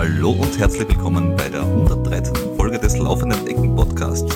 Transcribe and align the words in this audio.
Hallo 0.00 0.30
und 0.30 0.58
herzlich 0.58 0.88
willkommen 0.88 1.36
bei 1.36 1.50
der 1.50 1.60
113. 1.60 2.56
Folge 2.56 2.78
des 2.78 2.96
Laufenden 2.96 3.46
Ecken 3.46 3.76
Podcasts. 3.76 4.34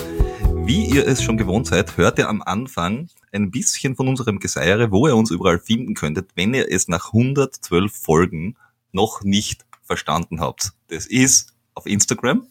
Wie 0.63 0.85
ihr 0.85 1.07
es 1.07 1.23
schon 1.23 1.37
gewohnt 1.37 1.65
seid, 1.65 1.97
hört 1.97 2.19
ihr 2.19 2.29
am 2.29 2.43
Anfang 2.43 3.09
ein 3.31 3.49
bisschen 3.49 3.95
von 3.95 4.07
unserem 4.07 4.37
Geseiere, 4.37 4.91
wo 4.91 5.07
ihr 5.07 5.15
uns 5.15 5.31
überall 5.31 5.57
finden 5.57 5.95
könntet, 5.95 6.29
wenn 6.35 6.53
ihr 6.53 6.71
es 6.71 6.87
nach 6.87 7.13
112 7.13 7.91
Folgen 7.91 8.57
noch 8.91 9.23
nicht 9.23 9.65
verstanden 9.81 10.39
habt. 10.39 10.73
Das 10.89 11.07
ist 11.07 11.55
auf 11.73 11.87
Instagram, 11.87 12.45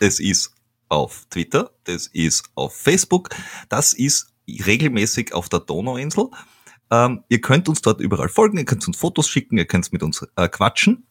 das 0.00 0.18
ist 0.18 0.52
auf 0.88 1.26
Twitter, 1.30 1.70
das 1.84 2.08
ist 2.08 2.42
auf 2.56 2.74
Facebook, 2.74 3.28
das 3.68 3.92
ist 3.92 4.32
regelmäßig 4.48 5.32
auf 5.32 5.48
der 5.48 5.60
Donauinsel. 5.60 6.26
Ähm, 6.90 7.22
ihr 7.28 7.40
könnt 7.40 7.68
uns 7.68 7.82
dort 7.82 8.00
überall 8.00 8.28
folgen, 8.28 8.58
ihr 8.58 8.64
könnt 8.64 8.84
uns 8.88 8.96
Fotos 8.96 9.28
schicken, 9.28 9.58
ihr 9.58 9.66
könnt 9.66 9.92
mit 9.92 10.02
uns 10.02 10.26
äh, 10.34 10.48
quatschen. 10.48 11.04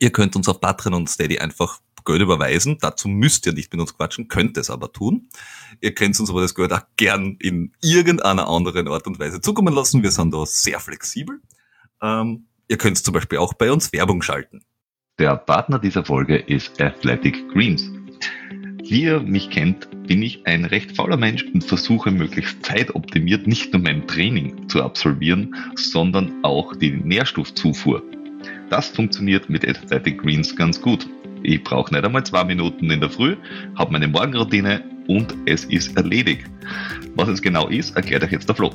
Ihr 0.00 0.10
könnt 0.10 0.36
uns 0.36 0.48
auf 0.48 0.60
Patreon 0.60 0.94
und 0.94 1.10
Steady 1.10 1.38
einfach 1.38 1.80
Geld 2.04 2.20
überweisen. 2.20 2.78
Dazu 2.80 3.08
müsst 3.08 3.46
ihr 3.46 3.52
nicht 3.52 3.72
mit 3.72 3.80
uns 3.80 3.96
quatschen, 3.96 4.28
könnt 4.28 4.56
es 4.56 4.70
aber 4.70 4.92
tun. 4.92 5.28
Ihr 5.80 5.94
könnt 5.94 6.18
uns 6.18 6.30
aber 6.30 6.40
das 6.40 6.54
Geld 6.54 6.72
auch 6.72 6.82
gern 6.96 7.36
in 7.40 7.72
irgendeiner 7.80 8.48
anderen 8.48 8.88
Art 8.88 9.06
und 9.06 9.18
Weise 9.18 9.40
zukommen 9.40 9.74
lassen. 9.74 10.02
Wir 10.02 10.10
sind 10.10 10.34
da 10.34 10.44
sehr 10.46 10.80
flexibel. 10.80 11.40
Ähm, 12.00 12.46
ihr 12.68 12.78
könnt 12.78 12.98
zum 12.98 13.14
Beispiel 13.14 13.38
auch 13.38 13.54
bei 13.54 13.70
uns 13.70 13.92
Werbung 13.92 14.22
schalten. 14.22 14.64
Der 15.18 15.36
Partner 15.36 15.78
dieser 15.78 16.04
Folge 16.04 16.36
ist 16.36 16.80
Athletic 16.80 17.48
Greens. 17.50 17.90
Wie 18.84 19.04
ihr 19.04 19.20
mich 19.20 19.50
kennt, 19.50 19.88
bin 20.06 20.22
ich 20.22 20.46
ein 20.46 20.64
recht 20.64 20.96
fauler 20.96 21.16
Mensch 21.16 21.44
und 21.54 21.64
versuche 21.64 22.10
möglichst 22.10 22.64
zeitoptimiert 22.64 23.46
nicht 23.46 23.72
nur 23.72 23.80
mein 23.80 24.06
Training 24.08 24.68
zu 24.68 24.82
absolvieren, 24.82 25.54
sondern 25.76 26.44
auch 26.44 26.74
die 26.74 26.90
Nährstoffzufuhr. 26.90 28.02
Das 28.72 28.88
funktioniert 28.88 29.50
mit 29.50 29.68
Athletic 29.68 30.22
Greens 30.22 30.56
ganz 30.56 30.80
gut. 30.80 31.06
Ich 31.42 31.62
brauche 31.62 31.92
nicht 31.92 32.06
einmal 32.06 32.24
zwei 32.24 32.42
Minuten 32.42 32.90
in 32.90 33.00
der 33.00 33.10
Früh, 33.10 33.36
habe 33.76 33.92
meine 33.92 34.08
Morgenroutine 34.08 34.82
und 35.08 35.34
es 35.44 35.66
ist 35.66 35.94
erledigt. 35.94 36.46
Was 37.14 37.28
es 37.28 37.42
genau 37.42 37.68
ist, 37.68 37.94
erklärt 37.94 38.24
euch 38.24 38.32
jetzt 38.32 38.48
der 38.48 38.54
Flo. 38.56 38.70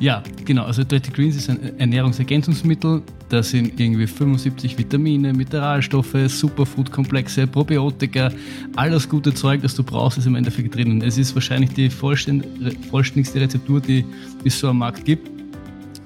Ja, 0.00 0.22
genau. 0.44 0.64
Also 0.64 0.84
Dirty 0.84 1.10
Greens 1.10 1.34
ist 1.36 1.48
ein 1.48 1.78
Ernährungsergänzungsmittel. 1.78 3.00
Da 3.30 3.42
sind 3.42 3.80
irgendwie 3.80 4.06
75 4.06 4.76
Vitamine, 4.76 5.32
Mineralstoffe, 5.32 6.14
Superfood-Komplexe, 6.26 7.46
Probiotika, 7.46 8.30
alles 8.76 9.08
gute 9.08 9.32
Zeug, 9.32 9.62
das 9.62 9.76
du 9.76 9.82
brauchst, 9.82 10.18
ist 10.18 10.26
im 10.26 10.34
Endeffekt 10.34 10.74
drin. 10.74 11.00
Es 11.00 11.16
ist 11.16 11.34
wahrscheinlich 11.34 11.70
die 11.70 11.88
vollständigste 11.88 13.40
Rezeptur, 13.40 13.80
die 13.80 14.04
es 14.44 14.58
so 14.58 14.68
am 14.68 14.80
Markt 14.80 15.06
gibt. 15.06 15.37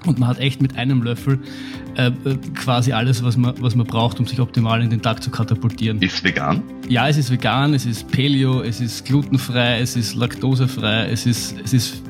Und 0.06 0.18
man 0.18 0.28
hat 0.28 0.38
echt 0.38 0.60
mit 0.60 0.76
einem 0.76 1.02
Löffel 1.02 1.38
äh, 1.96 2.10
quasi 2.54 2.92
alles, 2.92 3.22
was 3.22 3.36
man, 3.36 3.54
was 3.60 3.74
man 3.76 3.86
braucht, 3.86 4.18
um 4.18 4.26
sich 4.26 4.40
optimal 4.40 4.82
in 4.82 4.90
den 4.90 5.02
Tag 5.02 5.22
zu 5.22 5.30
katapultieren. 5.30 6.00
Ist 6.00 6.24
vegan? 6.24 6.62
Ja, 6.88 7.08
es 7.08 7.16
ist 7.16 7.30
vegan, 7.30 7.74
es 7.74 7.86
ist 7.86 8.10
Paleo, 8.10 8.62
es 8.62 8.80
ist 8.80 9.04
glutenfrei, 9.04 9.80
es 9.80 9.96
ist 9.96 10.14
laktosefrei, 10.14 11.08
es 11.10 11.26
ist, 11.26 11.54
es 11.62 11.72
ist 11.72 12.02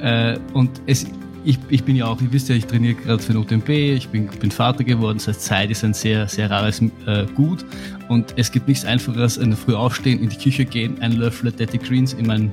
äh, 0.00 0.38
und 0.52 0.70
es, 0.86 1.06
ich, 1.44 1.58
ich 1.68 1.84
bin 1.84 1.96
ja 1.96 2.06
auch, 2.06 2.20
ihr 2.20 2.32
wisst 2.32 2.48
ja, 2.48 2.54
ich 2.54 2.66
trainiere 2.66 2.94
gerade 2.94 3.22
für 3.22 3.32
den 3.32 3.42
UTMB, 3.42 3.68
ich 3.68 4.08
bin, 4.08 4.26
bin 4.28 4.50
Vater 4.50 4.84
geworden, 4.84 5.18
das 5.18 5.28
heißt 5.28 5.42
Zeit 5.42 5.70
ist 5.70 5.84
ein 5.84 5.94
sehr, 5.94 6.28
sehr 6.28 6.50
rares 6.50 6.80
äh, 7.06 7.26
Gut 7.34 7.64
und 8.08 8.34
es 8.36 8.52
gibt 8.52 8.68
nichts 8.68 8.84
einfacheres, 8.84 9.36
in 9.36 9.50
der 9.50 9.58
Früh 9.58 9.74
aufstehen, 9.74 10.20
in 10.20 10.28
die 10.28 10.36
Küche 10.36 10.64
gehen, 10.64 11.00
einen 11.00 11.18
Löffel 11.18 11.50
Daddy 11.50 11.78
Greens 11.78 12.12
in 12.12 12.26
mein 12.26 12.52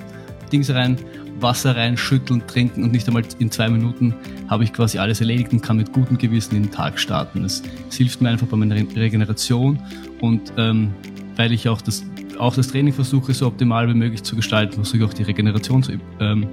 Dings 0.52 0.70
rein, 0.72 0.98
Wasser 1.40 1.76
rein, 1.76 1.98
schütteln, 1.98 2.46
trinken 2.48 2.84
und 2.84 2.92
nicht 2.92 3.08
einmal 3.08 3.24
in 3.40 3.52
zwei 3.52 3.70
Minuten 3.70 4.14
habe 4.48 4.64
ich 4.64 4.74
quasi 4.74 4.98
alles 4.98 5.20
erledigt 5.20 5.52
und 5.54 5.62
kann 5.62 5.78
mit 5.78 5.94
gutem 5.94 6.18
Gewissen 6.18 6.56
den 6.56 6.72
Tag 6.72 7.00
starten. 7.00 7.44
Das 7.44 7.62
hilft 7.92 8.22
mir 8.22 8.30
einfach 8.30 8.48
bei 8.48 8.58
meiner 8.58 8.76
Regeneration 8.76 9.80
und 10.22 10.54
ähm, 10.58 10.94
weil 11.36 11.54
ich 11.54 11.70
auch 11.70 11.82
das, 11.82 12.04
auch 12.38 12.56
das 12.56 12.68
Training 12.68 12.94
versuche, 12.94 13.34
so 13.34 13.48
optimal 13.48 13.88
wie 13.88 13.94
möglich 13.94 14.24
zu 14.24 14.36
gestalten, 14.36 14.74
versuche 14.74 14.98
ich 14.98 15.04
auch 15.04 15.14
die 15.14 15.24
Regeneration 15.24 15.84
zu, 15.84 15.94
ähm, 16.20 16.48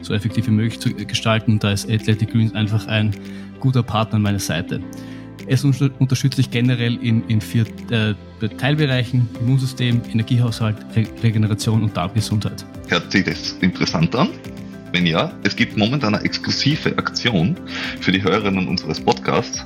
so 0.00 0.14
effektiv 0.14 0.48
wie 0.48 0.52
möglich 0.52 0.80
zu 0.80 0.92
gestalten. 0.94 1.52
Und 1.52 1.64
da 1.64 1.70
ist 1.70 1.88
Athletic 1.88 2.32
Greens 2.32 2.54
einfach 2.54 2.86
ein 2.88 3.14
guter 3.60 3.84
Partner 3.84 4.16
an 4.16 4.22
meiner 4.22 4.40
Seite. 4.40 4.80
Es 5.46 5.64
unterstützt 5.64 6.36
sich 6.36 6.50
generell 6.50 6.96
in, 6.96 7.26
in 7.28 7.40
vier 7.40 7.64
äh, 7.90 8.14
Teilbereichen, 8.58 9.28
Immunsystem, 9.40 10.00
Energiehaushalt, 10.12 10.76
Re 10.96 11.06
Regeneration 11.22 11.82
und 11.82 11.96
Darmgesundheit. 11.96 12.64
Hört 12.88 13.10
sich 13.10 13.24
das 13.24 13.52
interessant 13.60 14.14
an? 14.14 14.28
Wenn 14.92 15.06
ja, 15.06 15.32
es 15.42 15.56
gibt 15.56 15.76
momentan 15.76 16.14
eine 16.14 16.24
exklusive 16.24 16.96
Aktion 16.98 17.56
für 18.00 18.12
die 18.12 18.22
Hörerinnen 18.22 18.68
unseres 18.68 19.00
Podcasts. 19.00 19.64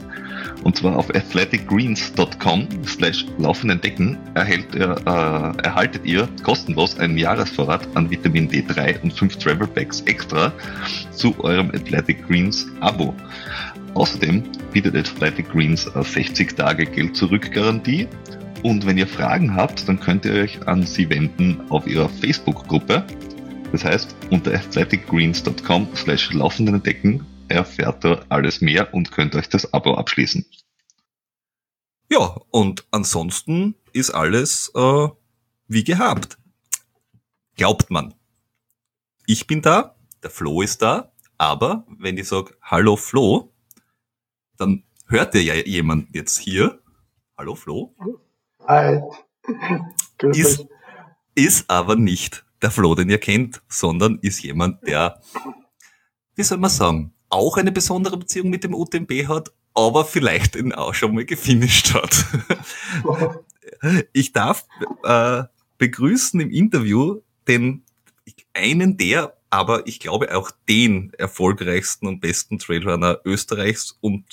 Und 0.62 0.76
zwar 0.76 0.96
auf 0.96 1.14
athleticgreens.com 1.14 2.68
slash 2.84 3.26
laufenden 3.38 3.80
Decken 3.80 4.18
erhält 4.34 4.74
ihr, 4.74 4.96
äh, 5.06 5.62
erhaltet 5.64 6.04
ihr 6.04 6.28
kostenlos 6.42 6.98
einen 6.98 7.16
Jahresvorrat 7.16 7.88
an 7.94 8.10
Vitamin 8.10 8.48
D3 8.48 9.00
und 9.02 9.12
5 9.12 9.36
Travel 9.36 9.66
Packs 9.66 10.00
extra 10.02 10.52
zu 11.12 11.38
eurem 11.44 11.70
Athletic 11.70 12.26
Greens 12.26 12.66
Abo. 12.80 13.14
Außerdem 13.94 14.42
bietet 14.72 14.94
Athletic 14.94 15.50
Greens 15.50 15.84
60 15.84 16.56
Tage 16.56 16.84
Geld 16.84 17.16
zurück 17.16 17.50
Garantie. 17.52 18.08
Und 18.62 18.84
wenn 18.86 18.98
ihr 18.98 19.06
Fragen 19.06 19.54
habt, 19.54 19.88
dann 19.88 20.00
könnt 20.00 20.24
ihr 20.24 20.34
euch 20.34 20.66
an 20.66 20.82
sie 20.82 21.08
wenden 21.08 21.60
auf 21.70 21.86
ihrer 21.86 22.08
Facebook-Gruppe. 22.08 23.04
Das 23.72 23.84
heißt, 23.84 24.14
unter 24.30 24.52
athleticgreens.com 24.52 25.88
slash 25.94 26.32
laufenden 26.32 26.82
Decken 26.82 27.24
erfährt 27.48 28.04
ihr 28.04 28.24
alles 28.28 28.60
mehr 28.60 28.92
und 28.94 29.12
könnt 29.12 29.34
euch 29.34 29.48
das 29.48 29.72
Abo 29.72 29.94
abschließen. 29.94 30.44
Ja, 32.10 32.36
und 32.50 32.86
ansonsten 32.90 33.74
ist 33.92 34.10
alles 34.10 34.70
äh, 34.74 35.08
wie 35.66 35.84
gehabt. 35.84 36.38
Glaubt 37.56 37.90
man. 37.90 38.14
Ich 39.26 39.46
bin 39.46 39.62
da, 39.62 39.96
der 40.22 40.30
Flo 40.30 40.62
ist 40.62 40.82
da, 40.82 41.12
aber 41.38 41.84
wenn 41.98 42.16
ich 42.16 42.28
sage, 42.28 42.56
hallo 42.62 42.96
Flo, 42.96 43.52
dann 44.56 44.84
hört 45.06 45.34
ihr 45.34 45.42
ja 45.42 45.54
jemand 45.54 46.14
jetzt 46.14 46.38
hier. 46.38 46.80
Hallo 47.36 47.54
Flo. 47.54 47.94
Hi. 48.66 49.00
Ist, 50.32 50.66
ist 51.34 51.70
aber 51.70 51.94
nicht 51.94 52.46
der 52.62 52.70
Flo, 52.70 52.94
den 52.94 53.10
ihr 53.10 53.18
kennt, 53.18 53.62
sondern 53.68 54.18
ist 54.22 54.42
jemand, 54.42 54.84
der, 54.88 55.20
wie 56.34 56.42
soll 56.42 56.58
man 56.58 56.70
sagen, 56.70 57.12
auch 57.36 57.58
eine 57.58 57.70
besondere 57.70 58.16
Beziehung 58.16 58.48
mit 58.48 58.64
dem 58.64 58.74
UTMB 58.74 59.28
hat, 59.28 59.52
aber 59.74 60.04
vielleicht 60.04 60.54
den 60.54 60.72
auch 60.72 60.94
schon 60.94 61.14
mal 61.14 61.24
gefinisht 61.24 61.92
hat. 61.92 62.24
ich 64.12 64.32
darf 64.32 64.66
äh, 65.04 65.44
begrüßen 65.78 66.40
im 66.40 66.50
Interview 66.50 67.20
den 67.46 67.84
einen 68.54 68.96
der, 68.96 69.36
aber 69.50 69.86
ich 69.86 70.00
glaube 70.00 70.34
auch 70.34 70.50
den 70.68 71.12
erfolgreichsten 71.18 72.06
und 72.06 72.20
besten 72.20 72.58
Trailrunner 72.58 73.20
Österreichs 73.24 73.96
und 74.00 74.24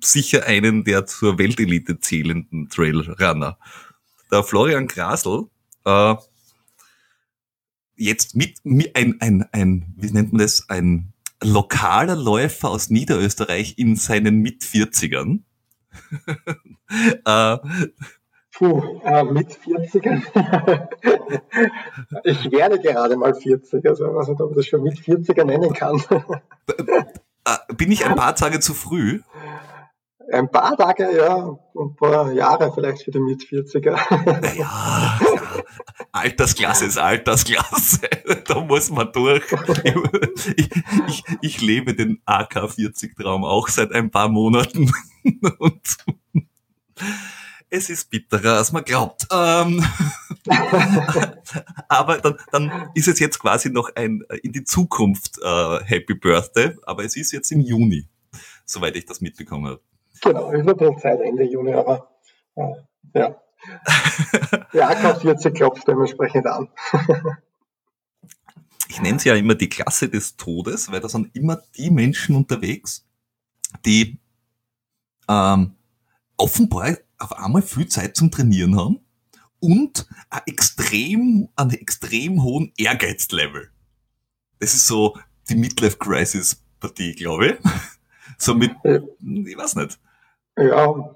sicher 0.00 0.46
einen 0.46 0.84
der 0.84 1.04
zur 1.06 1.38
Weltelite 1.38 1.98
zählenden 1.98 2.68
Trailrunner. 2.68 3.58
Der 4.30 4.44
Florian 4.44 4.86
Grasl, 4.86 5.48
äh, 5.84 6.14
jetzt 7.96 8.36
mit, 8.36 8.58
mit 8.64 8.94
ein, 8.94 9.20
ein, 9.20 9.46
ein, 9.52 9.94
wie 9.96 10.10
nennt 10.10 10.32
man 10.32 10.40
das, 10.40 10.68
ein 10.68 11.12
lokaler 11.42 12.16
Läufer 12.16 12.70
aus 12.70 12.90
Niederösterreich 12.90 13.78
in 13.78 13.96
seinen 13.96 14.40
Mit-40ern. 14.40 15.40
äh, 17.24 17.58
Puh, 18.56 19.00
äh, 19.04 19.22
mit 19.24 19.48
40ern. 19.50 20.22
ich 22.24 22.50
werde 22.50 22.80
gerade 22.80 23.16
mal 23.16 23.34
40, 23.34 23.86
also 23.86 24.06
ich 24.06 24.14
weiß 24.14 24.28
nicht, 24.28 24.40
ob 24.40 24.50
ich 24.52 24.56
das 24.56 24.66
schon 24.66 24.82
mit 24.82 24.98
40er 24.98 25.44
nennen 25.44 25.72
kann. 25.72 26.02
Äh, 27.48 27.74
bin 27.74 27.92
ich 27.92 28.04
ein 28.04 28.16
paar 28.16 28.34
Tage 28.34 28.58
zu 28.58 28.74
früh? 28.74 29.20
Ein 30.32 30.50
paar 30.50 30.76
Tage, 30.76 31.16
ja, 31.16 31.56
ein 31.74 31.96
paar 31.96 32.32
Jahre 32.32 32.72
vielleicht 32.72 33.04
für 33.04 33.10
den 33.10 33.24
Mit-40er. 33.24 33.96
Ja, 34.56 35.20
ja, 35.20 35.20
Altersklasse 36.12 36.86
ist 36.86 36.98
Altersklasse. 36.98 38.00
Da 38.46 38.60
muss 38.60 38.90
man 38.90 39.12
durch. 39.12 39.44
Ich, 40.56 40.70
ich, 41.08 41.24
ich 41.40 41.60
lebe 41.60 41.94
den 41.94 42.20
AK-40-Traum 42.24 43.44
auch 43.44 43.68
seit 43.68 43.92
ein 43.92 44.10
paar 44.10 44.28
Monaten. 44.28 44.90
Und 45.58 45.82
es 47.70 47.90
ist 47.90 48.10
bitterer, 48.10 48.58
als 48.58 48.72
man 48.72 48.84
glaubt. 48.84 49.26
Ähm, 49.30 49.84
aber 51.88 52.18
dann, 52.18 52.36
dann 52.52 52.90
ist 52.94 53.08
es 53.08 53.18
jetzt 53.18 53.38
quasi 53.38 53.70
noch 53.70 53.94
ein 53.94 54.22
in 54.42 54.52
die 54.52 54.64
Zukunft 54.64 55.38
äh, 55.42 55.84
Happy 55.84 56.14
Birthday, 56.14 56.76
aber 56.84 57.04
es 57.04 57.16
ist 57.16 57.32
jetzt 57.32 57.50
im 57.52 57.60
Juni, 57.60 58.06
soweit 58.64 58.96
ich 58.96 59.06
das 59.06 59.20
mitbekommen 59.20 59.66
habe. 59.66 59.80
Genau, 60.22 60.50
ist 60.50 60.66
bisschen 60.66 60.98
Zeit 60.98 61.20
Ende 61.20 61.44
Juni, 61.44 61.72
aber 61.72 62.08
äh, 62.56 62.72
ja. 63.14 63.40
Die 64.72 64.82
AK-40 64.82 65.50
klopft 65.50 65.88
dementsprechend 65.88 66.46
an. 66.46 66.68
ich 68.88 69.00
nenne 69.00 69.16
es 69.16 69.24
ja 69.24 69.34
immer 69.34 69.54
die 69.54 69.68
Klasse 69.68 70.08
des 70.08 70.36
Todes, 70.36 70.90
weil 70.90 71.00
da 71.00 71.08
sind 71.08 71.34
immer 71.34 71.62
die 71.76 71.90
Menschen 71.90 72.36
unterwegs, 72.36 73.04
die 73.84 74.18
ähm, 75.28 75.74
offenbar 76.36 76.96
auf 77.18 77.32
einmal 77.32 77.62
viel 77.62 77.88
Zeit 77.88 78.16
zum 78.16 78.30
Trainieren 78.30 78.78
haben 78.78 79.00
und 79.60 80.06
ein 80.30 80.42
extrem, 80.46 81.48
einen 81.56 81.70
extrem 81.72 82.42
hohen 82.42 82.72
Ehrgeizlevel. 82.76 83.70
Das 84.58 84.74
ist 84.74 84.86
so 84.86 85.18
die 85.48 85.56
Midlife-Crisis-Partie, 85.56 87.14
glaube 87.14 87.46
ich. 87.48 87.56
So 88.38 88.54
mit, 88.54 88.72
ich 88.84 89.56
weiß 89.56 89.76
nicht. 89.76 89.98
Ja, 90.58 91.14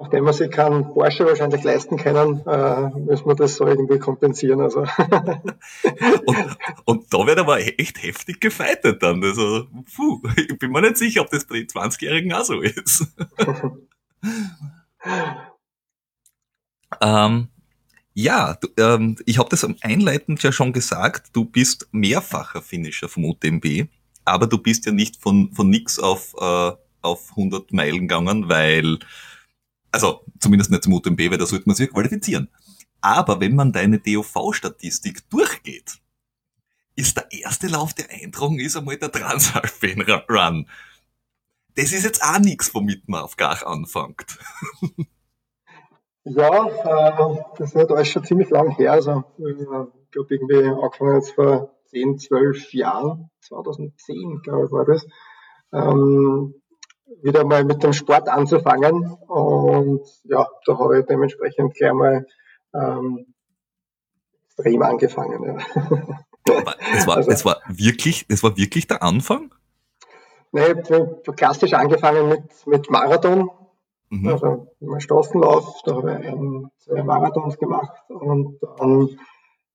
nachdem 0.00 0.24
wir 0.24 0.32
sich 0.32 0.50
keinen 0.50 0.84
Porsche 0.92 1.26
wahrscheinlich 1.26 1.62
leisten 1.64 1.96
können, 1.96 2.46
äh, 2.46 2.90
müssen 3.00 3.26
wir 3.26 3.34
das 3.34 3.56
so 3.56 3.66
irgendwie 3.66 3.98
kompensieren. 3.98 4.60
Also. 4.60 4.80
und, 6.26 6.46
und 6.84 7.12
da 7.12 7.26
wird 7.26 7.38
aber 7.38 7.58
echt 7.58 8.02
heftig 8.02 8.40
gefeitet 8.40 9.02
dann. 9.02 9.22
Also, 9.22 9.66
puh, 9.94 10.22
ich 10.36 10.58
bin 10.58 10.70
mir 10.70 10.82
nicht 10.82 10.98
sicher, 10.98 11.22
ob 11.22 11.30
das 11.30 11.46
bei 11.46 11.56
den 11.56 11.66
20-Jährigen 11.66 12.32
auch 12.32 12.44
so 12.44 12.60
ist. 12.60 13.06
ähm, 17.00 17.48
ja, 18.14 18.54
du, 18.54 18.68
ähm, 18.78 19.16
ich 19.26 19.38
habe 19.38 19.48
das 19.48 19.66
einleitend 19.82 20.42
ja 20.42 20.52
schon 20.52 20.72
gesagt, 20.72 21.30
du 21.34 21.44
bist 21.44 21.88
mehrfacher 21.92 22.62
Finisher 22.62 23.08
vom 23.08 23.24
UTMB, 23.24 23.88
aber 24.24 24.46
du 24.46 24.58
bist 24.58 24.86
ja 24.86 24.92
nicht 24.92 25.20
von, 25.20 25.52
von 25.52 25.70
nix 25.70 25.98
auf, 25.98 26.34
äh, 26.40 26.72
auf 27.02 27.30
100 27.30 27.72
Meilen 27.72 28.08
gegangen, 28.08 28.48
weil 28.48 28.98
also 29.90 30.24
zumindest 30.38 30.70
nicht 30.70 30.84
zum 30.84 30.92
UTMB, 30.92 31.30
weil 31.30 31.38
da 31.38 31.46
sollte 31.46 31.66
man 31.66 31.76
sich 31.76 31.90
qualifizieren. 31.90 32.48
Aber 33.00 33.40
wenn 33.40 33.54
man 33.54 33.72
deine 33.72 33.98
DOV-Statistik 33.98 35.28
durchgeht, 35.30 35.98
ist 36.96 37.16
der 37.16 37.30
erste 37.30 37.68
Lauf, 37.68 37.94
der 37.94 38.10
eintragen 38.10 38.58
ist, 38.58 38.76
einmal 38.76 38.96
der 38.96 39.12
Transalpine 39.12 40.24
Run. 40.28 40.68
Das 41.76 41.92
ist 41.92 42.04
jetzt 42.04 42.22
auch 42.22 42.40
nichts, 42.40 42.74
womit 42.74 43.08
man 43.08 43.22
auf 43.22 43.36
Gach 43.36 43.62
anfängt. 43.62 44.38
Ja, 46.30 46.66
äh, 46.66 47.42
das 47.56 47.74
ist 47.74 47.90
alles 47.90 48.08
schon 48.08 48.22
ziemlich 48.22 48.50
lang 48.50 48.70
her. 48.72 48.92
Also, 48.92 49.24
äh, 49.38 49.50
ich 49.50 50.10
glaube, 50.10 50.34
irgendwie 50.34 50.62
angefangen 50.68 51.14
jetzt 51.14 51.30
vor 51.30 51.74
10, 51.86 52.18
12 52.18 52.74
Jahren, 52.74 53.30
2010, 53.40 54.42
glaube 54.42 54.66
ich, 54.66 54.72
war 54.72 54.84
das. 54.84 55.06
Ähm, 55.72 56.54
wieder 57.22 57.44
mal 57.44 57.64
mit 57.64 57.82
dem 57.82 57.92
Sport 57.92 58.28
anzufangen. 58.28 59.12
Und 59.26 60.02
ja, 60.24 60.46
da 60.66 60.78
habe 60.78 61.00
ich 61.00 61.06
dementsprechend 61.06 61.74
gleich 61.74 61.92
mal 61.92 62.26
ähm, 62.74 63.34
extrem 64.46 64.82
angefangen. 64.82 65.44
Ja. 65.44 65.56
Das 66.92 67.06
war, 67.06 67.16
also, 67.16 67.30
das 67.30 67.44
war 67.44 67.60
wirklich, 67.68 68.26
das 68.28 68.42
war 68.42 68.56
wirklich 68.56 68.86
der 68.86 69.02
Anfang? 69.02 69.54
Nee, 70.52 70.62
ich 70.82 70.90
habe 70.90 71.20
klassisch 71.36 71.74
angefangen 71.74 72.28
mit, 72.28 72.66
mit 72.66 72.90
Marathon. 72.90 73.50
Mhm. 74.08 74.28
Also 74.28 74.74
mein 74.80 75.00
Straßenlauf, 75.00 75.82
da 75.84 75.96
habe 75.96 76.12
ich 76.12 76.28
ein, 76.28 76.70
zwei 76.78 77.02
Marathons 77.02 77.58
gemacht 77.58 77.92
und 78.08 78.58
dann 78.78 79.18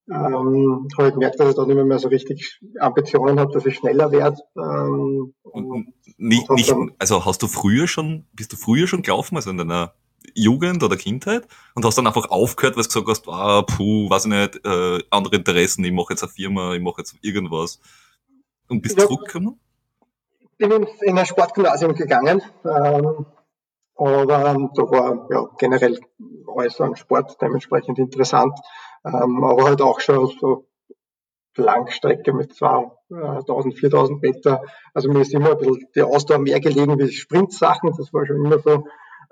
ähm, 0.09 0.87
habe 0.97 1.07
ich 1.07 1.13
gemerkt, 1.13 1.39
dass 1.39 1.49
ich 1.49 1.55
da 1.55 1.65
nicht 1.65 1.75
mehr 1.75 1.99
so 1.99 2.09
richtig 2.09 2.59
Ambitionen 2.79 3.39
habe, 3.39 3.53
dass 3.53 3.65
ich 3.65 3.75
schneller 3.75 4.11
werde. 4.11 4.37
Ähm, 4.57 5.33
und 5.43 5.93
nicht, 6.17 6.49
nicht, 6.49 6.71
dann, 6.71 6.91
also 6.99 7.25
hast 7.25 7.41
du 7.41 7.47
früher 7.47 7.87
schon, 7.87 8.25
bist 8.33 8.51
du 8.51 8.57
früher 8.57 8.87
schon 8.87 9.01
gelaufen, 9.01 9.35
also 9.35 9.49
in 9.49 9.57
deiner 9.57 9.93
Jugend 10.35 10.83
oder 10.83 10.97
Kindheit 10.97 11.47
und 11.75 11.85
hast 11.85 11.97
dann 11.97 12.07
einfach 12.07 12.29
aufgehört, 12.29 12.75
weil 12.75 12.83
du 12.83 12.89
gesagt 12.89 13.07
hast, 13.07 13.27
ah, 13.27 13.61
puh, 13.61 14.09
weiß 14.09 14.25
ich 14.25 14.31
nicht, 14.31 14.65
äh, 14.65 14.99
andere 15.09 15.35
Interessen, 15.35 15.83
ich 15.83 15.91
mache 15.91 16.13
jetzt 16.13 16.23
eine 16.23 16.31
Firma, 16.31 16.73
ich 16.73 16.81
mache 16.81 16.95
jetzt 16.99 17.15
irgendwas 17.21 17.79
und 18.67 18.81
bist 18.81 18.97
ja, 18.97 19.05
zurückgekommen? 19.05 19.59
Ich 20.41 20.57
bin 20.57 20.85
in 21.01 21.17
ein 21.17 21.25
Sportgymnasium 21.25 21.93
gegangen, 21.95 22.41
ähm, 22.63 23.25
aber 23.95 24.45
ähm, 24.47 24.69
da 24.75 24.83
war 24.83 25.27
ja 25.29 25.47
generell 25.57 25.99
alles 26.55 26.81
an 26.81 26.95
Sport 26.95 27.41
dementsprechend 27.41 27.99
interessant. 27.99 28.57
Ähm, 29.05 29.43
aber 29.43 29.65
halt 29.65 29.81
auch 29.81 29.99
schon 29.99 30.27
so 30.39 30.67
Langstrecke 31.55 32.33
mit 32.33 32.53
2000, 32.55 33.77
4000 33.77 34.21
Meter. 34.21 34.63
Also 34.93 35.09
mir 35.09 35.21
ist 35.21 35.33
immer 35.33 35.51
ein 35.51 35.57
bisschen 35.57 35.87
die 35.95 36.01
Ausdauer 36.01 36.39
mehr 36.39 36.59
gelegen 36.59 36.97
wie 36.97 37.11
Sprintsachen, 37.11 37.91
das 37.97 38.13
war 38.13 38.25
schon 38.25 38.43
immer 38.43 38.59
so. 38.59 38.85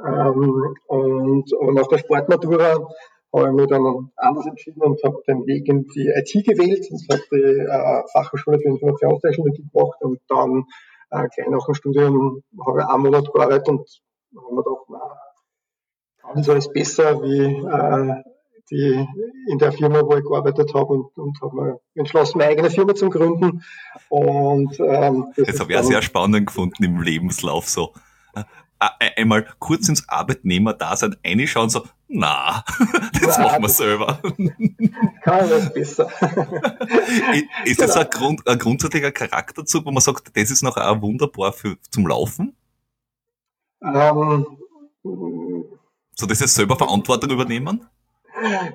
Ähm, 0.06 0.76
und, 0.88 1.54
und 1.54 1.74
nach 1.74 1.88
der 1.88 1.98
Sportmatura 2.00 2.88
habe 3.34 3.48
ich 3.48 3.54
mich 3.54 3.68
dann 3.68 4.12
anders 4.18 4.46
entschieden 4.46 4.82
und 4.82 5.02
habe 5.04 5.22
den 5.28 5.46
Weg 5.46 5.68
in 5.68 5.88
die 5.88 6.08
IT 6.08 6.46
gewählt. 6.46 6.86
Das 6.92 7.08
habe 7.10 7.24
die 7.32 7.60
äh, 7.62 8.04
Fachhochschule 8.12 8.60
für 8.60 8.70
Informationstechnologie 8.70 9.66
gemacht 9.72 10.02
und 10.02 10.20
dann 10.28 10.66
äh, 11.12 11.28
gleich 11.34 11.50
nach 11.50 11.66
dem 11.66 11.74
Studium 11.74 12.44
habe 12.66 12.82
ich 12.82 12.86
einen 12.86 13.04
Monat 13.04 13.32
gearbeitet 13.34 13.70
und 13.70 14.02
habe 14.38 14.56
mir 14.56 14.64
gedacht, 14.64 14.86
na, 14.90 15.20
kann 16.22 16.36
das 16.36 16.50
alles 16.50 16.72
besser 16.72 17.22
wie 17.22 17.44
äh, 17.44 18.24
die 18.72 19.08
in 19.48 19.58
der 19.58 19.74
Firma, 19.74 20.02
wo 20.02 20.16
ich 20.16 20.24
gearbeitet 20.24 20.74
habe 20.74 20.94
und, 20.94 21.18
und 21.18 21.42
habe 21.42 21.56
mir 21.56 21.80
entschlossen, 21.96 22.38
meine 22.38 22.52
eigene 22.52 22.70
Firma 22.70 22.96
zu 22.96 23.10
gründen. 23.10 23.64
Und 24.10 24.80
ähm, 24.80 25.32
das, 25.36 25.48
das 25.48 25.60
habe 25.60 25.74
ich 25.74 25.78
auch 25.78 25.84
sehr 25.84 26.02
spannend 26.02 26.48
gefunden 26.48 26.84
im 26.84 27.02
Lebenslauf 27.02 27.68
so. 27.68 27.94
Einmal 28.80 29.46
kurz 29.60 29.90
ins 29.90 30.10
Arbeitnehmer-Dasein 30.10 31.16
reinschauen, 31.24 31.70
so, 31.70 31.84
na, 32.08 32.64
das 33.22 33.38
na, 33.38 33.44
machen 33.44 33.62
wir 33.62 33.70
selber. 33.70 34.20
Kann 35.22 35.50
das 35.50 35.72
besser. 35.72 36.10
ist 37.66 37.80
das 37.80 37.94
genau. 37.94 38.06
ein, 38.06 38.10
Grund, 38.10 38.48
ein 38.48 38.58
grundsätzlicher 38.58 39.12
Charakterzug, 39.12 39.86
wo 39.86 39.92
man 39.92 40.02
sagt, 40.02 40.36
das 40.36 40.50
ist 40.50 40.64
noch 40.64 40.78
auch 40.78 41.02
wunderbar 41.02 41.54
für, 41.54 41.78
zum 41.92 42.08
Laufen? 42.08 42.56
Ähm, 43.84 44.46
so, 45.04 46.26
das 46.28 46.42
ist 46.42 46.56
selber 46.56 46.76
Verantwortung 46.76 47.32
übernehmen? 47.32 47.88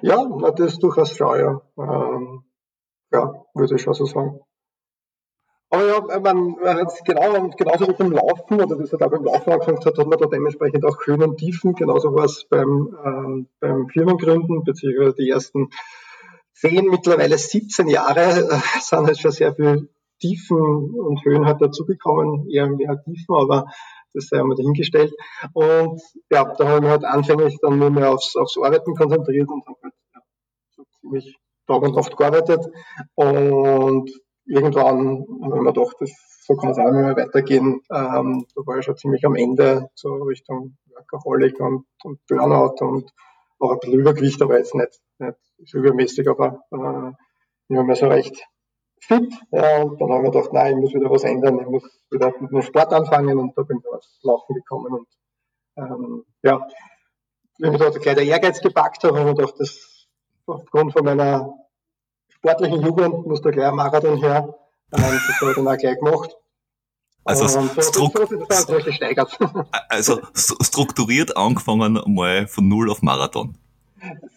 Ja, 0.03 0.26
das 0.56 0.73
ist 0.73 0.82
durchaus 0.82 1.17
schau, 1.17 1.37
ja. 1.37 1.61
Ähm, 1.79 2.44
ja, 3.12 3.44
würde 3.55 3.75
ich 3.75 3.82
schon 3.82 3.94
so 3.94 4.06
sagen. 4.06 4.41
Aber 5.70 5.87
ja, 5.87 6.20
man, 6.20 6.56
genau, 7.05 7.50
genauso 7.56 7.87
mit 7.87 7.99
dem 7.99 8.12
Laufen, 8.12 8.61
oder 8.61 8.76
das 8.76 8.93
hat 8.93 9.03
auch 9.03 9.11
beim 9.11 9.25
Laufen 9.25 9.53
angefangen 9.53 9.79
hat, 9.85 9.99
hat 9.99 10.06
man 10.06 10.19
da 10.19 10.26
dementsprechend 10.26 10.85
auch 10.85 10.97
Höhen 11.05 11.23
und 11.23 11.38
Tiefen. 11.38 11.75
Genauso 11.75 12.14
war 12.14 12.25
es 12.25 12.47
beim, 12.49 12.97
ähm, 13.05 13.49
beim 13.61 13.88
Firmengründen, 13.88 14.62
beziehungsweise 14.62 15.14
die 15.17 15.31
ersten 15.31 15.70
zehn, 16.53 16.87
mittlerweile 16.87 17.37
17 17.37 17.88
Jahre, 17.88 18.49
äh, 18.49 18.58
sind 18.81 19.06
halt 19.06 19.19
schon 19.19 19.32
sehr 19.32 19.55
viel 19.55 19.88
Tiefen 20.20 20.56
und 20.56 21.25
Höhen 21.25 21.47
halt 21.47 21.61
dazugekommen, 21.61 22.49
eher 22.49 22.69
mehr 22.69 23.03
Tiefen, 23.03 23.35
aber 23.35 23.67
das 24.16 24.26
sei 24.28 24.40
einmal 24.40 24.56
dahingestellt. 24.56 25.14
Und 25.52 26.00
ja, 26.31 26.44
da 26.44 26.67
habe 26.67 26.76
ich 26.76 26.82
mich 26.82 26.91
halt 26.91 27.05
anfänglich 27.05 27.58
dann 27.60 27.79
nur 27.79 27.91
mehr 27.91 28.10
aufs, 28.10 28.34
aufs 28.36 28.56
Arbeiten 28.58 28.94
konzentriert 28.94 29.48
und 29.48 29.64
habe 29.67 29.79
halt 29.82 29.94
ja, 30.14 30.20
so 30.74 30.84
ziemlich 31.00 31.36
Tag 31.67 31.82
und 31.82 31.94
Nacht 31.94 32.17
gearbeitet. 32.17 32.67
Und 33.14 34.10
irgendwann 34.46 35.24
habe 35.43 35.56
ich 35.56 35.62
mir 35.62 35.72
gedacht, 35.72 35.96
das, 36.00 36.12
so 36.46 36.56
kann 36.56 36.70
es 36.70 36.79
auch 36.79 36.91
nicht 36.91 37.05
mehr 37.05 37.17
weitergehen. 37.17 37.81
Ähm, 37.91 38.46
da 38.55 38.67
war 38.67 38.79
ich 38.79 38.84
schon 38.84 38.96
ziemlich 38.96 39.24
am 39.26 39.34
Ende, 39.36 39.91
so 39.94 40.14
Richtung 40.14 40.76
Workaholic 40.86 41.60
und, 41.60 41.86
und 42.05 42.20
Burnout 42.26 42.84
und 42.84 43.12
auch 43.58 43.72
ein 43.72 43.79
bisschen 43.81 44.00
Übergewicht, 44.00 44.41
aber 44.43 44.58
jetzt 44.58 44.74
nicht, 44.74 45.00
nicht 45.19 45.74
übermäßig, 45.74 46.29
aber 46.29 46.60
äh, 46.70 47.12
nicht 47.69 47.86
mehr 47.86 47.96
so 47.96 48.06
recht 48.06 48.46
fit. 49.00 49.32
Ja, 49.50 49.82
und 49.82 50.00
dann 50.00 50.10
haben 50.10 50.24
wir 50.24 50.31
gedacht, 50.31 50.53
nein, 50.53 50.76
ich 50.76 50.82
muss 50.82 50.94
wieder 50.94 51.10
was 51.10 51.24
ändern, 51.24 51.60
ich 51.60 51.67
muss 51.67 51.84
wieder 52.10 52.32
mit 52.41 52.50
dem 52.50 52.62
Sport 52.62 52.93
anfangen 52.93 53.38
und 53.38 53.56
da 53.56 53.62
bin 53.62 53.79
ich 53.79 53.93
aufs 53.93 54.19
Laufen 54.22 54.55
gekommen. 54.55 54.93
Und 54.93 55.08
ähm, 55.76 56.24
ja, 56.43 56.67
wenn 57.58 57.74
ich 57.74 57.81
da 57.81 57.91
gleich 57.91 58.15
der 58.15 58.24
Ehrgeiz 58.24 58.60
gepackt 58.60 59.05
habe, 59.05 59.19
habe 59.19 59.31
ich 59.31 59.36
gedacht, 59.36 59.55
das 59.58 60.06
aufgrund 60.46 60.93
von 60.93 61.05
meiner 61.05 61.55
sportlichen 62.29 62.82
Jugend 62.82 63.26
muss 63.26 63.43
da 63.43 63.50
gleich 63.50 63.69
ein 63.69 63.76
Marathon 63.76 64.19
her. 64.19 64.55
Ähm, 64.93 65.20
das 65.26 65.41
habe 65.41 65.50
ich 65.50 65.56
dann 65.56 65.69
auch 65.69 65.76
gleich 65.76 65.98
gemacht. 65.98 66.36
Also, 67.24 67.48
so, 67.48 67.69
also 69.88 70.20
strukturiert 70.34 71.36
angefangen 71.36 72.00
mal 72.06 72.46
von 72.46 72.69
null 72.69 72.88
auf 72.88 73.03
Marathon. 73.03 73.58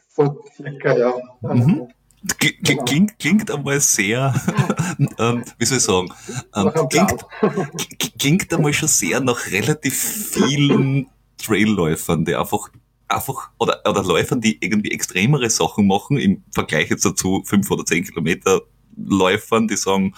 So 0.10 0.44
circa, 0.56 0.98
ja. 0.98 1.14
Mhm. 1.42 1.88
Genau. 2.22 2.84
Klingt, 2.84 3.18
klingt 3.20 3.52
einmal 3.52 3.80
sehr, 3.80 4.34
ähm, 5.20 5.44
wie 5.58 5.66
soll 5.66 5.78
ich 5.78 5.84
sagen, 5.84 6.14
ähm, 6.54 6.72
klingt, 6.90 7.26
klingt 8.20 8.54
einmal 8.54 8.74
schon 8.74 8.90
sehr 8.90 9.22
nach 9.22 9.48
relativ 9.48 9.96
vielen 9.98 11.08
Trailläufern, 11.38 12.26
die 12.26 12.36
einfach, 12.36 12.70
einfach, 13.08 13.52
oder, 13.58 13.82
oder 13.88 14.04
Läufern, 14.04 14.42
die 14.42 14.58
irgendwie 14.62 14.92
extremere 14.92 15.50
Sachen 15.50 15.88
machen, 15.88 16.18
im 16.18 16.44
Vergleich 16.52 16.90
jetzt 16.90 17.06
dazu 17.06 17.42
fünf 17.46 17.72
oder 17.72 17.86
zehn 17.86 18.04
Kilometer 18.04 18.62
Läufern, 18.98 19.70
die 19.70 19.78
sagen, 19.78 20.14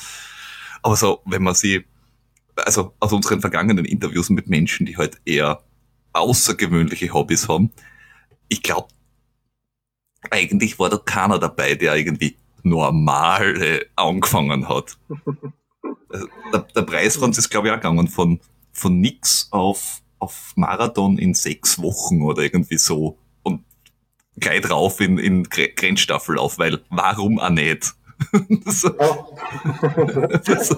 aber 0.81 0.95
so, 0.95 1.21
wenn 1.25 1.43
man 1.43 1.53
sie, 1.53 1.85
also 2.55 2.93
aus 2.99 3.13
unseren 3.13 3.41
vergangenen 3.41 3.85
Interviews 3.85 4.29
mit 4.31 4.49
Menschen, 4.49 4.87
die 4.87 4.97
halt 4.97 5.21
eher 5.25 5.61
außergewöhnliche 6.13 7.13
Hobbys 7.13 7.47
haben, 7.47 7.71
ich 8.49 8.63
glaube, 8.63 8.87
eigentlich 10.29 10.77
war 10.79 10.89
da 10.89 10.97
keiner 10.97 11.39
dabei, 11.39 11.75
der 11.75 11.95
irgendwie 11.95 12.37
normal 12.63 13.61
äh, 13.61 13.85
angefangen 13.95 14.69
hat. 14.69 14.97
Also, 16.09 16.27
der, 16.53 16.59
der 16.75 16.81
Preis 16.83 17.15
von 17.15 17.25
uns 17.25 17.37
ist, 17.37 17.49
glaube 17.49 17.67
ich, 17.67 17.73
auch 17.73 17.77
gegangen 17.77 18.07
von, 18.07 18.39
von 18.71 18.99
nix 18.99 19.47
auf 19.51 20.01
auf 20.21 20.53
Marathon 20.55 21.17
in 21.17 21.33
sechs 21.33 21.81
Wochen 21.81 22.21
oder 22.21 22.43
irgendwie 22.43 22.77
so 22.77 23.17
und 23.43 23.63
gleich 24.39 24.61
drauf 24.61 24.99
in, 25.01 25.17
in 25.17 25.43
Grenzstaffellauf, 25.43 26.59
weil 26.59 26.81
warum 26.89 27.39
auch 27.39 27.49
nicht? 27.49 27.93
Das, 28.63 28.83
das, 30.43 30.77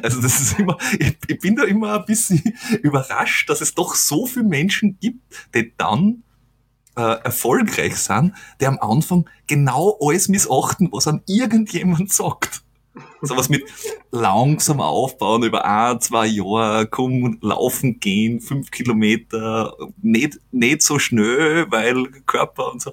also 0.00 0.22
das 0.22 0.40
ist 0.40 0.60
immer, 0.60 0.78
ich, 0.96 1.16
ich, 1.26 1.38
bin 1.40 1.56
da 1.56 1.64
immer 1.64 1.98
ein 1.98 2.04
bisschen 2.04 2.40
überrascht, 2.82 3.50
dass 3.50 3.60
es 3.60 3.74
doch 3.74 3.96
so 3.96 4.26
viele 4.26 4.44
Menschen 4.44 4.96
gibt, 5.00 5.48
die 5.56 5.72
dann 5.76 6.22
äh, 6.96 7.22
erfolgreich 7.22 7.96
sind, 7.96 8.34
die 8.60 8.66
am 8.66 8.78
Anfang 8.80 9.28
genau 9.46 9.98
alles 10.00 10.28
missachten, 10.28 10.88
was 10.92 11.06
an 11.06 11.22
irgendjemand 11.26 12.12
sagt. 12.12 12.62
Sowas 13.22 13.48
mit 13.48 13.64
langsam 14.10 14.80
aufbauen 14.80 15.44
über 15.44 15.64
ein, 15.64 16.00
zwei 16.00 16.26
Jahre, 16.26 16.86
komm, 16.86 17.38
laufen 17.40 18.00
gehen, 18.00 18.40
fünf 18.40 18.70
Kilometer, 18.70 19.74
nicht, 20.02 20.38
nicht 20.50 20.82
so 20.82 20.98
schnell, 20.98 21.70
weil 21.70 22.04
Körper 22.26 22.70
und 22.70 22.82
so. 22.82 22.92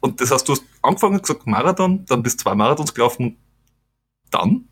Und 0.00 0.20
das 0.20 0.32
heißt, 0.32 0.48
du 0.48 0.52
hast 0.52 0.64
angefangen, 0.82 1.20
gesagt 1.20 1.46
Marathon, 1.46 2.04
dann 2.06 2.24
bist 2.24 2.40
zwei 2.40 2.56
Marathons 2.56 2.92
gelaufen, 2.92 3.38
dann? 4.30 4.68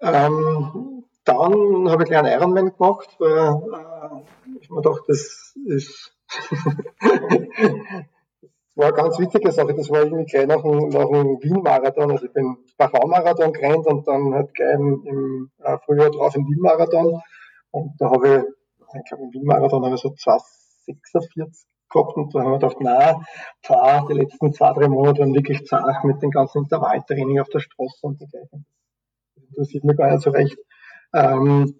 Ähm, 0.00 1.04
dann 1.24 1.90
habe 1.90 2.04
ich 2.04 2.16
einen 2.16 2.32
Ironman 2.32 2.72
gemacht, 2.74 3.14
weil 3.18 3.62
äh, 3.74 4.39
mir 4.70 4.82
gedacht, 4.82 5.02
das 5.08 5.54
ist 5.66 6.16
war 8.80 8.86
eine 8.86 8.96
ganz 8.96 9.18
wichtige 9.18 9.52
Sache. 9.52 9.74
Das 9.74 9.90
war 9.90 10.02
irgendwie 10.02 10.24
gleich 10.24 10.46
nach 10.46 10.64
nach 10.64 11.08
dem 11.08 11.38
Wien-Marathon. 11.42 12.10
Also 12.10 12.26
ich 12.26 12.32
bin 12.32 12.56
Dachau-Marathon 12.78 13.52
gerannt 13.52 13.86
und 13.86 14.08
dann 14.08 14.34
halt 14.34 14.54
gleich 14.54 14.74
im, 14.74 15.04
im 15.06 15.50
äh, 15.58 15.78
Frühjahr 15.84 16.10
drauf 16.10 16.34
im 16.34 16.46
Wien-Marathon. 16.46 17.20
Und 17.70 17.94
da 17.98 18.10
habe 18.10 18.28
ich, 18.28 18.96
ich 18.96 19.08
glaube 19.08 19.24
im 19.24 19.32
Wien-Marathon 19.32 19.84
habe 19.84 19.94
ich 19.94 20.00
so 20.00 20.10
246 20.10 21.66
gehabt 21.90 22.16
und 22.16 22.34
da 22.34 22.40
haben 22.40 22.52
wir 22.52 22.58
gedacht, 22.58 22.76
na, 22.80 23.20
fahr, 23.62 24.06
die 24.08 24.14
letzten 24.14 24.52
zwei, 24.52 24.72
drei 24.72 24.88
Monate 24.88 25.20
waren 25.20 25.34
wirklich 25.34 25.66
zart 25.66 26.04
mit 26.04 26.22
dem 26.22 26.30
ganzen 26.30 26.62
Intervalltraining 26.62 27.40
auf 27.40 27.48
der 27.48 27.60
Straße 27.60 27.98
und 28.02 28.20
dergleichen. 28.20 28.64
Das 29.34 29.44
interessiert 29.44 29.84
mich 29.84 29.96
gar 29.96 30.10
nicht 30.10 30.22
so 30.22 30.30
recht. 30.30 30.56
Ähm, 31.12 31.74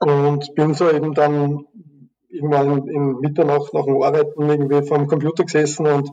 und 0.00 0.54
bin 0.54 0.74
so 0.74 0.90
eben 0.90 1.14
dann 1.14 1.66
irgendwann 2.38 2.88
in 2.88 3.20
Mitternacht 3.20 3.74
nach 3.74 3.84
dem 3.84 4.02
Arbeiten 4.02 4.48
irgendwie 4.48 4.86
vom 4.86 5.06
Computer 5.06 5.44
gesessen 5.44 5.86
und, 5.86 6.10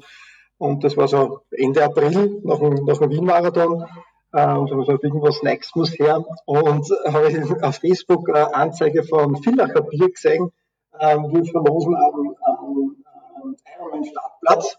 und 0.58 0.84
das 0.84 0.98
war 0.98 1.08
so 1.08 1.42
Ende 1.52 1.84
April 1.84 2.42
nach 2.44 2.60
dem, 2.60 2.86
nach 2.86 2.98
dem 2.98 3.10
Wien-Marathon. 3.12 3.86
Äh, 4.34 4.58
und 4.58 4.70
habe 4.70 4.82
gesagt, 4.82 5.04
irgendwas 5.04 5.38
Snacks 5.38 5.76
muss 5.76 5.98
her. 5.98 6.26
Und 6.46 6.90
habe 7.06 7.30
ich 7.30 7.64
auf 7.64 7.76
Facebook 7.78 8.30
eine 8.30 8.54
Anzeige 8.54 9.04
von 9.04 9.38
Villacher 9.38 9.82
Bier 9.82 10.10
gesehen, 10.12 10.52
äh, 11.00 11.18
wir 11.18 11.46
verlosen 11.46 11.96
am, 11.96 12.36
am, 12.44 12.96
am 13.44 13.56
Ironman 13.78 14.06
Startplatz. 14.06 14.78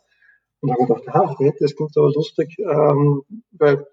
Und 0.60 0.72
habe 0.72 0.86
gedacht, 0.86 1.08
ah, 1.08 1.34
das 1.60 1.76
klingt 1.76 1.96
aber 1.96 2.10
lustig, 2.12 2.56
ähm, 2.58 3.22
weil 3.52 3.86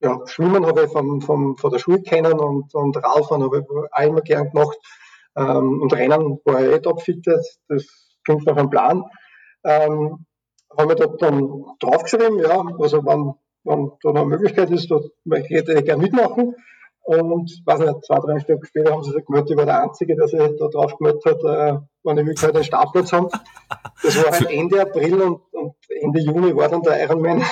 ja, 0.00 0.20
Schwimmen 0.26 0.64
habe 0.66 0.84
ich 0.84 0.92
vom, 0.92 1.20
vom, 1.20 1.56
von 1.56 1.70
der 1.70 1.78
Schule 1.78 2.02
kennen 2.02 2.38
und, 2.38 2.74
und 2.74 2.96
Radfahren 2.96 3.42
habe 3.42 3.58
ich 3.58 3.92
auch 3.92 4.02
immer 4.08 4.20
gern 4.20 4.50
gemacht. 4.50 4.78
Ähm, 5.38 5.82
und 5.82 5.92
Rennen 5.92 6.40
war 6.44 6.60
ich 6.60 6.72
eh 6.72 6.78
topfit, 6.80 7.26
das 7.26 7.58
klingt 8.24 8.44
nach 8.46 8.56
einem 8.56 8.70
Plan. 8.70 9.04
Ähm, 9.64 10.26
haben 10.76 10.88
wir 10.88 10.96
dort 10.96 11.22
dann 11.22 11.64
draufgeschrieben, 11.80 12.38
ja, 12.40 12.62
also 12.78 13.04
wenn, 13.04 13.34
wenn 13.64 13.92
da 14.02 14.10
eine 14.10 14.24
Möglichkeit 14.26 14.70
ist, 14.70 14.90
dort 14.90 15.10
hätte 15.30 15.72
ich 15.74 15.84
gerne 15.84 16.02
mitmachen. 16.02 16.54
Und 17.02 17.62
weiß 17.64 17.80
nicht, 17.80 18.04
zwei, 18.04 18.18
drei 18.18 18.38
Stunden 18.38 18.66
später 18.66 18.92
haben 18.92 19.02
sie 19.02 19.12
sich 19.12 19.24
gemeldet, 19.24 19.52
ich 19.52 19.56
war 19.56 19.64
der 19.64 19.82
Einzige, 19.82 20.14
der 20.14 20.28
sich 20.28 20.40
da 20.58 20.68
drauf 20.68 20.94
gemeldet 20.98 21.24
hat, 21.24 21.42
äh, 21.42 21.78
wenn 22.04 22.16
die 22.16 22.22
Möglichkeit 22.22 22.54
einen 22.54 22.64
Startplatz 22.64 23.12
haben. 23.12 23.28
Das 24.02 24.22
war 24.22 24.30
halt 24.30 24.50
Ende 24.50 24.82
April 24.82 25.22
und, 25.22 25.40
und 25.52 25.74
Ende 25.88 26.20
Juni 26.20 26.54
war 26.54 26.68
dann 26.68 26.82
der 26.82 27.02
Ironman. 27.02 27.42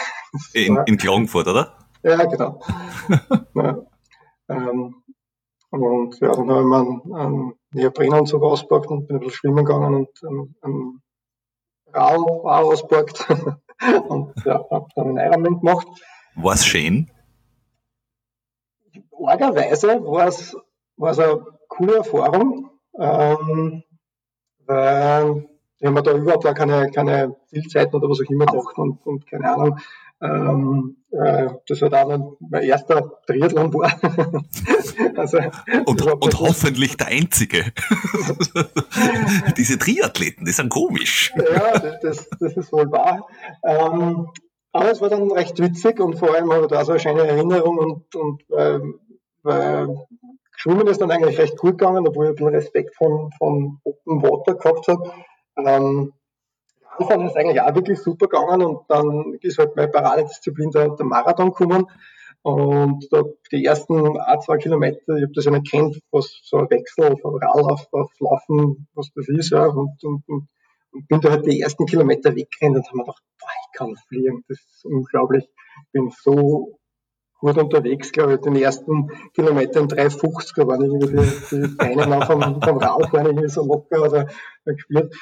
In, 0.52 0.76
in 0.84 0.98
Klagenfurt, 0.98 1.48
oder? 1.48 1.72
Ja, 2.02 2.22
genau. 2.24 2.60
ja. 3.54 3.78
Ähm, 4.50 4.94
und 5.70 6.20
ja, 6.20 6.32
dann 6.32 6.50
habe 6.50 6.60
ich 6.60 6.66
mir 6.66 6.76
einen, 6.76 7.12
einen 7.14 7.52
Neoprenanzug 7.76 8.42
ausgepackt 8.42 8.90
und 8.90 9.06
bin 9.06 9.16
ein 9.16 9.20
bisschen 9.20 9.36
schwimmen 9.36 9.64
gegangen 9.64 9.94
und 9.94 10.24
einen, 10.24 10.56
einen 10.62 11.02
Raum 11.94 12.46
ausgepackt. 12.46 13.26
und 14.08 14.32
ja, 14.44 14.64
habe 14.70 14.86
dann 14.94 15.08
einen 15.08 15.18
Ironman 15.18 15.60
gemacht. 15.60 15.86
War 16.34 16.54
es 16.54 16.66
schön? 16.66 17.10
Orgerweise 19.10 20.02
war 20.04 20.26
es, 20.26 20.56
war 20.96 21.10
es 21.12 21.18
eine 21.18 21.44
coole 21.68 21.96
Erfahrung, 21.96 22.70
ähm, 22.98 23.82
weil 24.66 25.48
ich 25.78 25.84
habe 25.84 25.94
mir 25.94 26.02
da 26.02 26.12
überhaupt 26.12 26.44
gar 26.44 26.54
keine, 26.54 26.90
keine 26.90 27.36
Zielzeiten 27.46 27.94
oder 27.94 28.08
was 28.08 28.20
auch 28.20 28.30
immer 28.30 28.46
gedacht 28.46 28.78
und, 28.78 29.04
und 29.06 29.26
keine 29.26 29.52
Ahnung. 29.52 29.78
Ähm, 30.22 30.96
äh, 31.10 31.48
das 31.68 31.82
war 31.82 31.90
dann 31.90 32.36
mein 32.40 32.62
erster 32.62 33.20
Triathlon 33.26 33.72
war. 33.74 33.92
also, 35.16 35.38
und, 35.84 36.02
und 36.02 36.40
hoffentlich 36.40 36.96
der 36.96 37.08
einzige. 37.08 37.64
Diese 39.56 39.78
Triathleten, 39.78 40.46
die 40.46 40.52
sind 40.52 40.70
komisch. 40.70 41.32
ja, 41.36 41.78
das, 41.78 42.28
das 42.40 42.56
ist 42.56 42.72
wohl 42.72 42.90
wahr. 42.90 43.26
Ähm, 43.62 44.28
aber 44.72 44.90
es 44.90 45.00
war 45.00 45.08
dann 45.08 45.30
recht 45.30 45.58
witzig 45.58 46.00
und 46.00 46.18
vor 46.18 46.34
allem 46.34 46.52
habe 46.52 46.62
ich 46.62 46.68
da 46.68 46.84
so 46.84 46.92
eine 46.92 47.00
schöne 47.00 47.26
Erinnerung 47.26 47.78
und, 47.78 48.14
und 48.14 48.42
ähm, 48.56 49.00
weil 49.42 50.06
Schwimmen 50.56 50.86
ist 50.86 51.00
dann 51.00 51.10
eigentlich 51.10 51.38
recht 51.38 51.56
gut 51.56 51.78
gegangen, 51.78 52.06
obwohl 52.06 52.26
ich 52.26 52.32
bisschen 52.32 52.48
Respekt 52.48 52.96
von, 52.96 53.30
von 53.38 53.78
Open 53.84 54.22
Water 54.22 54.54
gehabt 54.54 54.88
habe. 54.88 55.12
Ähm, 55.56 56.12
Anfang 56.98 57.26
ist 57.26 57.36
eigentlich 57.36 57.60
auch 57.60 57.74
wirklich 57.74 57.98
super 58.00 58.26
gegangen 58.26 58.62
und 58.62 58.80
dann 58.88 59.34
ist 59.40 59.58
halt 59.58 59.76
meine 59.76 59.88
Paradedisziplin 59.88 60.70
der, 60.70 60.90
der 60.90 61.06
Marathon 61.06 61.50
gekommen. 61.50 61.86
Und 62.42 63.08
da 63.10 63.24
die 63.50 63.64
ersten 63.64 64.18
ein, 64.20 64.40
zwei 64.40 64.56
Kilometer, 64.58 65.16
ich 65.16 65.24
habe 65.24 65.32
das 65.34 65.46
ja 65.46 65.50
nicht 65.50 65.68
kennt, 65.68 66.00
was 66.12 66.40
so 66.44 66.58
ein 66.58 66.70
Wechsel 66.70 67.16
von 67.16 67.42
Rad 67.42 67.72
auf, 67.72 67.88
auf 67.92 68.12
Laufen, 68.20 68.86
was 68.94 69.10
das 69.16 69.28
ist, 69.28 69.50
ja, 69.50 69.66
und, 69.66 70.02
und, 70.04 70.22
und, 70.28 70.48
und 70.92 71.08
bin 71.08 71.20
da 71.20 71.30
halt 71.30 71.46
die 71.46 71.60
ersten 71.60 71.86
Kilometer 71.86 72.36
weggerannt 72.36 72.76
und 72.76 72.86
habe 72.86 72.96
mir 72.98 73.02
gedacht, 73.02 73.22
boah, 73.40 73.48
ich 73.48 73.78
kann 73.78 73.96
fliegen, 74.08 74.44
das 74.48 74.58
ist 74.58 74.84
unglaublich. 74.84 75.44
Ich 75.44 75.92
bin 75.92 76.10
so 76.10 76.78
gut 77.40 77.58
unterwegs, 77.58 78.12
glaube 78.12 78.34
ich, 78.34 78.40
den 78.42 78.54
ersten 78.54 79.10
Kilometer 79.34 79.80
in 79.80 79.88
3,50, 79.88 80.52
da 80.54 80.66
waren 80.68 80.84
irgendwie 80.84 81.30
die, 81.50 81.76
Beine 81.76 82.24
vom, 82.26 82.62
vom 82.62 82.78
Rad 82.78 83.12
waren 83.12 83.26
irgendwie 83.26 83.48
so 83.48 83.66
locker 83.66 84.02
oder 84.02 84.28
gespielt. 84.64 85.12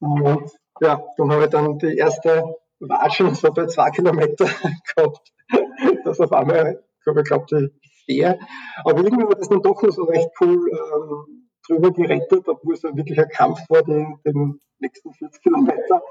Und 0.00 0.50
ja, 0.80 1.02
dann 1.16 1.32
habe 1.32 1.44
ich 1.44 1.50
dann 1.50 1.78
die 1.78 1.96
erste 1.96 2.56
Watschen 2.80 3.34
so 3.34 3.52
bei 3.52 3.66
zwei 3.66 3.90
Kilometer 3.90 4.46
gehabt, 4.96 5.32
dass 6.04 6.20
auf 6.20 6.32
einmal, 6.32 6.82
ich 7.00 7.06
habe 7.06 7.22
geglaubt, 7.22 7.52
ich 7.52 7.70
stehe. 8.02 8.38
Aber 8.84 9.02
irgendwie 9.02 9.24
war 9.24 9.36
das 9.36 9.48
dann 9.48 9.62
doch 9.62 9.82
noch 9.82 9.92
so 9.92 10.04
recht 10.04 10.28
cool 10.40 10.70
ähm, 10.70 11.48
drüber 11.66 11.90
gerettet, 11.92 12.48
obwohl 12.48 12.74
es 12.74 12.82
ja 12.82 12.94
wirklich 12.94 13.18
ein 13.18 13.28
Kampf 13.28 13.60
war, 13.68 13.82
den, 13.82 14.18
den 14.24 14.60
nächsten 14.78 15.12
40 15.12 15.42
Kilometer. 15.42 16.02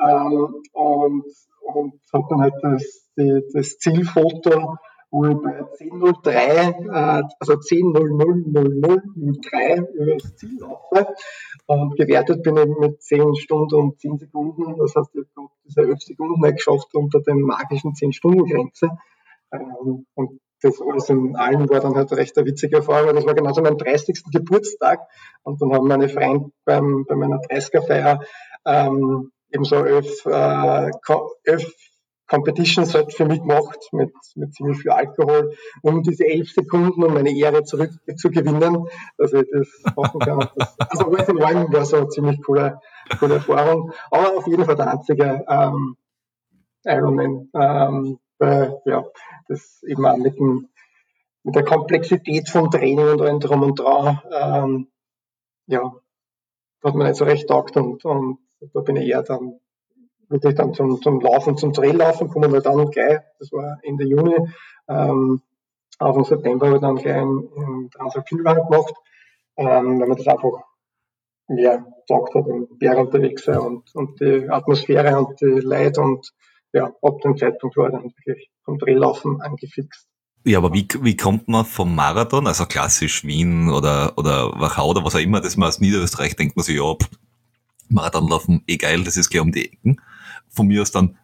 Ähm, 0.00 0.62
und 0.72 1.24
und 1.66 2.00
habe 2.12 2.26
dann 2.30 2.40
halt 2.42 2.54
das, 2.62 3.10
die, 3.16 3.42
das 3.52 3.78
Zielfoto 3.78 4.76
wo 5.10 5.26
ich 5.26 5.36
bei 5.36 5.62
10.03, 5.62 6.30
äh, 6.30 7.22
also 7.38 7.52
10.00.0003 7.54 9.94
über 9.94 10.14
das 10.14 10.34
Ziel 10.36 10.58
laufe. 10.60 11.06
Und 11.66 11.96
gewertet 11.96 12.42
bin 12.42 12.56
ich 12.56 12.78
mit 12.78 13.02
10 13.02 13.34
Stunden 13.36 13.74
und 13.74 14.00
10 14.00 14.16
Sekunden. 14.18 14.78
Das 14.78 14.94
heißt, 14.94 15.14
ich 15.14 15.26
habe 15.36 15.48
diese 15.64 15.82
11 15.82 16.02
Sekunden 16.02 16.40
nicht 16.40 16.56
geschafft 16.56 16.94
unter 16.94 17.20
der 17.20 17.34
magischen 17.34 17.92
10-Stunden-Grenze. 17.92 18.88
Ähm, 19.52 20.06
und 20.14 20.40
das 20.62 20.80
alles 20.80 21.10
in 21.10 21.36
allem 21.36 21.68
war 21.68 21.80
dann 21.80 21.94
halt 21.94 22.12
recht 22.12 22.36
eine 22.36 22.46
witzige 22.46 22.76
Erfahrung, 22.76 23.14
das 23.14 23.26
war 23.26 23.34
genauso 23.34 23.62
mein 23.62 23.76
30. 23.76 24.24
Geburtstag. 24.32 25.00
Und 25.42 25.60
dann 25.60 25.72
haben 25.72 25.86
meine 25.86 26.08
Freunde 26.08 26.50
beim, 26.64 27.04
bei 27.06 27.14
meiner 27.14 27.40
30er-Feier 27.40 28.20
ähm, 28.64 29.32
eben 29.50 29.64
so 29.64 29.84
elf, 29.84 30.24
äh, 30.26 30.90
elf 31.44 31.72
Competitions 32.28 32.94
halt 32.94 33.12
für 33.12 33.24
mich 33.24 33.40
gemacht 33.40 33.88
mit, 33.92 34.12
mit 34.34 34.54
ziemlich 34.54 34.78
viel 34.78 34.90
Alkohol, 34.90 35.54
um 35.82 36.02
diese 36.02 36.26
elf 36.26 36.50
Sekunden 36.50 37.02
um 37.02 37.14
meine 37.14 37.36
Ehre 37.36 37.62
zurück 37.62 37.90
zu 38.16 38.30
gewinnen, 38.30 38.88
dass 39.16 39.32
ich 39.32 39.46
das 39.52 39.94
machen 39.94 40.20
kann. 40.20 40.48
Also 40.78 41.06
alles 41.06 41.28
in 41.28 41.42
allem 41.42 41.72
war 41.72 41.84
so 41.84 41.96
eine 41.96 42.08
ziemlich 42.08 42.42
coole, 42.42 42.80
coole 43.18 43.34
Erfahrung. 43.34 43.92
Aber 44.10 44.36
auf 44.36 44.46
jeden 44.46 44.64
Fall 44.64 44.76
der 44.76 44.92
einzige 44.92 45.44
ähm, 45.48 45.96
Ironman, 46.84 47.48
ähm, 47.54 48.18
weil, 48.38 48.80
ja, 48.84 49.04
das 49.48 49.82
eben 49.84 50.04
auch 50.04 50.16
mit, 50.16 50.38
dem, 50.38 50.68
mit 51.44 51.54
der 51.54 51.64
Komplexität 51.64 52.48
vom 52.48 52.70
Training 52.70 53.08
und 53.08 53.22
allem 53.22 53.40
drum 53.40 53.62
und 53.62 53.78
dran, 53.78 54.20
ähm, 54.32 54.88
ja, 55.66 55.92
hat 56.84 56.94
mir 56.94 57.04
nicht 57.04 57.16
so 57.16 57.24
recht 57.24 57.48
taugt 57.48 57.76
und, 57.76 58.04
und 58.04 58.38
da 58.72 58.80
bin 58.80 58.96
ich 58.96 59.08
eher 59.08 59.22
dann 59.22 59.58
wirklich 60.28 60.54
dann 60.54 60.74
zum, 60.74 61.00
zum 61.02 61.20
Laufen, 61.20 61.56
zum 61.56 61.72
Traillaufen 61.72 62.28
kommen 62.28 62.52
wir 62.52 62.60
dann 62.60 62.90
gleich, 62.90 63.20
das 63.38 63.52
war 63.52 63.78
Ende 63.82 64.04
Juni, 64.04 64.36
ähm, 64.88 65.40
auch 65.98 66.16
im 66.16 66.24
September 66.24 66.66
habe 66.66 66.76
ich 66.76 66.82
dann 66.82 66.96
gleich 66.96 67.22
im, 67.22 67.48
im 67.56 67.90
Transalpinrun 67.90 68.56
gemacht 68.56 68.94
ähm, 69.56 70.00
wenn 70.00 70.08
man 70.08 70.16
das 70.16 70.26
einfach 70.26 70.64
mehr 71.48 71.84
gesagt 72.06 72.34
hat 72.34 72.46
und 72.46 72.78
Berg 72.78 72.98
unterwegs 72.98 73.44
sein 73.44 73.58
und, 73.58 73.94
und 73.94 74.20
die 74.20 74.48
Atmosphäre 74.48 75.18
und 75.18 75.40
die 75.40 75.60
Leute 75.60 76.00
und 76.00 76.32
ja, 76.72 76.92
ab 77.02 77.20
dem 77.22 77.36
Zeitpunkt 77.36 77.76
war 77.76 77.86
ich 77.86 77.92
dann 77.92 78.04
wirklich 78.04 78.50
vom 78.64 78.78
Drehlaufen 78.78 79.40
angefixt. 79.40 80.06
Ja, 80.44 80.58
aber 80.58 80.72
wie, 80.72 80.86
wie 81.00 81.16
kommt 81.16 81.48
man 81.48 81.64
vom 81.64 81.94
Marathon, 81.94 82.46
also 82.46 82.66
klassisch 82.66 83.24
Wien 83.24 83.70
oder, 83.70 84.12
oder 84.16 84.52
Wachau 84.60 84.90
oder 84.90 85.04
was 85.04 85.16
auch 85.16 85.20
immer, 85.20 85.40
das 85.40 85.56
man 85.56 85.68
aus 85.68 85.80
Niederösterreich 85.80 86.36
denkt 86.36 86.56
man 86.56 86.64
sich, 86.64 86.76
ja, 86.76 86.94
pff, 86.94 87.08
Marathonlaufen, 87.88 88.62
eh 88.66 88.76
geil, 88.76 89.04
das 89.04 89.16
ist 89.16 89.30
gleich 89.30 89.42
um 89.42 89.52
die 89.52 89.66
Ecken. 89.66 90.00
Von 90.48 90.66
mir 90.66 90.82
aus 90.82 90.90
dann 90.90 91.16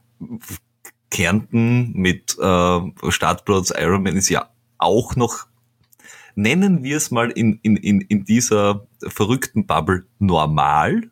Kärnten 1.10 1.92
mit 1.92 2.38
äh, 2.38 2.80
Startplatz 3.10 3.72
Ironman 3.76 4.16
ist 4.16 4.28
ja 4.28 4.48
auch 4.78 5.14
noch, 5.16 5.46
nennen 6.34 6.82
wir 6.82 6.96
es 6.96 7.10
mal 7.10 7.30
in, 7.30 7.58
in, 7.62 7.76
in, 7.76 8.00
in 8.00 8.24
dieser 8.24 8.86
verrückten 9.06 9.66
Bubble 9.66 10.06
normal, 10.18 11.10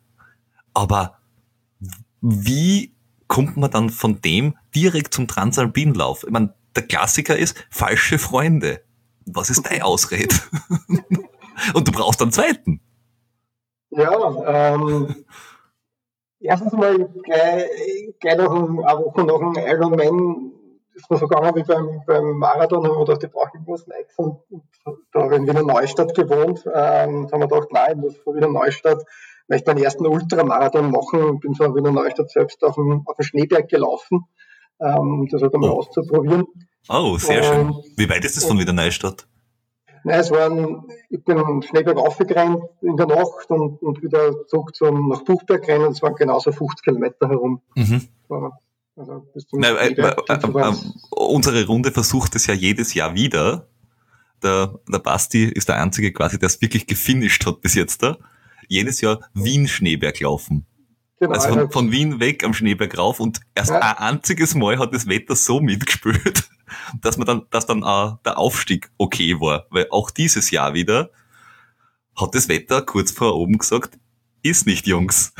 aber 0.73 1.17
wie 2.21 2.93
kommt 3.27 3.57
man 3.57 3.71
dann 3.71 3.89
von 3.89 4.21
dem 4.21 4.55
direkt 4.73 5.13
zum 5.13 5.27
Transalpinlauf? 5.27 6.23
Ich 6.23 6.31
meine, 6.31 6.53
der 6.75 6.83
Klassiker 6.83 7.37
ist 7.37 7.67
falsche 7.69 8.17
Freunde. 8.17 8.81
Was 9.25 9.49
ist 9.49 9.63
deine 9.63 9.85
Ausrede? 9.85 10.35
Und 11.73 11.87
du 11.87 11.91
brauchst 11.91 12.21
einen 12.21 12.31
zweiten. 12.31 12.81
Ja, 13.91 14.73
ähm, 14.73 15.25
erstens 16.39 16.73
mal 16.73 16.97
gleich, 17.23 17.65
gleich 18.19 18.37
nach 18.37 18.51
einem, 18.51 18.79
eine 18.83 18.99
Woche 18.99 19.23
nach 19.23 19.37
dem 19.37 19.53
Ironman 19.55 20.51
ist 20.93 21.09
mir 21.09 21.17
so 21.17 21.27
gegangen 21.27 21.55
wie 21.55 21.63
beim, 21.63 22.01
beim 22.05 22.37
Marathon, 22.37 22.85
haben 22.85 22.97
wir 22.97 23.05
gedacht, 23.05 23.23
ich 23.23 23.31
brauche 23.31 23.51
irgendwas 23.53 23.87
Neues. 23.87 24.13
Und, 24.17 24.39
und 24.49 24.97
da 25.11 25.21
habe 25.21 25.35
ich 25.35 25.41
in 25.41 25.47
Wiener 25.47 25.63
Neustadt 25.63 26.13
gewohnt. 26.15 26.63
Ähm, 26.65 27.27
da 27.27 27.33
haben 27.33 27.41
wir 27.41 27.47
gedacht, 27.47 27.69
nein, 27.71 27.91
ich 27.91 27.97
muss 27.97 28.17
von 28.17 28.35
Wiener 28.35 28.49
Neustadt 28.49 29.03
möchte 29.47 29.69
meinen 29.69 29.83
ersten 29.83 30.05
Ultramarathon 30.05 30.91
machen. 30.91 31.39
Bin 31.39 31.55
von 31.55 31.75
Wiener 31.75 31.91
Neustadt 31.91 32.29
selbst 32.29 32.63
auf 32.63 32.75
dem, 32.75 33.03
auf 33.05 33.15
dem 33.17 33.23
Schneeberg 33.23 33.67
gelaufen, 33.67 34.25
ähm, 34.79 35.27
das 35.31 35.41
halt 35.41 35.53
einmal 35.53 35.71
oh. 35.71 35.79
auszuprobieren. 35.79 36.45
Oh, 36.89 37.17
sehr 37.17 37.43
schön. 37.43 37.75
Wie 37.95 38.09
weit 38.09 38.25
ist 38.25 38.37
das 38.37 38.45
von 38.45 38.57
Wiener 38.57 38.73
Neustadt? 38.73 39.27
Nein, 40.03 40.19
es 40.19 40.31
waren, 40.31 40.83
ich 41.09 41.23
bin 41.23 41.61
Schneeberg 41.61 41.97
aufgerannt 41.97 42.63
in 42.81 42.97
der 42.97 43.07
Nacht 43.07 43.49
und, 43.49 43.81
und 43.81 44.01
wieder 44.01 44.47
zurück 44.47 44.75
zum, 44.75 45.09
nach 45.09 45.23
Buchberg 45.23 45.67
rennen. 45.67 45.91
Es 45.91 46.01
waren 46.01 46.15
genauso 46.15 46.51
50 46.51 46.83
Kilometer 46.83 47.29
herum. 47.29 47.61
Mhm. 47.75 48.07
Also 48.95 49.25
bis 49.33 49.47
zum 49.47 49.59
Na, 49.59 49.69
äh, 49.77 49.93
äh, 49.93 50.13
äh, 50.27 50.73
unsere 51.11 51.65
Runde 51.65 51.91
versucht 51.91 52.35
es 52.35 52.47
ja 52.47 52.53
jedes 52.53 52.93
Jahr 52.93 53.13
wieder. 53.13 53.67
Der, 54.43 54.79
der 54.91 54.99
Basti 54.99 55.45
ist 55.45 55.69
der 55.69 55.79
Einzige 55.79 56.11
quasi, 56.11 56.39
der 56.39 56.47
es 56.47 56.61
wirklich 56.61 56.87
gefinisht 56.87 57.45
hat 57.45 57.61
bis 57.61 57.75
jetzt 57.75 58.01
da. 58.01 58.17
Jedes 58.67 59.01
Jahr 59.01 59.19
Wien-Schneeberg 59.33 60.19
laufen. 60.19 60.65
Genau, 61.19 61.33
also 61.33 61.49
von, 61.49 61.71
von, 61.71 61.91
Wien 61.91 62.19
weg 62.19 62.43
am 62.43 62.53
Schneeberg 62.53 62.97
rauf 62.97 63.19
und 63.19 63.41
erst 63.53 63.69
ja. 63.69 63.79
ein 63.79 64.15
einziges 64.15 64.55
Mal 64.55 64.79
hat 64.79 64.93
das 64.93 65.07
Wetter 65.07 65.35
so 65.35 65.61
mitgespielt, 65.61 66.49
dass 67.01 67.17
man 67.17 67.27
dann, 67.27 67.45
dass 67.49 67.65
dann 67.65 67.83
auch 67.83 68.17
der 68.25 68.37
Aufstieg 68.37 68.91
okay 68.97 69.39
war. 69.39 69.65
Weil 69.69 69.87
auch 69.89 70.11
dieses 70.11 70.51
Jahr 70.51 70.73
wieder 70.73 71.09
hat 72.15 72.35
das 72.35 72.49
Wetter 72.49 72.81
kurz 72.81 73.11
vor 73.11 73.35
oben 73.35 73.57
gesagt, 73.57 73.97
ist 74.43 74.65
nicht, 74.65 74.87
Jungs. 74.87 75.33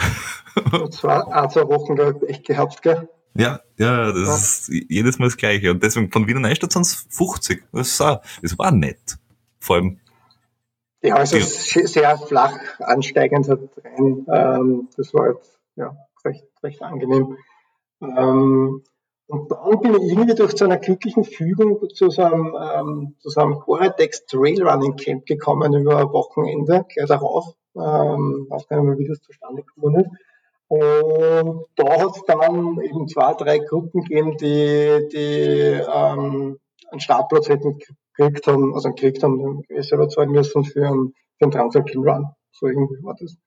Das 0.72 1.02
war 1.06 1.32
ein, 1.34 1.50
zwei 1.50 1.66
Wochen 1.68 1.96
da 1.96 2.12
echt 2.28 2.46
gehabt, 2.46 2.82
gell? 2.82 3.08
Ja, 3.36 3.62
ja, 3.78 4.12
das 4.12 4.28
ja. 4.28 4.36
ist 4.36 4.86
jedes 4.90 5.18
Mal 5.18 5.26
das 5.26 5.38
Gleiche. 5.38 5.72
Und 5.72 5.82
deswegen 5.82 6.12
von 6.12 6.28
Wiener 6.28 6.42
Neustadt 6.42 6.74
sind 6.74 6.82
es 6.82 7.08
50. 7.10 7.64
Das, 7.72 7.88
ist 7.88 8.02
auch, 8.02 8.22
das 8.42 8.58
war 8.60 8.72
nett. 8.72 9.18
Vor 9.60 9.78
allem. 9.78 10.00
Ja, 11.02 11.16
also 11.16 11.40
sehr 11.40 12.18
flach 12.18 12.58
ansteigend 12.80 13.48
hat. 13.48 13.60
Ähm, 13.98 14.90
das 14.98 15.14
war 15.14 15.30
jetzt 15.30 15.58
ja, 15.76 15.96
recht, 16.26 16.44
recht 16.62 16.82
angenehm. 16.82 17.38
Ähm, 18.02 18.84
und 19.32 19.50
dann 19.50 19.80
bin 19.80 19.96
ich 19.96 20.12
irgendwie 20.12 20.36
durch 20.36 20.56
zu 20.58 20.66
einer 20.66 20.78
glücklichen 20.78 21.24
Fügung 21.24 21.80
zu 21.94 22.10
so 22.10 22.22
einem, 22.22 22.54
ähm, 22.76 23.16
zu 23.20 23.30
so 23.30 23.40
einem 23.40 23.60
Coratex 23.60 24.26
Trailrunning 24.26 24.98
Camp 24.98 25.26
gekommen 25.26 25.74
über 25.74 25.98
ein 26.00 26.12
Wochenende, 26.12 26.86
gleich 26.90 27.08
darauf. 27.08 27.46
Ähm, 27.74 28.48
weiß 28.50 28.68
gar 28.68 28.82
nicht 28.82 28.90
mehr, 28.90 28.98
wie 28.98 29.08
das 29.08 29.22
zustande 29.22 29.64
gekommen 29.64 30.02
ist. 30.02 30.10
Und 30.68 31.66
da 31.78 32.02
hat 32.02 32.18
es 32.18 32.24
dann 32.28 32.82
eben 32.82 33.08
zwei, 33.08 33.34
drei 33.36 33.60
Gruppen 33.60 34.04
gegeben, 34.04 34.36
die, 34.36 35.08
die 35.14 35.82
ähm, 35.82 36.60
einen 36.92 37.00
Startplatz 37.00 37.48
hätten 37.48 37.80
gekriegt 38.18 38.48
haben, 38.48 38.74
also 38.74 38.90
gekriegt 38.90 39.24
haben, 39.24 39.64
die 39.70 39.82
selber 39.82 40.10
zahlen 40.10 40.32
müssen 40.32 40.66
für 40.66 40.86
einen, 40.86 41.14
für 41.38 41.46
einen 41.46 41.52
Transalpine 41.52 42.04
Run. 42.06 42.28
So 42.52 42.68
irgendwie 42.68 43.02
war 43.02 43.16
das. 43.18 43.38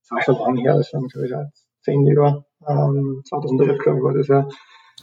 Das 0.00 0.10
war 0.10 0.22
schon 0.22 0.38
lange 0.38 0.62
her, 0.62 0.76
das 0.78 0.90
waren, 0.94 1.06
glaube 1.08 1.26
ich, 1.26 1.34
zehn 1.82 2.06
Jahre, 2.06 2.46
ähm, 2.66 3.22
2011, 3.26 3.78
glaube 3.78 3.98
ich, 3.98 4.04
war 4.04 4.14
das 4.14 4.28
ja. 4.28 4.48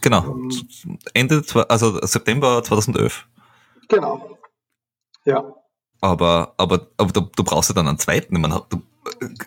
Genau, 0.01 0.25
ähm, 0.25 0.49
Ende, 1.13 1.43
also 1.69 1.99
September 2.05 2.63
2011. 2.63 3.27
Genau, 3.87 4.37
ja. 5.25 5.53
Aber, 6.01 6.53
aber, 6.57 6.87
aber 6.97 7.11
du, 7.11 7.21
du 7.35 7.43
brauchst 7.43 7.69
ja 7.69 7.75
dann 7.75 7.87
einen 7.87 7.99
zweiten. 7.99 8.35
Ich 8.35 8.41
meine, 8.41 8.63
du, 8.69 8.81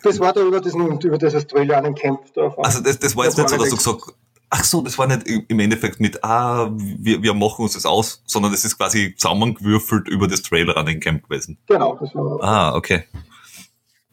das 0.05 0.21
war 0.21 0.33
da 0.33 0.43
über, 0.43 0.61
diesen, 0.61 1.01
über 1.01 1.19
dieses 1.19 1.47
Trillianen 1.47 1.95
Camp. 1.95 2.21
Da 2.35 2.55
also 2.59 2.81
das, 2.81 2.99
das 3.01 3.17
war 3.17 3.25
jetzt 3.25 3.37
das 3.39 3.51
nicht 3.51 3.51
so, 3.51 3.57
dass 3.57 3.71
du 3.71 3.77
gesagt 3.77 4.15
ach 4.55 4.65
so, 4.65 4.83
das 4.83 4.97
war 4.99 5.09
nicht 5.09 5.27
im 5.27 5.59
Endeffekt 5.59 5.99
mit, 5.99 6.23
ah, 6.23 6.71
wir, 6.77 7.23
wir 7.23 7.35
machen 7.35 7.63
uns 7.63 7.73
das 7.73 7.87
aus, 7.87 8.23
sondern 8.25 8.53
es 8.53 8.65
ist 8.65 8.79
quasi 8.79 9.15
zusammengewürfelt 9.17 10.09
über 10.09 10.29
das 10.29 10.43
Trailer 10.43 10.77
an 10.77 10.87
den 10.87 11.01
Camp 11.01 11.25
gewesen. 11.25 11.59
Genau, 11.67 11.97
das 12.01 12.15
war 12.15 12.43
Ah, 12.43 12.77
okay. 12.77 13.05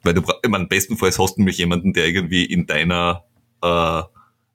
Weil 0.04 0.16
du, 0.16 0.24
ich 0.42 0.50
meine, 0.50 0.66
bestenfalls 0.66 1.20
hast 1.20 1.36
du 1.36 1.42
nämlich 1.42 1.60
jemanden, 1.60 1.94
der 1.94 2.08
irgendwie 2.08 2.44
in 2.46 2.66
deiner 2.66 3.26
äh, 3.62 4.02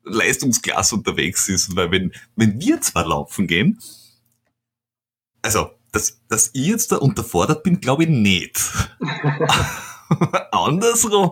Leistungsklasse 0.07 0.95
unterwegs 0.95 1.49
ist, 1.49 1.77
weil 1.77 1.91
wenn, 1.91 2.13
wenn 2.37 2.61
wir 2.61 2.81
zwar 2.81 3.07
laufen 3.07 3.47
gehen, 3.47 3.79
also, 5.43 5.71
dass, 5.93 6.21
dass 6.29 6.51
ich 6.55 6.67
jetzt 6.67 6.93
da 6.93 6.97
unterfordert 6.97 7.63
bin, 7.63 7.81
glaube 7.81 8.05
ich 8.05 8.09
nicht. 8.09 8.61
Andersrum. 10.51 11.31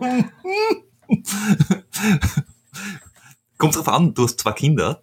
Kommt 3.59 3.77
drauf 3.77 3.89
an, 3.89 4.15
du 4.15 4.25
hast 4.25 4.39
zwei 4.41 4.53
Kinder. 4.53 5.03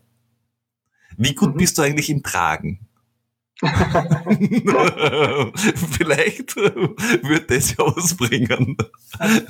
Wie 1.17 1.35
gut 1.35 1.53
mhm. 1.53 1.57
bist 1.57 1.77
du 1.77 1.81
eigentlich 1.81 2.09
im 2.09 2.23
Tragen? 2.23 2.87
Vielleicht 5.97 6.55
wird 6.55 7.51
das 7.51 7.77
ja 7.77 7.85
was 7.85 8.17
bringen. 8.17 8.75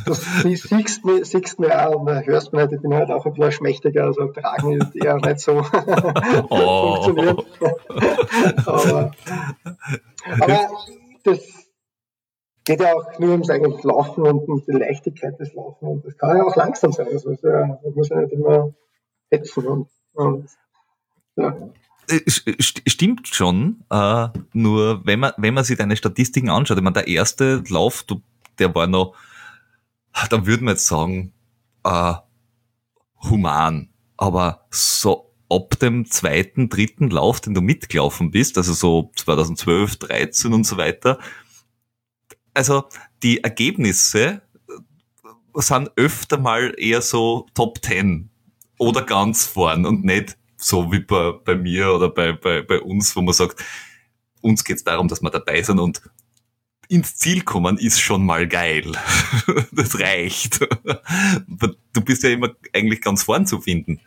Du 0.05 0.13
siehst, 0.13 1.05
mir, 1.05 1.23
siehst 1.23 1.59
mir 1.59 1.87
auch 1.87 2.01
und 2.01 2.25
hörst 2.25 2.51
mir, 2.51 2.69
ich 2.69 2.81
bin 2.81 2.93
halt 2.93 3.09
auch 3.09 3.25
ein 3.25 3.33
bisschen 3.33 3.53
schmächtiger, 3.53 4.05
also 4.05 4.27
tragen 4.27 4.81
ist 4.81 4.93
eher 4.95 5.15
nicht 5.15 5.39
so 5.39 5.61
oh. 6.49 6.95
funktioniert. 6.95 7.45
aber, 8.65 9.11
aber 10.41 10.69
das 11.23 11.39
geht 12.65 12.81
ja 12.81 12.93
auch 12.93 13.17
nur 13.17 13.31
ums 13.31 13.49
eigentliche 13.49 13.87
Laufen 13.87 14.23
und 14.23 14.47
um 14.49 14.61
die 14.65 14.71
Leichtigkeit 14.73 15.39
des 15.39 15.53
Laufen 15.53 15.87
und 15.87 16.05
das 16.05 16.17
kann 16.17 16.35
ja 16.35 16.43
auch 16.43 16.55
langsam 16.57 16.91
sein. 16.91 17.07
Also 17.07 17.31
ja, 17.43 17.79
man 17.81 17.93
muss 17.95 18.09
ja 18.09 18.19
nicht 18.19 18.33
immer 18.33 18.73
hetzen 19.29 19.65
und, 19.67 19.87
und 20.13 20.49
ja. 21.37 21.55
Äh, 22.11 22.21
stimmt 22.59 23.27
schon, 23.27 23.83
äh, 23.89 24.27
nur 24.53 25.05
wenn 25.05 25.19
man, 25.19 25.31
wenn 25.37 25.53
man 25.53 25.63
sich 25.63 25.77
deine 25.77 25.95
Statistiken 25.95 26.49
anschaut, 26.49 26.77
ich 26.77 26.83
meine, 26.83 26.93
der 26.93 27.07
erste 27.07 27.63
Lauf, 27.69 28.05
der 28.59 28.75
war 28.75 28.87
noch, 28.87 29.15
da 30.29 30.45
würde 30.45 30.63
man 30.63 30.73
jetzt 30.73 30.87
sagen, 30.87 31.33
äh, 31.83 32.13
human. 33.23 33.89
Aber 34.17 34.67
so 34.69 35.33
ab 35.49 35.79
dem 35.79 36.05
zweiten, 36.05 36.69
dritten 36.69 37.09
Lauf, 37.09 37.41
den 37.41 37.53
du 37.53 37.61
mitgelaufen 37.61 38.31
bist, 38.31 38.57
also 38.57 38.73
so 38.73 39.11
2012, 39.15 39.97
13 39.97 40.53
und 40.53 40.65
so 40.65 40.77
weiter, 40.77 41.17
also 42.53 42.83
die 43.23 43.43
Ergebnisse 43.43 44.41
sind 45.55 45.91
öfter 45.95 46.37
mal 46.37 46.73
eher 46.77 47.01
so 47.01 47.47
Top 47.53 47.83
10 47.83 48.29
oder 48.77 49.03
ganz 49.03 49.45
vorn 49.45 49.85
und 49.85 50.03
nicht 50.03 50.37
so 50.61 50.91
wie 50.91 50.99
bei, 50.99 51.33
bei 51.43 51.55
mir 51.55 51.91
oder 51.93 52.09
bei, 52.09 52.33
bei, 52.33 52.61
bei 52.61 52.79
uns, 52.79 53.15
wo 53.15 53.21
man 53.21 53.33
sagt, 53.33 53.63
uns 54.41 54.63
geht 54.63 54.77
es 54.77 54.83
darum, 54.83 55.07
dass 55.07 55.21
wir 55.21 55.29
dabei 55.29 55.61
sind 55.61 55.79
und 55.79 56.01
ins 56.87 57.15
Ziel 57.15 57.43
kommen 57.43 57.77
ist 57.77 58.01
schon 58.01 58.25
mal 58.25 58.47
geil. 58.47 58.91
das 59.71 59.97
reicht. 59.97 60.59
Du 61.93 62.01
bist 62.01 62.23
ja 62.23 62.31
immer 62.31 62.49
eigentlich 62.73 62.99
ganz 62.99 63.23
vorn 63.23 63.45
zu 63.45 63.61
finden. 63.61 64.01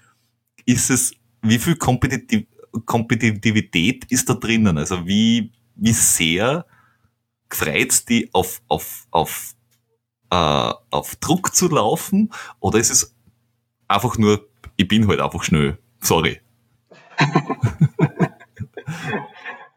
Ist 0.66 0.90
es, 0.90 1.14
wie 1.40 1.58
viel 1.58 1.76
Kompetitiv 1.76 2.46
Kompetitivität 2.84 4.04
ist 4.10 4.28
da 4.28 4.34
drinnen? 4.34 4.76
Also 4.78 5.06
wie, 5.06 5.52
wie 5.76 5.92
sehr 5.92 6.66
freut 7.48 8.08
die 8.08 8.28
auf, 8.32 8.60
auf, 8.68 9.06
auf, 9.10 9.54
äh, 10.30 10.72
auf 10.90 11.16
Druck 11.16 11.54
zu 11.54 11.68
laufen? 11.68 12.32
Oder 12.60 12.78
ist 12.80 12.90
es 12.90 13.14
einfach 13.88 14.18
nur, 14.18 14.48
ich 14.76 14.88
bin 14.88 15.08
halt 15.08 15.20
einfach 15.20 15.42
schnell. 15.44 15.78
Sorry. 16.00 16.40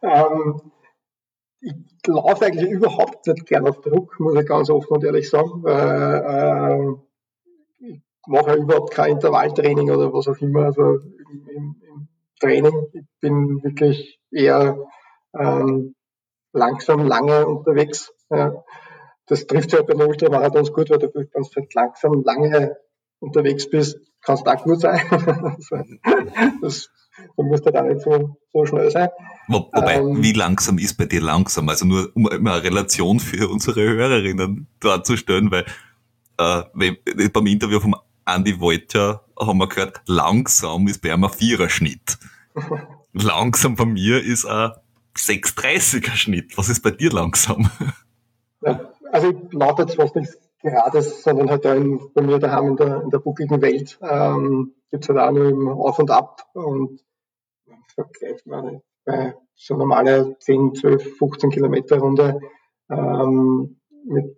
Ähm, 0.02 0.62
ich 1.60 1.73
laufe 2.08 2.45
eigentlich 2.45 2.69
überhaupt 2.69 3.28
nicht 3.28 3.45
gern 3.45 3.67
auf 3.67 3.82
Druck, 3.82 4.19
muss 4.19 4.39
ich 4.39 4.47
ganz 4.47 4.69
offen 4.69 4.93
und 4.93 5.04
ehrlich 5.04 5.30
sagen. 5.30 5.63
Äh, 5.65 6.93
ich 7.80 8.02
mache 8.28 8.56
überhaupt 8.56 8.93
kein 8.93 9.13
Intervalltraining 9.13 9.91
oder 9.91 10.13
was 10.13 10.28
auch 10.28 10.38
immer, 10.38 10.65
also 10.65 10.84
im, 10.84 11.76
im, 11.82 12.08
Training. 12.39 12.88
Ich 12.93 13.06
bin 13.19 13.63
wirklich 13.63 14.19
eher 14.30 14.78
ähm, 15.34 15.95
langsam, 16.54 17.08
lange 17.08 17.47
unterwegs. 17.47 18.13
Ja. 18.30 18.63
Das 19.26 19.47
trifft 19.47 19.73
halt 19.73 19.88
bei 19.88 19.93
den 19.93 20.08
Ultramarathons 20.08 20.71
gut, 20.71 20.91
weil 20.91 21.00
du 21.00 21.12
halt 21.13 21.73
langsam, 21.73 22.23
lange 22.23 22.78
unterwegs 23.19 23.69
bist, 23.69 24.00
kannst 24.21 24.47
auch 24.47 24.63
gut 24.63 24.82
sein. 24.82 25.02
das, 26.62 26.89
du 27.36 27.43
musst 27.43 27.65
halt 27.65 27.75
auch 27.75 27.84
nicht 27.84 28.01
so, 28.01 28.38
so 28.53 28.65
schnell 28.65 28.91
sein. 28.91 29.10
Wo, 29.47 29.69
wobei, 29.73 29.95
ähm, 29.95 30.21
wie 30.21 30.34
langsam 30.34 30.77
ist 30.77 30.97
bei 30.97 31.06
dir 31.06 31.21
langsam? 31.21 31.69
Also 31.69 31.86
nur, 31.86 32.10
um 32.15 32.27
immer 32.30 32.53
eine 32.53 32.63
Relation 32.63 33.19
für 33.19 33.47
unsere 33.49 33.82
Hörerinnen 33.82 34.67
darzustellen, 34.80 35.51
weil 35.51 35.65
äh, 36.38 37.30
beim 37.30 37.47
Interview 37.47 37.80
vom 37.80 37.95
Andy 38.25 38.60
Wolter 38.60 39.23
haben 39.39 39.60
wir 39.60 39.67
gehört, 39.67 40.01
langsam 40.06 40.88
ist 40.88 41.01
bei 41.01 41.13
einem 41.13 41.23
ein 41.23 41.32
Viererschnitt. 41.32 42.17
langsam 43.13 43.75
bei 43.75 43.86
mir 43.86 44.23
ist 44.23 44.45
ein 44.45 44.71
630er 45.15 46.15
Schnitt. 46.15 46.58
Was 46.58 46.69
ist 46.69 46.82
bei 46.82 46.91
dir 46.91 47.12
langsam? 47.12 47.69
Ja, 48.62 48.91
also 49.12 49.30
ich 49.30 49.53
laufe 49.53 49.84
jetzt 49.84 49.95
fast 49.95 50.15
nichts 50.15 50.38
Gerades, 50.62 51.23
sondern 51.23 51.49
halt 51.49 51.65
da 51.65 51.75
in, 51.75 51.99
bei 52.13 52.21
mir 52.21 52.39
daheim 52.39 52.69
in 52.69 52.75
der, 52.75 53.01
in 53.03 53.10
der 53.10 53.19
buckligen 53.19 53.62
Welt 53.62 53.99
ähm, 54.01 54.73
gibt 54.89 55.03
es 55.03 55.10
halt 55.10 55.19
auch 55.19 55.32
nur 55.32 55.49
im 55.49 55.67
Auf 55.67 55.99
und 55.99 56.12
Ab 56.12 56.47
und 56.53 56.99
vergleich 57.97 58.45
mal 58.45 58.81
bei 59.05 59.36
so 59.55 59.75
normale 59.75 60.38
10, 60.39 60.75
12, 60.75 61.17
15 61.17 61.49
Kilometer 61.49 61.97
Runde 61.97 62.39
ähm, 62.89 63.79
mit 64.05 64.38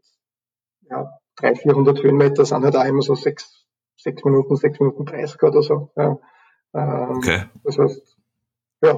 ja, 0.90 1.20
300, 1.38 1.62
400 1.62 2.04
Höhenmeter 2.04 2.46
sind 2.46 2.64
halt 2.64 2.76
auch 2.76 2.86
immer 2.86 3.02
so 3.02 3.16
6, 3.16 3.66
6 3.98 4.24
Minuten, 4.26 4.56
6 4.56 4.80
Minuten 4.80 5.06
30 5.06 5.44
oder 5.44 5.62
so. 5.62 5.92
Ja. 5.96 6.20
Ähm, 6.74 7.18
okay. 7.18 7.44
Das 7.64 7.78
heißt, 7.78 8.18
ja. 8.82 8.98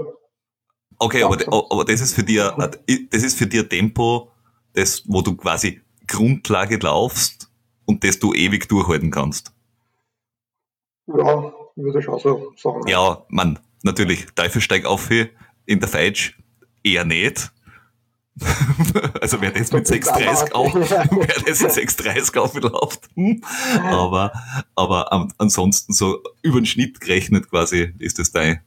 Okay, 0.99 1.23
aber, 1.23 1.37
aber 1.71 1.85
das 1.85 2.01
ist 2.01 2.13
für 2.13 2.23
dich, 2.23 2.37
das 3.09 3.23
ist 3.23 3.37
für 3.37 3.47
dich 3.47 3.61
ein 3.61 3.69
Tempo, 3.69 4.29
das, 4.73 5.03
wo 5.07 5.21
du 5.21 5.35
quasi 5.35 5.81
Grundlage 6.07 6.77
laufst 6.77 7.49
und 7.85 8.03
das 8.03 8.19
du 8.19 8.33
ewig 8.33 8.69
durchhalten 8.69 9.09
kannst. 9.09 9.53
Ja, 11.07 11.53
würde 11.75 11.99
ich 11.99 12.07
auch 12.07 12.19
so 12.19 12.53
sagen. 12.55 12.87
Ja, 12.87 13.25
man, 13.29 13.59
natürlich, 13.83 14.25
Teufelsteig 14.35 14.85
auf 14.85 15.09
in 15.11 15.79
der 15.79 15.87
Feitsch 15.87 16.33
eher 16.83 17.05
nicht. 17.05 17.51
also 19.21 19.41
wer 19.41 19.51
das 19.51 19.71
mit 19.71 19.87
6,30 19.87 20.51
auf, 20.53 20.73
wer 20.73 21.43
das 21.45 21.61
mit 21.61 21.71
6,30 21.71 22.37
aufläuft. 22.37 23.09
Hm. 23.15 23.43
aber, 23.83 24.31
aber 24.75 25.31
ansonsten 25.37 25.93
so 25.93 26.23
über 26.41 26.59
den 26.59 26.65
Schnitt 26.65 27.01
gerechnet 27.01 27.49
quasi 27.49 27.93
ist 27.99 28.19
das 28.19 28.31
dein, 28.31 28.61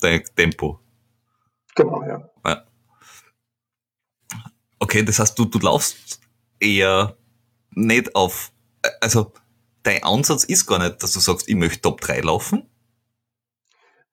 dein 0.00 0.22
Tempo. 0.36 0.80
Genau, 1.74 2.02
ja. 2.04 2.30
ja. 2.46 2.64
Okay, 4.78 5.02
das 5.02 5.18
heißt, 5.18 5.38
du, 5.38 5.44
du 5.44 5.58
laufst 5.58 6.20
eher 6.60 7.16
nicht 7.72 8.14
auf, 8.14 8.52
also 9.00 9.32
dein 9.82 10.02
Ansatz 10.02 10.44
ist 10.44 10.66
gar 10.66 10.78
nicht, 10.78 11.02
dass 11.02 11.12
du 11.12 11.20
sagst, 11.20 11.48
ich 11.48 11.56
möchte 11.56 11.82
Top 11.82 12.00
3 12.00 12.20
laufen. 12.20 12.67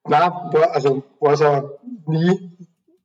Nein, 0.08 0.30
war, 0.52 0.70
also 0.72 1.02
war 1.20 1.32
es 1.32 1.42
auch 1.42 1.78
nie, 2.06 2.56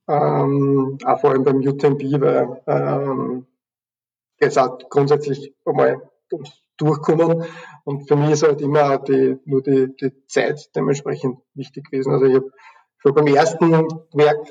ähm, 0.08 0.98
auch 1.04 1.20
vor 1.20 1.30
allem 1.30 1.44
beim 1.44 1.58
UTMB, 1.58 2.20
weil 2.20 2.62
ähm, 2.66 3.46
es 4.38 4.58
auch 4.58 4.78
grundsätzlich 4.88 5.54
einmal 5.64 6.10
ums 6.32 6.62
Durchkommen 6.78 7.44
und 7.84 8.08
für 8.08 8.16
mich 8.16 8.30
ist 8.30 8.42
halt 8.42 8.60
immer 8.60 8.98
die, 8.98 9.38
nur 9.44 9.62
die, 9.62 9.94
die 9.96 10.26
Zeit 10.26 10.74
dementsprechend 10.74 11.38
wichtig 11.54 11.90
gewesen. 11.90 12.12
Also 12.12 12.24
ich 12.26 12.34
habe 12.34 12.50
schon 12.98 13.14
beim 13.14 13.26
ersten 13.26 13.70
Werk, 14.14 14.48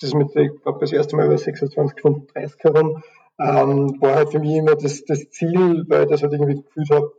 das 0.00 0.14
mit, 0.14 0.34
ich 0.36 0.62
glaube, 0.62 0.78
das 0.80 0.92
erste 0.92 1.16
Mal 1.16 1.26
über 1.26 1.36
26 1.36 1.98
Stunden 1.98 2.26
30 2.28 2.62
herum, 2.62 3.02
ähm, 3.38 4.00
war 4.00 4.14
halt 4.14 4.30
für 4.30 4.38
mich 4.38 4.54
immer 4.54 4.76
das, 4.76 5.04
das 5.04 5.28
Ziel, 5.30 5.84
weil 5.88 6.04
ich 6.04 6.10
das 6.10 6.22
halt 6.22 6.32
irgendwie 6.32 6.62
gefühlt 6.62 6.90
habe, 6.90 7.12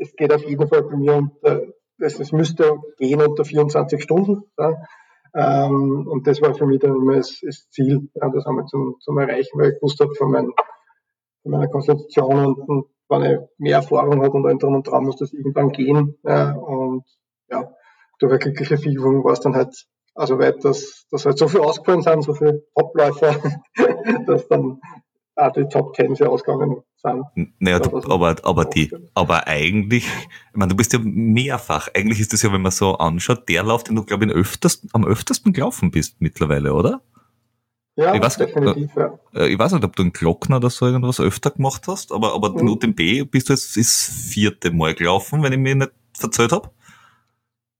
es 0.00 0.14
geht 0.14 0.32
auf 0.32 0.44
jeden 0.44 0.68
Fall 0.68 0.82
bei 0.82 0.96
mir 0.96 1.14
unter, 1.14 1.62
es, 1.98 2.18
es 2.18 2.32
müsste 2.32 2.78
gehen 2.98 3.20
unter 3.20 3.44
24 3.44 4.02
Stunden. 4.02 4.42
Ja. 4.58 4.76
Ähm, 5.34 6.06
und 6.08 6.26
das 6.26 6.42
war 6.42 6.54
für 6.54 6.66
mich 6.66 6.80
dann 6.80 6.94
immer 6.94 7.16
das, 7.16 7.38
das 7.42 7.68
Ziel, 7.70 8.10
ja, 8.14 8.28
das 8.28 8.44
wir 8.44 8.66
zum, 8.66 8.96
zum 9.00 9.18
Erreichen, 9.18 9.58
weil 9.58 9.70
ich 9.70 9.76
gewusst 9.76 10.00
habe 10.00 10.14
von, 10.14 10.30
mein, 10.30 10.50
von 11.42 11.52
meiner 11.52 11.68
Konstitution 11.68 12.46
und, 12.46 12.68
und 12.68 12.86
wenn 13.08 13.22
ich 13.22 13.38
mehr 13.58 13.76
Erfahrung 13.76 14.22
habe 14.22 14.32
und 14.32 14.46
allem 14.46 14.58
drum 14.58 14.74
und 14.74 14.86
dran 14.86 15.04
muss 15.04 15.16
das 15.16 15.32
irgendwann 15.32 15.70
gehen. 15.70 16.18
Ja, 16.22 16.52
und 16.52 17.04
ja, 17.50 17.70
durch 18.18 18.32
eine 18.32 18.38
glückliche 18.38 18.78
Fügung 18.78 19.24
war 19.24 19.32
es 19.32 19.40
dann 19.40 19.54
halt, 19.54 19.74
also 20.14 20.38
weit, 20.38 20.64
dass, 20.64 21.06
dass 21.10 21.24
halt 21.24 21.38
so 21.38 21.48
viel 21.48 21.60
ausgefallen 21.60 22.02
sind, 22.02 22.22
so 22.22 22.34
viele 22.34 22.64
Topläufer, 22.74 23.34
dass 24.26 24.48
dann 24.48 24.80
auch 25.36 25.52
die 25.52 25.64
Top 25.64 25.94
Ten 25.94 26.14
für 26.14 26.28
ausgegangen 26.28 26.82
sind. 26.96 27.24
Naja, 27.58 27.78
du, 27.80 27.96
aber, 28.10 28.36
aber 28.42 28.64
die, 28.64 28.92
aber 29.14 29.46
eigentlich, 29.46 30.06
ich 30.06 30.56
meine, 30.56 30.70
du 30.70 30.76
bist 30.76 30.92
ja 30.92 30.98
mehrfach, 31.02 31.88
eigentlich 31.94 32.20
ist 32.20 32.32
das 32.32 32.42
ja, 32.42 32.52
wenn 32.52 32.62
man 32.62 32.72
so 32.72 32.96
anschaut, 32.96 33.48
der 33.48 33.62
Lauf, 33.62 33.84
den 33.84 33.96
du, 33.96 34.04
glaube 34.04 34.26
ich, 34.26 34.32
öftersten, 34.32 34.90
am 34.92 35.04
öftersten 35.04 35.52
gelaufen 35.52 35.90
bist 35.90 36.16
mittlerweile, 36.20 36.74
oder? 36.74 37.00
Ja, 37.94 38.14
ich 38.14 38.22
weiß, 38.22 38.38
definitiv, 38.38 38.94
ja. 38.96 39.18
Äh, 39.34 39.48
ich 39.48 39.58
weiß 39.58 39.72
nicht, 39.72 39.84
ob 39.84 39.94
du 39.96 40.02
einen 40.02 40.12
Glockner 40.12 40.56
oder 40.56 40.70
so 40.70 40.86
irgendwas 40.86 41.20
öfter 41.20 41.50
gemacht 41.50 41.82
hast, 41.88 42.12
aber, 42.12 42.34
aber 42.34 42.50
mhm. 42.50 42.56
den 42.56 42.68
UTMB 42.68 43.30
bist 43.30 43.48
du 43.48 43.52
jetzt 43.52 43.76
das 43.76 44.10
vierte 44.30 44.70
Mal 44.70 44.94
gelaufen, 44.94 45.42
wenn 45.42 45.52
ich 45.52 45.58
mir 45.58 45.74
nicht 45.74 45.92
verzählt 46.14 46.52
habe. 46.52 46.70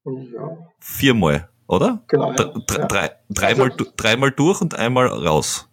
Ja. 0.04 0.58
Viermal, 0.80 1.48
oder? 1.66 2.02
Genau. 2.08 2.32
Ja. 2.32 2.44
Drei, 2.44 2.86
drei, 2.86 3.10
dreimal, 3.30 3.70
also, 3.70 3.86
dreimal 3.96 4.30
durch 4.32 4.60
und 4.60 4.74
einmal 4.74 5.06
raus. 5.06 5.70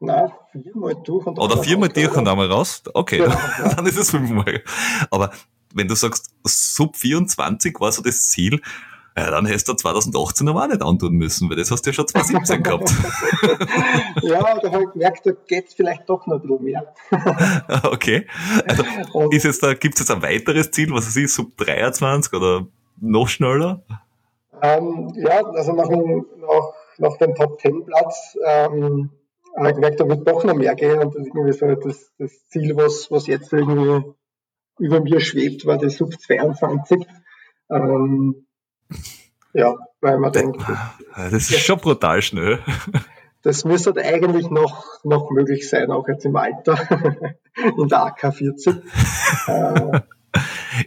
Nein, 0.00 0.32
viermal 0.52 0.96
durch 1.02 1.26
und 1.26 1.38
Oder 1.38 1.62
viermal 1.62 1.88
durch 1.88 2.14
und 2.16 2.28
einmal 2.28 2.50
raus? 2.50 2.82
Okay, 2.92 3.20
ja, 3.20 3.74
dann 3.76 3.86
ist 3.86 3.96
es 3.96 4.10
fünfmal. 4.10 4.62
Aber 5.10 5.30
wenn 5.74 5.88
du 5.88 5.94
sagst, 5.94 6.30
Sub 6.44 6.96
24 6.96 7.78
war 7.80 7.92
so 7.92 8.02
das 8.02 8.28
Ziel, 8.28 8.60
ja, 9.16 9.30
dann 9.30 9.44
hättest 9.44 9.68
du 9.68 9.74
2018 9.74 10.48
aber 10.48 10.62
auch 10.62 10.68
nicht 10.68 10.82
antun 10.82 11.12
müssen, 11.14 11.50
weil 11.50 11.56
das 11.56 11.70
hast 11.70 11.82
du 11.82 11.90
ja 11.90 11.94
schon 11.94 12.08
2017 12.08 12.62
gehabt. 12.62 12.92
ja, 14.22 14.58
da 14.58 14.72
habe 14.72 14.84
ich 14.84 14.92
gemerkt, 14.92 15.26
da 15.26 15.32
geht's 15.46 15.74
vielleicht 15.74 16.08
doch 16.08 16.26
noch 16.26 16.36
ein 16.36 16.40
bisschen 16.42 16.64
mehr. 16.64 16.94
okay. 17.90 18.26
Also, 18.66 18.84
ist 19.30 19.44
jetzt 19.44 19.62
da, 19.62 19.74
gibt's 19.74 20.00
jetzt 20.00 20.10
ein 20.10 20.22
weiteres 20.22 20.70
Ziel, 20.70 20.90
was 20.92 21.14
ist, 21.14 21.34
Sub 21.34 21.56
23 21.58 22.32
oder 22.32 22.66
noch 23.00 23.28
schneller? 23.28 23.82
Ähm, 24.62 25.12
ja, 25.16 25.44
also 25.44 25.72
nach, 25.72 25.88
nach, 25.88 26.72
nach 26.98 27.16
dem 27.18 27.34
Top 27.34 27.60
10 27.60 27.84
Platz, 27.84 28.38
ähm, 28.46 29.10
habe 29.56 29.68
ich 29.68 29.74
gemerkt, 29.74 30.00
da 30.00 30.08
wird 30.08 30.26
doch 30.26 30.44
noch 30.44 30.54
mehr 30.54 30.74
gehen 30.74 30.98
und 30.98 31.14
das 31.14 31.26
ist 31.26 31.34
irgendwie 31.34 31.52
so 31.52 31.74
das, 31.74 32.12
das 32.18 32.48
Ziel, 32.48 32.76
was, 32.76 33.10
was 33.10 33.26
jetzt 33.26 33.52
irgendwie 33.52 34.02
über 34.78 35.00
mir 35.00 35.20
schwebt, 35.20 35.66
war 35.66 35.78
das 35.78 35.96
Sub 35.96 36.18
22. 36.18 37.06
Ähm, 37.70 38.46
ja, 39.54 39.76
weil 40.00 40.18
man 40.18 40.32
denkt. 40.32 40.62
Das, 41.16 41.30
das 41.30 41.50
ist 41.50 41.60
schon 41.60 41.78
brutal 41.78 42.22
schnell. 42.22 42.60
Das 43.42 43.64
müsste 43.64 43.92
eigentlich 43.96 44.50
noch, 44.50 45.02
noch 45.04 45.30
möglich 45.30 45.68
sein, 45.68 45.90
auch 45.90 46.06
jetzt 46.06 46.24
im 46.24 46.36
Alter, 46.36 46.78
in 47.76 47.88
der 47.88 48.04
AK 48.04 48.34
40. 48.34 48.76
äh, 49.48 50.00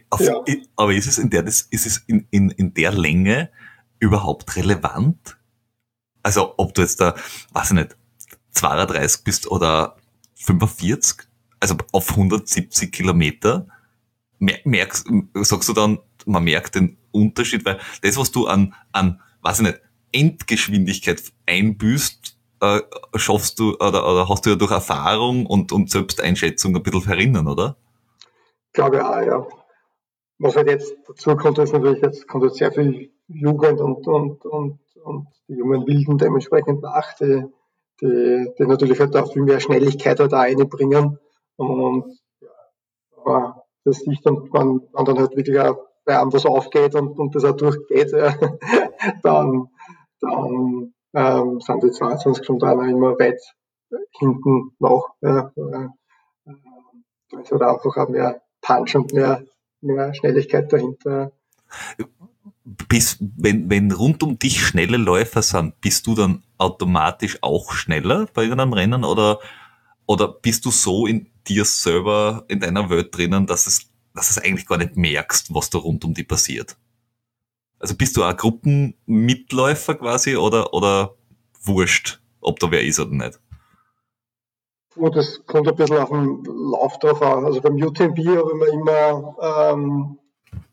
Auf, 0.09 0.21
ja. 0.21 0.41
Aber 0.75 0.93
ist 0.93 1.07
es 1.07 1.17
in 1.17 1.29
der, 1.29 1.45
ist 1.45 1.67
es 1.71 1.97
in, 2.07 2.27
in, 2.31 2.49
in 2.49 2.73
der 2.73 2.91
Länge 2.91 3.49
überhaupt 3.99 4.55
relevant? 4.55 5.37
Also, 6.23 6.53
ob 6.57 6.73
du 6.73 6.81
jetzt 6.81 7.01
da, 7.01 7.15
weiß 7.53 7.71
ich 7.71 7.75
nicht, 7.75 7.97
32 8.55 9.23
bist 9.23 9.51
oder 9.51 9.97
45, 10.35 11.27
also 11.59 11.75
auf 11.91 12.09
170 12.11 12.91
Kilometer, 12.91 13.67
merkst, 14.39 15.07
sagst 15.35 15.69
du 15.69 15.73
dann, 15.73 15.99
man 16.25 16.43
merkt 16.43 16.75
den 16.75 16.97
Unterschied, 17.11 17.65
weil 17.65 17.79
das, 18.01 18.17
was 18.17 18.31
du 18.31 18.47
an, 18.47 18.73
an, 18.91 19.21
weiß 19.41 19.59
ich 19.59 19.67
nicht, 19.67 19.81
Endgeschwindigkeit 20.11 21.21
einbüßt, 21.45 22.37
äh, 22.61 22.81
schaffst 23.15 23.59
du 23.59 23.75
oder, 23.75 24.09
oder 24.09 24.29
hast 24.29 24.45
du 24.45 24.51
ja 24.51 24.55
durch 24.55 24.71
Erfahrung 24.71 25.45
und, 25.45 25.71
und 25.71 25.89
Selbsteinschätzung 25.89 26.75
ein 26.75 26.83
bisschen 26.83 27.01
verinnern, 27.01 27.47
oder? 27.47 27.77
Ich 28.67 28.73
glaube 28.73 29.05
auch, 29.05 29.21
ja. 29.21 29.47
Was 30.37 30.55
halt 30.55 30.67
jetzt 30.69 30.93
dazu 31.07 31.35
kommt, 31.35 31.57
ist 31.59 31.73
natürlich, 31.73 32.01
jetzt 32.01 32.27
kommt 32.27 32.43
jetzt 32.43 32.57
sehr 32.57 32.71
viel 32.71 33.11
Jugend 33.27 33.79
und, 33.79 34.05
und, 34.07 34.45
und, 34.45 34.79
und 35.03 35.27
die 35.47 35.55
jungen 35.55 35.87
Wilden 35.87 36.17
dementsprechend 36.17 36.81
nach, 36.81 37.13
die 37.15 37.45
die, 38.01 38.51
die 38.57 38.65
natürlich 38.65 38.99
halt 38.99 39.15
auch 39.15 39.31
viel 39.31 39.43
mehr 39.43 39.59
Schnelligkeit 39.59 40.19
halt 40.19 40.31
da 40.31 40.39
reinbringen. 40.39 41.19
Und 41.57 42.19
ja, 43.25 43.61
das 43.85 44.05
Licht 44.05 44.25
und 44.25 44.51
man, 44.51 44.81
man 44.91 45.05
dann 45.05 45.19
halt 45.19 45.35
wirklich 45.35 45.59
auch 45.59 45.77
bei 46.05 46.19
einem 46.19 46.31
was 46.33 46.45
aufgeht 46.45 46.95
und, 46.95 47.17
und 47.17 47.33
das 47.35 47.43
auch 47.45 47.55
durchgeht, 47.55 48.11
ja, 48.11 48.35
dann, 49.23 49.69
dann 50.21 50.93
ähm, 51.13 51.59
sind 51.61 51.83
die 51.83 51.91
22 51.91 52.43
Stunden 52.43 52.89
immer 52.89 53.17
weit 53.19 53.41
hinten 54.11 54.71
noch. 54.79 55.15
Ja, 55.21 55.51
da 55.55 55.89
ist 57.41 57.51
halt 57.51 57.61
einfach 57.61 57.97
auch 57.97 58.09
mehr 58.09 58.41
Punch 58.61 58.95
und 58.95 59.13
mehr, 59.13 59.43
mehr 59.81 60.13
Schnelligkeit 60.13 60.71
dahinter. 60.71 61.31
Bis, 62.63 63.17
wenn, 63.19 63.69
wenn 63.69 63.91
rund 63.91 64.23
um 64.23 64.37
dich 64.39 64.61
schnelle 64.61 64.97
Läufer 64.97 65.41
sind, 65.41 65.79
bist 65.81 66.07
du 66.07 66.15
dann 66.15 66.43
automatisch 66.57 67.37
auch 67.41 67.71
schneller 67.71 68.27
bei 68.33 68.43
irgendeinem 68.43 68.73
Rennen 68.73 69.03
oder, 69.03 69.39
oder 70.05 70.27
bist 70.27 70.65
du 70.65 70.71
so 70.71 71.07
in 71.07 71.31
dir 71.47 71.65
selber, 71.65 72.45
in 72.47 72.59
deiner 72.59 72.89
Welt 72.89 73.15
drinnen, 73.15 73.45
dass 73.45 73.67
es, 73.67 73.89
dass 74.13 74.29
es 74.29 74.39
eigentlich 74.39 74.67
gar 74.67 74.77
nicht 74.77 74.95
merkst, 74.95 75.53
was 75.53 75.69
da 75.69 75.77
rund 75.77 76.03
um 76.05 76.13
dich 76.13 76.27
passiert? 76.27 76.77
Also 77.79 77.95
bist 77.95 78.17
du 78.17 78.23
ein 78.23 78.35
Gruppenmitläufer 78.35 79.95
quasi 79.95 80.37
oder, 80.37 80.73
oder 80.73 81.15
wurscht, 81.61 82.21
ob 82.41 82.59
da 82.59 82.71
wer 82.71 82.83
ist 82.83 82.99
oder 82.99 83.11
nicht? 83.11 83.39
Und 84.95 85.15
das 85.15 85.45
kommt 85.45 85.67
ein 85.67 85.75
bisschen 85.75 85.97
auf 85.97 86.09
den 86.09 86.43
Lauf 86.45 86.97
drauf 86.99 87.21
an. 87.21 87.45
Also 87.45 87.59
beim 87.61 87.75
UTMB 87.75 88.17
habe 88.17 88.51
ich 88.53 88.59
mir 88.59 88.67
immer, 88.69 89.35
ähm, 89.41 90.17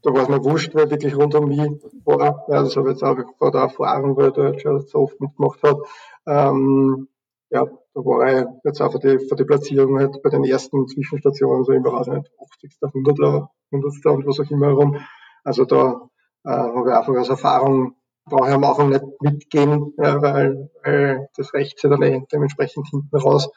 da 0.02 0.12
war 0.12 0.22
es 0.22 0.28
mir 0.28 0.44
wurscht, 0.44 0.74
weil 0.74 0.90
wirklich 0.90 1.16
rund 1.16 1.34
um 1.34 1.48
mich 1.48 1.60
war. 2.04 2.44
Ja, 2.48 2.62
das 2.62 2.76
habe 2.76 2.90
ich 2.90 2.94
jetzt 2.94 3.04
auch 3.04 3.50
der 3.50 3.60
Erfahrung, 3.60 4.16
weil 4.16 4.28
ich 4.28 4.34
da 4.34 4.48
jetzt 4.48 4.62
schon 4.62 4.80
so 4.80 4.98
oft 4.98 5.20
mitgemacht 5.20 5.62
habe. 5.62 5.82
Ähm, 6.26 7.08
ja, 7.50 7.66
da 7.66 8.00
war 8.00 8.26
ich 8.26 8.46
jetzt 8.64 8.80
auch 8.80 8.92
für 8.92 8.98
die, 8.98 9.18
für 9.26 9.36
die 9.36 9.44
Platzierung 9.44 9.98
halt 9.98 10.22
bei 10.22 10.30
den 10.30 10.44
ersten 10.44 10.88
Zwischenstationen, 10.88 11.64
so 11.64 11.72
immer, 11.72 11.92
weiß 11.92 12.08
nicht, 12.08 12.30
80., 12.40 12.78
100. 12.82 13.48
100. 13.70 14.06
und 14.06 14.26
was 14.26 14.40
auch 14.40 14.50
immer 14.50 14.66
herum. 14.66 14.98
Also 15.44 15.64
da 15.64 16.08
äh, 16.44 16.50
habe 16.50 16.90
ich 16.90 16.96
einfach 16.96 17.14
aus 17.14 17.28
Erfahrung, 17.28 17.94
brauche 18.24 18.48
ich 18.48 18.54
am 18.54 18.64
Anfang 18.64 18.90
nicht 18.90 19.04
mitgehen, 19.20 19.92
ja, 19.98 20.22
weil, 20.22 20.70
weil 20.82 21.28
das 21.36 21.52
rächt 21.54 21.78
sich 21.78 21.90
dann 21.90 22.02
eh 22.02 22.22
dementsprechend 22.32 22.88
hinten 22.88 23.16
raus. 23.16 23.50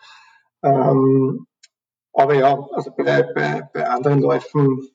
Ähm, 0.64 1.48
aber 2.14 2.34
ja, 2.34 2.68
also 2.72 2.92
bei, 2.96 3.24
bei, 3.24 3.70
bei 3.74 3.88
anderen 3.88 4.22
Läufen 4.22 4.88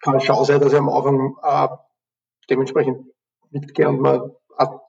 kann 0.00 0.20
schon 0.20 0.44
sein, 0.44 0.60
dass 0.60 0.72
ich 0.72 0.78
am 0.78 0.88
Anfang 0.88 1.36
äh, 1.42 1.68
dementsprechend 2.50 3.06
mitgehe 3.50 3.88
und 3.88 4.00
man 4.00 4.32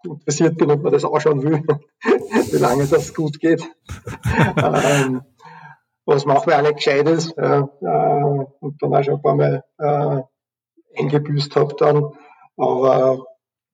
interessiert 0.04 0.58
bin 0.58 0.72
und 0.72 0.82
man 0.82 0.92
das 0.92 1.06
anschauen 1.06 1.44
will, 1.44 1.64
wie 2.04 2.58
lange 2.58 2.88
das 2.88 3.14
gut 3.14 3.40
geht. 3.40 3.64
ähm, 4.58 5.22
was 6.06 6.26
manchmal 6.26 6.56
auch 6.56 6.64
nicht 6.64 6.78
gescheit 6.78 7.08
ist 7.08 7.38
äh, 7.38 7.60
äh, 7.60 8.46
und 8.60 8.82
dann 8.82 8.96
auch 8.96 9.04
schon 9.04 9.16
ein 9.16 9.22
paar 9.22 9.36
Mal 9.36 9.64
äh, 9.78 11.00
eingebüßt 11.00 11.56
habe 11.56 11.76
dann. 11.76 12.14
Aber 12.58 13.26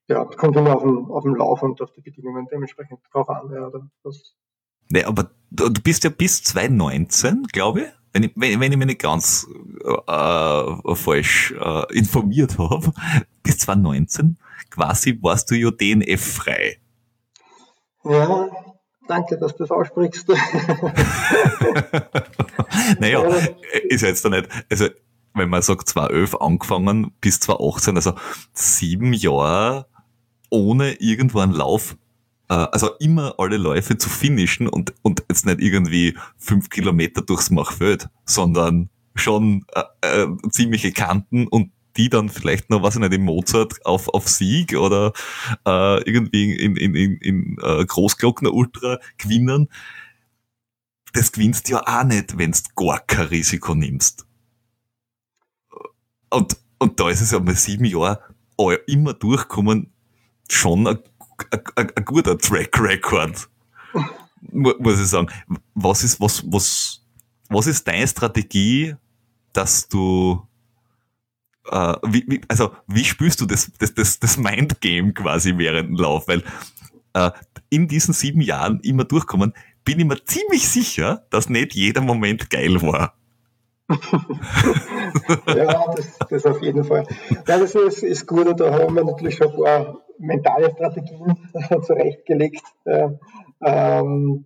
ja, 0.08 0.26
kommt 0.26 0.58
immer 0.58 0.76
auf 0.76 0.84
den, 0.84 1.06
auf 1.10 1.24
den 1.24 1.36
Lauf 1.36 1.63
und 1.63 1.82
auf 1.82 1.91
die 1.93 2.02
Bedingungen 2.02 2.48
dementsprechend 2.52 3.00
drauf 3.12 3.30
an. 3.30 3.52
Ja, 3.52 3.71
das, 4.04 4.36
Nee, 4.89 5.04
aber 5.04 5.32
du 5.50 5.82
bist 5.82 6.04
ja 6.04 6.10
bis 6.12 6.43
2019, 6.43 7.43
glaube 7.52 7.82
ich, 7.82 7.88
wenn 8.15 8.23
ich, 8.23 8.32
wenn, 8.36 8.60
wenn 8.62 8.71
ich 8.71 8.78
mich 8.78 8.88
nicht 8.88 9.01
ganz 9.01 9.45
äh, 9.84 10.95
falsch 10.95 11.54
äh, 11.60 11.97
informiert 11.97 12.58
habe, 12.58 12.93
bis 13.43 13.58
2019 13.60 14.38
quasi 14.69 15.19
warst 15.21 15.51
du 15.51 15.56
ja 15.56 15.69
DNF-frei. 15.69 16.80
Ja, 18.06 18.47
danke, 19.10 19.38
dass 19.38 19.58
du 19.58 19.63
das 19.63 19.71
aussprichst. 19.71 20.30
naja, 22.99 23.21
ist 23.89 24.01
jetzt 24.01 24.23
da 24.23 24.30
nicht, 24.30 24.47
also 24.69 24.88
wenn 25.34 25.49
man 25.49 25.62
sagt 25.62 25.89
2011 25.89 26.36
angefangen 26.36 27.12
bis 27.19 27.41
2018, 27.41 27.97
also 27.97 28.13
sieben 28.54 29.12
Jahre 29.12 29.88
ohne 30.49 30.93
irgendwo 30.93 31.39
einen 31.39 31.51
Lauf 31.51 31.93
äh, 31.93 31.95
also 32.54 32.92
immer 33.00 33.36
alle 33.38 33.58
Läufe 33.58 33.98
zu 33.98 34.10
finishen 34.10 34.68
und, 34.68 34.94
und 35.02 35.24
jetzt 35.30 35.46
nicht 35.46 35.60
irgendwie 35.60 36.18
fünf 36.38 36.70
Kilometer 36.70 37.22
durchs 37.22 37.50
Machfeld, 37.50 38.08
sondern 38.26 38.90
schon 39.16 39.66
äh, 39.74 39.84
äh, 40.24 40.28
ziemliche 40.50 40.92
Kanten 40.92 41.48
und 41.48 41.72
die 41.98 42.10
dann 42.10 42.30
vielleicht 42.30 42.70
noch, 42.70 42.84
was 42.84 42.96
ich 42.96 43.02
nicht, 43.02 43.14
im 43.14 43.24
Mozart 43.24 43.86
auf, 43.86 44.10
auf 44.10 44.28
Sieg 44.28 44.76
oder 44.76 45.14
äh, 45.66 46.04
irgendwie 46.04 46.54
in, 46.54 46.76
in, 46.76 46.94
in, 46.94 47.18
in 47.18 47.58
äh, 47.62 47.86
Großglockner 47.86 48.54
Ultra 48.54 49.00
gewinnen. 49.18 49.70
Das 51.14 51.32
gewinnst 51.32 51.68
du 51.68 51.74
ja 51.74 51.84
auch 51.86 52.04
nicht, 52.04 52.38
wenn 52.38 52.52
du 52.52 52.60
gar 52.76 53.00
kein 53.00 53.28
Risiko 53.28 53.74
nimmst. 53.74 54.26
Und, 56.30 56.58
und 56.80 57.00
da 57.00 57.10
ist 57.10 57.22
es 57.22 57.32
ja 57.32 57.40
mal 57.40 57.56
sieben 57.56 57.86
Jahre 57.86 58.20
immer 58.88 59.14
durchkommen, 59.14 59.94
schon 60.50 60.88
ein 60.88 61.00
ein 61.76 62.06
guter 62.06 62.38
Track 62.38 62.80
Record. 62.80 63.50
Muss 64.52 65.00
ich 65.00 65.08
sagen. 65.08 65.28
Was 65.74 66.04
ist, 66.04 66.19
was, 66.19 66.43
was, 66.52 67.02
was 67.50 67.67
ist 67.67 67.88
deine 67.88 68.08
Strategie, 68.08 68.95
dass 69.54 69.88
du, 69.88 70.45
äh, 71.69 71.95
wie, 72.04 72.26
wie, 72.28 72.41
also, 72.48 72.76
wie 72.88 73.04
spürst 73.04 73.41
du 73.41 73.45
das, 73.45 73.71
das, 73.80 73.93
das, 73.93 74.19
das 74.19 74.38
Mindgame 74.38 75.13
quasi 75.13 75.58
während 75.58 75.89
dem 75.89 75.95
Lauf? 75.95 76.28
Weil, 76.28 76.43
äh, 77.13 77.32
in 77.69 77.88
diesen 77.88 78.13
sieben 78.13 78.41
Jahren 78.41 78.80
immer 78.82 79.06
durchkommen, 79.06 79.54
bin 79.84 80.00
ich 80.00 80.06
mir 80.06 80.24
ziemlich 80.26 80.67
sicher, 80.67 81.26
dass 81.30 81.50
nicht 81.50 81.74
jeder 81.74 82.02
Moment 82.02 82.50
geil 82.50 82.82
war. 82.82 83.15
Ja, 85.48 85.93
das, 85.95 86.17
das 86.30 86.45
auf 86.45 86.62
jeden 86.62 86.84
Fall. 86.84 87.06
Ja, 87.48 87.60
das 87.60 87.76
ist, 87.76 88.04
ist 88.04 88.26
gut 88.28 88.48
und 88.48 88.60
da 88.60 88.71
haben 88.71 88.95
wir 88.95 89.04
natürlich 89.04 89.36
schon 89.36 89.52
ein 89.52 89.63
paar 89.63 90.06
mentale 90.17 90.71
Strategien 90.71 91.38
zurechtgelegt, 91.84 92.63
äh, 92.86 93.10
ähm, 93.63 94.45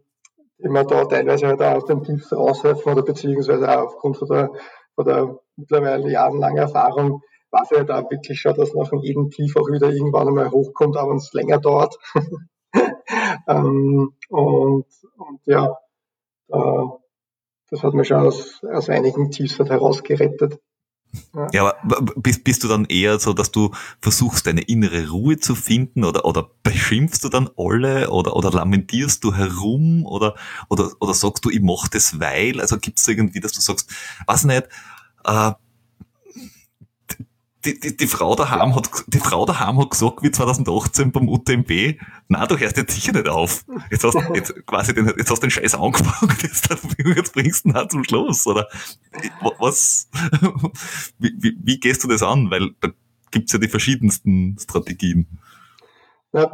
die 0.58 0.70
man 0.70 0.88
da 0.88 1.06
teilweise 1.06 1.48
halt 1.48 1.62
auch 1.62 1.76
aus 1.76 1.86
den 1.86 2.04
Tiefs 2.04 2.34
raushelfen 2.34 2.92
oder 2.92 3.04
beziehungsweise 3.04 3.70
auch 3.70 3.86
aufgrund 3.86 4.18
von 4.18 4.28
der, 4.28 4.50
von 4.96 5.06
der 5.06 5.40
mittlerweile 5.56 6.12
jahrelangen 6.12 6.58
Erfahrung 6.58 7.22
weiß 7.52 7.72
ich 7.72 7.78
halt 7.78 7.92
auch 7.92 8.10
wirklich 8.12 8.40
schon, 8.40 8.56
dass 8.56 8.74
nach 8.74 8.92
jedem 9.02 9.30
Tief 9.30 9.56
auch 9.56 9.68
wieder 9.70 9.90
irgendwann 9.90 10.28
einmal 10.28 10.52
hochkommt, 10.52 10.96
wenn 10.96 11.18
es 11.18 11.34
länger 11.34 11.60
dauert. 11.60 11.98
ähm, 13.48 14.14
und, 14.30 14.86
und 15.18 15.40
ja, 15.46 15.78
äh, 16.50 16.84
das 17.72 17.84
hat 17.84 17.94
mich 17.94 18.08
schon 18.08 18.18
aus, 18.18 18.62
aus 18.64 18.90
einigen 18.90 19.32
Tiefs 19.32 19.60
halt 19.60 19.70
herausgerettet. 19.70 20.60
Ja, 21.34 21.48
ja 21.54 21.64
aber 21.64 22.02
bist, 22.18 22.44
bist 22.44 22.64
du 22.64 22.68
dann 22.68 22.86
eher 22.86 23.20
so, 23.20 23.34
dass 23.34 23.52
du 23.52 23.72
versuchst, 24.02 24.46
deine 24.46 24.62
innere 24.62 25.10
Ruhe 25.10 25.38
zu 25.38 25.56
finden 25.56 26.04
oder, 26.04 26.26
oder 26.26 26.50
beschimpfst 26.64 27.24
du 27.24 27.30
dann 27.30 27.50
alle 27.58 28.10
oder, 28.12 28.36
oder 28.36 28.52
lamentierst 28.52 29.24
du 29.24 29.34
herum 29.34 30.06
oder, 30.06 30.36
oder, 30.70 30.92
oder 31.00 31.14
sagst 31.14 31.46
du, 31.46 31.50
ich 31.50 31.62
mach 31.62 31.88
das 31.88 32.20
weil? 32.20 32.62
Also 32.62 32.78
gibt 32.78 33.00
es 33.00 33.08
irgendwie, 33.08 33.40
dass 33.40 33.54
du 33.54 33.62
sagst, 33.62 33.90
was 34.28 34.44
nicht, 34.44 34.68
äh, 35.26 35.52
die, 37.66 37.80
die, 37.80 37.98
die 37.98 38.08
Frau 38.08 38.36
daheim 38.36 38.74
hat, 38.76 38.90
die 39.08 39.20
Frau 39.20 39.46
daheim 39.46 39.80
hat 39.80 39.92
gesagt, 39.92 40.24
wie 40.24 40.32
2018 40.32 41.12
beim 41.12 41.28
UTMB, 41.28 42.00
na, 42.30 42.46
du 42.46 42.58
hörst 42.58 42.78
jetzt 42.78 42.94
sicher 42.94 43.12
nicht 43.12 43.28
auf. 43.28 43.66
Jetzt 43.92 44.04
hast, 44.04 44.16
jetzt 44.34 44.66
quasi 44.66 44.94
den, 44.94 45.08
jetzt 45.08 45.30
hast 45.30 45.40
du 45.40 45.48
den 45.48 45.52
Scheiß 45.52 45.76
angefangen, 45.76 46.36
jetzt, 46.42 46.70
jetzt 46.70 47.34
bringst 47.34 47.66
du 47.66 47.70
ihn 47.70 47.76
halt 47.76 47.92
zum 47.92 48.04
Schluss, 48.04 48.48
oder? 48.48 48.68
Was, 49.60 50.10
wie, 51.20 51.34
wie, 51.38 51.58
wie 51.62 51.80
gehst 51.80 52.04
du 52.04 52.08
das 52.08 52.24
an? 52.24 52.50
Weil 52.50 52.72
da 52.80 52.90
gibt's 53.32 53.52
ja 53.52 53.60
die 53.60 53.68
verschiedensten 53.68 54.58
Strategien. 54.60 55.40
Ja, 56.32 56.50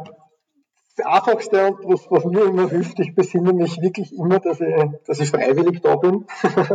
das 0.96 1.06
Einfachste 1.06 1.66
und 1.66 1.78
was, 1.84 2.10
was 2.10 2.24
mir 2.24 2.44
immer 2.44 2.68
hilft, 2.68 2.98
ich 2.98 3.14
besinne 3.14 3.52
mich 3.52 3.80
wirklich 3.80 4.12
immer, 4.14 4.40
dass 4.40 4.60
ich, 4.60 4.74
dass 5.06 5.20
ich 5.20 5.30
freiwillig 5.30 5.82
da 5.82 5.96
bin 5.96 6.26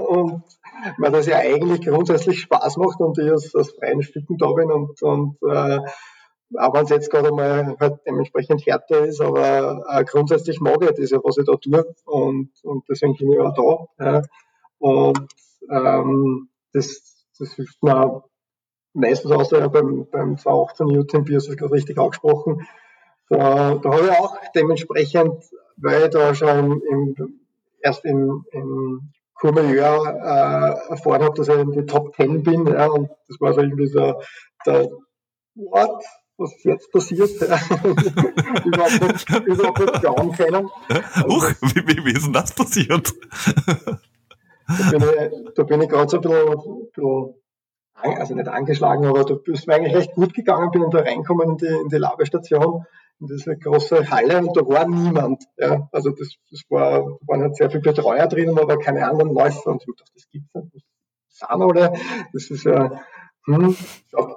und 0.08 0.44
weil 0.98 1.12
das 1.12 1.28
ja 1.28 1.38
eigentlich 1.38 1.86
grundsätzlich 1.86 2.39
Spaß 2.41 2.78
macht 2.78 3.00
und 3.00 3.17
ich 3.17 3.32
aus, 3.32 3.54
aus 3.56 3.72
freien 3.72 4.02
Stücken 4.04 4.38
da 4.38 4.52
bin 4.52 4.72
und, 4.72 5.02
und 5.02 5.38
äh, 5.44 5.80
auch 6.58 6.74
wenn 6.74 6.84
es 6.84 6.89
jetzt 6.89 7.10
gerade 7.10 7.32
mal 7.32 7.76
halt 7.80 8.00
dementsprechend 8.06 8.65
härter 8.65 9.06
ist, 9.06 9.22
aber 9.22 9.84
äh, 9.89 10.04
grundsätzlich 10.04 10.60
mag 10.60 10.82
ich 10.82 10.91
das 10.91 11.12
ja, 11.12 11.20
was 11.24 11.38
ich 11.38 11.46
da 11.46 11.56
tue 11.56 11.96
und, 12.06 12.52
und 12.63 12.84
deswegen 12.89 13.15
bin 13.15 13.32
ich 13.32 13.39
auch 13.39 13.89
da. 13.98 14.06
Ja. 14.06 14.22
Und 14.80 15.28
ähm, 15.70 16.50
das, 16.74 17.26
das 17.39 17.54
hilft 17.54 17.82
mir 17.84 17.98
auch 17.98 18.30
meistens 18.94 19.32
außer 19.32 19.60
ja, 19.60 19.67
beim, 19.67 20.08
beim 20.12 20.38
2018 20.38 20.98
UTMB, 20.98 21.30
hast 21.36 21.48
du 21.48 21.52
es 21.52 21.58
gerade 21.58 21.74
richtig 21.74 21.98
angesprochen, 21.98 22.67
da, 23.30 23.76
da 23.76 23.91
habe 23.94 24.06
ich 24.06 24.12
auch 24.12 24.38
dementsprechend, 24.54 25.44
weil 25.78 26.04
ich 26.04 26.10
da 26.10 26.36
schon 26.36 26.82
im, 26.82 27.39
erst 27.82 28.04
im, 28.04 28.46
im 28.52 29.13
Courmayeur 29.41 30.06
äh, 30.06 30.91
erfahren 30.91 31.23
habe, 31.23 31.34
dass 31.36 31.47
ich 31.47 31.56
in 31.56 31.71
die 31.71 31.86
Top 31.86 32.15
10 32.15 32.43
bin. 32.43 32.67
Ja, 32.67 32.86
und 32.88 33.10
das 33.27 33.41
war 33.41 33.54
so 33.54 33.62
irgendwie 33.62 33.88
so 33.88 34.21
der 34.65 34.88
What? 35.56 36.04
Was 36.38 36.56
ist 36.56 36.65
jetzt 36.65 36.91
passiert? 36.91 37.30
überhaupt 38.65 39.01
nicht, 39.01 39.30
überhaupt 39.47 39.80
nicht 39.80 40.01
glauben 40.01 40.32
können. 40.32 40.69
Huch, 41.27 41.51
wie, 41.62 41.88
wie, 41.88 42.06
wie 42.06 42.12
ist 42.13 42.25
denn 42.25 42.34
das 42.34 42.54
passiert? 42.54 43.13
da 44.67 44.89
bin 44.89 45.01
ich, 45.01 45.54
da 45.56 45.63
bin 45.63 45.82
ich 45.82 45.89
gerade 45.89 46.10
so 46.10 46.17
ein 46.17 46.21
bisschen, 46.21 46.91
bisschen 46.93 47.36
also 48.04 48.36
nicht 48.36 48.47
angeschlagen, 48.47 49.06
aber 49.06 49.25
da 49.25 49.36
ist 49.51 49.67
mir 49.67 49.75
eigentlich 49.75 49.95
recht 49.95 50.13
gut 50.13 50.34
gegangen, 50.34 50.71
bin 50.71 50.89
da 50.89 50.99
reinkommen 50.99 51.49
in 51.49 51.58
die, 51.58 51.65
in 51.65 51.89
die 51.89 51.97
Laberstation 51.97 52.86
in 53.22 53.28
diese 53.28 53.56
große 53.56 54.10
Halle 54.10 54.40
und 54.40 54.58
da 54.58 54.62
war 54.68 54.88
niemand. 54.88 55.44
Ja. 55.58 55.88
Also 55.92 56.10
das, 56.10 56.36
das 56.50 56.62
war, 56.70 57.18
waren 57.28 57.42
halt 57.42 57.56
sehr 57.56 57.70
viele 57.70 57.82
Betreuer 57.82 58.28
drinnen, 58.28 58.58
aber 58.58 58.78
keine 58.80 59.08
anderen 59.08 59.34
Läufer. 59.34 59.72
Und 59.72 59.84
ich 59.84 59.88
habe 59.88 59.96
gedacht, 59.96 60.12
das 60.16 60.30
gibt's 60.32 60.54
nicht. 60.74 60.86
Das 61.40 61.50
sind 61.50 61.62
oder? 61.62 61.94
Das 62.34 62.50
ist 62.50 62.66
ja, 62.66 63.00
hm, 63.46 63.76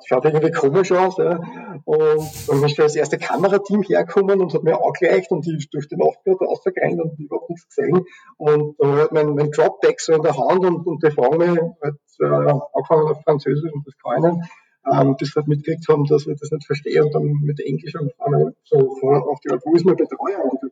schaut, 0.07 0.25
irgendwie 0.25 0.51
komisch 0.51 0.93
aus. 0.93 1.17
Ja. 1.17 1.41
Und 1.85 2.49
dann 2.49 2.65
ist 2.65 2.79
das 2.79 2.95
erste 2.95 3.19
Kamerateam 3.19 3.83
hergekommen 3.83 4.41
und 4.41 4.53
hat 4.53 4.63
mir 4.63 4.79
angleicht 4.83 5.31
und 5.31 5.47
ich 5.47 5.71
durch 5.71 5.89
den 5.89 5.99
Nachtbild 5.99 6.41
rausgerannt 6.41 7.01
und 7.01 7.19
überhaupt 7.19 7.51
nichts 7.51 7.67
gesehen. 7.69 8.05
Und 8.37 8.77
da 8.79 8.97
hat 8.97 9.13
mein, 9.13 9.35
mein 9.35 9.51
Dropback 9.51 10.01
so 10.01 10.13
in 10.13 10.23
der 10.23 10.37
Hand 10.37 10.65
und, 10.65 10.87
und 10.87 11.03
die 11.03 11.11
fragen 11.11 11.39
mich, 11.39 11.61
halt, 11.83 11.97
äh, 12.21 12.25
angefangen 12.25 13.09
auf 13.09 13.23
Französisch 13.23 13.73
und 13.73 13.87
das 13.87 13.95
kann 13.99 14.25
ich 14.25 14.33
nicht 14.33 14.51
ähm, 14.91 15.17
das 15.19 15.35
halt 15.35 15.49
mitgekriegt 15.49 15.89
haben, 15.89 16.05
dass 16.07 16.27
ich 16.27 16.39
das 16.39 16.51
nicht 16.51 16.67
verstehe 16.67 17.05
und 17.05 17.15
dann 17.15 17.41
mit 17.43 17.61
Englisch 17.61 17.95
und 17.95 18.13
einmal 18.19 18.55
so 18.65 18.97
vor 18.97 19.29
auf 19.29 19.41
die 19.41 19.51
wo 19.51 19.75
ist 19.75 19.85
mein 19.85 19.97
Betreuer 19.97 20.45
und 20.45 20.61
ich 20.63 20.71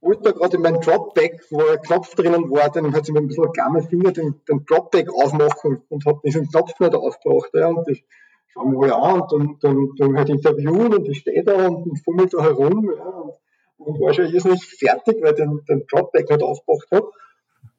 wollte 0.00 0.22
da 0.22 0.30
gerade 0.30 0.56
in 0.56 0.62
meinem 0.62 0.80
Dropback, 0.80 1.44
wo 1.50 1.60
ein 1.60 1.82
Knopf 1.82 2.14
drinnen 2.14 2.50
war, 2.50 2.70
dann 2.70 2.94
hat 2.94 3.04
sich 3.04 3.12
mir 3.12 3.20
ein 3.20 3.26
bisschen 3.26 3.44
ein 3.44 3.82
Finger 3.82 4.12
den, 4.12 4.40
den 4.48 4.64
Dropback 4.64 5.12
aufmachen 5.12 5.82
und 5.88 6.06
hat 6.06 6.22
diesen 6.24 6.48
Knopf 6.48 6.78
nicht 6.78 6.94
aufgebracht. 6.94 7.50
Ja, 7.52 7.68
und 7.68 7.88
ich 7.88 8.04
schaue 8.48 8.68
mir 8.68 8.96
an 8.96 9.22
und 9.22 9.32
dann, 9.32 9.58
dann, 9.60 9.90
dann 9.98 10.16
halt 10.16 10.28
interviewen 10.28 10.94
und 10.94 11.08
ich 11.08 11.18
stehe 11.18 11.42
da 11.44 11.66
und, 11.66 11.90
und 11.90 11.98
fummel 12.04 12.28
da 12.28 12.42
herum 12.42 12.92
ja, 12.96 13.04
und, 13.04 13.34
und 13.78 14.00
war 14.00 14.14
schon 14.14 14.30
nicht 14.30 14.64
fertig, 14.64 15.16
weil 15.20 15.34
den, 15.34 15.64
den 15.68 15.84
Dropback 15.86 16.30
nicht 16.30 16.42
aufgebracht 16.42 16.88
habe. 16.92 17.10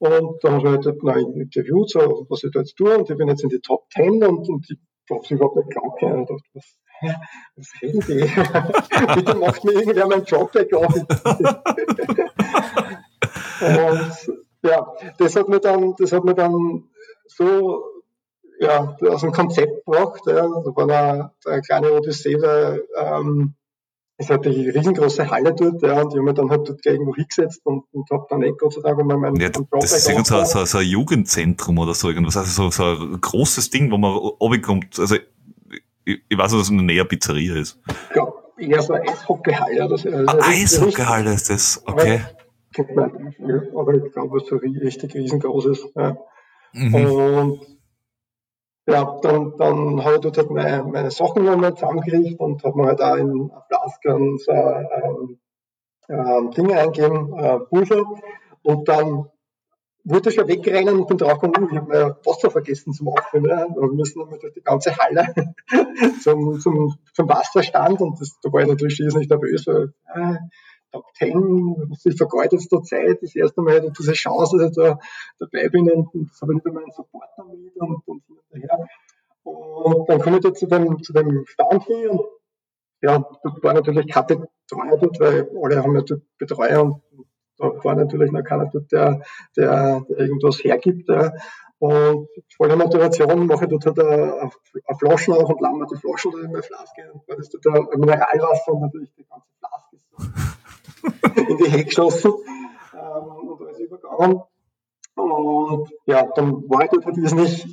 Und 0.00 0.42
dann 0.42 0.54
habe 0.54 0.78
ich 0.80 0.86
halt 0.86 1.02
ein 1.04 1.40
Interview, 1.40 1.84
so, 1.86 2.26
was 2.30 2.42
ich 2.42 2.50
da 2.52 2.60
jetzt 2.60 2.74
tue, 2.76 2.96
und 2.96 3.10
ich 3.10 3.16
bin 3.18 3.28
jetzt 3.28 3.42
in 3.42 3.50
die 3.50 3.60
Top 3.60 3.84
10 3.92 4.24
und, 4.24 4.48
und 4.48 4.66
ich 4.70 4.78
habe 5.10 5.20
es 5.22 5.30
überhaupt 5.30 5.56
nicht 5.56 5.68
glauben 5.70 5.92
können. 5.98 6.22
Ich 6.22 6.28
dachte, 6.28 6.42
was, 6.54 6.78
was 7.56 7.68
reden 7.82 8.00
die? 8.08 8.20
Bitte 9.14 9.34
macht 9.36 9.62
mir 9.62 9.72
irgendwer 9.72 10.06
meinen 10.06 10.24
Job 10.24 10.54
weg 10.54 10.72
auf. 10.72 10.94
und 13.60 14.40
ja, 14.62 14.86
das 15.18 15.36
hat 15.36 15.48
mir 15.50 15.60
dann, 15.60 15.94
das 15.98 16.12
hat 16.12 16.24
mir 16.24 16.34
dann 16.34 16.88
so 17.26 17.84
ja, 18.58 18.96
aus 19.06 19.20
dem 19.20 19.32
Konzept 19.32 19.84
gebracht. 19.84 20.22
Ja. 20.26 20.46
Da 20.46 20.76
war 20.76 20.88
eine, 20.88 21.32
eine 21.44 21.60
kleine 21.60 21.92
Odyssee, 21.92 22.40
weil 22.40 22.86
ähm, 22.96 23.54
es 24.20 24.28
hat 24.28 24.44
die 24.44 24.68
riesengroße 24.68 25.30
Halle 25.30 25.54
dort, 25.54 25.80
ja, 25.82 26.02
und 26.02 26.12
ich 26.12 26.18
habe 26.18 26.22
mich 26.22 26.34
dann 26.34 26.50
halt 26.50 26.68
dort 26.68 26.82
gleich 26.82 26.94
irgendwo 26.94 27.14
hingesetzt 27.14 27.62
und, 27.64 27.84
und 27.92 28.10
habe 28.10 28.26
dann 28.28 28.42
eh 28.42 28.52
Gott 28.52 28.74
sei 28.74 28.82
Dank 28.82 29.00
einmal 29.00 29.16
meinen 29.16 29.40
ja, 29.40 29.48
Das 29.48 29.92
ist 29.92 30.08
irgend 30.10 30.26
so, 30.26 30.44
so, 30.44 30.62
so 30.66 30.78
ein 30.78 30.86
Jugendzentrum 30.86 31.78
oder 31.78 31.94
so 31.94 32.08
irgendwas, 32.08 32.36
also 32.36 32.64
so, 32.64 32.70
so 32.70 33.02
ein 33.02 33.18
großes 33.18 33.70
Ding, 33.70 33.90
wo 33.90 33.96
man 33.96 34.12
runterkommt, 34.12 34.98
also 34.98 35.16
ich, 36.04 36.20
ich 36.28 36.38
weiß, 36.38 36.52
dass 36.52 36.60
es 36.60 36.70
eine 36.70 36.82
näher 36.82 37.06
Pizzeria 37.06 37.56
ist. 37.56 37.80
Ja, 38.14 38.30
eher 38.58 38.82
so 38.82 38.92
eine 38.92 39.08
Eishockeyhalle 39.08 39.86
oder 39.86 39.96
so. 39.96 40.10
Also 40.10 40.28
ah, 40.28 40.48
Eishockeyhalle 40.48 41.32
ist 41.32 41.48
das, 41.48 41.82
okay. 41.86 42.20
Kennt 42.74 42.94
man 42.94 43.24
nicht 43.24 43.36
viel, 43.38 43.72
aber 43.74 43.94
ich 43.94 44.12
glaube, 44.12 44.36
es 44.36 44.48
so 44.48 44.56
richtig 44.56 45.14
riesengroß 45.14 45.66
ist. 45.66 45.86
Ja. 45.96 46.18
Mhm. 46.74 46.94
Und 46.94 47.60
ja, 48.90 49.18
dann, 49.22 49.54
dann 49.56 50.04
habe 50.04 50.14
ich 50.16 50.20
dort 50.20 50.38
halt 50.38 50.50
meine, 50.50 50.82
meine 50.84 51.10
Sachen 51.10 51.44
nochmal 51.44 51.74
zusammengekriegt 51.74 52.40
und 52.40 52.62
habe 52.64 52.78
mir 52.78 52.86
halt 52.88 53.02
auch 53.02 53.16
in 53.16 53.50
Flasken 53.68 54.38
so 54.38 54.52
ähm, 54.52 55.38
ähm, 56.08 56.50
Dinge 56.50 56.78
eingegeben, 56.78 57.32
äh, 57.38 57.60
Pulver. 57.60 58.04
Und 58.62 58.88
dann 58.88 59.26
wollte 60.04 60.30
ich 60.30 60.34
schon 60.34 60.48
wegrennen 60.48 60.98
und 60.98 61.08
bin 61.08 61.18
draufgekommen, 61.18 61.70
ich 61.70 61.76
habe 61.76 61.88
mein 61.88 62.14
Wasser 62.24 62.50
vergessen 62.50 62.92
zum 62.92 63.08
Auffüllen. 63.08 63.46
Ja. 63.46 63.66
Wir 63.68 63.92
müssen 63.92 64.18
nochmal 64.18 64.38
durch 64.38 64.54
die 64.54 64.62
ganze 64.62 64.96
Halle 64.96 65.34
zum, 66.22 66.58
zum, 66.60 66.96
zum 67.14 67.28
Wasserstand 67.28 68.00
und 68.00 68.20
das, 68.20 68.38
da 68.42 68.52
war 68.52 68.62
ich 68.62 68.68
natürlich 68.68 68.98
nicht 68.98 69.30
nervös, 69.30 69.66
weil 69.66 69.92
äh, 70.14 70.38
Top 70.92 71.04
10, 71.14 71.96
ich 72.04 72.16
vergeudet 72.16 72.52
jetzt 72.52 72.72
da 72.72 72.82
Zeit, 72.82 73.22
das 73.22 73.36
erste 73.36 73.60
Mal 73.60 73.76
hatte 73.76 73.92
diese 73.96 74.12
Chance, 74.12 74.58
dass 74.58 74.70
ich 74.70 74.76
da 74.76 74.98
dabei 75.38 75.68
bin 75.68 75.90
und, 75.90 76.30
das 76.30 76.40
habe 76.42 76.52
ich 76.52 76.56
nicht 76.56 76.66
einmal 76.66 76.82
einen 76.82 76.92
Supporter 76.92 77.44
mit 77.44 77.76
und, 77.76 78.02
und 78.06 78.22
hinterher. 78.50 78.86
Und 79.42 80.08
dann 80.08 80.20
komme 80.20 80.36
ich 80.36 80.42
da 80.42 80.52
zu 80.52 80.66
dem, 80.66 81.02
zu 81.02 81.12
dem 81.12 81.44
Stand 81.46 81.84
hin 81.84 82.08
und 82.08 82.20
ja, 83.02 83.24
dort 83.42 83.62
war 83.62 83.74
natürlich 83.74 84.08
kein 84.08 84.26
Betreuer 84.26 84.98
dort, 84.98 85.20
weil 85.20 85.50
alle 85.62 85.82
haben 85.82 85.94
ja 85.94 86.02
dort 86.02 86.22
Betreuer 86.38 86.82
und 86.82 87.02
da 87.56 87.84
war 87.84 87.94
natürlich 87.94 88.32
noch 88.32 88.42
keiner 88.42 88.66
dort, 88.66 88.90
der, 88.92 89.22
der, 89.56 90.00
der 90.08 90.18
irgendwas 90.18 90.62
hergibt. 90.64 91.08
Ja. 91.08 91.32
Und 91.78 92.28
voller 92.56 92.76
Motivation 92.76 93.46
mache 93.46 93.64
ich 93.64 93.70
dort 93.70 93.86
halt 93.86 94.00
eine, 94.00 94.34
eine 94.34 94.98
Flaschen 94.98 95.34
auf 95.34 95.48
und 95.48 95.60
lamme 95.62 95.86
die 95.90 95.96
Flaschen 95.96 96.32
da 96.32 96.38
in 96.40 96.50
meine 96.50 96.62
Flaske. 96.62 97.10
Und 97.12 97.26
weil 97.26 97.36
das 97.36 97.48
dort 97.48 97.66
ein 97.66 98.00
Mineralwasser 98.00 98.72
und 98.72 98.82
natürlich 98.82 99.12
die 99.16 99.24
ganze 99.24 99.48
Flaske 99.58 99.96
ist 99.96 100.59
in 101.02 101.56
die 101.56 101.70
Heck 101.70 101.86
geschossen 101.86 102.32
ähm, 102.94 103.48
und 103.48 103.60
alles 103.60 103.78
übergangen. 103.78 104.42
Und 105.14 105.90
ja, 106.06 106.26
dann 106.34 106.68
war 106.68 106.84
ich 106.84 106.90
dort 106.90 107.06
halt 107.06 107.16
nicht 107.16 107.66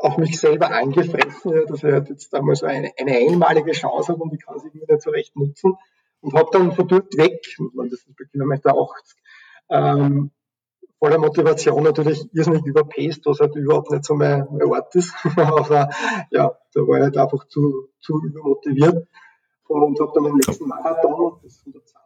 auf 0.00 0.16
mich 0.16 0.38
selber 0.40 0.68
eingefressen, 0.70 1.52
ja, 1.52 1.64
dass 1.64 1.82
ich 1.82 1.92
halt 1.92 2.08
jetzt 2.08 2.34
einmal 2.34 2.54
so 2.54 2.66
eine, 2.66 2.90
eine 2.98 3.16
einmalige 3.16 3.72
Chance 3.72 4.12
habe 4.12 4.22
und 4.22 4.32
ich 4.32 4.44
kann 4.44 4.58
sie 4.58 4.68
irgendwie 4.68 4.92
nicht 4.92 5.02
so 5.02 5.10
recht 5.10 5.36
nutzen. 5.36 5.76
Und 6.22 6.34
habe 6.34 6.48
dann 6.52 6.72
von 6.72 6.86
dort 6.86 7.16
weg, 7.16 7.40
das 7.42 7.92
ist 7.92 8.16
bei 8.16 8.24
Kilometer 8.30 8.74
80, 8.76 9.22
ähm, 9.70 10.30
voller 10.98 11.18
Motivation 11.18 11.82
natürlich 11.82 12.22
irrsinnig 12.34 12.64
überpaced, 12.66 13.24
was 13.24 13.40
halt 13.40 13.56
überhaupt 13.56 13.90
nicht 13.90 14.04
so 14.04 14.14
mein, 14.14 14.46
mein 14.50 14.68
Ort 14.68 14.94
ist. 14.94 15.14
Aber 15.36 15.88
ja, 16.30 16.52
da 16.74 16.80
war 16.80 16.98
ich 16.98 17.04
halt 17.04 17.16
einfach 17.16 17.46
zu, 17.48 17.88
zu 18.00 18.22
übermotiviert 18.22 19.08
und 19.68 20.00
habe 20.00 20.12
dann 20.14 20.24
den 20.24 20.34
nächsten 20.34 20.68
Marathon, 20.68 21.40
das 21.42 21.60
120 21.60 21.96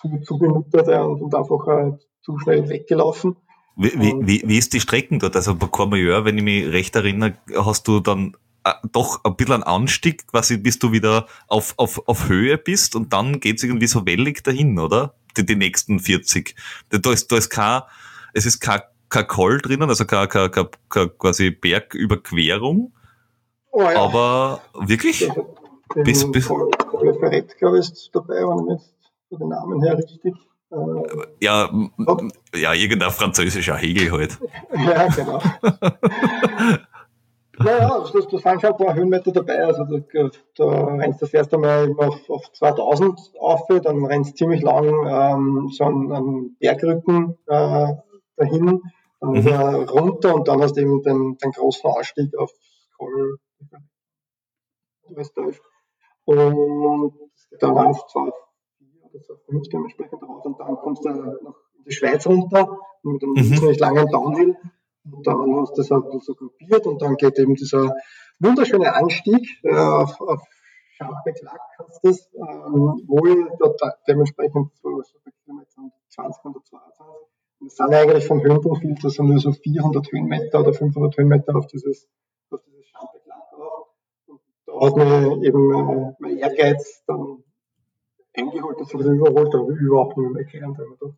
zu, 0.00 0.18
zu 0.20 0.38
benutzt 0.38 0.74
und, 0.74 1.22
und 1.22 1.34
einfach 1.34 1.68
äh, 1.68 1.92
zu 2.22 2.38
schnell 2.38 2.68
weggelaufen. 2.68 3.36
Wie, 3.76 3.92
wie, 4.26 4.42
wie, 4.46 4.58
ist 4.58 4.72
die 4.72 4.80
Strecken 4.80 5.18
dort? 5.18 5.36
Also 5.36 5.54
bei 5.54 5.66
Courmayeur, 5.66 6.24
wenn 6.24 6.36
ich 6.36 6.44
mich 6.44 6.66
recht 6.66 6.96
erinnere, 6.96 7.34
hast 7.54 7.88
du 7.88 8.00
dann 8.00 8.36
äh, 8.64 8.72
doch 8.92 9.24
ein 9.24 9.36
bisschen 9.36 9.54
einen 9.54 9.62
Anstieg, 9.62 10.26
quasi 10.26 10.58
bis 10.58 10.78
du 10.78 10.92
wieder 10.92 11.26
auf, 11.48 11.74
auf, 11.78 12.06
auf 12.06 12.28
Höhe 12.28 12.58
bist 12.58 12.94
und 12.94 13.12
dann 13.12 13.40
geht's 13.40 13.62
irgendwie 13.62 13.86
so 13.86 14.04
wellig 14.04 14.42
dahin, 14.42 14.78
oder? 14.78 15.14
Die, 15.36 15.46
die 15.46 15.56
nächsten 15.56 15.98
40. 15.98 16.54
Da 16.90 17.12
ist, 17.12 17.32
da 17.32 17.36
ist 17.36 17.48
kein, 17.48 17.82
es 18.34 18.44
ist 18.44 18.60
kein, 18.60 18.80
kein 19.08 19.26
Call 19.26 19.58
drinnen, 19.58 19.88
also 19.88 20.04
keine, 20.04 20.28
keine, 20.28 20.50
keine, 20.50 20.68
keine 20.88 21.08
quasi 21.08 21.50
Bergüberquerung. 21.50 22.92
Oh 23.70 23.82
ja. 23.82 24.02
Aber 24.02 24.60
wirklich? 24.74 25.26
bis, 25.94 26.30
bis, 26.30 26.48
Col 26.48 26.70
Ferret, 27.18 27.56
glaube 27.58 27.78
ich, 27.78 27.90
ist 27.90 28.10
dabei, 28.12 28.34
wenn 28.34 28.76
ich 28.76 28.82
von 28.82 28.99
den 29.38 29.48
Namen 29.48 29.82
her 29.82 29.96
richtig. 29.98 30.34
Äh, 30.70 30.76
ja, 31.40 31.68
ja, 32.54 32.74
irgendein 32.74 33.10
französischer 33.10 33.76
Hegel 33.76 34.12
halt. 34.12 34.38
ja, 34.72 35.08
genau. 35.08 35.40
naja, 37.58 38.04
das, 38.12 38.28
das 38.28 38.44
waren 38.44 38.60
schon 38.60 38.70
ein 38.70 38.76
paar 38.76 38.94
Höhenmeter 38.94 39.32
dabei. 39.32 39.64
Also 39.64 39.84
da, 39.84 40.30
da 40.56 40.84
rennst 40.94 41.22
das 41.22 41.34
erste 41.34 41.58
Mal 41.58 41.92
auf, 41.98 42.30
auf 42.30 42.52
2000 42.52 43.32
auf, 43.40 43.66
dann 43.82 44.04
rennst 44.04 44.32
du 44.32 44.36
ziemlich 44.36 44.62
lang 44.62 44.86
ähm, 45.06 45.70
so 45.72 45.84
einen, 45.84 46.12
einen 46.12 46.56
Bergrücken 46.58 47.36
äh, 47.46 47.94
dahin, 48.36 48.82
dann 49.20 49.30
mhm. 49.30 49.44
wieder 49.44 49.88
runter 49.90 50.34
und 50.36 50.46
dann 50.46 50.62
hast 50.62 50.76
du 50.76 50.82
eben 50.82 51.02
den, 51.02 51.36
den 51.38 51.50
großen 51.50 51.90
Ausstieg 51.90 52.36
auf 52.36 52.52
Österreich. 55.16 55.60
Und 56.24 57.14
dann 57.58 57.76
auf 57.76 58.06
2 58.06 58.30
das 59.12 59.26
5 59.46 59.68
dementsprechend 59.68 60.22
raus 60.22 60.44
und 60.44 60.58
dann 60.58 60.76
kommst 60.76 61.04
du 61.04 61.08
noch 61.08 61.56
in 61.76 61.84
die 61.84 61.92
Schweiz 61.92 62.26
runter 62.26 62.78
mit 63.02 63.22
einem 63.22 63.32
mhm. 63.32 63.54
ziemlich 63.54 63.78
langen 63.78 64.06
Downhill. 64.08 64.56
Und 65.10 65.26
dann 65.26 65.56
hast 65.56 65.72
du 65.72 65.82
das 65.82 65.90
halt 65.90 66.04
so 66.22 66.34
gruppiert 66.34 66.86
und 66.86 67.00
dann 67.00 67.16
geht 67.16 67.38
eben 67.38 67.54
dieser 67.54 67.94
wunderschöne 68.38 68.94
Anstieg 68.94 69.58
äh, 69.62 69.74
auf, 69.74 70.20
auf 70.20 70.42
Schambeck-Lack 71.00 71.60
heißt 71.78 72.00
das, 72.02 72.30
ähm, 72.34 73.02
wo 73.06 73.26
ich 73.26 73.46
dort 73.58 73.80
dementsprechend 74.06 74.70
so, 74.82 75.02
so 75.02 75.18
bei 75.24 75.30
Kilometern 75.42 75.92
20 76.08 76.44
und 76.44 76.66
22 76.66 77.06
und 77.60 77.66
es 77.66 77.76
sind 77.76 77.94
eigentlich 77.94 78.26
vom 78.26 78.42
Höhenprofil 78.42 78.94
das 79.02 79.14
sind 79.14 79.28
nur 79.28 79.38
so 79.38 79.52
400 79.52 80.12
Höhenmeter 80.12 80.60
oder 80.60 80.74
500 80.74 81.16
Höhenmeter 81.16 81.56
auf 81.56 81.66
dieses, 81.66 82.06
auf 82.50 82.60
dieses 82.66 82.86
Schambeck-Lack 82.88 83.50
drauf 83.50 83.88
und 84.26 84.40
da 84.66 84.80
hat 84.80 84.96
mir 84.96 85.46
eben 85.46 85.72
äh, 85.72 86.12
mein 86.18 86.38
Ehrgeiz 86.38 87.02
dann 87.06 87.44
eingeholt, 88.36 88.80
dass 88.80 88.92
ich 88.92 88.98
das 88.98 89.06
überholt 89.06 89.54
habe, 89.54 89.72
überhaupt 89.72 90.16
nicht 90.16 90.52
mehr 90.52 90.62
habe. 90.66 91.14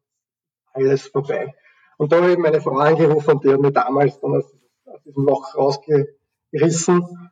Alles 0.73 1.07
vorbei. 1.07 1.55
Und 1.99 2.13
da 2.13 2.17
habe 2.17 2.33
ich 2.33 2.39
meine 2.39 2.61
Frau 2.61 2.77
angerufen 2.79 3.41
die 3.41 3.53
hat 3.53 3.61
mich 3.61 3.73
damals 3.73 4.19
dann 4.21 4.35
aus, 4.35 4.53
aus 4.87 5.03
diesem 5.05 5.25
Loch 5.25 5.55
rausgerissen. 5.55 7.31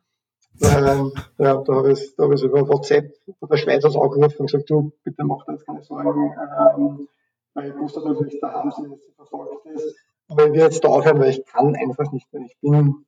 Ähm, 0.61 1.11
ja, 1.39 1.57
da 1.57 1.73
habe 1.73 1.91
ich, 1.91 2.15
da 2.15 2.23
habe 2.23 2.35
ich 2.35 2.43
über 2.43 2.67
WhatsApp 2.67 3.15
von 3.39 3.49
der 3.49 3.57
Schweiz 3.57 3.83
aus 3.83 3.95
angerufen 3.95 4.37
und 4.39 4.45
gesagt, 4.45 4.69
du, 4.69 4.91
bitte 5.03 5.23
mach 5.23 5.43
dir 5.45 5.53
jetzt 5.53 5.65
keine 5.65 5.81
Sorgen, 5.81 6.35
ähm, 6.77 7.07
weil 7.53 7.69
ich 7.69 7.77
wusste 7.77 8.01
natürlich, 8.01 8.39
da 8.39 8.51
haben 8.53 8.71
sie, 8.71 8.83
sie 8.83 9.11
verfolgt 9.15 9.65
ist. 9.65 9.95
Aber 10.27 10.45
ich 10.45 10.53
will 10.53 10.59
jetzt 10.61 10.83
da 10.83 10.89
aufhören, 10.89 11.19
weil 11.19 11.31
ich 11.31 11.45
kann 11.45 11.75
einfach 11.75 12.11
nicht 12.11 12.31
mehr. 12.31 12.43
Ich 12.43 12.57
bin 12.61 13.05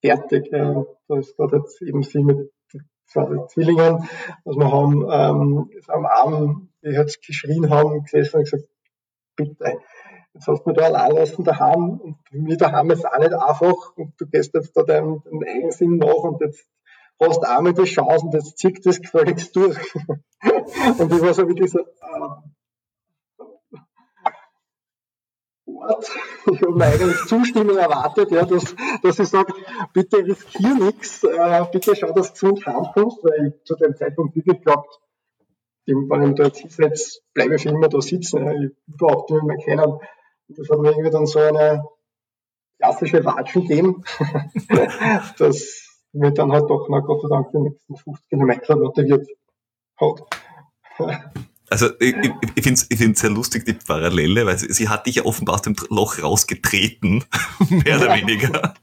fertig. 0.00 0.52
Äh, 0.52 0.84
da 1.08 1.18
ist 1.18 1.36
gerade 1.36 1.56
jetzt 1.56 1.82
eben 1.82 2.02
sie 2.02 2.22
mit 2.22 2.52
zwei 3.06 3.46
Zwillingen, 3.48 4.08
was 4.44 4.56
wir 4.56 4.70
haben, 4.70 5.06
ähm, 5.10 5.70
am 5.88 6.06
Abend, 6.06 6.68
die 6.82 6.90
jetzt 6.90 7.24
geschrien 7.24 7.70
haben, 7.70 8.02
gesessen 8.02 8.38
und 8.38 8.44
gesagt, 8.44 8.68
bitte, 9.36 9.78
jetzt 10.34 10.46
hast 10.46 10.64
du 10.64 10.70
mich 10.70 10.78
da 10.78 10.84
allein 10.86 11.12
lassen 11.12 11.44
daheim 11.44 12.00
und 12.00 12.18
mich 12.32 12.58
daheim 12.58 12.90
ist 12.90 13.06
auch 13.06 13.18
nicht 13.18 13.32
einfach 13.32 13.96
und 13.96 14.14
du 14.18 14.26
gehst 14.26 14.54
jetzt 14.54 14.76
da 14.76 14.82
deinen, 14.82 15.22
deinen 15.24 15.44
Eigensinn 15.44 15.98
nach 15.98 16.14
und 16.14 16.40
jetzt 16.40 16.66
hast 17.20 17.42
du 17.42 17.48
einmal 17.48 17.72
die 17.72 17.84
Chance 17.84 18.26
und 18.26 18.34
jetzt 18.34 18.58
zieht 18.58 18.84
das 18.84 19.00
gefälligst 19.00 19.54
durch. 19.56 19.94
und 20.98 21.12
ich 21.12 21.22
war 21.22 21.34
so 21.34 21.48
wie 21.48 21.54
dieser, 21.54 21.80
äh, 21.80 22.55
Ort. 25.78 26.10
Ich 26.52 26.60
habe 26.62 26.72
mir 26.72 26.84
eigentlich 26.84 27.16
Zustimmung 27.26 27.76
erwartet, 27.76 28.30
ja, 28.30 28.44
dass, 28.44 28.74
dass 29.02 29.18
ich 29.18 29.28
sage, 29.28 29.52
bitte 29.92 30.18
riskier 30.18 30.74
nichts, 30.74 31.24
äh, 31.24 31.64
bitte 31.70 31.94
schau, 31.96 32.12
dass 32.12 32.34
du 32.34 32.54
gesund 32.54 32.66
heimkommst, 32.66 33.24
weil 33.24 33.48
ich 33.48 33.64
zu 33.64 33.76
dem 33.76 33.94
Zeitpunkt 33.96 34.36
wirklich 34.36 34.60
glaubt, 34.62 35.00
wenn 35.86 36.30
ich 36.30 36.34
da 36.36 36.44
jetzt 36.84 37.22
bleibe 37.32 37.54
ich 37.54 37.62
für 37.62 37.68
immer 37.68 37.88
da 37.88 38.00
sitzen. 38.00 38.44
Ja, 38.44 38.52
ich 38.52 38.72
überhaupt 38.86 39.30
nicht 39.30 39.44
mehr 39.44 39.56
kennen. 39.58 39.98
Das 40.48 40.68
hat 40.68 40.78
mir 40.78 40.90
irgendwie 40.90 41.10
dann 41.10 41.26
so 41.26 41.38
eine 41.38 41.84
klassische 42.78 43.24
Watschen 43.24 43.66
gegeben, 43.66 44.04
dass 45.38 46.02
mir 46.12 46.32
dann 46.32 46.52
halt 46.52 46.68
doch, 46.70 46.88
na 46.88 47.00
Gott 47.00 47.22
sei 47.22 47.28
Dank, 47.28 47.50
die 47.50 47.58
nächsten 47.58 47.96
50 47.96 48.28
Kilometer 48.28 48.76
motiviert 48.76 49.26
hat. 49.96 50.22
Also 51.68 51.88
ich, 51.98 52.14
ich, 52.14 52.32
ich 52.54 52.62
finde 52.62 52.80
es 52.80 52.86
ich 52.88 52.98
find's 52.98 53.20
sehr 53.20 53.30
lustig, 53.30 53.64
die 53.64 53.72
Parallele, 53.72 54.46
weil 54.46 54.58
sie, 54.58 54.72
sie 54.72 54.88
hat 54.88 55.06
dich 55.06 55.16
ja 55.16 55.24
offenbar 55.24 55.56
aus 55.56 55.62
dem 55.62 55.74
Loch 55.90 56.22
rausgetreten, 56.22 57.24
mehr 57.68 57.98
oder 57.98 58.14
weniger. 58.14 58.74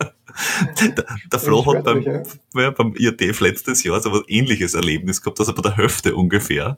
Der, 0.80 1.06
der 1.32 1.40
Flo 1.40 1.66
hat 1.66 1.84
beim, 1.84 2.02
ja. 2.54 2.72
beim 2.72 2.96
IATF 2.98 3.40
letztes 3.40 3.84
Jahr 3.84 4.02
so 4.02 4.12
ein 4.12 4.24
ähnliches 4.28 4.74
Erlebnis 4.74 5.22
gehabt, 5.22 5.40
also 5.40 5.54
bei 5.54 5.62
der 5.62 5.78
Hälfte 5.78 6.16
ungefähr. 6.16 6.78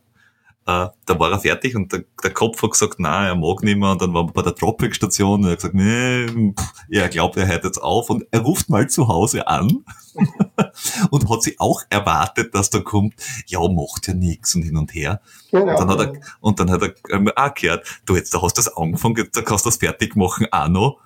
Äh, 0.68 0.88
da 1.06 1.20
war 1.20 1.32
er 1.32 1.39
fertig 1.39 1.76
und 1.76 1.93
der, 1.93 2.06
der 2.24 2.32
Kopf 2.32 2.62
hat 2.64 2.72
gesagt, 2.72 2.95
na, 2.97 3.28
er 3.28 3.36
mag 3.36 3.62
nicht 3.64 3.78
mehr. 3.78 3.91
Und 3.91 4.01
dann 4.01 4.14
waren 4.14 4.28
wir 4.28 4.34
bei 4.34 4.41
der 4.41 4.53
Dropback-Station 4.53 5.41
und 5.41 5.45
er 5.45 5.51
hat 5.51 5.60
gesagt, 5.60 5.76
nee, 5.76 6.53
pff, 6.53 6.74
er 6.89 7.08
glaubt, 7.10 7.38
er 7.38 7.47
hört 7.47 7.64
jetzt 7.64 7.78
auf. 7.78 8.10
Und 8.10 8.26
er 8.32 8.41
ruft 8.41 8.70
mal 8.70 8.89
zu 8.89 9.08
Hause 9.08 9.47
an 9.47 9.86
und 11.09 11.29
hat 11.29 11.43
sie 11.43 11.59
auch 11.59 11.81
erwartet, 11.89 12.53
dass 12.53 12.69
da 12.69 12.79
kommt, 12.79 13.15
ja, 13.47 13.59
macht 13.67 14.07
ja 14.07 14.13
nichts 14.13 14.55
und 14.55 14.63
hin 14.63 14.77
und 14.77 14.93
her. 14.93 15.21
Genau. 15.51 15.71
Und 15.71 15.79
dann 15.79 15.89
hat 15.89 15.99
er, 15.99 16.13
und 16.39 16.59
dann 16.59 16.71
hat 16.71 16.81
er 16.81 16.93
ähm, 17.09 17.31
auch 17.36 17.53
gehört, 17.53 17.86
du 18.05 18.15
jetzt, 18.15 18.33
da 18.33 18.41
hast 18.41 18.57
du 18.57 18.61
das 18.61 18.75
angefangen, 18.75 19.27
da 19.33 19.41
kannst 19.41 19.65
du 19.65 19.69
das 19.69 19.77
fertig 19.77 20.15
machen 20.15 20.47
auch 20.51 20.67
noch. 20.67 20.99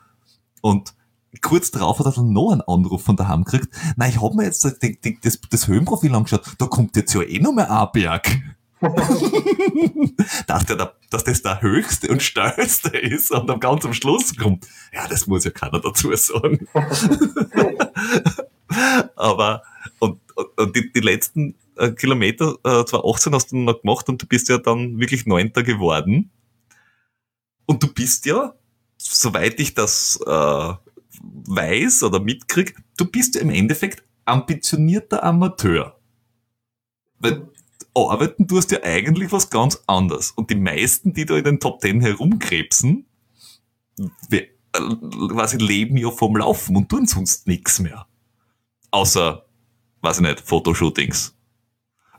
Und 0.61 0.93
kurz 1.41 1.71
darauf 1.71 1.99
hat 1.99 2.07
er 2.07 2.11
dann 2.13 2.33
noch 2.33 2.51
einen 2.51 2.61
Anruf 2.61 3.03
von 3.03 3.15
daheim 3.15 3.43
gekriegt. 3.43 3.69
Nein, 3.95 4.11
ich 4.11 4.21
hab 4.21 4.33
mir 4.33 4.45
jetzt 4.45 4.65
das, 4.65 4.77
das, 4.79 5.39
das 5.49 5.67
Höhenprofil 5.67 6.13
angeschaut, 6.13 6.43
da 6.57 6.65
kommt 6.65 6.95
jetzt 6.95 7.13
ja 7.13 7.21
eh 7.21 7.39
noch 7.39 7.53
mehr 7.53 7.69
ein 7.69 7.87
Berg. 7.93 8.37
Dachte 10.47 10.77
er, 10.77 10.93
dass 11.09 11.23
das 11.25 11.41
der 11.41 11.61
höchste 11.61 12.07
und 12.07 12.23
steilste 12.23 12.97
ist 12.97 13.31
und 13.31 13.47
dann 13.47 13.59
ganz 13.59 13.83
am 13.85 13.93
Schluss 13.93 14.35
kommt. 14.37 14.67
Ja, 14.93 15.05
das 15.07 15.27
muss 15.27 15.43
ja 15.43 15.51
keiner 15.51 15.81
dazu 15.81 16.15
sagen. 16.15 16.65
Aber, 19.15 19.63
und, 19.99 20.19
und 20.57 20.75
die, 20.75 20.91
die 20.91 20.99
letzten 20.99 21.55
äh, 21.75 21.91
Kilometer, 21.91 22.57
äh, 22.63 22.85
2018 22.85 23.33
hast 23.33 23.51
du 23.51 23.57
noch 23.57 23.81
gemacht 23.81 24.09
und 24.09 24.21
du 24.21 24.27
bist 24.27 24.49
ja 24.49 24.57
dann 24.57 24.99
wirklich 24.99 25.25
Neunter 25.25 25.63
geworden. 25.63 26.31
Und 27.65 27.83
du 27.83 27.93
bist 27.93 28.25
ja, 28.25 28.55
soweit 28.97 29.59
ich 29.59 29.73
das 29.73 30.19
äh, 30.25 30.73
weiß 31.21 32.03
oder 32.03 32.19
mitkrieg, 32.19 32.75
du 32.97 33.05
bist 33.05 33.35
ja 33.35 33.41
im 33.41 33.49
Endeffekt 33.49 34.03
ambitionierter 34.25 35.23
Amateur. 35.23 35.99
Weil 37.19 37.49
arbeiten 37.95 38.47
tust 38.47 38.71
ja 38.71 38.79
eigentlich 38.83 39.31
was 39.31 39.49
ganz 39.49 39.81
anderes. 39.87 40.31
Und 40.31 40.49
die 40.49 40.55
meisten, 40.55 41.13
die 41.13 41.25
da 41.25 41.35
in 41.35 41.43
den 41.43 41.59
Top 41.59 41.81
Ten 41.81 42.01
herumkrebsen, 42.01 43.05
äh, 44.31 44.47
quasi 45.29 45.57
leben 45.57 45.97
ja 45.97 46.11
vom 46.11 46.37
Laufen 46.37 46.75
und 46.75 46.89
tun 46.89 47.05
sonst 47.05 47.47
nichts 47.47 47.79
mehr. 47.79 48.07
Außer, 48.91 49.45
weiß 50.01 50.17
ich 50.17 50.27
nicht, 50.27 50.39
Fotoshootings. 50.41 51.35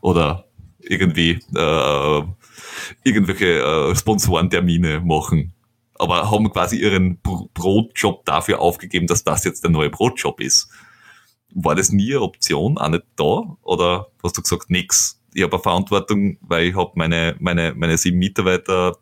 Oder 0.01 0.45
irgendwie 0.79 1.39
äh, 1.55 2.21
irgendwelche 3.03 3.61
äh, 3.61 3.95
Sponsorentermine 3.95 5.01
machen. 5.01 5.53
Aber 5.95 6.31
haben 6.31 6.51
quasi 6.51 6.77
ihren 6.77 7.19
Brotjob 7.21 8.25
dafür 8.25 8.59
aufgegeben, 8.59 9.07
dass 9.07 9.23
das 9.23 9.43
jetzt 9.43 9.63
der 9.63 9.71
neue 9.71 9.89
Brotjob 9.89 10.39
ist. 10.39 10.69
War 11.53 11.75
das 11.75 11.91
nie 11.91 12.13
eine 12.13 12.21
Option, 12.21 12.77
auch 12.77 12.89
nicht 12.89 13.03
da? 13.17 13.57
Oder 13.61 14.07
hast 14.23 14.37
du 14.37 14.41
gesagt, 14.41 14.69
nix, 14.69 15.21
ich 15.33 15.43
habe 15.43 15.53
eine 15.53 15.61
Verantwortung, 15.61 16.37
weil 16.41 16.67
ich 16.67 16.75
habe 16.75 16.91
meine, 16.95 17.35
meine, 17.39 17.73
meine 17.75 17.97
sieben 17.97 18.17
Mitarbeiter, 18.17 18.97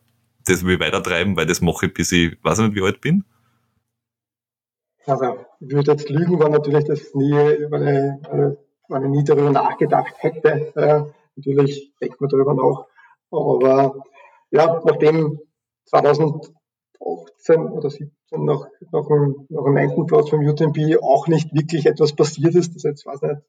das 0.46 0.64
will 0.66 0.76
ich 0.76 0.80
weitertreiben, 0.80 1.38
weil 1.38 1.46
das 1.46 1.62
mache 1.62 1.88
ich, 1.88 1.94
bis 1.94 2.12
ich 2.12 2.38
weiß 2.44 2.60
nicht, 2.60 2.76
wie 2.76 2.82
alt 2.82 3.02
bin. 3.02 3.24
Also, 5.06 5.38
ich 5.60 5.72
würde 5.72 5.92
jetzt 5.92 6.10
lügen, 6.10 6.40
weil 6.40 6.50
natürlich 6.50 6.84
das 6.84 7.14
nie, 7.14 7.34
weil 7.70 7.88
ich, 7.88 8.58
ich 8.90 9.10
nie 9.10 9.24
darüber 9.24 9.52
nachgedacht 9.52 10.16
hätte. 10.18 10.74
Äh, 10.76 11.04
natürlich 11.36 11.94
denkt 12.02 12.20
man 12.20 12.30
darüber 12.30 12.54
nach. 12.54 12.86
Aber 13.32 14.04
ja, 14.52 14.82
nachdem 14.84 15.40
2018 15.86 16.52
oder 17.72 17.90
17 17.90 18.12
nach, 18.46 18.68
nach, 18.92 19.08
dem, 19.08 19.48
nach 19.50 19.64
dem 19.64 19.74
9. 19.74 20.06
Platz 20.08 20.30
vom 20.30 20.46
UTMB 20.46 21.02
auch 21.02 21.28
nicht 21.28 21.54
wirklich 21.54 21.86
etwas 21.86 22.16
passiert 22.16 22.56
ist, 22.56 22.76
das 22.76 22.84
jetzt 22.84 23.06
weiß 23.06 23.22
nicht, 23.22 23.42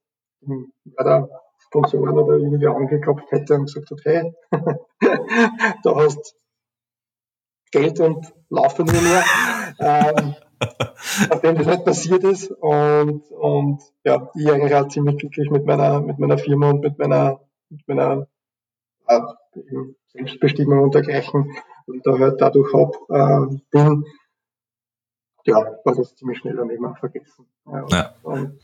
ja, 0.84 1.04
da 1.04 1.28
Sponsoren 1.58 2.18
oder 2.18 2.36
irgendwie 2.36 2.66
angeklopft 2.66 3.30
hätte 3.30 3.54
und 3.54 3.66
gesagt 3.66 3.90
hat, 3.90 4.00
hey, 4.04 4.32
da 5.82 5.94
hast 5.96 6.34
Geld 7.70 8.00
und 8.00 8.32
laufe 8.48 8.82
nur 8.82 9.00
mehr. 9.00 9.24
ähm, 9.78 10.34
nachdem 11.28 11.56
das 11.56 11.66
nicht 11.66 11.84
passiert 11.84 12.24
ist 12.24 12.50
und, 12.50 13.22
und 13.30 13.82
ja, 14.04 14.30
ich 14.34 14.50
eigentlich 14.50 14.74
auch 14.74 14.88
ziemlich 14.88 15.18
glücklich 15.18 15.50
mit 15.50 15.66
meiner, 15.66 16.00
mit 16.00 16.18
meiner 16.18 16.38
Firma 16.38 16.70
und 16.70 16.80
mit 16.80 16.98
meiner, 16.98 17.40
mit 17.68 17.86
meiner 17.88 18.26
äh, 19.06 19.20
Selbstbestimmung 20.12 20.80
und 20.80 20.94
dergleichen, 20.94 21.52
und 21.86 22.06
da 22.06 22.18
halt 22.18 22.40
dadurch 22.40 22.72
hab, 22.72 22.94
äh, 23.08 23.56
bin, 23.70 24.04
ja, 25.44 25.56
war 25.84 25.94
das 25.94 26.14
ziemlich 26.14 26.38
schnell 26.38 26.56
daneben 26.56 26.94
vergessen. 26.96 27.46
Ja, 27.66 27.86
ja. 27.88 28.14
Und, 28.22 28.60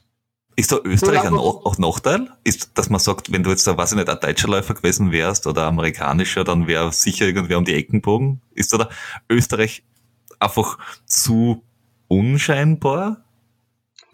ist 0.58 0.72
da 0.72 0.78
Österreich 0.82 1.22
ein 1.24 1.34
auch 1.34 1.76
Nachteil? 1.76 2.28
Ist, 2.42 2.78
dass 2.78 2.88
man 2.88 2.98
sagt, 2.98 3.30
wenn 3.30 3.42
du 3.42 3.50
jetzt 3.50 3.66
da, 3.66 3.76
weiß 3.76 3.92
ich 3.92 3.98
nicht, 3.98 4.08
ein 4.08 4.18
deutscher 4.18 4.48
Läufer 4.48 4.72
gewesen 4.72 5.12
wärst 5.12 5.46
oder 5.46 5.64
amerikanischer, 5.64 6.44
dann 6.44 6.66
wäre 6.66 6.92
sicher 6.92 7.26
irgendwer 7.26 7.58
um 7.58 7.66
die 7.66 7.74
Ecken 7.74 8.00
bogen? 8.00 8.40
Ist 8.54 8.72
da, 8.72 8.78
da 8.78 8.88
Österreich 9.28 9.84
einfach 10.40 10.78
zu 11.04 11.62
unscheinbar? 12.08 13.24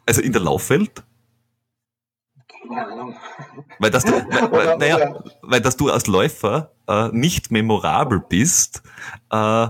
Also 0.07 0.21
in 0.21 0.33
der 0.33 0.43
Laufwelt? 0.43 1.05
Weil, 3.79 3.91
dass 3.91 4.05
du, 4.05 4.13
weil, 4.13 4.53
weil, 4.53 4.77
naja, 4.79 5.23
weil 5.43 5.61
dass 5.61 5.77
du 5.77 5.91
als 5.91 6.07
Läufer 6.07 6.73
äh, 6.89 7.09
nicht 7.13 7.51
memorabel 7.51 8.23
bist, 8.27 8.83
äh, 9.31 9.69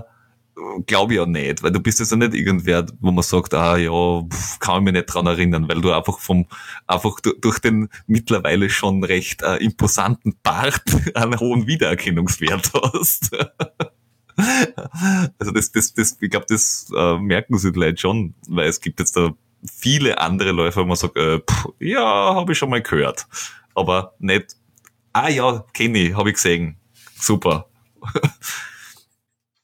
glaube 0.85 1.13
ich 1.13 1.19
ja 1.19 1.25
nicht, 1.25 1.63
weil 1.63 1.71
du 1.71 1.79
bist 1.79 1.99
jetzt 1.99 2.11
ja 2.11 2.17
nicht 2.17 2.33
irgendwer, 2.33 2.85
wo 2.99 3.11
man 3.11 3.23
sagt, 3.23 3.53
ah 3.53 3.77
ja, 3.77 4.21
pff, 4.21 4.59
kann 4.59 4.77
ich 4.77 4.83
mich 4.83 4.93
nicht 4.93 5.05
dran 5.07 5.25
erinnern, 5.25 5.67
weil 5.67 5.81
du 5.81 5.91
einfach 5.91 6.19
vom, 6.19 6.47
einfach 6.87 7.19
durch 7.19 7.59
den 7.59 7.89
mittlerweile 8.07 8.69
schon 8.69 9.03
recht 9.03 9.41
äh, 9.41 9.57
imposanten 9.57 10.37
Bart 10.43 10.83
einen 11.15 11.39
hohen 11.39 11.67
Wiedererkennungswert 11.67 12.71
hast. 12.73 13.31
also 15.37 15.51
das, 15.51 15.71
das, 15.71 15.93
das, 15.93 16.17
ich 16.19 16.29
glaube, 16.29 16.45
das 16.49 16.91
äh, 16.95 17.17
merken 17.17 17.57
sie 17.57 17.71
Leute 17.71 17.97
schon, 17.97 18.35
weil 18.47 18.67
es 18.67 18.81
gibt 18.81 18.99
jetzt 18.99 19.15
da 19.15 19.33
viele 19.65 20.17
andere 20.19 20.51
Läufer, 20.51 20.81
wo 20.81 20.85
man 20.85 20.97
sagt, 20.97 21.17
äh, 21.17 21.39
pff, 21.39 21.69
ja, 21.79 22.35
habe 22.35 22.51
ich 22.51 22.57
schon 22.57 22.69
mal 22.69 22.81
gehört, 22.81 23.27
aber 23.75 24.13
nicht, 24.19 24.55
ah 25.13 25.29
ja, 25.29 25.65
kenne 25.73 25.99
ich, 25.99 26.15
habe 26.15 26.29
ich 26.29 26.35
gesehen, 26.35 26.77
super 27.15 27.67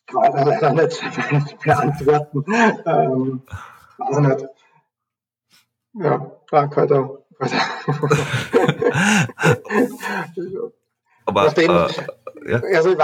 kann 0.10 0.24
ich 0.24 0.62
leider 0.62 0.74
nicht 0.74 1.60
beantworten. 1.64 2.46
Ähm, 2.86 3.42
weiß 3.98 4.18
ich 4.18 4.28
nicht. 4.28 4.46
Ja, 5.94 6.32
Frank 6.48 6.76
heute. 6.76 7.26
aber 11.26 11.46
Nachdem, 11.46 11.72
äh, 11.72 11.88
ja. 12.46 12.62
also 12.76 12.96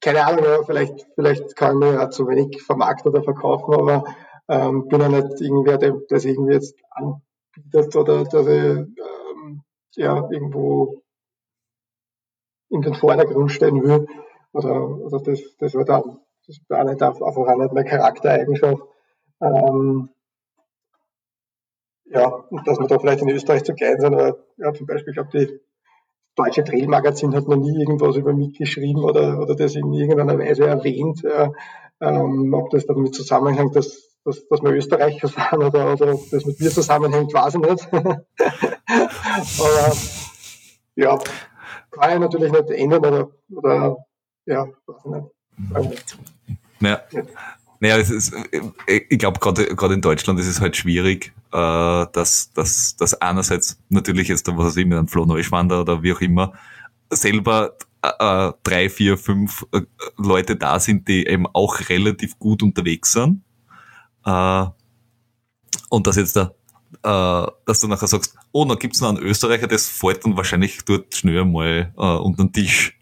keine 0.00 0.26
Ahnung, 0.26 0.64
vielleicht, 0.66 1.06
vielleicht 1.14 1.56
kann 1.56 1.78
mir 1.78 1.94
ja 1.94 2.10
zu 2.10 2.26
wenig 2.26 2.62
vermarkten 2.62 3.10
oder 3.10 3.22
verkaufen, 3.22 3.74
aber 3.74 4.04
ähm, 4.48 4.88
bin 4.88 5.00
ja 5.00 5.08
nicht 5.08 5.40
irgendwer, 5.40 5.78
der 5.78 5.94
das 6.08 6.24
irgendwie 6.24 6.54
jetzt 6.54 6.76
anbietet 6.90 7.94
oder 7.96 8.24
dass 8.24 8.46
ich 8.46 8.78
ähm, 8.78 9.62
ja 9.94 10.28
irgendwo 10.30 11.02
in 12.68 12.82
den 12.82 12.94
Vordergrund 12.94 13.52
stellen 13.52 13.82
will. 13.82 14.06
Oder, 14.52 14.88
oder 14.88 15.20
das, 15.20 15.40
das 15.58 15.74
war 15.74 15.84
dann 15.84 16.18
das 16.46 16.58
war 16.68 16.84
nicht 16.84 17.02
einfach 17.02 17.20
auch 17.20 17.56
nicht 17.56 17.72
meine 17.72 17.88
Charaktereigenschaft. 17.88 18.82
Ähm, 19.40 20.10
ja, 22.06 22.44
dass 22.64 22.78
wir 22.78 22.86
da 22.86 22.98
vielleicht 22.98 23.22
in 23.22 23.30
Österreich 23.30 23.64
zu 23.64 23.74
klein 23.74 23.98
sind, 24.00 24.14
aber 24.14 24.44
ja, 24.56 24.72
zum 24.74 24.86
Beispiel, 24.86 25.10
ich 25.10 25.16
glaube, 25.16 25.30
die 25.32 25.60
Deutsche 26.34 26.64
Trailmagazin 26.64 27.34
hat 27.34 27.46
noch 27.46 27.56
nie 27.56 27.78
irgendwas 27.78 28.16
über 28.16 28.32
mich 28.32 28.56
geschrieben 28.56 29.04
oder, 29.04 29.38
oder 29.40 29.54
das 29.54 29.74
in 29.74 29.92
irgendeiner 29.92 30.38
Weise 30.38 30.66
erwähnt. 30.66 31.22
Äh, 31.24 31.50
ähm, 32.00 32.54
ob 32.54 32.70
das 32.70 32.86
damit 32.86 33.14
zusammenhängt, 33.14 33.76
dass, 33.76 34.18
dass, 34.24 34.48
dass 34.48 34.62
wir 34.62 34.72
Österreicher 34.72 35.28
sind 35.28 35.62
oder, 35.62 35.92
oder 35.92 36.14
ob 36.14 36.30
das 36.30 36.44
mit 36.44 36.58
mir 36.58 36.70
zusammenhängt, 36.70 37.32
weiß 37.32 37.54
ich 37.54 37.60
nicht. 37.60 37.88
aber 39.60 39.92
ja, 40.96 41.18
kann 41.90 42.12
ich 42.12 42.18
natürlich 42.18 42.52
nicht 42.52 42.70
ändern 42.70 43.04
oder, 43.04 43.30
oder 43.54 44.06
ja, 44.46 44.68
weiß 44.86 45.04
ich 45.04 45.10
nicht. 45.10 45.26
Ja. 46.80 47.02
Naja, 47.82 47.98
es 47.98 48.10
ist, 48.10 48.32
ich 48.86 49.18
glaube, 49.18 49.40
gerade 49.40 49.94
in 49.94 50.00
Deutschland 50.00 50.38
ist 50.38 50.46
es 50.46 50.60
halt 50.60 50.76
schwierig, 50.76 51.32
äh, 51.50 52.06
dass, 52.12 52.52
dass, 52.52 52.94
dass 52.94 53.20
einerseits 53.20 53.76
natürlich 53.88 54.28
jetzt, 54.28 54.46
was 54.46 54.66
weiß 54.66 54.76
ich, 54.76 54.86
mit 54.86 54.96
einem 54.96 55.08
Flo 55.08 55.26
Neuschwander 55.26 55.80
oder 55.80 56.00
wie 56.00 56.12
auch 56.12 56.20
immer, 56.20 56.52
selber 57.10 57.74
äh, 58.02 58.52
drei, 58.62 58.88
vier, 58.88 59.18
fünf 59.18 59.66
äh, 59.72 59.80
Leute 60.16 60.54
da 60.54 60.78
sind, 60.78 61.08
die 61.08 61.26
eben 61.26 61.44
auch 61.48 61.80
relativ 61.88 62.38
gut 62.38 62.62
unterwegs 62.62 63.14
sind. 63.14 63.42
Äh, 64.26 64.66
und 65.88 66.06
dass 66.06 66.14
jetzt 66.14 66.36
da, 66.36 66.52
äh, 67.02 67.50
dass 67.66 67.80
du 67.80 67.88
nachher 67.88 68.06
sagst, 68.06 68.36
oh, 68.52 68.64
dann 68.64 68.78
gibt's 68.78 69.00
noch 69.00 69.08
einen 69.08 69.18
Österreicher, 69.18 69.66
das 69.66 69.88
fällt 69.88 70.24
dann 70.24 70.36
wahrscheinlich 70.36 70.84
dort 70.84 71.16
schnell 71.16 71.44
mal 71.44 71.92
äh, 71.96 72.00
unter 72.00 72.44
den 72.44 72.52
Tisch. 72.52 72.96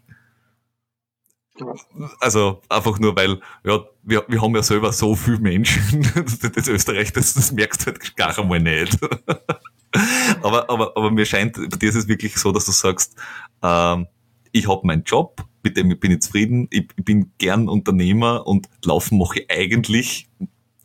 Also 2.19 2.61
einfach 2.69 2.99
nur, 2.99 3.15
weil 3.15 3.39
ja, 3.63 3.79
wir, 4.03 4.23
wir 4.27 4.41
haben 4.41 4.55
ja 4.55 4.63
selber 4.63 4.91
so 4.91 5.15
viele 5.15 5.39
Menschen, 5.39 6.07
das 6.55 6.67
Österreich, 6.67 7.13
das, 7.13 7.33
das 7.33 7.51
merkst 7.51 7.81
du 7.81 7.85
halt 7.87 8.15
gar 8.15 8.37
einmal 8.37 8.59
nicht. 8.59 8.97
aber, 10.41 10.69
aber, 10.69 10.95
aber 10.95 11.11
mir 11.11 11.25
scheint, 11.25 11.55
bei 11.55 11.77
dir 11.77 11.89
ist 11.89 11.95
es 11.95 12.07
wirklich 12.07 12.37
so, 12.37 12.51
dass 12.51 12.65
du 12.65 12.71
sagst, 12.71 13.15
ähm, 13.61 14.07
ich 14.51 14.67
habe 14.67 14.85
meinen 14.85 15.03
Job, 15.03 15.43
mit 15.63 15.77
dem 15.77 15.97
bin 15.99 16.11
ich 16.11 16.21
zufrieden, 16.21 16.67
ich, 16.71 16.87
ich 16.95 17.05
bin 17.05 17.31
gern 17.37 17.69
Unternehmer 17.69 18.45
und 18.47 18.69
laufen 18.83 19.17
mache 19.17 19.39
ich 19.39 19.51
eigentlich 19.51 20.29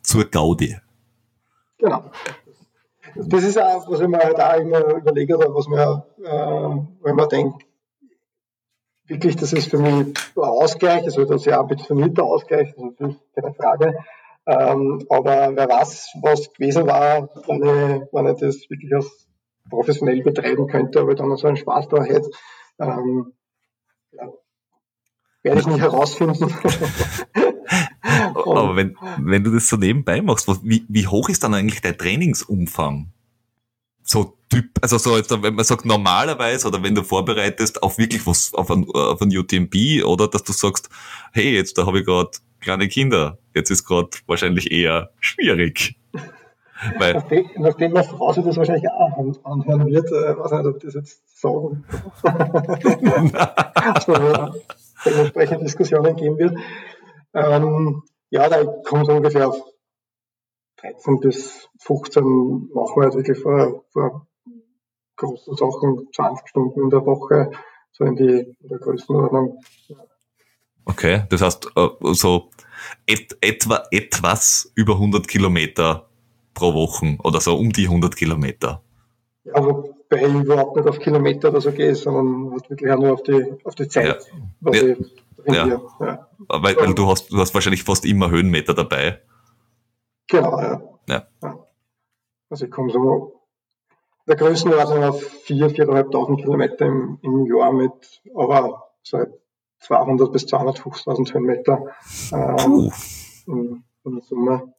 zur 0.01 0.25
Gaudi. 0.25 0.77
Genau. 1.77 2.11
Das 3.15 3.43
ist 3.43 3.59
auch, 3.59 3.89
was 3.89 3.99
ich 3.99 4.07
mir 4.07 4.19
halt 4.19 4.39
auch 4.39 4.59
immer 4.59 4.95
überlege, 4.95 5.37
oder 5.37 5.53
was 5.53 5.67
mir, 5.67 6.05
äh, 6.23 7.03
wenn 7.03 7.15
man 7.15 7.29
denkt, 7.29 7.66
wirklich, 9.07 9.35
das 9.35 9.53
ist 9.53 9.69
für 9.69 9.79
mich 9.79 9.93
ein 9.93 10.13
Ausgleich, 10.35 11.03
also 11.03 11.25
das 11.25 11.41
ist 11.41 11.45
ja 11.45 11.59
ambitionierter 11.59 12.23
Ausgleich, 12.23 12.73
das 12.75 12.77
ist 12.77 12.99
natürlich 12.99 13.17
keine 13.35 13.53
Frage. 13.53 13.97
Ähm, 14.45 15.05
aber 15.09 15.55
wer 15.55 15.69
weiß, 15.69 16.09
was 16.21 16.53
gewesen 16.53 16.87
war, 16.87 17.29
wenn 17.47 17.63
ich, 17.63 18.07
wenn 18.13 18.27
ich 18.27 18.39
das 18.39 18.69
wirklich 18.69 18.93
als 18.93 19.27
professionell 19.69 20.21
betreiben 20.23 20.67
könnte, 20.67 21.01
aber 21.01 21.15
dann 21.15 21.35
so 21.35 21.47
einen 21.47 21.57
Spaß 21.57 21.89
da 21.89 22.01
hätte. 22.03 22.29
Ähm, 22.79 23.33
ja, 24.11 24.29
werde 25.43 25.59
ich 25.59 25.67
nicht 25.67 25.81
herausfinden. 25.81 26.53
aber 28.01 28.75
wenn, 28.75 28.95
wenn 29.19 29.43
du 29.43 29.51
das 29.51 29.67
so 29.67 29.75
nebenbei 29.75 30.21
machst, 30.21 30.47
wie, 30.63 30.85
wie 30.87 31.07
hoch 31.07 31.27
ist 31.29 31.43
dann 31.43 31.53
eigentlich 31.53 31.81
der 31.81 31.97
Trainingsumfang? 31.97 33.11
So 34.07 34.37
Typ, 34.49 34.65
also 34.81 34.97
so 34.97 35.11
wenn 35.11 35.55
man 35.55 35.65
sagt 35.65 35.83
normalerweise 35.83 36.69
oder 36.69 36.81
wenn 36.81 36.95
du 36.95 37.03
vorbereitest 37.03 37.83
auf 37.83 37.97
wirklich 37.97 38.25
was, 38.25 38.53
auf 38.53 38.71
ein, 38.71 38.87
auf 38.93 39.21
ein 39.21 39.37
UTMB 39.37 40.05
oder 40.05 40.29
dass 40.29 40.43
du 40.43 40.53
sagst, 40.53 40.89
hey, 41.33 41.53
jetzt 41.53 41.77
da 41.77 41.85
habe 41.85 41.99
ich 41.99 42.05
gerade 42.05 42.31
kleine 42.61 42.87
Kinder, 42.87 43.37
jetzt 43.53 43.71
ist 43.71 43.83
gerade 43.83 44.09
wahrscheinlich 44.25 44.71
eher 44.71 45.09
schwierig. 45.19 45.95
Weil, 46.97 47.15
nachdem, 47.15 47.49
nachdem 47.57 47.91
meine 47.91 48.07
Frau 48.07 48.31
sich 48.31 48.45
das 48.45 48.55
wahrscheinlich 48.55 48.89
auch 48.89 49.35
anhören 49.43 49.87
wird, 49.87 50.07
äh, 50.11 50.37
weiß 50.37 50.51
nicht, 50.51 50.65
ob 50.65 50.77
ich 50.77 50.83
das 50.83 50.93
jetzt 50.93 51.41
sagen 51.41 51.83
also, 53.73 54.53
dementsprechend 55.05 55.61
Diskussionen 55.61 56.15
geben 56.15 56.37
wird. 56.37 56.55
Ähm, 57.33 58.03
ja, 58.29 58.47
da 58.47 58.63
kommt 58.63 59.09
ungefähr 59.09 59.49
auf 59.49 59.61
13 60.81 61.19
bis 61.19 61.69
15 61.79 62.23
machen 62.73 62.95
wir 62.95 63.03
halt 63.03 63.15
wirklich 63.15 63.39
vor, 63.39 63.83
vor 63.91 64.27
großen 65.15 65.55
Sachen 65.55 66.07
20 66.13 66.47
Stunden 66.47 66.81
in 66.83 66.89
der 66.89 67.05
Woche, 67.05 67.51
so 67.91 68.03
in, 68.05 68.15
die, 68.15 68.55
in 68.61 68.69
der 68.69 68.77
Größenordnung. 68.77 69.59
Okay, 70.85 71.23
das 71.29 71.41
heißt, 71.41 71.71
äh, 71.75 71.89
so 72.13 72.49
et, 73.05 73.35
etwa 73.41 73.83
etwas 73.91 74.71
über 74.75 74.93
100 74.93 75.27
Kilometer 75.27 76.07
pro 76.53 76.73
Woche 76.73 77.17
oder 77.23 77.41
so 77.41 77.55
um 77.55 77.71
die 77.71 77.85
100 77.85 78.15
Kilometer. 78.15 78.81
Ja, 79.43 79.63
wobei 79.63 80.27
ich 80.27 80.33
überhaupt 80.33 80.75
nicht 80.75 80.87
auf 80.87 80.99
Kilometer 80.99 81.49
oder 81.49 81.61
so 81.61 81.71
gehe, 81.71 81.95
sondern 81.95 82.51
halt 82.51 82.69
wirklich 82.69 82.91
auch 82.91 82.99
nur 82.99 83.13
auf 83.13 83.23
die, 83.23 83.45
auf 83.63 83.75
die 83.75 83.87
Zeit, 83.87 84.05
ja. 84.05 84.39
was 84.61 84.81
ja. 84.81 84.87
ich 84.87 84.97
trainiere. 85.43 85.81
Ja. 85.99 86.27
Weil, 86.47 86.75
weil 86.77 86.93
du 86.93 87.07
hast, 87.07 87.31
du 87.31 87.37
hast 87.37 87.53
wahrscheinlich 87.53 87.83
fast 87.83 88.05
immer 88.05 88.29
Höhenmeter 88.29 88.73
dabei. 88.73 89.21
Genau, 90.27 90.59
ja. 90.59 90.81
ja. 91.07 91.67
Also 92.49 92.65
ich 92.65 92.71
komme 92.71 92.91
so 92.91 93.41
der 94.27 94.35
Größenordnung 94.35 95.03
auf 95.03 95.21
4.000, 95.45 95.87
4.500 95.87 96.35
Kilometer 96.41 96.85
im, 96.85 97.19
im 97.21 97.45
Jahr 97.45 97.71
mit, 97.71 98.21
aber 98.35 98.91
seit 99.03 99.29
200 99.79 100.31
bis 100.31 100.45
250.000 100.45 101.33
Höhenmeter 101.33 101.85
ähm, 102.33 102.91
in, 103.47 103.83
in 104.03 104.21
Summe. 104.21 104.73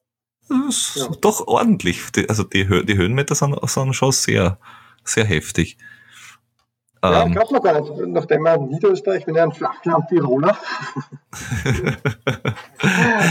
Das 0.48 0.96
ist 0.96 0.96
ja. 0.96 1.08
doch 1.20 1.46
ordentlich. 1.46 2.02
Also 2.28 2.42
die, 2.42 2.66
die 2.84 2.96
Höhenmeter 2.96 3.34
sind, 3.34 3.58
sind 3.68 3.94
schon 3.94 4.12
sehr, 4.12 4.58
sehr 5.04 5.24
heftig. 5.24 5.78
Ja, 7.02 7.24
ähm, 7.24 7.32
glaubt 7.32 7.52
man 7.52 7.62
gar 7.62 7.80
nicht. 7.80 7.92
Nachdem 8.08 8.42
man 8.42 8.60
in 8.60 8.68
Niederösterreich, 8.68 9.24
bin 9.24 9.36
ja 9.36 9.44
ein 9.44 9.52
Flachland-Tiroler. 9.52 10.56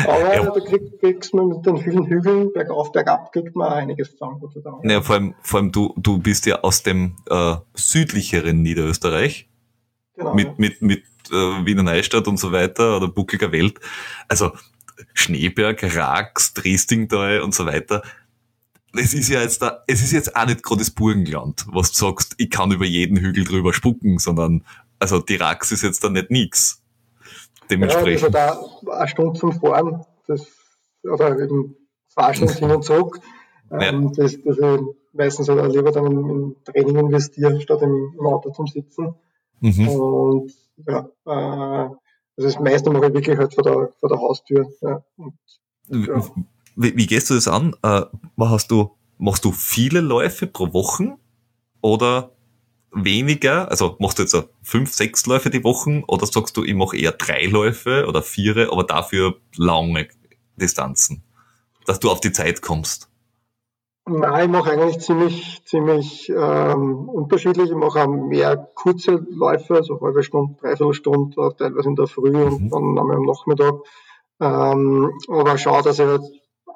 Aber 0.07 0.35
ja. 0.35 0.43
da 0.43 0.59
krieg, 0.61 0.99
kriegst 0.99 1.33
man 1.33 1.49
mit 1.49 1.65
den 1.65 1.77
vielen 1.77 2.05
Hügeln 2.05 2.53
bergauf, 2.53 2.91
bergab, 2.91 3.31
kriegt 3.33 3.55
man 3.55 3.73
einiges 3.73 4.11
zusammen, 4.11 4.39
Gott 4.39 4.53
sei 4.53 4.61
Dank. 4.61 4.83
Ja, 4.83 5.01
vor 5.01 5.15
allem, 5.15 5.35
vor 5.41 5.59
allem 5.59 5.71
du, 5.71 5.93
du 5.97 6.19
bist 6.19 6.45
ja 6.45 6.61
aus 6.61 6.83
dem 6.83 7.15
äh, 7.29 7.55
südlicheren 7.73 8.61
Niederösterreich. 8.61 9.49
Genau. 10.15 10.33
Mit, 10.33 10.57
mit, 10.57 10.81
mit 10.81 11.03
äh, 11.31 11.65
Wiener 11.65 11.83
Neustadt 11.83 12.27
und 12.27 12.37
so 12.37 12.51
weiter 12.51 12.97
oder 12.97 13.07
Buckliger 13.07 13.51
Welt. 13.51 13.79
Also 14.27 14.51
Schneeberg, 15.13 15.83
Rax, 15.95 16.53
Dresdingtal 16.53 17.41
und 17.41 17.53
so 17.53 17.65
weiter 17.65 18.01
es 18.93 19.13
ist 19.13 19.29
ja 19.29 19.41
jetzt 19.41 19.61
da, 19.61 19.83
es 19.87 20.01
ist 20.01 20.11
jetzt 20.11 20.35
auch 20.35 20.45
nicht 20.45 20.63
gerade 20.63 20.79
das 20.79 20.91
Burgenland, 20.91 21.65
was 21.71 21.91
du 21.91 22.07
sagst, 22.07 22.35
ich 22.37 22.49
kann 22.49 22.71
über 22.71 22.85
jeden 22.85 23.17
Hügel 23.17 23.43
drüber 23.43 23.73
spucken, 23.73 24.17
sondern, 24.17 24.63
also 24.99 25.19
die 25.19 25.35
Rax 25.35 25.71
ist 25.71 25.83
jetzt 25.83 26.03
da 26.03 26.09
nicht 26.09 26.31
nix. 26.31 26.81
Dementsprechend. 27.69 28.33
Ja, 28.33 28.51
also 28.51 28.85
da 28.85 28.93
eine 28.93 29.07
Stunde 29.07 29.39
zum 29.39 29.51
Fahren, 29.51 30.05
das, 30.27 30.47
oder 31.03 31.39
eben 31.39 31.75
zwei 32.07 32.33
Stunden 32.33 32.53
hin 32.53 32.71
und 32.71 32.83
zurück, 32.83 33.19
ja. 33.71 33.81
ähm, 33.81 34.13
das, 34.13 34.37
das 34.43 34.57
ich 34.57 34.81
meistens 35.13 35.49
halt 35.49 35.73
lieber 35.73 35.91
dann 35.91 36.05
in 36.05 36.55
Training 36.63 36.97
investieren, 36.97 37.59
statt 37.61 37.81
im, 37.81 38.15
im 38.17 38.25
Auto 38.25 38.51
zum 38.51 38.67
Sitzen. 38.67 39.15
Mhm. 39.59 39.87
Und, 39.89 40.53
ja, 40.87 41.09
äh, 41.25 41.29
also 41.29 42.49
das 42.49 42.59
meiste 42.59 42.91
mache 42.91 43.07
ich 43.07 43.13
wirklich 43.13 43.37
halt 43.37 43.53
vor 43.53 43.63
der, 43.63 43.89
vor 43.99 44.09
der 44.09 44.19
Haustür. 44.19 44.71
Ja. 44.81 45.03
Und, 45.17 45.37
ja. 45.89 46.23
Wie, 46.77 46.95
wie 46.95 47.07
gehst 47.07 47.29
du 47.29 47.33
das 47.33 47.47
an? 47.47 47.75
Äh, 47.81 48.03
hast 48.39 48.69
du, 48.71 48.91
machst 49.17 49.43
du 49.43 49.51
viele 49.51 49.99
Läufe 49.99 50.45
pro 50.45 50.71
Woche 50.73 51.17
oder 51.81 52.31
weniger? 52.91 53.69
Also 53.69 53.97
machst 53.99 54.19
du 54.19 54.23
jetzt 54.23 54.37
fünf, 54.61 54.93
sechs 54.93 55.25
Läufe 55.25 55.49
die 55.49 55.63
Woche 55.63 56.03
oder 56.07 56.27
sagst 56.27 56.55
du, 56.55 56.63
ich 56.63 56.75
mache 56.75 56.95
eher 56.95 57.13
drei 57.13 57.45
Läufe 57.45 58.05
oder 58.07 58.21
vier, 58.21 58.71
aber 58.71 58.83
dafür 58.83 59.37
lange 59.55 60.07
Distanzen, 60.55 61.23
dass 61.87 61.99
du 61.99 62.11
auf 62.11 62.21
die 62.21 62.31
Zeit 62.31 62.61
kommst? 62.61 63.09
Nein, 64.09 64.45
ich 64.45 64.51
mache 64.51 64.71
eigentlich 64.71 64.99
ziemlich, 64.99 65.61
ziemlich 65.65 66.29
ähm, 66.29 67.09
unterschiedlich. 67.09 67.71
Ich 67.71 67.75
mache 67.75 68.03
auch 68.03 68.07
mehr 68.07 68.55
kurze 68.75 69.25
Läufe, 69.31 69.75
also 69.75 69.99
halbe 69.99 70.23
Stunde, 70.23 70.55
dreiviertel 70.61 70.93
Stunde, 70.93 71.55
teilweise 71.57 71.89
in 71.89 71.95
der 71.95 72.07
Früh 72.07 72.31
mhm. 72.31 72.71
und 72.71 72.95
dann 72.95 72.99
am 72.99 73.25
Nachmittag. 73.25 73.73
Ähm, 74.39 75.11
aber 75.27 75.57
schau, 75.57 75.81
dass 75.81 75.99
ich 75.99 76.05
halt 76.05 76.21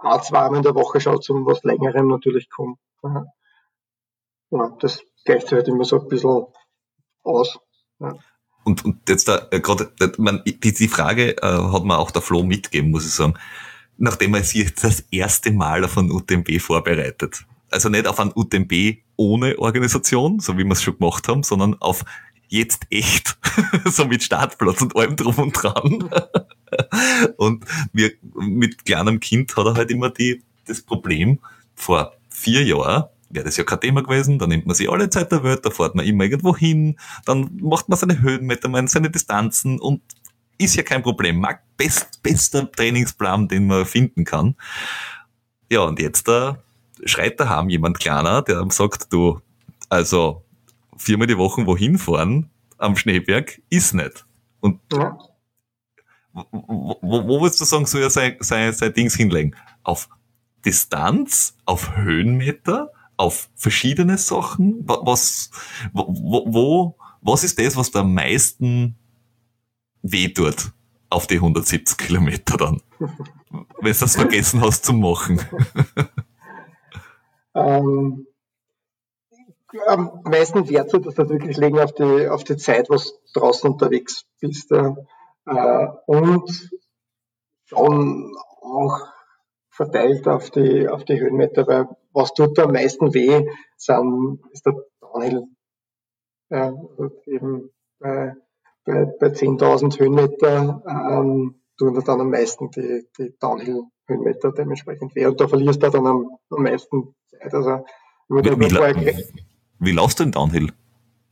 auch 0.04 0.22
zweimal 0.22 0.58
in 0.58 0.64
der 0.64 0.76
Woche 0.76 1.00
schaut, 1.00 1.24
zum 1.24 1.46
was 1.46 1.64
längerem 1.64 2.08
natürlich 2.08 2.50
kommt. 2.50 2.80
Ja, 4.52 4.76
das 4.80 5.04
gleicht 5.26 5.52
halt 5.52 5.68
immer 5.68 5.86
so 5.86 6.00
ein 6.00 6.08
bisschen 6.08 6.46
aus. 7.24 7.60
Ja. 8.00 8.16
Und, 8.64 8.86
und 8.86 9.10
jetzt 9.10 9.28
da 9.28 9.48
äh, 9.52 9.60
gerade, 9.60 9.92
die, 10.46 10.74
die 10.74 10.88
Frage 10.88 11.38
äh, 11.42 11.72
hat 11.72 11.84
mir 11.84 11.98
auch 11.98 12.12
der 12.12 12.22
Flo 12.22 12.44
mitgegeben, 12.44 12.92
muss 12.92 13.06
ich 13.06 13.14
sagen, 13.14 13.36
nachdem 13.98 14.34
er 14.34 14.44
sich 14.44 14.74
das 14.76 15.02
erste 15.12 15.52
Mal 15.52 15.84
auf 15.84 15.98
ein 15.98 16.12
UTMB 16.12 16.60
vorbereitet. 16.60 17.46
Also 17.70 17.90
nicht 17.90 18.08
auf 18.08 18.20
ein 18.20 18.32
UTMB 18.36 18.98
ohne 19.16 19.58
Organisation, 19.58 20.40
so 20.40 20.58
wie 20.58 20.64
wir 20.64 20.74
es 20.74 20.84
schon 20.84 20.98
gemacht 20.98 21.28
haben, 21.28 21.44
sondern 21.44 21.76
auf 21.80 22.04
jetzt 22.50 22.84
echt, 22.90 23.38
so 23.86 24.06
mit 24.06 24.24
Startplatz 24.24 24.82
und 24.82 24.96
allem 24.96 25.16
drum 25.16 25.38
und 25.38 25.54
dran. 25.54 26.10
Und 27.38 27.66
wir, 27.94 28.12
mit 28.36 28.86
kleinem 28.86 29.20
Kind 29.20 29.56
hat 29.56 29.66
er 29.66 29.74
halt 29.76 29.92
immer 29.92 30.10
die, 30.10 30.44
das 30.66 30.82
Problem, 30.82 31.40
vor 31.76 32.14
vier 32.30 32.64
Jahren 32.64 33.06
wäre 33.30 33.46
das 33.46 33.58
ja 33.58 33.64
kein 33.64 33.80
Thema 33.80 34.04
gewesen, 34.04 34.40
dann 34.40 34.50
nimmt 34.50 34.66
man 34.66 34.76
sich 34.76 34.90
alle 34.90 35.10
Zeit 35.10 35.32
der 35.32 35.44
Welt, 35.44 35.66
da 35.66 35.70
fährt 35.70 35.96
man 35.96 36.06
immer 36.06 36.26
irgendwo 36.26 36.56
hin, 36.56 36.98
dann 37.26 37.50
macht 37.62 37.88
man 37.90 37.98
seine 37.98 38.22
Höhenmeter, 38.22 38.70
man 38.70 38.88
seine 38.88 39.10
Distanzen 39.10 39.80
und 39.80 40.02
ist 40.58 40.76
ja 40.76 40.84
kein 40.84 41.02
Problem. 41.02 41.46
Best, 41.78 42.22
bester 42.22 42.72
Trainingsplan, 42.72 43.48
den 43.48 43.68
man 43.68 43.86
finden 43.86 44.26
kann. 44.26 44.56
Ja, 45.72 45.82
und 45.82 46.00
jetzt 46.00 46.28
da 46.28 46.60
äh, 47.02 47.08
schreit 47.08 47.40
daheim 47.40 47.70
jemand 47.70 48.00
kleiner, 48.00 48.42
der 48.42 48.64
sagt, 48.70 49.12
du, 49.12 49.42
also 49.90 50.44
viermal 50.98 51.28
die 51.28 51.38
Woche 51.38 51.66
wohin 51.66 51.98
fahren 51.98 52.50
am 52.78 52.96
Schneeberg 52.96 53.62
ist 53.70 53.94
nicht. 53.94 54.26
Und 54.60 54.80
ja. 54.92 55.18
Wo, 56.34 56.98
wo, 57.02 57.42
würdest 57.42 57.62
du 57.62 57.66
sagen, 57.66 57.86
soll 57.86 58.02
er 58.02 58.10
sein, 58.10 58.38
sein, 58.40 58.74
sein 58.74 58.94
Dings 58.94 59.16
hinlegen? 59.16 59.56
Auf 59.84 60.10
Distanz, 60.66 61.58
auf 61.66 61.96
Höhenmeter, 61.96 62.92
auf 63.18 63.50
verschiedene 63.56 64.18
Sachen? 64.18 64.84
Was, 64.86 65.52
wo, 65.94 66.46
wo, 66.48 66.96
was 67.22 67.44
ist 67.44 67.60
das, 67.60 67.76
was 67.76 67.92
da 67.92 68.02
am 68.02 68.14
meisten 68.14 68.96
weh 70.02 70.30
tut 70.30 70.72
auf 71.10 71.28
die 71.28 71.36
170 71.36 71.98
Kilometer 71.98 72.58
dann? 72.58 72.82
Wenn 73.00 73.94
du 73.94 74.00
das 74.00 74.16
vergessen 74.16 74.62
hast 74.62 74.86
zu 74.86 74.94
machen. 74.94 75.42
ähm, 77.56 78.28
am 79.88 80.22
meisten 80.24 80.70
Wert 80.70 80.94
wird 80.94 81.06
das 81.06 81.18
halt 81.18 81.30
wirklich 81.30 81.58
legen 81.58 81.80
auf 81.80 81.94
die, 81.94 82.28
auf 82.28 82.44
die 82.44 82.58
Zeit, 82.58 82.90
was 82.90 83.20
draußen 83.34 83.70
unterwegs 83.70 84.26
bist. 84.40 84.72
Äh, 85.46 85.88
und 86.06 86.72
schon 87.66 88.36
auch 88.62 89.00
verteilt 89.70 90.28
auf 90.28 90.50
die, 90.52 90.88
auf 90.88 91.06
die 91.06 91.20
Höhenmeter, 91.20 91.66
weil 91.68 91.88
was 92.14 92.34
tut 92.34 92.58
da 92.58 92.64
am 92.64 92.74
meisten 92.74 93.14
weh, 93.14 93.50
sind, 93.78 94.40
ist 94.52 94.66
der 94.66 94.76
Downhill. 95.00 95.48
Ja, 96.50 96.66
also 96.66 97.12
eben 97.26 97.70
bei, 98.00 98.36
bei, 98.84 99.06
bei 99.06 99.28
10.000 99.28 100.00
Höhenmeter 100.00 100.84
ähm, 100.86 101.62
tun 101.78 101.94
da 101.96 102.02
dann 102.02 102.22
am 102.22 102.30
meisten 102.30 102.70
die, 102.72 103.08
die 103.18 103.34
Downhill-Höhenmeter 103.40 104.52
dementsprechend 104.52 105.16
weh. 105.16 105.26
Und 105.26 105.40
da 105.40 105.48
verlierst 105.48 105.82
du 105.82 105.90
dann 105.90 106.06
am, 106.06 106.38
am 106.50 106.64
meisten 106.64 107.16
Zeit. 107.30 107.54
Also, 107.54 107.86
wie, 108.28 108.44
wie, 108.44 109.24
wie 109.80 109.92
laufst 109.92 110.20
du 110.20 110.24
in 110.24 110.32
Downhill? 110.32 110.72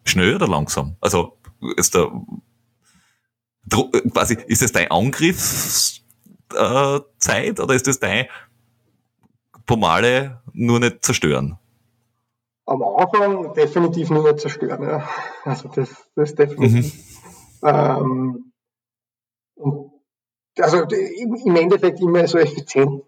Schnell 0.06 0.36
oder 0.36 0.48
langsam? 0.48 0.96
Also 1.02 1.38
ist 1.76 1.94
der 1.94 2.12
quasi 4.14 4.38
ist 4.48 4.62
das 4.62 4.72
dein 4.72 4.90
Angriffszeit 4.92 6.04
äh, 6.54 7.62
oder 7.62 7.74
ist 7.74 7.88
das 7.88 8.00
dein 8.00 8.28
Pomale 9.66 10.42
nur 10.54 10.80
nicht 10.80 11.04
zerstören? 11.06 11.58
Am 12.66 12.84
Anfang 12.84 13.54
definitiv 13.54 14.10
nur 14.10 14.24
nicht 14.24 14.40
zerstören, 14.40 14.84
ja. 14.84 15.08
Also 15.44 15.70
das, 15.70 15.90
das 16.16 16.36
definitiv. 16.36 16.94
Mhm. 17.62 17.70
Ähm, 17.70 18.52
und 19.56 19.92
also 20.60 20.78
im 20.80 21.56
Endeffekt 21.56 22.00
immer 22.00 22.28
so 22.28 22.38
effizient, 22.38 23.04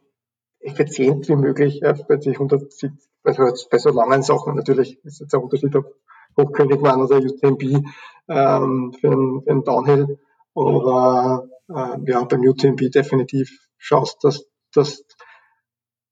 effizient 0.60 1.28
wie 1.30 1.36
möglich 1.36 1.80
ja, 1.82 1.94
bei, 1.94 2.20
sich 2.20 2.34
170, 2.34 2.92
also 3.24 3.44
bei 3.70 3.78
so 3.78 3.90
langen 3.90 4.24
Sachen 4.24 4.56
natürlich 4.56 5.04
ist 5.04 5.20
jetzt 5.20 5.34
ein 5.34 5.42
Unterschied, 5.42 5.76
ob 5.76 5.96
Hochkönig 6.38 6.82
waren 6.82 7.02
oder 7.02 7.18
UTMB 7.18 7.84
ähm, 8.30 8.94
für 9.00 9.12
einen 9.48 9.64
Downhill. 9.64 10.20
Aber 10.56 11.48
äh, 11.70 12.12
ja, 12.12 12.24
beim 12.24 12.42
UTMB 12.42 12.92
definitiv 12.92 13.58
schaust, 13.78 14.24
dass 14.24 14.46
das 14.74 15.04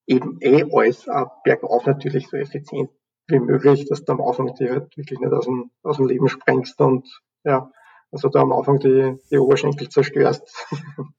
eben 0.07 0.37
eh 0.41 0.65
alles 0.71 1.07
äh, 1.07 1.25
bergauf 1.43 1.85
natürlich 1.85 2.27
so 2.29 2.37
effizient 2.37 2.89
wie 3.27 3.39
möglich, 3.39 3.85
dass 3.87 4.03
du 4.03 4.13
am 4.13 4.21
Anfang 4.21 4.55
die 4.55 4.69
halt 4.69 4.97
wirklich 4.97 5.19
nicht 5.19 5.33
aus 5.33 5.45
dem, 5.45 5.71
aus 5.83 5.97
dem 5.97 6.07
Leben 6.07 6.27
sprengst 6.27 6.79
und 6.81 7.07
ja, 7.43 7.71
also 8.11 8.27
da 8.29 8.41
am 8.41 8.51
Anfang 8.51 8.79
die, 8.79 9.17
die 9.29 9.37
Oberschenkel 9.37 9.89
zerstörst. 9.89 10.41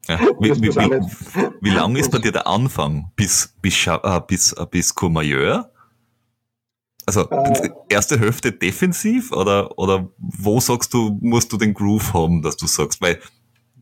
Ja. 0.09 0.19
Wie, 0.41 0.51
wie, 0.61 0.75
wie, 0.75 1.51
wie 1.61 1.71
lang 1.71 1.95
ist 1.95 2.11
bei 2.11 2.19
dir 2.19 2.33
der 2.33 2.49
Anfang 2.49 3.13
bis, 3.15 3.55
bis, 3.63 3.87
äh, 3.87 4.21
bis, 4.27 4.53
äh, 4.55 4.67
bis 4.69 4.95
Courmayeur? 4.95 5.71
Also 7.07 7.29
äh, 7.31 7.71
erste 7.89 8.19
Hälfte 8.19 8.53
defensiv 8.53 9.33
oder, 9.33 9.79
oder 9.79 10.09
wo 10.19 10.61
sagst 10.61 10.93
du, 10.95 11.19
musst 11.21 11.53
du 11.53 11.57
den 11.57 11.75
Groove 11.75 12.13
haben, 12.15 12.43
dass 12.43 12.57
du 12.57 12.67
sagst, 12.67 13.01
weil 13.01 13.21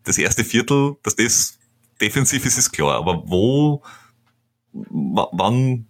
das 0.04 0.18
erste 0.18 0.44
Viertel, 0.44 0.96
dass 1.02 1.16
das 1.16 1.58
defensiv 2.00 2.46
ist, 2.46 2.58
ist 2.58 2.72
klar, 2.72 2.96
aber 2.96 3.22
wo, 3.26 3.82
wann 4.72 5.86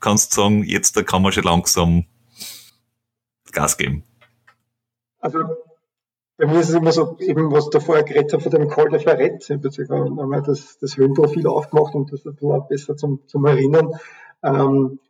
kannst 0.00 0.32
du 0.32 0.42
sagen, 0.42 0.64
jetzt 0.64 0.96
da 0.96 1.02
kann 1.02 1.22
man 1.22 1.32
schon 1.32 1.44
langsam 1.44 2.04
Gas 3.52 3.76
geben? 3.78 4.04
Also 5.20 5.38
bei 6.36 6.46
mir 6.46 6.60
ist 6.60 6.68
es 6.68 6.74
immer 6.74 6.92
so, 6.92 7.16
eben 7.18 7.50
was 7.50 7.70
da 7.70 7.80
vorher 7.80 8.04
geredet 8.04 8.32
habe 8.32 8.42
von 8.42 8.52
dem 8.52 8.68
Call 8.68 8.88
de 8.90 9.00
Ferret, 9.00 9.42
ich 9.48 9.90
habe 9.90 10.04
einmal 10.04 10.42
das, 10.42 10.78
das 10.78 10.96
Höhenprofil 10.96 11.46
aufgemacht 11.46 11.94
und 11.94 12.12
das 12.12 12.24
ein 12.26 12.34
bisschen 12.34 12.68
besser 12.68 12.96
zum, 12.96 13.26
zum 13.26 13.44
Erinnern. 13.44 13.94
Ähm, 14.42 15.00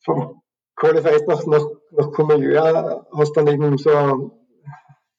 vom 0.00 0.42
Ferret 0.78 1.26
nach, 1.26 1.46
nach, 1.46 1.66
nach 1.90 2.12
Courmayeur 2.12 3.06
hast 3.12 3.36
dann 3.36 3.46
eben 3.46 3.78
so 3.78 4.32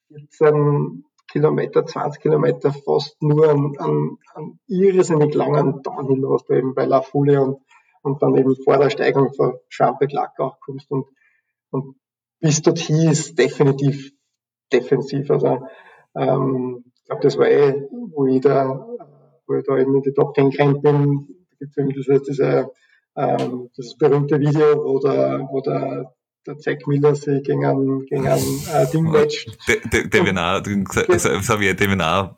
14 0.10 1.04
Kilometer, 1.30 1.86
20 1.86 2.22
Kilometer 2.22 2.72
fast 2.72 3.22
nur 3.22 3.50
an, 3.50 3.74
an, 3.78 4.18
an 4.34 4.60
irrsinnig 4.68 5.34
langen 5.34 5.82
Downhill, 5.82 6.24
was 6.24 6.46
du 6.46 6.54
eben 6.54 6.74
bei 6.74 6.86
La 6.86 7.02
Foule 7.02 7.42
und, 7.42 7.62
und 8.02 8.22
dann 8.22 8.36
eben 8.38 8.56
vor 8.64 8.78
der 8.78 8.90
Steigung 8.90 9.34
von 9.34 9.58
Champe-Glac 9.68 10.40
auch 10.40 10.60
kommst 10.62 10.90
und, 10.92 11.06
und 11.72 11.96
bis 12.40 12.62
dorthin 12.62 13.10
ist 13.10 13.38
definitiv 13.38 14.12
defensiv. 14.72 15.30
Also 15.32 15.68
ähm, 16.16 16.86
ich 16.96 17.06
glaube, 17.06 17.24
das 17.24 17.38
war 17.38 17.50
eh, 17.50 17.88
wo 17.92 18.26
ich 18.26 18.42
da, 18.42 18.88
wo 19.48 19.56
ich 19.56 19.66
da 19.66 19.78
eben 19.78 19.96
in 19.96 20.02
die 20.02 20.14
Top 20.14 20.36
10 20.36 20.52
gerannt 20.52 20.82
bin, 20.82 21.28
da 21.50 21.58
gibt 21.60 21.72
es 21.72 21.78
eben 21.78 21.90
diese, 21.90 22.22
diese 22.22 22.72
ähm, 23.18 23.70
das 23.76 23.96
berühmte 23.96 24.40
Video, 24.40 24.84
wo 24.84 25.00
der, 25.00 25.48
wo 25.50 25.60
der, 25.62 26.14
der 26.46 26.58
Zack 26.60 26.88
Miller 26.88 27.16
sich 27.16 27.44
gegen 27.44 27.66
ein, 27.66 28.06
gegen 28.06 28.28
ein 28.28 28.40
äh, 28.74 28.86
Ding 28.92 29.06
matcht. 29.06 29.58
Ich 29.68 29.90
Devin 29.90 30.38
A, 32.02 32.38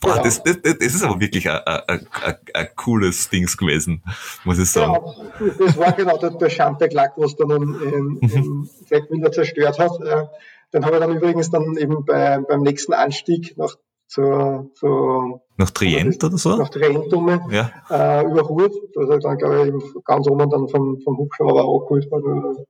boah, 0.00 0.12
genau. 0.12 0.22
das, 0.22 0.42
das, 0.42 0.60
das 0.62 0.94
ist 0.94 1.02
aber 1.04 1.20
wirklich 1.20 1.48
ein, 1.48 2.68
cooles 2.74 3.30
Dings 3.30 3.56
gewesen, 3.56 4.02
muss 4.44 4.58
ich 4.58 4.70
sagen. 4.70 4.94
Ja, 5.40 5.46
das 5.58 5.76
war 5.76 5.92
genau 5.92 6.18
der, 6.18 6.30
der 6.30 6.50
Champe-Glack, 6.50 7.12
was 7.16 7.36
dann 7.36 7.50
in, 7.50 8.18
in, 8.20 8.30
in 8.30 8.70
Zack 8.88 9.10
Miller 9.10 9.30
zerstört 9.30 9.78
hat. 9.78 10.00
Äh, 10.00 10.26
den 10.72 10.84
habe 10.84 10.96
ich 10.96 11.00
dann 11.00 11.16
übrigens 11.16 11.50
dann 11.50 11.76
eben 11.76 12.04
bei, 12.04 12.38
beim 12.40 12.62
nächsten 12.62 12.92
Anstieg 12.92 13.56
nach 13.56 13.76
zur, 14.06 14.70
zur 14.74 15.42
nach 15.56 15.70
Trient 15.70 16.22
oder 16.22 16.36
so? 16.36 16.56
Nach 16.56 16.68
Trient 16.68 17.12
um, 17.12 17.28
ja. 17.50 17.72
äh, 17.90 18.24
überholt. 18.24 18.72
Da 18.94 19.14
ist 19.14 19.24
dann, 19.24 19.38
glaube 19.38 19.68
ich, 19.68 19.74
ganz 20.04 20.28
oben 20.28 20.48
dann 20.50 20.68
vom, 20.68 21.00
vom 21.00 21.16
Hubschrauber 21.16 21.64
auch 21.64 21.86
geholt, 21.86 22.06
weil 22.10 22.22
er 22.24 22.52
nicht 22.52 22.68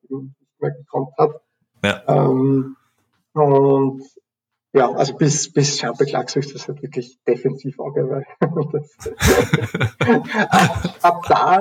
mehr 0.61 0.71
gekannt 0.71 1.09
hat. 1.19 1.41
Ja. 1.85 2.03
Ähm, 2.07 2.77
und 3.33 4.03
ja, 4.73 4.93
also 4.93 5.15
bis, 5.15 5.53
bis 5.53 5.79
Champe 5.79 6.05
Klacks 6.05 6.37
ist 6.37 6.55
das 6.55 6.69
halt 6.69 6.81
wirklich 6.83 7.19
defensiv 7.27 7.81
angegangen. 7.81 8.25
ab, 10.51 10.95
ab 11.03 11.25
da, 11.29 11.61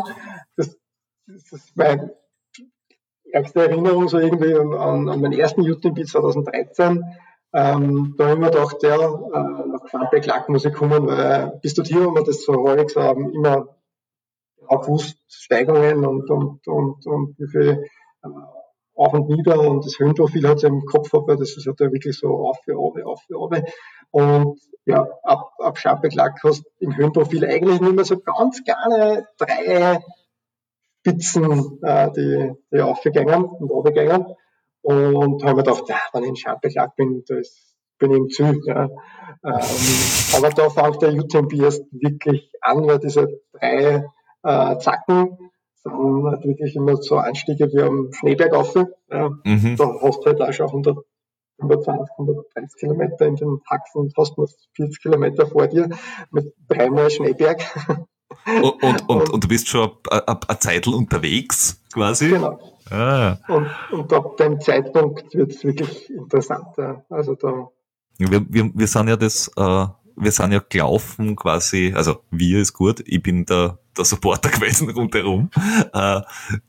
das, 0.56 0.78
das 1.26 1.52
ist 1.52 1.76
mein 1.76 2.12
ärgste 3.32 3.68
Erinnerung 3.68 4.08
so 4.08 4.20
irgendwie 4.20 4.54
an, 4.54 5.10
an 5.10 5.22
meinen 5.22 5.34
ersten 5.34 5.62
UTMB 5.62 6.06
2013. 6.06 7.04
Ähm, 7.56 8.16
da 8.18 8.26
habe 8.26 8.34
ich 8.34 8.40
mir 8.40 8.52
gedacht, 8.52 8.84
ja, 8.84 8.96
äh, 8.98 9.68
nach 9.70 9.84
Quambeck 9.86 10.26
Lack 10.26 10.50
muss 10.50 10.66
ich 10.66 10.74
kommen, 10.74 11.08
weil 11.08 11.58
bis 11.62 11.74
dorthin 11.74 12.04
haben 12.04 12.16
wir 12.16 12.24
das 12.24 12.44
so 12.44 12.54
häufig 12.54 12.90
so 12.90 13.02
haben, 13.02 13.32
immer 13.32 13.70
gewusst, 14.70 15.18
Steigungen 15.30 16.06
und, 16.06 16.30
und, 16.30 16.68
und, 16.68 17.06
und 17.06 17.40
wie 17.40 17.48
viel 17.48 17.86
äh, 18.24 18.28
auf 18.96 19.14
und 19.14 19.30
nieder 19.30 19.60
und 19.60 19.86
das 19.86 20.00
Höhenprofil 20.00 20.48
hat 20.48 20.58
es 20.58 20.64
im 20.64 20.86
Kopf 20.86 21.12
weil 21.14 21.38
das 21.38 21.56
ist 21.56 21.66
halt 21.66 21.80
wirklich 21.80 22.18
so 22.18 22.28
auf 22.28 22.60
auf, 22.68 22.96
auf 23.06 23.22
auf. 23.34 23.52
Und 24.12 24.60
ja, 24.86 25.08
ab, 25.24 25.54
ab 25.60 25.78
Schambeck 25.78 26.14
Lack 26.14 26.44
hast 26.44 26.64
du 26.66 26.70
im 26.80 26.98
Höhenprofil 26.98 27.46
eigentlich 27.46 27.80
nur 27.80 27.94
mehr 27.94 28.06
so 28.06 28.20
ganz 28.20 28.64
gerne 28.66 29.28
drei 29.38 30.02
Spitzen, 31.00 31.80
äh, 31.84 32.12
die, 32.12 32.54
die 32.72 32.82
aufgegangen 32.82 33.46
und 33.46 33.72
runtergegangen. 33.72 34.36
Und 34.86 35.44
haben 35.44 35.56
mir 35.56 35.64
gedacht, 35.64 35.90
ja, 35.90 35.98
wenn 36.14 36.24
ich 36.24 36.30
in 36.30 36.36
Schambelag 36.36 36.96
bin, 36.96 37.24
das 37.28 37.76
bin 37.98 38.12
ich 38.12 38.18
im 38.18 38.30
Ziel. 38.30 38.62
Ja. 38.66 38.84
Ähm, 39.44 39.60
aber 40.36 40.50
da 40.52 40.70
fängt 40.70 41.02
der 41.02 41.14
UTMB 41.16 41.54
erst 41.54 41.84
wirklich 41.92 42.52
an, 42.62 42.86
weil 42.86 43.00
diese 43.00 43.28
drei 43.54 44.06
äh, 44.44 44.78
Zacken 44.78 45.38
sind 45.74 46.24
halt 46.26 46.46
wirklich 46.46 46.76
immer 46.76 46.98
so 46.98 47.18
Anstiege 47.18 47.68
wie 47.74 47.82
am 47.82 48.12
Schneeberg 48.14 48.54
auf. 48.54 48.76
Ja. 49.10 49.30
Mhm. 49.44 49.76
Da 49.76 49.92
hast 50.02 50.20
du 50.20 50.26
halt 50.28 50.42
auch 50.42 50.54
schon 50.54 50.68
100, 50.68 50.98
120, 51.58 52.12
130 52.20 52.80
Kilometer 52.80 53.26
in 53.26 53.36
den 53.38 53.62
Haxen 53.68 54.02
und 54.02 54.14
hast 54.16 54.38
noch 54.38 54.50
40 54.76 55.02
Kilometer 55.02 55.48
vor 55.48 55.66
dir 55.66 55.90
mit 56.30 56.54
dreimal 56.68 57.10
Schneeberg. 57.10 57.60
Und, 58.46 58.84
und, 58.84 59.10
und, 59.10 59.30
und, 59.30 59.44
du 59.44 59.48
bist 59.48 59.68
schon 59.68 59.92
eine 60.10 60.60
Zeitl 60.60 60.94
unterwegs, 60.94 61.82
quasi. 61.94 62.30
Genau. 62.30 62.60
Ah. 62.90 63.38
Und, 63.48 63.68
und 63.92 64.14
ab 64.14 64.38
dem 64.38 64.62
Zeitpunkt 64.62 65.34
wird 65.34 65.52
es 65.52 65.64
wirklich 65.64 66.10
interessanter. 66.10 67.04
Also 67.10 67.36
da. 67.36 67.70
Wir, 68.18 68.46
wir, 68.48 68.72
wir 68.74 68.88
sind 68.88 69.08
ja 69.08 69.16
das, 69.16 69.52
äh, 69.58 69.88
wir 70.16 70.32
sind 70.32 70.52
ja 70.52 70.62
gelaufen 70.68 71.36
quasi, 71.36 71.94
also 71.96 72.22
wir 72.32 72.60
ist 72.60 72.74
gut, 72.74 73.04
ich 73.06 73.22
bin 73.22 73.46
der, 73.46 73.80
der 73.98 74.06
Supporter 74.06 74.50
gewesen 74.52 74.90
rundherum, 74.90 75.50
äh, 75.94 76.22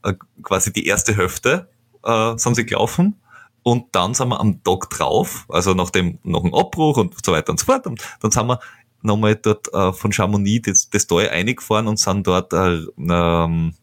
äh, 0.03 0.14
quasi 0.43 0.73
die 0.73 0.87
erste 0.87 1.17
Hälfte 1.17 1.69
äh, 2.05 2.37
sind 2.37 2.57
sie 2.57 2.67
gelaufen 2.67 3.21
und 3.62 3.95
dann 3.95 4.14
sind 4.14 4.29
wir 4.29 4.41
am 4.41 4.62
Tag 4.64 4.91
drauf, 4.91 5.45
also 5.49 5.75
nach 5.75 5.91
dem, 5.91 6.19
nach 6.23 6.43
dem 6.43 6.55
Abbruch 6.55 6.97
und 6.97 7.14
so 7.25 7.33
weiter 7.33 7.51
und 7.51 7.61
so 7.61 7.67
fort 7.67 7.87
und 7.87 8.03
dann 8.21 8.31
sind 8.31 8.47
wir 8.47 8.59
nochmal 9.07 9.36
dort 9.36 9.72
äh, 9.72 9.92
von 9.92 10.12
Chamonix 10.12 10.68
das, 10.68 10.90
das 10.90 11.07
Tal 11.07 11.28
eingefahren 11.28 11.88
und 11.88 11.98
sind 11.98 12.26
dort 12.26 12.52
äh, 12.52 12.82
ähm, 12.98 13.74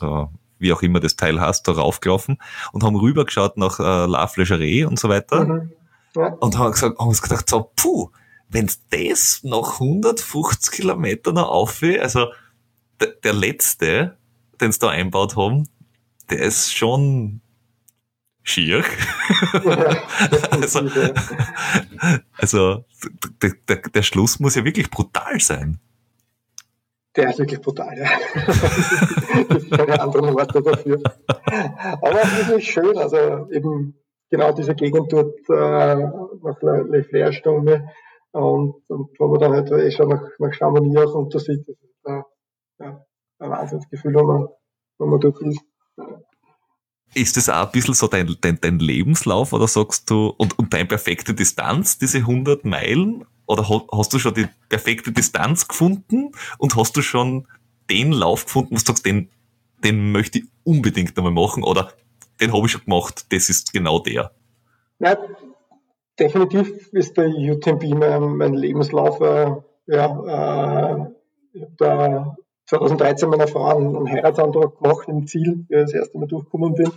äh, 0.00 0.24
wie 0.58 0.72
auch 0.72 0.82
immer 0.82 1.00
das 1.00 1.16
Teil 1.16 1.40
heißt, 1.40 1.66
da 1.66 1.72
raufgelaufen 1.72 2.38
und 2.72 2.82
haben 2.82 2.96
rübergeschaut 2.96 3.56
nach 3.56 3.80
äh, 3.80 4.06
La 4.06 4.26
Flegerie 4.26 4.84
und 4.84 4.98
so 4.98 5.08
weiter. 5.08 5.44
Mhm. 5.44 5.72
Ja. 6.14 6.34
Und 6.40 6.58
haben, 6.58 6.72
gesagt, 6.72 6.98
haben 6.98 7.08
uns 7.08 7.22
gedacht, 7.22 7.48
so, 7.48 7.70
puh, 7.76 8.10
wenn's 8.48 8.80
das 8.90 9.40
nach 9.42 9.80
150 9.80 10.72
Kilometern 10.72 11.34
noch 11.34 11.48
auf 11.48 11.82
also 11.82 12.26
der, 13.00 13.08
der 13.24 13.32
letzte, 13.32 14.16
den 14.60 14.72
sie 14.72 14.80
da 14.80 14.88
einbaut 14.88 15.36
haben, 15.36 15.68
der 16.28 16.40
ist 16.40 16.74
schon 16.74 17.40
schier. 18.42 18.82
also, 20.50 20.80
also 22.38 22.84
der, 23.42 23.52
der, 23.68 23.76
der 23.76 24.02
Schluss 24.02 24.40
muss 24.40 24.54
ja 24.54 24.64
wirklich 24.64 24.90
brutal 24.90 25.40
sein. 25.40 25.80
Der 27.16 27.30
ist 27.30 27.38
wirklich 27.40 27.60
brutal, 27.60 27.98
ja. 27.98 28.08
das 29.48 29.62
ist 29.64 29.70
keine 29.70 30.00
anderen 30.00 30.32
Worte 30.32 30.62
dafür. 30.62 31.02
Aber 32.02 32.22
es 32.22 32.32
ist 32.38 32.48
wirklich 32.48 32.70
schön, 32.70 32.96
also 32.98 33.48
eben 33.50 34.00
genau 34.30 34.52
diese 34.52 34.76
Gegend 34.76 35.12
dort 35.12 35.36
äh, 35.48 35.96
nach 36.42 36.62
Le 36.62 37.04
Flair-Stunde 37.04 37.88
und, 38.32 38.76
und 38.88 39.10
wo 39.18 39.26
man 39.26 39.40
dann 39.40 39.52
halt 39.52 39.70
eh 39.72 39.90
schon 39.90 40.08
nach, 40.08 40.22
nach 40.38 40.54
Chamonix 40.54 41.00
auch 41.00 41.14
unter 41.14 41.40
sieht, 41.40 41.66
das 41.66 41.76
ist 41.82 42.04
äh, 42.04 42.22
ja, 42.78 43.04
ein 43.40 43.50
Wahnsinnsgefühl, 43.50 44.14
wenn 44.14 44.26
man, 44.26 44.48
wenn 44.98 45.08
man 45.08 45.20
dort 45.20 45.42
ist. 45.42 45.60
Ist 47.14 47.36
das 47.36 47.48
auch 47.48 47.66
ein 47.66 47.72
bisschen 47.72 47.94
so 47.94 48.06
dein, 48.06 48.36
dein, 48.40 48.60
dein 48.60 48.78
Lebenslauf 48.78 49.52
oder 49.52 49.66
sagst 49.66 50.10
du, 50.10 50.28
und, 50.36 50.58
und 50.58 50.72
deine 50.72 50.86
perfekte 50.86 51.34
Distanz, 51.34 51.98
diese 51.98 52.18
100 52.18 52.64
Meilen? 52.64 53.24
Oder 53.46 53.68
hast 53.92 54.12
du 54.12 54.18
schon 54.20 54.34
die 54.34 54.46
perfekte 54.68 55.10
Distanz 55.10 55.66
gefunden 55.66 56.30
und 56.58 56.76
hast 56.76 56.96
du 56.96 57.02
schon 57.02 57.48
den 57.90 58.12
Lauf 58.12 58.44
gefunden, 58.44 58.70
wo 58.70 58.76
du 58.76 58.84
sagst, 58.84 59.04
den, 59.04 59.28
den 59.82 60.12
möchte 60.12 60.38
ich 60.38 60.44
unbedingt 60.62 61.18
einmal 61.18 61.32
machen 61.32 61.64
oder 61.64 61.92
den 62.40 62.52
habe 62.52 62.66
ich 62.66 62.72
schon 62.72 62.84
gemacht, 62.84 63.26
das 63.30 63.48
ist 63.48 63.72
genau 63.72 63.98
der? 63.98 64.30
Ja, 65.00 65.16
definitiv 66.18 66.92
ist 66.92 67.16
der 67.16 67.28
UTMB 67.28 67.82
mein, 67.94 68.36
mein 68.36 68.54
Lebenslauf. 68.54 69.20
Äh, 69.20 69.50
ja, 69.86 70.94
äh, 70.96 71.06
ich 71.52 71.62
habe 71.62 71.74
da 71.76 72.36
2013 72.70 73.28
meiner 73.28 73.48
Frau 73.48 73.64
einen, 73.64 73.96
einen 73.96 74.08
Heiratsantrag 74.08 74.78
gemacht 74.78 75.08
im 75.08 75.26
Ziel, 75.26 75.64
wie 75.68 75.74
ich 75.74 75.82
das 75.82 75.92
erste 75.92 76.18
Mal 76.18 76.28
durchgekommen 76.28 76.74
bin. 76.74 76.92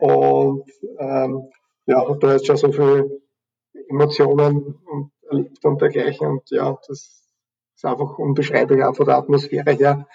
Und 0.00 0.64
ähm, 0.98 1.48
ja, 1.86 2.14
da 2.14 2.34
ist 2.34 2.46
schon 2.46 2.56
so 2.56 2.72
viel 2.72 3.22
Emotionen 3.88 4.80
und 4.90 5.12
erlebt 5.30 5.64
und 5.64 5.80
dergleichen. 5.80 6.26
Und 6.26 6.50
ja, 6.50 6.76
das 6.88 7.24
ist 7.76 7.84
einfach 7.84 8.18
unbeschreiblich, 8.18 8.82
auch 8.82 8.96
von 8.96 9.06
der 9.06 9.18
Atmosphäre 9.18 9.70
her. 9.72 10.08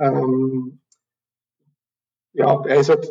Ähm, 0.00 0.80
ja, 2.32 2.62
er 2.64 2.76
ist 2.76 2.88
halt, 2.88 3.06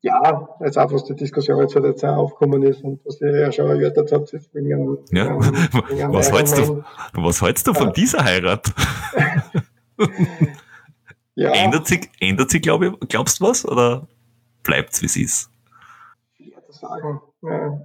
ja, 0.00 0.48
jetzt 0.60 0.76
einfach 0.76 0.96
was 0.96 1.04
die 1.04 1.14
Diskussion 1.14 1.60
jetzt 1.60 1.76
halt 1.76 1.84
jetzt 1.84 2.04
auch 2.04 2.16
aufgekommen 2.16 2.64
ist 2.64 2.82
und 2.82 3.00
was 3.06 3.20
ihr 3.20 3.38
ja 3.38 3.52
schon 3.52 3.70
erörtert 3.70 4.10
habt, 4.10 4.32
jetzt 4.32 4.52
wegen 4.52 4.98
ja. 5.12 5.38
wegen 5.38 6.12
was, 6.12 6.32
hältst 6.32 6.58
du, 6.58 6.82
was 7.14 7.40
hältst 7.40 7.68
du 7.68 7.72
von 7.72 7.92
dieser 7.92 8.24
Heirat? 8.24 8.66
ja. 11.34 11.50
Ändert 11.52 11.86
sich, 11.86 12.10
ändert 12.20 12.50
sich 12.50 12.62
glaub 12.62 12.82
ich, 12.82 12.92
glaubst 13.08 13.40
du 13.40 13.44
was, 13.44 13.66
oder 13.66 14.06
bleibt's 14.62 15.02
wie 15.02 15.06
es 15.06 15.16
ist? 15.16 15.50
Schwer 16.36 16.64
zu 16.64 16.72
sagen. 16.72 17.20
Ja. 17.42 17.80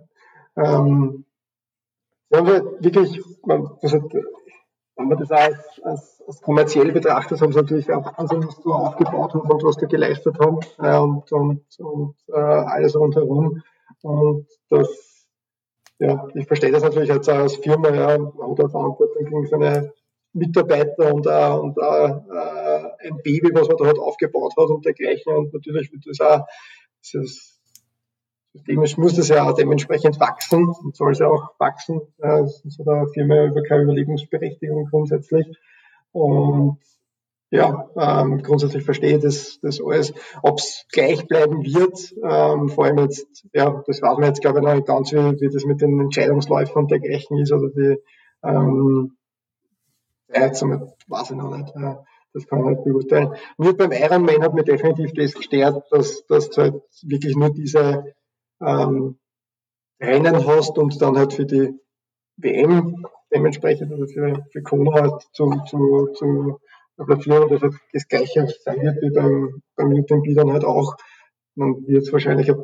Ähm, 0.58 1.26
wir 2.30 2.40
haben 2.40 2.48
halt 2.48 2.84
wirklich, 2.84 3.22
man, 3.46 3.70
das 3.82 3.94
hat, 3.94 4.04
wenn 4.14 5.08
man 5.08 5.18
das 5.18 5.32
als, 5.32 5.58
als, 5.84 6.24
als 6.28 6.42
kommerziell 6.42 6.92
betrachtet, 6.92 7.42
haben 7.42 7.52
sie 7.52 7.60
natürlich 7.60 7.92
auch 7.92 8.18
Wahnsinn, 8.18 8.46
was 8.46 8.62
du 8.62 8.74
aufgebaut 8.74 9.34
hast 9.34 9.50
und 9.50 9.64
was 9.64 9.78
du 9.78 9.88
geleistet 9.88 10.38
haben 10.40 10.60
äh, 10.80 10.98
und, 10.98 11.32
und, 11.32 11.66
und 11.80 12.16
äh, 12.28 12.40
alles 12.40 12.96
rundherum. 12.96 13.62
Und 14.02 14.48
das, 14.70 15.28
ja, 16.00 16.28
ich 16.34 16.48
verstehe 16.48 16.72
das 16.72 16.84
natürlich 16.84 17.10
jetzt 17.10 17.30
auch 17.30 17.40
als 17.40 17.56
Firma, 17.56 17.90
ja, 17.90 18.18
man 18.18 18.58
hat 18.58 18.72
Verantwortung 18.72 19.26
gegen 19.26 19.48
seine 19.48 19.94
Mitarbeiter 20.34 21.14
und, 21.14 21.26
äh, 21.26 21.52
und 21.52 21.78
äh, 21.78 23.08
ein 23.08 23.18
Baby, 23.24 23.50
was 23.54 23.68
man 23.68 23.78
da 23.78 23.86
halt 23.86 24.00
aufgebaut 24.00 24.54
hat 24.58 24.70
und 24.70 24.86
dergleichen. 24.86 25.34
Und 25.34 25.54
natürlich 25.54 25.92
wird 25.92 26.04
das 26.06 26.20
auch, 26.22 26.46
das 27.14 27.60
systemisch 28.54 28.98
muss 28.98 29.16
das 29.16 29.30
ja 29.30 29.48
auch 29.48 29.56
dementsprechend 29.56 30.20
wachsen 30.20 30.70
und 30.70 30.96
soll 30.96 31.12
es 31.12 31.20
ja 31.20 31.28
auch 31.28 31.52
wachsen. 31.60 32.02
Äh, 32.20 32.46
sonst 32.46 32.80
hat 32.80 32.88
eine 32.88 33.08
Firma 33.10 33.46
über 33.46 33.64
keine 33.64 33.84
Überlebensberechtigung 33.84 34.88
grundsätzlich. 34.90 35.48
Und 36.12 36.78
ja, 37.52 37.90
ähm, 37.96 38.44
grundsätzlich 38.44 38.84
verstehe 38.84 39.18
ich 39.18 39.24
das, 39.24 39.60
das 39.62 39.82
alles. 39.82 40.14
Ob 40.44 40.60
es 40.60 40.86
gleich 40.92 41.28
bleiben 41.28 41.64
wird, 41.64 42.14
ähm, 42.24 42.70
vor 42.70 42.86
allem 42.86 43.00
jetzt, 43.00 43.48
ja, 43.54 43.84
das 43.88 44.02
weiß 44.02 44.18
man 44.18 44.28
jetzt 44.28 44.42
glaube 44.42 44.60
ich 44.60 44.66
noch 44.66 44.76
nicht 44.76 44.86
ganz, 44.86 45.12
wie, 45.12 45.18
wie 45.18 45.50
das 45.50 45.66
mit 45.66 45.82
den 45.82 46.00
Entscheidungsläufen 46.00 46.76
und 46.76 46.92
dergleichen 46.92 47.40
ist 47.40 47.52
oder 47.52 47.70
die 47.70 47.98
ähm, 48.44 49.18
jetzt 50.34 50.62
weiß 50.64 51.32
ich 51.32 51.38
noch 51.38 51.56
nicht. 51.56 51.76
Äh, 51.76 51.96
das 52.34 52.46
kann 52.48 52.62
man 52.62 52.74
nicht 52.74 52.84
beurteilen. 52.84 53.34
Mir 53.58 53.74
beim 53.76 53.92
Ironman 53.92 54.44
hat 54.44 54.54
mir 54.54 54.64
definitiv 54.64 55.14
das 55.14 55.34
gestört, 55.34 55.86
dass, 55.92 56.26
dass 56.28 56.50
du 56.52 56.62
halt 56.62 56.84
wirklich 57.02 57.36
nur 57.36 57.52
diese 57.52 58.14
ähm, 58.62 59.18
Rennen 60.00 60.46
hast 60.46 60.78
und 60.78 61.02
dann 61.02 61.18
halt 61.18 61.34
für 61.34 61.46
die 61.46 61.74
WM 62.38 63.06
dementsprechend 63.34 63.92
oder 63.92 64.08
für, 64.08 64.46
für 64.52 64.62
Kona 64.62 65.02
halt 65.02 65.22
zu, 65.34 65.52
zu, 65.68 66.10
zu 66.14 66.60
platzieren 67.06 67.44
und 67.44 67.52
das 67.52 67.62
halt 67.62 67.74
das 67.94 68.08
gleiche 68.08 68.48
sein 68.64 68.82
wird 68.82 69.02
wie 69.02 69.10
beim, 69.10 69.62
beim 69.76 69.94
UTMB 69.94 70.36
dann 70.36 70.52
halt 70.52 70.66
auch. 70.66 70.96
Dann 71.56 71.86
wird 71.88 72.12
wahrscheinlich 72.14 72.50
ein 72.52 72.64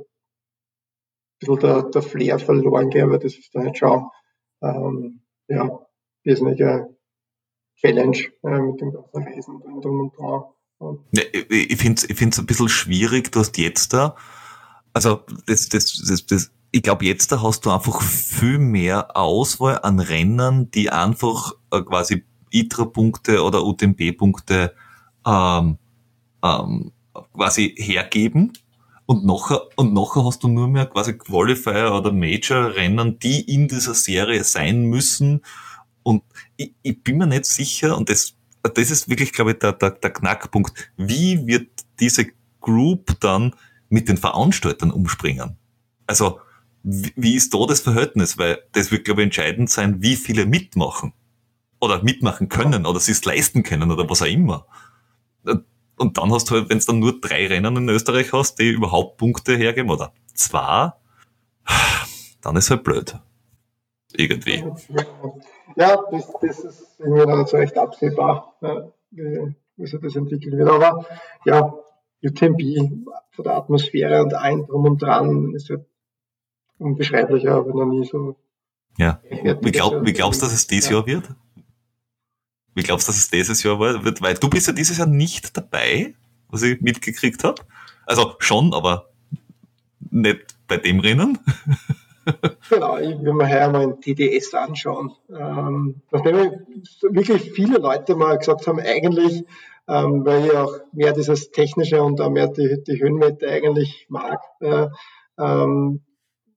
bisschen 1.40 1.60
der, 1.60 1.84
der 1.84 2.02
Flair 2.02 2.40
verloren 2.40 2.90
gehen, 2.90 3.06
aber 3.06 3.18
das 3.18 3.36
ist 3.36 3.54
dann 3.54 3.66
halt 3.66 3.78
schon 3.78 4.10
ähm, 4.62 5.22
ja, 5.48 5.86
wesentliche 6.24 6.95
Challenge 7.78 8.18
äh, 8.44 8.60
mit 8.60 8.82
dem 8.82 8.92
ganzen 8.92 9.24
Reisen 9.24 9.56
und 9.62 9.84
drum 9.84 10.00
und 10.02 10.18
dran. 10.18 10.44
Ja, 11.12 11.24
ich 11.50 11.78
finde 11.78 12.02
es 12.02 12.10
ich 12.10 12.18
find's 12.18 12.38
ein 12.38 12.46
bisschen 12.46 12.70
schwierig, 12.70 13.32
du 13.32 13.40
hast 13.40 13.58
jetzt 13.58 13.94
da 13.94 14.16
also 14.96 15.24
das, 15.46 15.68
das, 15.70 16.02
das, 16.08 16.26
das 16.26 16.52
ich 16.72 16.82
glaube, 16.82 17.06
jetzt 17.06 17.32
da 17.32 17.42
hast 17.42 17.66
du 17.66 17.72
einfach 17.72 18.02
viel 18.02 18.58
mehr 18.58 19.16
Auswahl 19.16 19.80
an 19.84 20.00
Rennern, 20.00 20.72
die 20.72 20.90
einfach 20.90 21.54
äh, 21.72 21.82
quasi 21.82 22.24
ITRA-Punkte 22.52 23.44
oder 23.44 23.66
UTMB-Punkte 23.66 24.74
ähm, 25.26 25.78
ähm, 26.44 26.92
quasi 27.34 27.76
hergeben. 27.78 28.54
Und 29.06 29.26
nachher, 29.26 29.62
und 29.76 29.94
nachher 29.94 30.26
hast 30.26 30.44
du 30.44 30.48
nur 30.48 30.68
mehr 30.68 30.86
quasi 30.86 31.18
Qualifier 31.18 31.94
oder 31.94 32.12
Major-Rennen, 32.12 33.20
die 33.20 33.42
in 33.42 33.68
dieser 33.68 33.94
Serie 33.94 34.44
sein 34.44 34.86
müssen. 34.86 35.42
Und 36.06 36.24
ich, 36.56 36.74
ich 36.84 37.04
bin 37.04 37.18
mir 37.18 37.26
nicht 37.26 37.46
sicher, 37.46 37.98
und 37.98 38.10
das, 38.10 38.36
das 38.62 38.92
ist 38.92 39.10
wirklich, 39.10 39.34
glaube 39.34 39.52
ich, 39.52 39.60
der, 39.60 39.74
der, 39.74 39.90
der 39.90 40.12
Knackpunkt. 40.12 40.92
Wie 40.98 41.48
wird 41.48 41.70
diese 42.00 42.28
Group 42.62 43.20
dann 43.20 43.54
mit 43.90 44.10
den 44.10 44.18
Veranstaltern 44.18 44.92
umspringen. 44.92 45.58
Also, 46.08 46.40
wie 46.84 47.36
ist 47.36 47.54
da 47.54 47.66
das 47.68 47.80
Verhältnis? 47.80 48.38
Weil 48.38 48.60
das 48.74 48.92
wird, 48.92 49.06
glaube 49.06 49.22
ich, 49.22 49.26
entscheidend 49.26 49.70
sein, 49.70 50.02
wie 50.02 50.16
viele 50.16 50.46
mitmachen. 50.46 51.14
Oder 51.80 52.04
mitmachen 52.04 52.50
können 52.50 52.86
oder 52.86 53.00
sie 53.00 53.12
es 53.12 53.24
leisten 53.26 53.64
können 53.64 53.92
oder 53.92 54.10
was 54.10 54.22
auch 54.22 54.28
immer. 54.28 54.66
Und 55.98 56.18
dann 56.18 56.32
hast 56.32 56.50
du 56.50 56.56
halt, 56.56 56.70
wenn 56.70 56.78
es 56.78 56.86
dann 56.86 57.00
nur 57.00 57.22
drei 57.22 57.48
Rennen 57.48 57.78
in 57.78 57.90
Österreich 57.90 58.34
hast, 58.34 58.56
die 58.60 58.70
überhaupt 58.70 59.18
Punkte 59.18 59.56
hergeben 59.56 59.90
oder 59.92 60.14
zwei, 60.34 60.92
dann 62.42 62.56
ist 62.56 62.70
halt 62.70 62.84
blöd. 62.84 63.16
Irgendwie. 64.14 64.64
Ja, 65.76 66.04
das, 66.12 66.32
das 66.42 66.60
ist 66.60 67.00
irgendwie 67.00 67.26
noch 67.26 67.38
nicht 67.38 67.50
so 67.50 67.58
recht 67.58 67.78
absehbar, 67.78 68.56
wie 69.12 69.86
sich 69.86 70.00
das 70.00 70.16
entwickeln 70.16 70.58
wird. 70.58 70.70
Aber 70.70 71.06
ja, 71.46 71.74
UTMB 72.24 73.06
von 73.32 73.44
der 73.44 73.58
Atmosphäre 73.58 74.24
und 74.24 74.34
allen 74.34 74.66
drum 74.66 74.86
und 74.86 75.02
dran 75.02 75.54
ist 75.54 75.70
ja 75.70 75.78
unbeschreiblicher, 76.78 77.56
aber 77.56 77.74
noch 77.74 77.86
nie 77.86 78.06
so. 78.06 78.38
Ja. 78.98 79.22
Wie, 79.62 79.72
glaub, 79.72 80.06
wie 80.06 80.14
glaubst 80.14 80.42
du, 80.42 80.46
dass 80.46 80.54
es 80.54 80.68
dieses 80.68 80.90
ja. 80.90 80.98
Jahr 80.98 81.06
wird? 81.06 81.30
Wie 82.74 82.84
glaubst 82.84 83.08
du, 83.08 83.12
dass 83.12 83.20
es 83.20 83.30
dieses 83.30 83.64
Jahr 83.64 83.80
wird? 83.80 84.22
Weil 84.22 84.36
du 84.36 84.50
bist 84.50 84.68
ja 84.68 84.74
dieses 84.74 84.98
Jahr 84.98 85.08
nicht 85.08 85.56
dabei, 85.56 86.14
was 86.50 86.62
ich 86.64 86.82
mitgekriegt 86.82 87.44
habe. 87.44 87.62
Also 88.06 88.36
schon, 88.40 88.74
aber 88.74 89.10
nicht 90.12 90.56
bei 90.68 90.78
dem 90.78 91.00
Rennen. 91.00 91.40
genau, 92.70 92.98
ich 92.98 93.22
will 93.22 93.34
mir 93.34 93.50
heuer 93.50 93.70
mal 93.70 93.82
ein 93.82 94.02
TDS 94.02 94.54
anschauen. 94.54 95.14
Ähm, 95.30 96.02
nachdem 96.12 96.66
wirklich 97.10 97.52
viele 97.52 97.78
Leute 97.78 98.16
mal 98.16 98.38
gesagt 98.38 98.68
haben, 98.68 98.80
eigentlich, 98.80 99.46
ähm, 99.88 100.26
weil 100.26 100.46
ich 100.46 100.52
auch 100.54 100.74
mehr 100.92 101.14
dieses 101.14 101.52
Technische 101.52 102.02
und 102.02 102.20
auch 102.22 102.30
mehr 102.30 102.48
die, 102.48 102.84
die 102.84 103.00
Höhenmeter 103.00 103.48
eigentlich 103.48 104.08
mag, 104.10 104.40
äh, 104.60 104.88
ähm, 105.38 106.02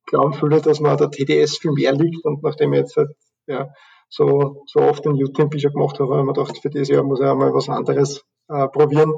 glauben 0.06 0.32
viele, 0.32 0.60
dass 0.60 0.80
man 0.80 0.96
der 0.96 1.10
TDS 1.10 1.58
viel 1.58 1.72
mehr 1.72 1.92
liegt 1.92 2.24
und 2.24 2.42
nachdem 2.42 2.72
ich 2.72 2.80
jetzt 2.80 2.96
halt, 2.96 3.10
ja, 3.46 3.68
so, 4.08 4.64
so 4.66 4.80
oft 4.80 5.04
den 5.04 5.12
UTMP 5.12 5.60
schon 5.60 5.72
gemacht 5.72 5.98
habe, 6.00 6.10
habe 6.10 6.20
ich 6.20 6.26
mir 6.26 6.32
gedacht, 6.32 6.58
für 6.58 6.70
dieses 6.70 6.88
Jahr 6.88 7.02
muss 7.02 7.20
ich 7.20 7.26
einmal 7.26 7.52
was 7.52 7.68
anderes 7.68 8.24
äh, 8.48 8.66
probieren. 8.68 9.12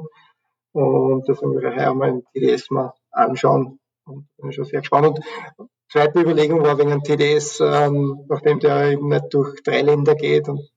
Und 0.73 1.27
deswegen 1.27 1.55
will 1.55 1.65
ich 1.65 1.75
heuer 1.75 1.93
mal 1.93 2.09
ein 2.09 2.23
TDS 2.33 2.69
mal 2.71 2.93
anschauen. 3.11 3.79
Und 4.05 4.27
bin 4.37 4.51
schon 4.51 4.65
sehr 4.65 4.81
gespannt. 4.81 5.19
Und 5.57 5.69
zweite 5.89 6.21
Überlegung 6.21 6.63
war 6.63 6.77
wegen 6.77 7.03
TDS, 7.03 7.59
ähm, 7.61 8.25
nachdem 8.27 8.59
der 8.59 8.91
eben 8.91 9.09
nicht 9.09 9.25
durch 9.31 9.61
drei 9.63 9.81
Länder 9.81 10.15
geht 10.15 10.47
und 10.47 10.69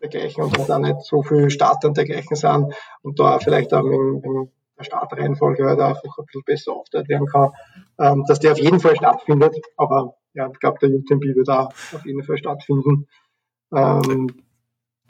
dergleichen 0.00 0.44
und 0.44 0.68
da 0.68 0.78
nicht 0.78 1.02
so 1.02 1.22
viele 1.22 1.50
Starter 1.50 1.88
und 1.88 1.96
dergleichen 1.96 2.36
sind 2.36 2.72
und 3.02 3.18
da 3.18 3.38
vielleicht 3.38 3.74
auch 3.74 3.82
mit, 3.82 4.24
mit 4.24 4.50
der 4.78 4.84
Startreihenfolge 4.84 5.66
halt 5.66 5.80
einfach 5.80 6.18
ein 6.18 6.24
bisschen 6.26 6.42
besser 6.44 6.72
aufgeteilt 6.72 7.08
werden 7.08 7.26
kann, 7.26 7.50
ähm, 7.98 8.24
dass 8.28 8.40
der 8.40 8.52
auf 8.52 8.60
jeden 8.60 8.80
Fall 8.80 8.96
stattfindet. 8.96 9.56
Aber 9.76 10.14
ja, 10.34 10.48
ich 10.52 10.60
glaube, 10.60 10.78
der 10.80 10.90
UTMB 10.90 11.36
wird 11.36 11.48
auch 11.48 11.72
auf 11.92 12.06
jeden 12.06 12.22
Fall 12.22 12.38
stattfinden. 12.38 13.08
Ähm, 13.74 14.42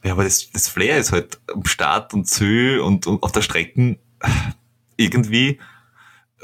ja, 0.03 0.13
aber 0.13 0.23
das, 0.23 0.49
das 0.51 0.67
Flair 0.69 0.97
ist 0.97 1.11
halt 1.11 1.39
am 1.53 1.65
Start 1.65 2.13
und 2.13 2.25
Ziel 2.25 2.79
und, 2.79 3.05
und 3.05 3.21
auf 3.21 3.31
der 3.31 3.41
Strecke 3.41 3.99
irgendwie 4.97 5.59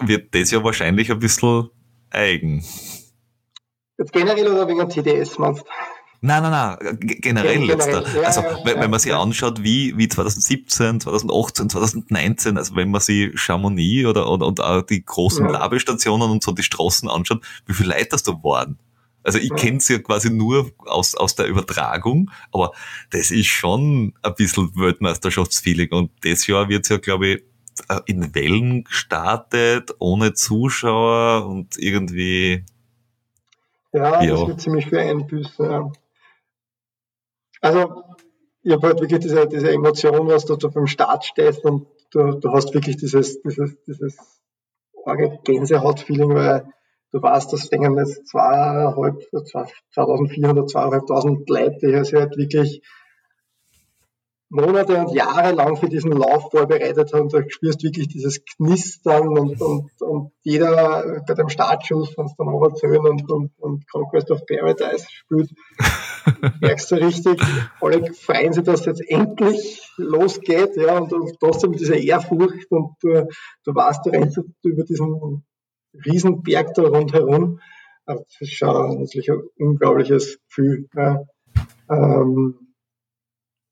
wird 0.01 0.33
das 0.35 0.51
ja 0.51 0.63
wahrscheinlich 0.63 1.11
ein 1.11 1.19
bisschen 1.19 1.69
eigen. 2.09 2.63
Jetzt 3.97 4.11
generell 4.11 4.47
oder 4.47 4.67
wegen 4.67 4.89
TDS 4.89 5.37
meinst 5.37 5.61
du? 5.61 5.65
Nein, 6.21 6.41
nein, 6.41 6.51
nein, 6.51 6.97
generell, 6.99 7.53
generell 7.53 7.69
jetzt 7.69 7.87
da. 7.87 8.01
Ja, 8.01 8.27
also, 8.27 8.41
ja, 8.41 8.57
wenn, 8.63 8.77
ja, 8.77 8.81
wenn 8.81 8.89
man 8.89 8.99
sich 8.99 9.13
anschaut, 9.13 9.61
wie, 9.61 9.95
wie 9.95 10.07
2017, 10.07 11.01
2018, 11.01 11.69
2019, 11.69 12.57
also 12.57 12.75
wenn 12.75 12.89
man 12.89 13.01
sich 13.01 13.39
Chamonix 13.39 14.07
oder, 14.07 14.29
oder, 14.31 14.47
und 14.47 14.59
auch 14.59 14.81
die 14.81 15.05
großen 15.05 15.47
Labestationen 15.47 16.31
und 16.31 16.43
so 16.43 16.51
die 16.51 16.63
Straßen 16.63 17.09
anschaut, 17.09 17.41
wie 17.67 17.73
viele 17.73 17.89
Leute 17.89 18.07
das 18.09 18.23
da 18.23 18.31
waren. 18.43 18.79
Also 19.23 19.39
ich 19.39 19.53
kenne 19.55 19.77
es 19.77 19.87
ja 19.87 19.99
quasi 19.99 20.31
nur 20.31 20.71
aus, 20.85 21.15
aus 21.15 21.35
der 21.35 21.47
Übertragung, 21.47 22.31
aber 22.51 22.71
das 23.09 23.31
ist 23.31 23.47
schon 23.47 24.13
ein 24.21 24.35
bisschen 24.35 24.71
Weltmeisterschaftsfeeling 24.75 25.91
und 25.91 26.11
das 26.23 26.47
Jahr 26.47 26.69
wird 26.69 26.85
es 26.85 26.89
ja, 26.89 26.97
glaube 26.97 27.27
ich, 27.27 27.43
in 28.05 28.33
Wellen 28.35 28.83
gestartet, 28.83 29.95
ohne 29.99 30.33
Zuschauer 30.33 31.45
und 31.47 31.77
irgendwie. 31.77 32.63
Ja, 33.93 34.21
ja. 34.21 34.31
das 34.31 34.47
wird 34.47 34.61
ziemlich 34.61 34.87
viel 34.87 34.99
einbüßen. 34.99 35.65
Ja. 35.65 35.91
Also, 37.61 38.03
ich 38.63 38.71
habe 38.71 38.87
halt 38.87 38.99
wirklich 39.01 39.19
diese, 39.19 39.47
diese 39.47 39.71
Emotion, 39.71 40.27
was 40.27 40.45
du, 40.45 40.55
du 40.55 40.69
beim 40.71 40.87
Start 40.87 41.25
stehst 41.25 41.63
und 41.63 41.87
du, 42.11 42.39
du 42.39 42.51
hast 42.51 42.73
wirklich 42.73 42.97
dieses, 42.97 43.41
dieses, 43.41 43.75
dieses 43.85 44.17
Gänsehaut-Feeling, 45.43 46.33
weil 46.33 46.67
du 47.11 47.21
weißt, 47.21 47.53
das 47.53 47.69
fängen 47.69 47.97
jetzt 47.97 48.27
zweieinhalb, 48.27 49.21
2400, 49.31 50.69
zweieinhalbtausend 50.69 51.49
Leute, 51.49 51.77
die 51.81 52.03
sich 52.03 52.13
halt 52.15 52.37
wirklich 52.37 52.81
Monate 54.49 54.97
und 54.97 55.11
Jahre 55.13 55.53
lang 55.53 55.75
für 55.75 55.89
diesen 55.89 56.11
Lauf 56.11 56.51
vorbereitet 56.51 57.13
haben. 57.13 57.29
Da 57.29 57.41
spürst 57.47 57.83
wirklich 57.83 58.07
dieses 58.07 58.43
Knistern 58.45 59.37
und, 59.37 59.59
und, 59.59 59.89
und 60.01 60.31
jeder 60.43 61.23
bei 61.27 61.33
dem 61.33 61.49
Startschuss, 61.49 62.09
es 62.09 62.35
dann 62.37 62.47
Overturn 62.47 63.07
und, 63.07 63.31
und, 63.31 63.51
und 63.57 63.89
Conquest 63.89 64.31
of 64.31 64.45
Paradise 64.45 65.07
spielt, 65.09 65.49
merkst 66.61 66.91
du 66.91 66.95
richtig, 66.95 67.41
alle 67.81 68.13
freuen 68.13 68.53
sich, 68.53 68.63
dass 68.63 68.81
es 68.81 68.85
jetzt 68.85 69.09
endlich 69.09 69.81
losgeht, 69.97 70.77
ja, 70.77 70.97
und, 70.99 71.11
und 71.11 71.37
trotzdem 71.39 71.73
diese 71.73 71.95
Ehrfurcht 71.95 72.71
und 72.71 72.95
du, 73.01 73.27
du 73.63 73.75
weißt, 73.75 74.05
du 74.05 74.11
rennst 74.11 74.39
über 74.63 74.83
diesen 74.83 75.43
Riesenberg 76.05 76.73
da 76.73 76.83
rundherum. 76.83 77.59
Also 78.05 78.23
das 78.23 78.41
ist 78.41 78.53
schon 78.53 78.99
natürlich 78.99 79.31
ein 79.31 79.41
unglaubliches 79.57 80.39
Gefühl. 80.47 80.87
Ja. 80.95 81.23
Ähm, 81.89 82.59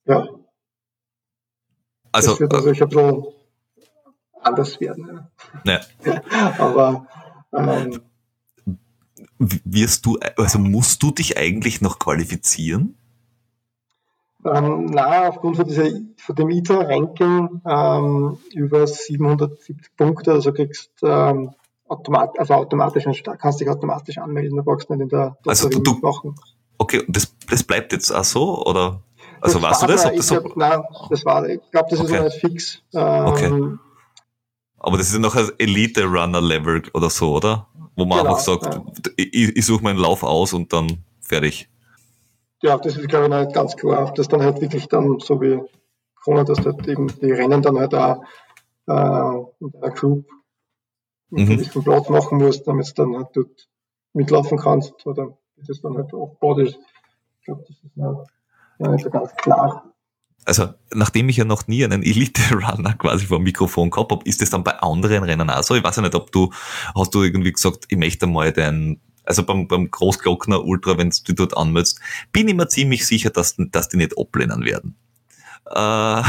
ja. 0.06 0.28
Also, 2.14 2.32
das 2.32 2.40
wird 2.40 2.54
natürlich 2.54 2.82
ein 2.82 2.90
bisschen 2.90 3.24
anders 4.42 4.80
werden. 4.80 5.28
Ja. 5.66 5.82
ja. 6.06 6.22
Aber 6.60 7.08
ähm, 7.54 8.02
wirst 9.40 10.06
du, 10.06 10.18
also 10.38 10.60
musst 10.60 11.02
du 11.04 11.12
dich 11.12 11.38
eigentlich 11.38 11.82
noch 11.82 12.00
qualifizieren? 12.00 12.96
Ähm, 14.46 14.86
na, 14.88 15.30
aufgrund 15.30 15.56
von, 15.56 15.68
dieser, 15.68 15.90
von 16.18 16.36
dem 16.36 16.50
ITA-Ranking 16.50 17.62
ähm, 17.66 18.38
über 18.54 18.86
770 18.86 19.96
Punkte, 19.96 20.34
also 20.34 20.52
kriegst 20.52 20.92
ähm, 21.02 21.52
automat, 21.88 22.38
also 22.38 22.56
automatisch, 22.56 23.06
kannst 23.40 23.62
dich 23.62 23.70
automatisch 23.70 24.18
anmelden, 24.18 24.58
du 24.58 24.64
brauchst 24.64 24.90
nicht 24.90 25.00
in 25.00 25.10
der 25.10 25.38
also 25.46 25.70
du, 25.70 25.80
du 25.80 25.94
machen. 26.02 26.36
Okay, 26.78 27.04
das, 27.08 27.34
das 27.50 27.64
bleibt 27.64 27.94
jetzt 27.94 28.12
auch 28.12 28.24
so, 28.24 28.66
oder? 28.66 29.02
Also 29.44 29.60
das 29.60 29.70
weißt 29.70 29.84
du 29.84 29.88
das? 29.88 30.06
Ob 30.06 30.16
das, 30.16 30.28
so? 30.28 30.42
Glaub, 30.42 30.58
nein, 30.58 30.84
das 31.10 31.26
war, 31.26 31.48
ich 31.48 31.60
glaube, 31.70 31.88
das 31.90 32.00
okay. 32.00 32.14
ist 32.14 32.18
noch 32.18 32.24
nicht 32.24 32.40
fix. 32.40 32.82
Ähm, 32.94 33.26
okay. 33.26 33.78
Aber 34.80 34.98
das 34.98 35.08
ist 35.08 35.14
ja 35.14 35.20
noch 35.20 35.36
ein 35.36 35.52
Elite-Runner-Level 35.58 36.84
oder 36.94 37.10
so, 37.10 37.36
oder? 37.36 37.68
Wo 37.96 38.06
man 38.06 38.20
genau, 38.20 38.32
einfach 38.32 38.40
sagt, 38.40 38.74
ja. 38.74 38.84
ich, 39.18 39.56
ich 39.56 39.66
suche 39.66 39.84
meinen 39.84 40.00
Lauf 40.00 40.24
aus 40.24 40.54
und 40.54 40.72
dann 40.72 41.04
fertig. 41.20 41.70
Ja, 42.62 42.78
das 42.78 42.96
ist, 42.96 43.10
glaube 43.10 43.26
ich, 43.26 43.32
nicht 43.32 43.54
ganz 43.54 43.76
klar. 43.76 44.14
Das 44.16 44.30
dann 44.30 44.42
halt 44.42 44.62
wirklich 44.62 44.88
dann 44.88 45.20
so 45.20 45.42
wie 45.42 45.60
Corona, 46.24 46.46
dass 46.46 46.60
halt 46.60 46.88
eben 46.88 47.08
die 47.08 47.32
Rennen 47.32 47.62
dann 47.62 47.78
halt 47.78 47.94
auch 47.94 48.24
äh, 48.88 48.94
in 49.60 49.74
einer 49.82 49.94
Group 49.94 50.26
einen 51.32 51.46
mhm. 51.46 51.50
gewissen 51.50 51.84
Platz 51.84 52.08
machen 52.08 52.38
musst, 52.38 52.66
damit 52.66 52.88
du 52.88 52.94
dann 52.94 53.18
halt 53.18 53.28
dort 53.34 53.68
mitlaufen 54.14 54.58
kannst 54.58 55.06
oder 55.06 55.38
das 55.58 55.82
dann 55.82 55.98
halt 55.98 56.14
aufgebaut 56.14 56.60
ist. 56.60 56.80
Ich 57.40 57.46
glaube, 57.46 57.64
das 57.68 57.78
ist 57.78 57.92
ja, 57.96 58.26
ja 58.80 58.90
nicht 58.90 59.04
so 59.04 59.10
ganz 59.10 59.34
klar. 59.36 59.84
Also, 60.46 60.74
nachdem 60.94 61.30
ich 61.30 61.38
ja 61.38 61.46
noch 61.46 61.68
nie 61.68 61.86
einen 61.86 62.04
Elite-Runner 62.04 62.94
quasi 62.96 63.26
vor 63.26 63.38
dem 63.38 63.44
Mikrofon 63.44 63.90
gehabt 63.90 64.12
habe, 64.12 64.26
ist 64.26 64.42
das 64.42 64.50
dann 64.50 64.64
bei 64.64 64.78
anderen 64.80 65.24
Rennen 65.24 65.50
auch 65.50 65.64
so? 65.64 65.76
Ich 65.76 65.84
weiß 65.84 65.96
ja 65.96 66.02
nicht, 66.02 66.16
ob 66.16 66.32
du, 66.32 66.52
hast 66.96 67.16
du 67.16 67.24
irgendwie 67.24 67.54
gesagt, 67.54 67.86
ich 67.88 67.98
möchte 67.98 68.28
mal 68.28 68.52
den, 68.52 69.00
also 69.24 69.44
beim, 69.44 69.68
beim 69.68 69.90
Großglockner 69.90 70.66
Ultra, 70.66 70.98
wenn 70.98 71.14
du 71.26 71.34
dort 71.34 71.56
anmeldest, 71.56 72.00
bin 72.34 72.50
ich 72.50 72.56
mir 72.56 72.68
ziemlich 72.68 73.08
sicher, 73.08 73.30
dass, 73.30 73.56
dass 73.58 73.88
die 73.88 73.98
nicht 73.98 74.18
ablehnen 74.18 74.66
werden. 74.66 74.98
Äh, 75.66 76.24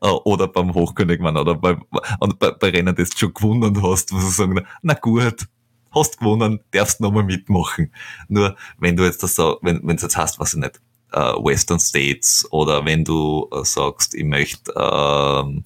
oder 0.24 0.48
beim 0.48 0.72
Hochkönigmann 0.72 1.36
oder 1.36 1.54
bei, 1.54 1.76
und 2.20 2.38
bei, 2.38 2.52
bei 2.52 2.70
Rennen, 2.70 2.94
das 2.94 3.10
du 3.10 3.18
schon 3.18 3.34
gewonnen 3.34 3.82
hast, 3.82 4.10
wo 4.12 4.18
sie 4.20 4.30
sagen, 4.30 4.66
na 4.80 4.94
gut, 4.94 5.46
hast 5.94 6.18
gewonnen, 6.18 6.60
darfst 6.70 7.00
nochmal 7.00 7.24
mitmachen. 7.24 7.92
Nur 8.28 8.56
wenn 8.78 8.96
du 8.96 9.04
jetzt 9.04 9.22
das 9.22 9.34
so, 9.34 9.58
wenn 9.62 9.80
wenn 9.86 9.96
jetzt 9.98 10.16
hast, 10.16 10.38
was 10.38 10.54
ich 10.54 10.60
nicht, 10.60 10.80
äh, 11.16 11.32
Western 11.42 11.80
States 11.80 12.46
oder 12.50 12.84
wenn 12.84 13.04
du 13.04 13.48
äh, 13.52 13.64
sagst, 13.64 14.14
ich 14.14 14.24
möchte 14.24 14.72
ähm, 14.76 15.64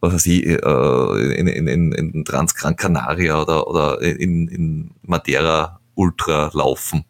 was 0.00 0.14
weiß 0.14 0.26
ich, 0.26 0.46
äh, 0.46 1.34
in, 1.34 1.46
in, 1.46 1.66
in, 1.68 1.92
in 1.92 2.24
Transgran 2.24 2.76
Canaria 2.76 3.40
oder, 3.40 3.66
oder 3.66 4.02
in, 4.02 4.48
in 4.48 4.90
Madeira 5.02 5.80
Ultra 5.94 6.50
laufen 6.52 7.04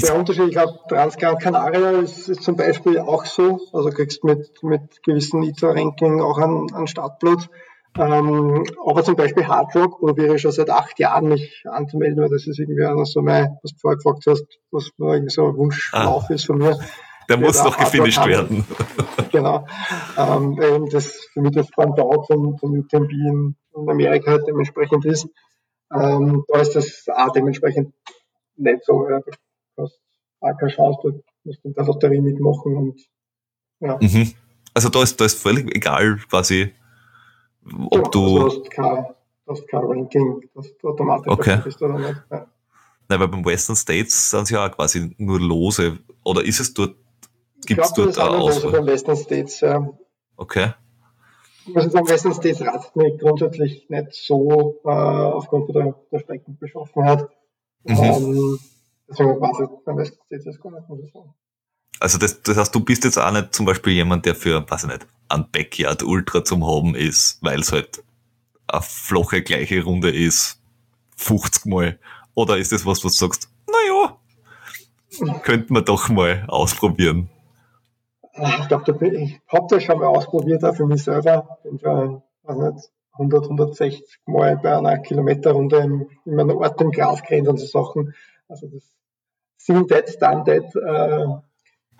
der 0.00 0.16
Unterschied, 0.16 0.46
ich 0.46 0.52
glaube, 0.52 0.78
Transgran 0.88 1.38
Canaria 1.38 1.90
ist, 2.00 2.28
ist, 2.28 2.42
zum 2.42 2.56
Beispiel 2.56 2.98
auch 2.98 3.26
so, 3.26 3.60
also 3.72 3.90
kriegst 3.90 4.24
mit, 4.24 4.62
mit 4.62 5.02
gewissen 5.02 5.42
ITA-Ranking 5.42 6.20
auch 6.22 6.38
einen, 6.38 6.72
einen 6.72 6.86
Startplatz. 6.86 7.48
Ähm, 7.98 8.64
aber 8.86 9.04
zum 9.04 9.16
Beispiel 9.16 9.46
Hardrock 9.46 10.00
probiere 10.00 10.36
ich 10.36 10.42
schon 10.42 10.52
seit 10.52 10.70
acht 10.70 10.98
Jahren 10.98 11.28
mich 11.28 11.64
anzumelden, 11.68 12.22
weil 12.22 12.30
das 12.30 12.46
ist 12.46 12.58
irgendwie 12.58 12.82
so 12.82 12.88
also 12.88 13.22
mein, 13.22 13.58
was 13.62 13.72
du 13.72 13.78
vorher 13.78 13.96
gefragt 13.96 14.24
hast, 14.26 14.46
was 14.70 14.90
irgendwie 14.98 15.30
so 15.30 15.48
ein 15.48 15.56
Wunschlauf 15.56 16.24
ah, 16.28 16.32
ist 16.32 16.46
von 16.46 16.58
mir. 16.58 16.78
Der 17.28 17.36
muss 17.36 17.62
noch 17.62 17.76
gefinisht 17.76 18.24
werden. 18.26 18.64
genau. 19.30 19.66
Ähm, 20.16 20.88
das 20.90 21.28
für 21.32 21.40
mich 21.40 21.52
das 21.52 21.70
Pendant 21.70 22.26
von, 22.26 22.58
von 22.58 22.78
UTMB 22.78 23.10
in, 23.10 23.56
in 23.76 23.90
Amerika 23.90 24.32
halt 24.32 24.46
dementsprechend 24.46 25.04
ist. 25.04 25.28
Ähm, 25.94 26.44
da 26.48 26.60
ist 26.60 26.74
das 26.74 27.04
auch 27.14 27.32
dementsprechend 27.32 27.94
nicht 28.56 28.84
so. 28.84 29.08
Ja 29.08 29.20
hast 29.78 30.00
auch 30.40 30.58
keine 30.58 30.72
Chance, 30.72 30.98
du 31.02 31.22
musst 31.44 31.64
in 31.64 31.74
der 31.74 31.84
Lotterie 31.84 32.20
mitmachen 32.20 32.76
und 32.76 33.00
ja. 33.80 33.98
Mhm. 34.00 34.32
Also 34.74 34.88
da 34.88 35.02
ist, 35.02 35.20
da 35.20 35.24
ist 35.24 35.38
völlig 35.38 35.74
egal 35.74 36.18
quasi, 36.28 36.72
ob 37.64 37.94
ja, 37.94 38.10
du. 38.10 38.44
Also 38.44 38.60
hast 38.60 38.70
kein, 38.70 39.06
hast 39.46 39.68
kein 39.68 39.84
Ranking, 39.84 40.48
das 40.54 40.72
automatisch 40.82 41.32
okay. 41.32 41.60
bist 41.64 41.82
oder 41.82 41.98
nicht. 41.98 42.22
Ja. 42.30 42.46
Nein, 43.08 43.20
weil 43.20 43.28
beim 43.28 43.44
Western 43.44 43.76
States 43.76 44.30
sind 44.30 44.44
es 44.44 44.50
ja 44.50 44.66
auch 44.66 44.70
quasi 44.70 45.14
nur 45.18 45.40
Lose. 45.40 45.98
Oder 46.24 46.44
ist 46.44 46.60
es 46.60 46.72
dort, 46.72 46.96
gibt 47.66 47.80
es 47.80 47.92
dort 47.92 48.18
auch 48.18 48.38
Auswahl? 48.38 48.72
beim 48.72 48.86
Western 48.86 49.16
States, 49.16 49.60
ja. 49.60 49.92
Okay. 50.36 50.72
muss 51.66 51.86
ich 51.86 51.92
sagen, 51.92 52.06
meistens 52.08 52.40
das 52.40 52.60
reizt 52.62 52.96
mich 52.96 53.18
grundsätzlich 53.18 53.88
nicht 53.88 54.14
so 54.14 54.80
äh, 54.84 54.88
aufgrund 54.88 55.74
der, 55.74 55.94
der 56.10 56.18
Streckenbeschaffenheit. 56.20 57.28
Mhm. 57.84 57.96
Ähm, 57.98 58.58
deswegen 59.08 59.40
weiß 59.40 59.60
ich, 59.60 59.86
man 59.86 59.96
weiß 59.98 60.18
das 60.44 60.60
gar 60.60 60.72
nicht, 60.72 60.88
muss 60.88 61.00
ich 61.04 61.12
sagen. 61.12 61.34
Also 62.02 62.18
das, 62.18 62.42
das 62.42 62.56
heißt, 62.56 62.74
du 62.74 62.80
bist 62.80 63.04
jetzt 63.04 63.16
auch 63.16 63.30
nicht 63.30 63.54
zum 63.54 63.64
Beispiel 63.64 63.92
jemand, 63.92 64.26
der 64.26 64.34
für, 64.34 64.68
weiß 64.68 64.82
ich 64.82 64.90
nicht, 64.90 65.06
ein 65.28 65.46
Backyard 65.52 66.02
Ultra 66.02 66.42
zum 66.42 66.66
haben 66.66 66.96
ist, 66.96 67.38
weil 67.42 67.60
es 67.60 67.70
halt 67.70 68.02
eine 68.66 68.82
flache 68.82 69.40
gleiche 69.42 69.84
Runde 69.84 70.10
ist, 70.10 70.60
50 71.14 71.66
Mal. 71.66 72.00
Oder 72.34 72.58
ist 72.58 72.72
das 72.72 72.84
was, 72.84 73.04
was 73.04 73.14
du 73.14 73.26
sagst, 73.26 73.48
naja, 73.70 74.18
könnte 75.44 75.72
man 75.72 75.84
doch 75.84 76.08
mal 76.08 76.44
ausprobieren? 76.48 77.30
Ich 78.34 78.66
glaube, 78.66 79.06
ich 79.06 79.40
habe 79.46 79.66
das 79.70 79.84
schon 79.84 80.00
mal 80.00 80.08
ausprobiert, 80.08 80.64
auch 80.64 80.74
für 80.74 80.86
mich 80.86 81.04
selber. 81.04 81.60
Bin 81.62 81.78
schon, 81.78 82.20
weiß 82.42 82.56
nicht, 82.56 82.90
100, 83.12 83.44
160 83.44 84.18
Mal 84.26 84.56
bei 84.56 84.76
einer 84.76 84.98
Kilometerrunde 84.98 85.76
in, 85.78 86.08
in 86.24 86.34
meinem 86.34 86.56
Ort 86.56 86.80
im 86.80 86.90
Gras 86.90 87.22
kennt 87.22 87.46
und 87.46 87.58
so 87.58 87.66
Sachen. 87.66 88.12
Also 88.48 88.66
das 88.66 88.92
Seen 89.56 89.86
Dead, 89.86 90.20
Done 90.20 90.42
Dead, 90.42 90.64
äh, 90.74 91.51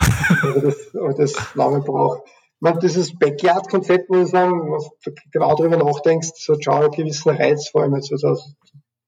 also 0.42 0.60
das, 0.60 0.94
also 0.94 1.18
das 1.18 1.54
lange 1.54 1.80
braucht. 1.80 2.22
Ich 2.26 2.60
meine, 2.60 2.78
dieses 2.78 3.18
Backyard-Konzept, 3.18 4.08
muss 4.08 4.26
ich 4.26 4.30
sagen, 4.30 4.70
was 4.70 4.88
du 5.04 5.12
genau 5.32 5.54
darüber 5.56 5.76
nachdenkst, 5.78 6.30
so 6.36 6.54
hat 6.54 6.64
schon 6.64 6.74
einen 6.74 6.90
gewissen 6.92 7.30
Reiz, 7.30 7.68
vor 7.68 7.82
allem 7.82 7.96
jetzt, 7.96 8.12
was 8.12 8.24
also 8.24 8.44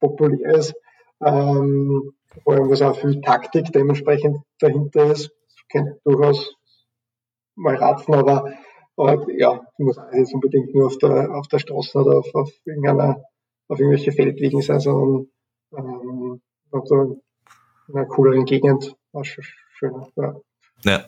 populär 0.00 0.54
ist, 0.56 0.74
ähm, 1.24 2.12
vor 2.42 2.54
allem 2.54 2.68
was 2.68 2.82
auch 2.82 2.98
viel 2.98 3.20
Taktik 3.20 3.72
dementsprechend 3.72 4.38
dahinter 4.58 5.12
ist, 5.12 5.30
kennt 5.68 5.98
durchaus 6.04 6.56
mal 7.54 7.76
ratzen, 7.76 8.14
aber, 8.14 8.52
aber 8.96 9.30
ja, 9.32 9.60
musst 9.78 10.00
jetzt 10.12 10.34
unbedingt 10.34 10.74
nur 10.74 10.86
auf 10.86 10.98
der, 10.98 11.34
auf 11.34 11.46
der 11.48 11.58
Straße 11.58 11.98
oder 11.98 12.18
auf, 12.18 12.34
auf 12.34 12.50
irgendeiner, 12.64 13.22
auf 13.68 13.78
irgendwelche 13.78 14.12
Feldwegen 14.12 14.62
sein, 14.62 14.80
sondern 14.80 15.28
ähm, 15.76 16.40
so 16.84 17.20
in 17.88 17.94
einer 17.94 18.06
cooleren 18.06 18.44
Gegend 18.44 18.96
war 19.12 19.24
schon 19.24 19.44
schön. 19.74 19.94
Ja. 20.16 20.34
Ja. 20.82 21.04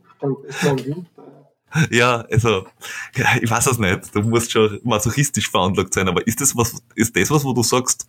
Ja, 1.91 2.23
also, 2.23 2.67
ja, 3.15 3.27
ich 3.41 3.49
weiß 3.49 3.67
es 3.69 3.79
nicht. 3.79 4.15
Du 4.15 4.23
musst 4.23 4.51
schon 4.51 4.81
masochistisch 4.83 5.49
veranlagt 5.49 5.95
sein, 5.95 6.09
aber 6.09 6.27
ist 6.27 6.41
das 6.41 6.57
was, 6.57 6.83
ist 6.97 7.17
das 7.17 7.31
was, 7.31 7.45
wo 7.45 7.53
du 7.53 7.63
sagst, 7.63 8.09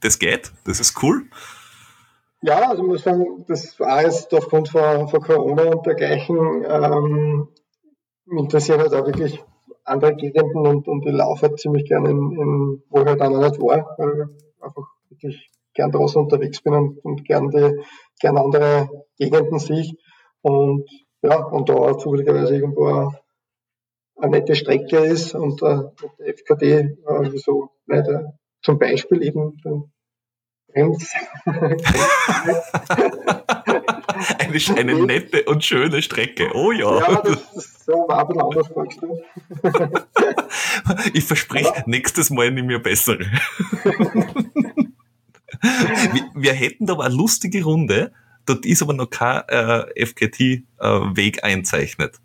das 0.00 0.18
geht, 0.18 0.52
das 0.64 0.80
ist 0.80 1.02
cool? 1.02 1.24
Ja, 2.42 2.70
also 2.70 2.82
muss 2.82 3.02
sagen, 3.02 3.44
das 3.48 3.78
war 3.80 4.02
jetzt 4.02 4.32
aufgrund 4.34 4.68
von, 4.68 5.08
von 5.08 5.20
Corona 5.20 5.64
und 5.64 5.86
dergleichen, 5.86 6.64
ähm, 6.68 7.48
mich 8.26 8.42
interessieren 8.42 8.80
halt 8.80 8.92
auch 8.94 9.06
wirklich 9.06 9.42
andere 9.84 10.16
Gegenden 10.16 10.66
und, 10.66 10.88
und 10.88 11.06
ich 11.06 11.12
laufe 11.12 11.48
halt 11.48 11.58
ziemlich 11.58 11.86
gerne 11.86 12.10
in, 12.10 12.32
in 12.32 12.82
wo 12.88 13.00
ich 13.00 13.06
halt 13.06 13.22
auch 13.22 13.30
noch 13.30 13.48
nicht 13.48 13.60
war, 13.60 13.94
weil 13.98 14.28
ich 14.28 14.62
einfach 14.62 14.86
wirklich 15.08 15.50
gern 15.74 15.92
draußen 15.92 16.22
unterwegs 16.22 16.60
bin 16.60 16.74
und, 16.74 17.04
und 17.04 17.24
gern, 17.24 17.50
die, 17.50 17.82
gern 18.20 18.36
andere 18.36 18.88
Gegenden 19.16 19.58
sehe. 19.58 19.92
Und 20.42 20.88
ja, 21.22 21.42
und 21.44 21.68
da 21.68 21.96
zufälligerweise 21.98 22.56
irgendwo 22.56 22.86
eine, 22.86 23.20
eine 24.16 24.30
nette 24.30 24.56
Strecke 24.56 24.98
ist 24.98 25.34
und 25.34 25.62
äh, 25.62 25.82
der 26.18 26.28
FKD, 26.28 26.72
äh, 26.72 26.96
wieso 27.30 27.70
äh, 27.88 28.02
zum 28.66 28.78
Beispiel 28.80 29.22
eben 29.22 29.58
eine, 34.38 34.58
eine 34.76 35.06
nette 35.06 35.44
und 35.44 35.64
schöne 35.64 36.02
Strecke. 36.02 36.50
Oh 36.52 36.72
ja. 36.72 36.98
Ja, 36.98 37.22
das, 37.22 37.52
das 37.54 37.84
so 37.86 37.92
war 37.92 38.22
ein 38.22 38.26
bisschen 38.26 38.42
anders 38.42 38.66
vorgestellt. 38.66 39.24
ich 41.14 41.22
verspreche, 41.24 41.84
nächstes 41.86 42.30
Mal 42.30 42.50
nehme 42.50 42.74
ich 42.74 42.82
bessere 42.82 43.20
wir, 45.62 46.30
wir, 46.34 46.52
hätten 46.52 46.86
da 46.86 46.94
aber 46.94 47.04
eine 47.04 47.14
lustige 47.14 47.62
Runde, 47.62 48.10
dort 48.46 48.66
ist 48.66 48.82
aber 48.82 48.94
noch 48.94 49.10
kein 49.10 49.42
äh, 49.48 50.04
FKT-Weg 50.04 51.38
äh, 51.38 51.42
einzeichnet. 51.42 52.16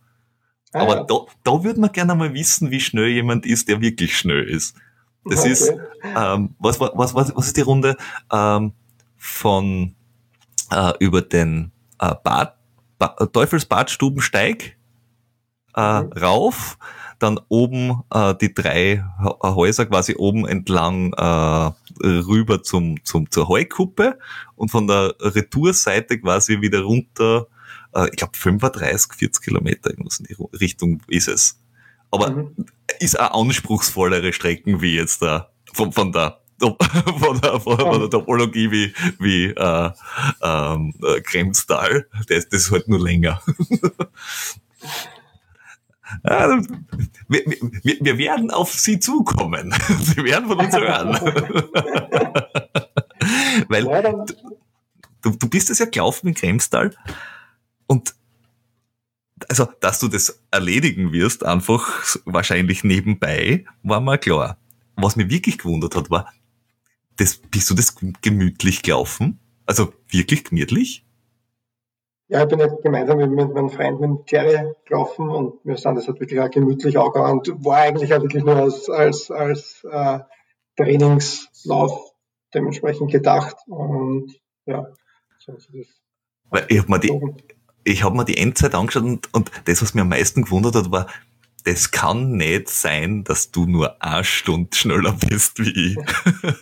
Ah, 0.73 0.81
aber 0.81 0.95
ja. 0.95 1.03
da, 1.03 1.19
da 1.43 1.63
würde 1.63 1.79
man 1.79 1.91
gerne 1.91 2.15
mal 2.15 2.33
wissen, 2.33 2.71
wie 2.71 2.79
schnell 2.79 3.09
jemand 3.09 3.45
ist, 3.45 3.69
der 3.69 3.79
wirklich 3.79 4.17
schnell 4.17 4.43
ist. 4.43 4.75
Das 5.25 5.41
okay. 5.41 5.51
ist, 5.51 5.73
ähm, 6.15 6.55
was, 6.59 6.79
was, 6.79 7.13
was, 7.13 7.35
was 7.35 7.47
ist 7.47 7.57
die 7.57 7.61
Runde 7.61 7.95
ähm, 8.31 8.73
von 9.17 9.95
äh, 10.71 10.93
über 10.99 11.21
den 11.21 11.71
äh, 11.99 12.15
Bad, 12.23 12.55
Bad, 12.97 13.33
Teufelsbadstubensteig 13.33 14.77
äh, 15.75 16.01
mhm. 16.01 16.11
rauf 16.13 16.77
dann 17.21 17.39
oben 17.49 18.01
äh, 18.11 18.33
die 18.35 18.53
drei 18.53 19.03
Häuser 19.43 19.85
quasi 19.85 20.15
oben 20.17 20.47
entlang 20.47 21.13
äh, 21.13 21.71
rüber 22.03 22.63
zum, 22.63 23.03
zum, 23.03 23.29
zur 23.29 23.47
Heukuppe 23.47 24.17
und 24.55 24.69
von 24.69 24.87
der 24.87 25.15
Retourseite 25.19 26.19
quasi 26.19 26.61
wieder 26.61 26.81
runter, 26.81 27.47
äh, 27.93 28.09
ich 28.09 28.15
glaube 28.15 28.35
35, 28.35 29.13
40 29.13 29.43
Kilometer 29.43 29.91
irgendwas 29.91 30.19
in 30.19 30.25
die 30.25 30.57
Richtung 30.57 31.01
ist 31.07 31.27
es. 31.27 31.59
Aber 32.09 32.31
mhm. 32.31 32.65
Ist 32.99 33.19
auch 33.19 33.41
anspruchsvollere 33.41 34.33
Strecken 34.33 34.81
wie 34.81 34.95
jetzt 34.95 35.21
da 35.21 35.51
von, 35.73 35.91
von 35.91 36.11
der 36.11 36.41
von 37.19 37.41
der, 37.41 37.59
von, 37.59 37.79
von 37.79 37.99
der 38.01 38.09
Topologie 38.09 38.69
wie, 38.69 38.93
wie 39.19 39.45
äh, 39.45 39.91
ähm, 40.43 40.93
äh, 41.03 41.21
Kremstal. 41.21 42.07
Das, 42.27 42.49
das 42.49 42.61
ist 42.61 42.71
halt 42.71 42.87
nur 42.87 42.99
länger. 42.99 43.41
Ja, 46.23 46.49
wir, 47.27 47.45
wir, 47.83 47.97
wir, 47.99 48.17
werden 48.17 48.51
auf 48.51 48.73
Sie 48.73 48.99
zukommen. 48.99 49.73
Sie 50.01 50.23
werden 50.23 50.47
von 50.47 50.59
uns 50.59 50.75
hören. 50.75 51.13
Weil 53.67 53.83
du, 55.21 55.31
du 55.31 55.49
bist 55.49 55.69
es 55.69 55.79
ja 55.79 55.85
gelaufen 55.85 56.27
in 56.27 56.33
Kremstal 56.35 56.95
und 57.87 58.13
also, 59.51 59.67
dass 59.81 59.99
du 59.99 60.07
das 60.07 60.41
erledigen 60.49 61.11
wirst, 61.11 61.45
einfach 61.45 62.05
wahrscheinlich 62.23 62.85
nebenbei, 62.85 63.65
war 63.83 63.99
mal 63.99 64.17
klar. 64.17 64.57
Was 64.95 65.17
mich 65.17 65.29
wirklich 65.29 65.57
gewundert 65.57 65.93
hat, 65.93 66.09
war, 66.09 66.31
das, 67.17 67.35
bist 67.35 67.69
du 67.69 67.73
das 67.73 67.97
gemütlich 68.21 68.81
gelaufen? 68.81 69.41
Also 69.65 69.91
wirklich 70.09 70.45
gemütlich? 70.45 71.05
Ja, 72.29 72.43
ich 72.43 72.47
bin 72.47 72.59
jetzt 72.59 72.81
gemeinsam 72.81 73.17
mit, 73.17 73.53
meinem 73.53 73.69
Freund, 73.69 73.99
mit 73.99 74.31
Jerry 74.31 74.71
gelaufen 74.85 75.27
und 75.27 75.55
wir 75.65 75.75
sind 75.75 75.95
das 75.95 76.07
halt 76.07 76.21
wirklich 76.21 76.39
auch 76.39 76.49
gemütlich 76.49 76.97
auch 76.97 77.13
und 77.13 77.49
war 77.65 77.79
eigentlich 77.79 78.13
auch 78.13 78.21
wirklich 78.21 78.45
nur 78.45 78.55
als, 78.55 78.89
als, 78.89 79.31
als 79.31 79.83
äh, 79.83 80.19
Trainingslauf 80.77 82.13
dementsprechend 82.53 83.11
gedacht 83.11 83.57
und 83.67 84.33
ja, 84.65 84.87
so 85.39 85.51
ist 85.51 85.67
das. 85.73 85.87
Weil 86.49 86.65
ich 86.69 86.79
habe 86.79 86.89
mir, 86.89 86.99
die, 86.99 87.09
ich 87.83 88.03
hab 88.03 88.13
mir 88.13 88.25
die 88.25 88.37
Endzeit 88.37 88.75
angeschaut 88.75 89.03
und, 89.03 89.33
und 89.33 89.51
das, 89.65 89.81
was 89.81 89.93
mir 89.93 90.01
am 90.01 90.09
meisten 90.09 90.43
gewundert 90.43 90.75
hat, 90.75 90.91
war, 90.91 91.07
das 91.63 91.91
kann 91.91 92.33
nicht 92.33 92.69
sein, 92.69 93.23
dass 93.23 93.51
du 93.51 93.65
nur 93.65 94.01
eine 94.03 94.23
Stunde 94.23 94.75
schneller 94.75 95.13
bist 95.13 95.59
wie 95.59 95.91
ich. 95.91 95.97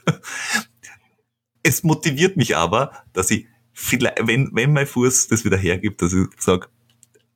es 1.63 1.83
motiviert 1.83 2.37
mich 2.37 2.57
aber, 2.57 2.91
dass 3.13 3.31
ich 3.31 3.47
vielleicht, 3.71 4.27
wenn, 4.27 4.49
wenn 4.53 4.73
mein 4.73 4.87
Fuß 4.87 5.27
das 5.27 5.45
wieder 5.45 5.57
hergibt, 5.57 6.01
dass 6.01 6.13
ich 6.13 6.27
sage, 6.37 6.67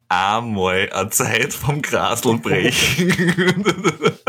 einmal 0.09 0.89
eine 0.91 1.09
Zeit 1.09 1.53
vom 1.53 1.81
Grasl 1.81 2.37
brechen. 2.37 3.65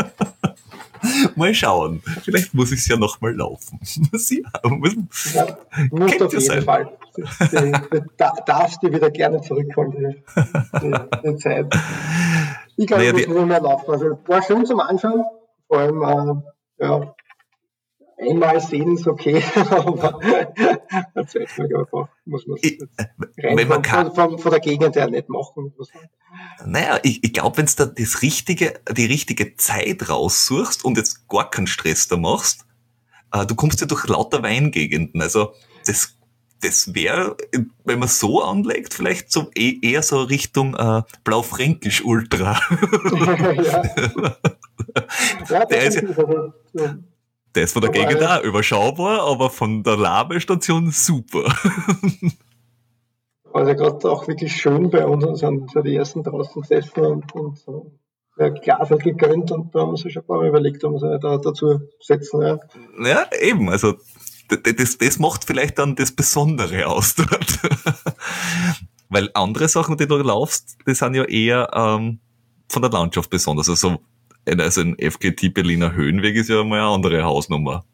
mal 1.35 1.53
schauen. 1.53 2.01
Vielleicht 2.23 2.53
muss 2.53 2.71
ich 2.71 2.79
es 2.79 2.87
ja 2.87 2.97
noch 2.97 3.21
mal 3.21 3.35
laufen. 3.35 3.79
ja, 3.83 4.69
muss, 4.69 5.33
ja, 5.33 5.57
muss 5.91 6.21
auf 6.21 6.33
jeden 6.33 6.45
sein. 6.45 6.61
Fall. 6.63 6.97
Da 8.17 8.33
darfst 8.45 8.83
du 8.83 8.91
wieder 8.91 9.09
gerne 9.09 9.41
zurückholen, 9.41 10.23
die, 10.81 10.95
die 11.23 11.35
Zeit. 11.37 11.73
Ich 12.77 12.87
glaube, 12.87 13.03
naja, 13.03 13.15
ich 13.15 13.27
muss 13.27 13.37
nur 13.37 13.45
mehr 13.45 13.61
laufen. 13.61 13.91
Also 13.91 14.19
war 14.25 14.41
schön 14.41 14.65
zum 14.65 14.79
Anschauen. 14.79 15.23
Vor 15.67 15.79
allem, 15.79 16.01
äh, 16.79 16.83
ja, 16.85 17.14
einmal 18.17 18.59
sehen 18.59 18.93
ist 18.95 19.07
okay, 19.07 19.43
aber 19.69 20.19
ein 20.21 21.27
zweites 21.27 21.57
Mal 21.57 21.75
einfach 21.75 22.07
muss 22.25 22.47
man 22.47 22.57
es 22.57 23.67
man 23.67 23.81
kann, 23.81 24.13
von, 24.13 24.39
von, 24.39 24.51
der 24.51 24.59
Gegend 24.59 24.95
her 24.95 25.09
nicht 25.09 25.29
machen. 25.29 25.73
Naja, 26.65 26.99
ich, 27.03 27.23
ich 27.23 27.33
glaube, 27.33 27.57
wenn 27.57 27.65
du 27.65 27.73
da 27.77 27.85
das 27.85 28.21
richtige, 28.21 28.79
die 28.91 29.05
richtige 29.05 29.55
Zeit 29.55 30.09
raussuchst 30.09 30.85
und 30.85 30.97
jetzt 30.97 31.27
gar 31.27 31.49
keinen 31.49 31.67
Stress 31.67 32.07
da 32.07 32.17
machst, 32.17 32.65
äh, 33.31 33.45
du 33.45 33.55
kommst 33.55 33.81
ja 33.81 33.87
durch 33.87 34.07
lauter 34.07 34.43
Weingegenden. 34.43 35.21
Also 35.21 35.53
das, 35.85 36.17
das 36.61 36.93
wäre, 36.93 37.37
wenn 37.83 37.99
man 37.99 38.07
so 38.07 38.41
anlegt, 38.41 38.93
vielleicht 38.93 39.31
so 39.31 39.49
eh, 39.55 39.79
eher 39.81 40.01
so 40.01 40.23
Richtung 40.23 40.75
äh, 40.75 41.03
Blaufränkisch 41.23 42.03
Ultra. 42.03 42.59
ja. 43.61 43.83
ja, 45.49 45.65
der 45.65 45.83
ist 45.83 46.01
ja, 46.73 46.97
ist 47.63 47.73
von 47.73 47.81
der 47.81 47.91
Gegend 47.91 48.23
auch 48.23 48.43
überschaubar, 48.43 49.21
aber 49.27 49.49
von 49.49 49.83
der 49.83 49.97
Labestation 49.97 50.91
super. 50.91 51.53
Also 53.53 53.73
gerade 53.73 54.11
auch 54.11 54.27
wirklich 54.27 54.53
schön 54.53 54.89
bei 54.89 55.05
uns 55.05 55.39
sind 55.39 55.71
so 55.71 55.81
die 55.81 55.95
ersten 55.95 56.23
draußen 56.23 56.61
gesessen 56.61 57.05
und, 57.05 57.33
und 57.33 57.57
so 57.57 57.93
ein 58.37 58.53
Glas 58.55 58.89
hat 58.89 59.01
gegönnt 59.01 59.49
und 59.51 59.73
da 59.73 59.79
haben 59.79 59.91
wir 59.91 59.97
sich 59.97 60.11
schon 60.11 60.23
ein 60.23 60.27
paar 60.27 60.39
Mal 60.39 60.49
überlegt, 60.49 60.83
ob 60.83 60.93
wir 60.93 60.99
sie 60.99 61.19
da 61.19 61.37
dazu 61.37 61.79
setzen. 62.01 62.41
Ja. 62.41 62.59
ja, 63.01 63.25
eben, 63.39 63.69
also 63.69 63.93
das, 64.49 64.97
das 64.97 65.19
macht 65.19 65.45
vielleicht 65.45 65.79
dann 65.79 65.95
das 65.95 66.11
Besondere 66.11 66.87
aus 66.87 67.15
dort. 67.15 67.59
Weil 69.09 69.29
andere 69.33 69.69
Sachen, 69.69 69.97
die 69.97 70.07
du 70.07 70.17
laufst, 70.17 70.77
die 70.85 70.93
sind 70.93 71.15
ja 71.15 71.23
eher 71.23 71.69
ähm, 71.73 72.19
von 72.67 72.81
der 72.81 72.91
Landschaft 72.91 73.29
besonders. 73.29 73.69
Also 73.69 73.99
also 74.47 74.81
ein 74.81 74.95
FGT 74.99 75.53
Berliner 75.53 75.93
Höhenweg 75.93 76.35
ist 76.35 76.49
ja 76.49 76.63
mal 76.63 76.79
eine 76.79 76.87
andere 76.87 77.23
Hausnummer. 77.23 77.85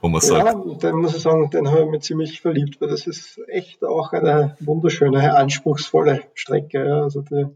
Wo 0.00 0.08
man 0.08 0.20
ja, 0.20 0.28
sagt. 0.28 0.82
den 0.82 0.96
muss 0.96 1.16
ich 1.16 1.22
sagen, 1.22 1.50
den 1.50 1.68
habe 1.68 1.84
ich 1.84 1.90
mir 1.90 2.00
ziemlich 2.00 2.40
verliebt, 2.40 2.80
weil 2.80 2.88
das 2.88 3.06
ist 3.08 3.40
echt 3.48 3.84
auch 3.84 4.12
eine 4.12 4.56
wunderschöne, 4.60 5.36
anspruchsvolle 5.36 6.22
Strecke. 6.34 6.86
Ja. 6.86 7.02
Also 7.02 7.22
die, 7.22 7.46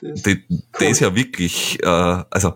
die, 0.00 0.06
ist, 0.06 0.26
die, 0.26 0.44
cool. 0.48 0.86
ist 0.86 1.00
ja 1.00 1.14
wirklich, 1.14 1.78
äh, 1.82 1.86
also 2.30 2.54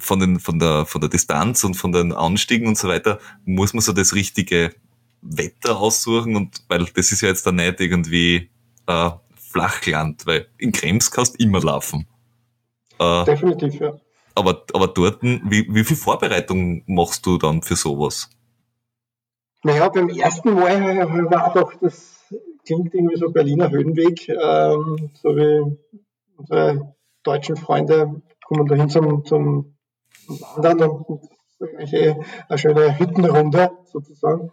von, 0.00 0.18
den, 0.18 0.40
von, 0.40 0.58
der, 0.58 0.86
von 0.86 1.00
der 1.00 1.10
Distanz 1.10 1.62
und 1.62 1.74
von 1.74 1.92
den 1.92 2.12
Anstiegen 2.12 2.66
und 2.66 2.78
so 2.78 2.88
weiter 2.88 3.18
muss 3.44 3.74
man 3.74 3.82
so 3.82 3.92
das 3.92 4.14
richtige 4.14 4.74
Wetter 5.22 5.78
aussuchen 5.78 6.34
und 6.36 6.62
weil 6.68 6.86
das 6.94 7.12
ist 7.12 7.20
ja 7.20 7.28
jetzt 7.28 7.46
da 7.46 7.52
nicht 7.52 7.80
irgendwie 7.80 8.50
äh, 8.86 9.10
Flachland, 9.34 10.26
weil 10.26 10.48
in 10.58 10.72
Krems 10.72 11.10
kannst 11.10 11.38
du 11.38 11.44
immer 11.44 11.60
laufen. 11.60 12.06
Äh, 13.00 13.24
Definitiv, 13.24 13.80
ja. 13.80 13.94
Aber, 14.34 14.62
aber 14.74 14.88
dort, 14.88 15.22
wie, 15.22 15.66
wie 15.74 15.84
viel 15.84 15.96
Vorbereitung 15.96 16.84
machst 16.86 17.26
du 17.26 17.38
dann 17.38 17.62
für 17.62 17.74
sowas? 17.74 18.30
Naja, 19.64 19.88
beim 19.88 20.08
ersten 20.08 20.54
Mal 20.54 21.30
war 21.30 21.52
doch, 21.52 21.74
das 21.80 22.32
klingt 22.64 22.94
irgendwie 22.94 23.16
so 23.16 23.30
Berliner 23.30 23.70
Höhenweg, 23.70 24.28
ähm, 24.28 25.10
so 25.14 25.30
wie 25.36 25.76
unsere 26.36 26.94
deutschen 27.22 27.56
Freunde 27.56 28.22
kommen 28.46 28.66
dahin 28.66 28.88
zum, 28.88 29.24
zum 29.24 29.76
Wandern 30.56 30.90
und 30.90 31.28
eine 31.60 32.58
schöne 32.58 32.98
Hüttenrunde 32.98 33.70
sozusagen. 33.84 34.50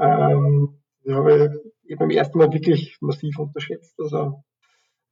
Ähm, 0.00 0.80
die 1.04 1.12
habe 1.12 1.62
ich 1.84 1.98
beim 1.98 2.10
ersten 2.10 2.38
Mal 2.38 2.52
wirklich 2.52 2.98
massiv 3.00 3.38
unterschätzt. 3.38 3.94
Also 3.98 4.42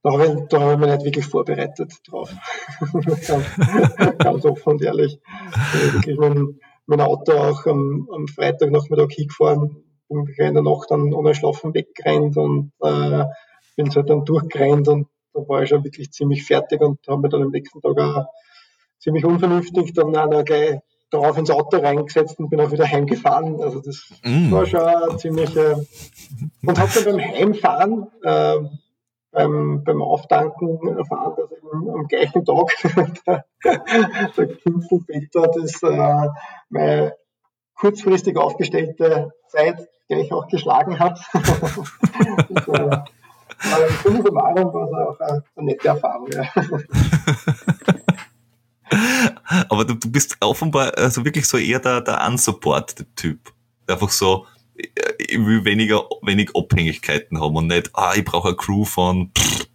da 0.03 0.13
habe 0.13 0.27
ich, 0.27 0.49
da 0.49 0.61
habe 0.61 0.73
ich 0.73 0.79
mich 0.79 0.89
nicht 0.91 1.05
wirklich 1.05 1.27
vorbereitet 1.27 1.93
drauf. 2.09 2.33
ganz, 4.19 4.45
offen 4.45 4.71
und 4.71 4.83
ehrlich. 4.83 5.19
Ich 5.75 5.81
bin 5.81 5.95
wirklich 5.95 6.19
mein, 6.19 6.61
mein 6.87 7.01
Auto 7.01 7.33
auch 7.33 7.67
am, 7.67 8.09
am 8.13 8.27
Freitagnachmittag 8.27 9.11
hingefahren, 9.11 9.85
bin 10.09 10.27
in 10.27 10.55
der 10.55 10.63
Nacht 10.63 10.91
dann 10.91 11.13
ohne 11.13 11.35
Schlafen 11.35 11.75
weggerannt 11.75 12.37
und 12.37 12.73
äh, 12.81 13.25
bin 13.77 13.95
halt 13.95 14.11
dann 14.11 14.25
durchgerannt 14.25 14.89
und 14.89 15.09
da 15.33 15.41
war 15.47 15.63
ich 15.63 15.69
schon 15.69 15.85
wirklich 15.85 16.11
ziemlich 16.13 16.45
fertig 16.45 16.81
und 16.81 16.99
habe 17.07 17.23
mich 17.23 17.31
dann 17.31 17.43
am 17.43 17.51
nächsten 17.51 17.81
Tag 17.81 17.99
auch 17.99 18.27
ziemlich 18.99 19.25
unvernünftig 19.25 19.93
dann 19.95 20.17
auch 20.17 20.29
noch 20.29 20.45
gleich 20.45 20.81
darauf 21.11 21.37
ins 21.39 21.51
Auto 21.51 21.79
reingesetzt 21.79 22.39
und 22.39 22.51
bin 22.51 22.61
auch 22.61 22.71
wieder 22.71 22.87
heimgefahren. 22.87 23.61
Also 23.61 23.81
das 23.81 24.11
mm. 24.23 24.53
war 24.53 24.67
schon 24.67 25.19
ziemlich 25.19 25.57
äh, 25.57 25.75
und 26.65 26.79
habe 26.79 26.91
dann 26.95 27.05
beim 27.05 27.21
Heimfahren 27.21 28.07
äh, 28.23 28.57
beim, 29.33 29.85
beim 29.85 30.03
Auftanken 30.03 30.97
erfahren, 30.97 31.35
dass 31.37 31.53
eben 31.53 31.91
am 31.91 32.09
gleichen 32.09 32.45
Tag 32.45 32.69
der, 33.27 33.45
der 34.37 34.47
Kinzelpeter 34.57 35.49
das 35.55 35.83
äh, 35.83 36.29
meine 36.69 37.15
kurzfristig 37.75 38.37
aufgestellte 38.37 39.33
Zeit 39.49 39.89
gleich 40.09 40.33
auch 40.33 40.49
geschlagen 40.49 40.99
hat. 40.99 41.21
das, 41.33 42.69
äh, 42.69 43.03
eine 43.63 43.91
schöne 44.03 44.23
Bewahrung, 44.23 44.73
war 44.73 45.09
auch 45.09 45.21
eine, 45.21 45.45
eine 45.57 45.67
nette 45.67 45.89
Erfahrung. 45.89 46.29
Ja. 46.33 46.49
Aber 49.69 49.85
du, 49.85 49.95
du 49.95 50.11
bist 50.11 50.37
offenbar 50.41 50.97
also 50.97 51.25
wirklich 51.25 51.47
so 51.47 51.57
eher 51.57 51.79
der, 51.79 52.01
der 52.01 52.27
unsupported-Typ. 52.27 53.53
Einfach 53.87 54.11
so, 54.11 54.47
ich 55.19 55.39
will 55.39 55.65
weniger, 55.65 56.09
wenig 56.23 56.55
Abhängigkeiten 56.55 57.41
haben 57.41 57.57
und 57.57 57.67
nicht, 57.67 57.91
ah, 57.95 58.13
ich 58.17 58.25
brauche 58.25 58.49
eine 58.49 58.57
Crew 58.57 58.85
von 58.85 59.31
pff, 59.37 59.67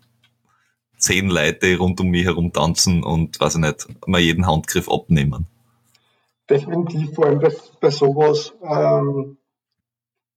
zehn 0.97 1.29
Leute 1.29 1.77
rund 1.77 1.99
um 1.99 2.07
mich 2.07 2.25
herum 2.25 2.51
tanzen 2.51 3.03
und, 3.03 3.39
weiß 3.39 3.55
ich 3.55 3.61
nicht, 3.61 4.07
mal 4.07 4.19
jeden 4.19 4.47
Handgriff 4.47 4.89
abnehmen. 4.89 5.47
Definitiv, 6.49 7.15
vor 7.15 7.25
allem 7.25 7.39
bei, 7.39 7.51
bei 7.79 7.89
sowas, 7.89 8.53
ähm, 8.61 9.37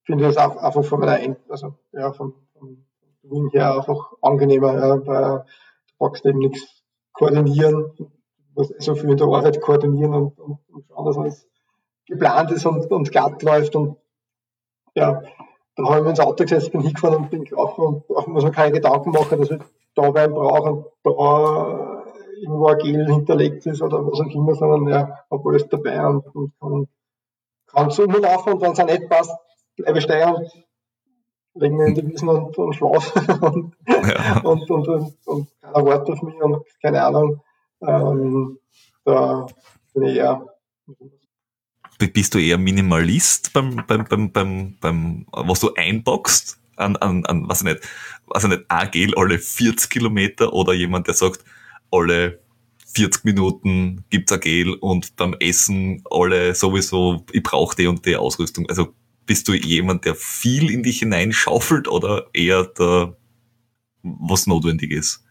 finde 0.05 0.25
ich 0.25 0.31
es 0.31 0.37
auch 0.37 0.57
einfach 0.57 0.85
von 0.85 1.01
meiner 1.01 1.21
End, 1.21 1.39
also, 1.49 1.75
ja, 1.93 2.13
vom, 2.13 2.35
vom 2.59 2.85
Wien 3.23 3.51
her 3.53 3.77
einfach 3.77 4.13
angenehmer, 4.23 4.75
ja, 4.75 5.07
weil 5.07 5.39
du 5.39 5.45
brauchst 5.99 6.25
eben 6.25 6.39
nichts 6.39 6.83
koordinieren, 7.13 7.93
du 7.97 8.11
musst 8.55 8.81
so 8.81 8.95
viel 8.95 9.11
in 9.11 9.17
der 9.17 9.27
Arbeit 9.27 9.61
koordinieren 9.61 10.15
und, 10.15 10.39
und, 10.39 10.59
und 10.69 10.87
schauen, 10.89 11.07
dass 11.07 11.19
alles 11.19 11.49
geplant 12.07 12.51
ist 12.53 12.65
und, 12.65 12.91
und 12.91 13.11
glatt 13.11 13.43
läuft 13.43 13.77
und 13.77 13.99
ja, 14.99 15.23
dann 15.77 15.87
habe 15.87 15.99
ich 15.99 16.05
mir 16.05 16.11
ins 16.11 16.21
Auto 16.21 16.45
gesetzt, 16.45 16.73
bin 16.73 16.83
hingefahren 16.83 17.17
und 17.17 17.31
bin 17.31 17.45
gelaufen 17.45 17.85
und 17.85 18.09
brauchen 18.09 18.33
muss 18.33 18.43
man 18.43 18.53
keine 18.53 18.73
Gedanken 18.73 19.11
machen, 19.11 19.39
dass 19.39 19.51
ich 19.51 19.61
da 19.95 20.15
Wein 20.15 20.35
brauche 20.35 20.73
und 20.73 20.87
da 21.05 22.05
irgendwo 22.41 22.67
ein 22.67 22.79
Gel 22.79 23.07
hinterlegt 23.07 23.67
ist 23.67 23.83
oder 23.83 24.05
was 24.07 24.21
auch 24.21 24.35
immer, 24.35 24.55
sondern 24.55 24.89
ja, 24.89 25.25
habe 25.31 25.49
alles 25.49 25.69
dabei 25.69 26.07
und, 26.07 26.27
und 26.35 26.53
kann, 26.61 26.89
kann 27.67 27.91
zu 27.91 28.07
mir 28.07 28.21
laufen 28.21 28.55
und 28.55 28.61
wenn 28.61 28.73
es 28.73 28.81
auch 28.81 28.87
nicht 28.87 29.09
passt, 29.09 29.37
bleibe 29.77 29.99
ich 29.99 30.05
stehen 30.05 30.35
und 30.35 30.67
lege 31.55 31.75
mich 31.75 31.89
in 31.89 31.95
die 31.95 32.09
Wiesen 32.09 32.29
und, 32.29 32.57
und 32.57 32.75
schlafe 32.75 33.37
und, 33.47 33.75
ja. 33.87 34.41
und, 34.43 34.71
und, 34.71 34.89
und, 34.89 35.15
und, 35.27 35.49
keiner 35.61 35.87
wartet 35.87 36.11
auf 36.11 36.23
mich 36.23 36.41
und 36.41 36.65
keine 36.83 37.05
Ahnung. 37.05 37.41
Ähm, 37.81 38.59
da 39.05 39.47
bin 39.95 40.03
ich 40.05 40.17
eher 40.17 40.45
bist 41.99 42.35
du 42.35 42.39
eher 42.39 42.59
Minimalist 42.59 43.53
beim, 43.53 43.85
beim, 43.87 44.05
beim, 44.05 44.31
beim, 44.33 44.77
beim 44.81 45.27
was 45.33 45.61
du 45.61 45.75
einboxst? 45.75 46.59
An, 46.77 46.95
an, 46.97 47.27
an, 47.27 47.49
was 47.49 47.63
ich 47.63 47.65
nicht, 47.65 47.81
was 48.27 48.45
ich 48.45 48.51
nicht, 48.51 48.65
ein 48.69 48.91
Gel 48.93 49.13
alle 49.17 49.41
40 49.41 49.91
Kilometer 49.91 50.53
oder 50.53 50.73
jemand, 50.73 51.09
der 51.09 51.15
sagt, 51.15 51.45
alle 51.91 52.39
40 52.95 53.25
Minuten 53.25 54.05
gibt's 54.11 54.31
ein 54.31 54.39
Gel 54.39 54.75
und 54.75 55.17
beim 55.17 55.35
Essen 55.41 56.05
alle 56.09 56.55
sowieso, 56.55 57.25
ich 57.33 57.43
brauche 57.43 57.75
die 57.75 57.89
und 57.89 58.07
die 58.07 58.17
Ausrüstung. 58.17 58.69
Also 58.69 58.95
bist 59.27 59.49
du 59.49 59.55
jemand, 59.55 60.05
der 60.05 60.15
viel 60.15 60.71
in 60.71 60.83
dich 60.83 61.01
hineinschaufelt 61.01 61.89
oder 61.89 62.29
eher 62.33 62.65
der, 62.65 63.17
was 64.03 64.47
notwendig 64.47 64.93
ist? 64.93 65.25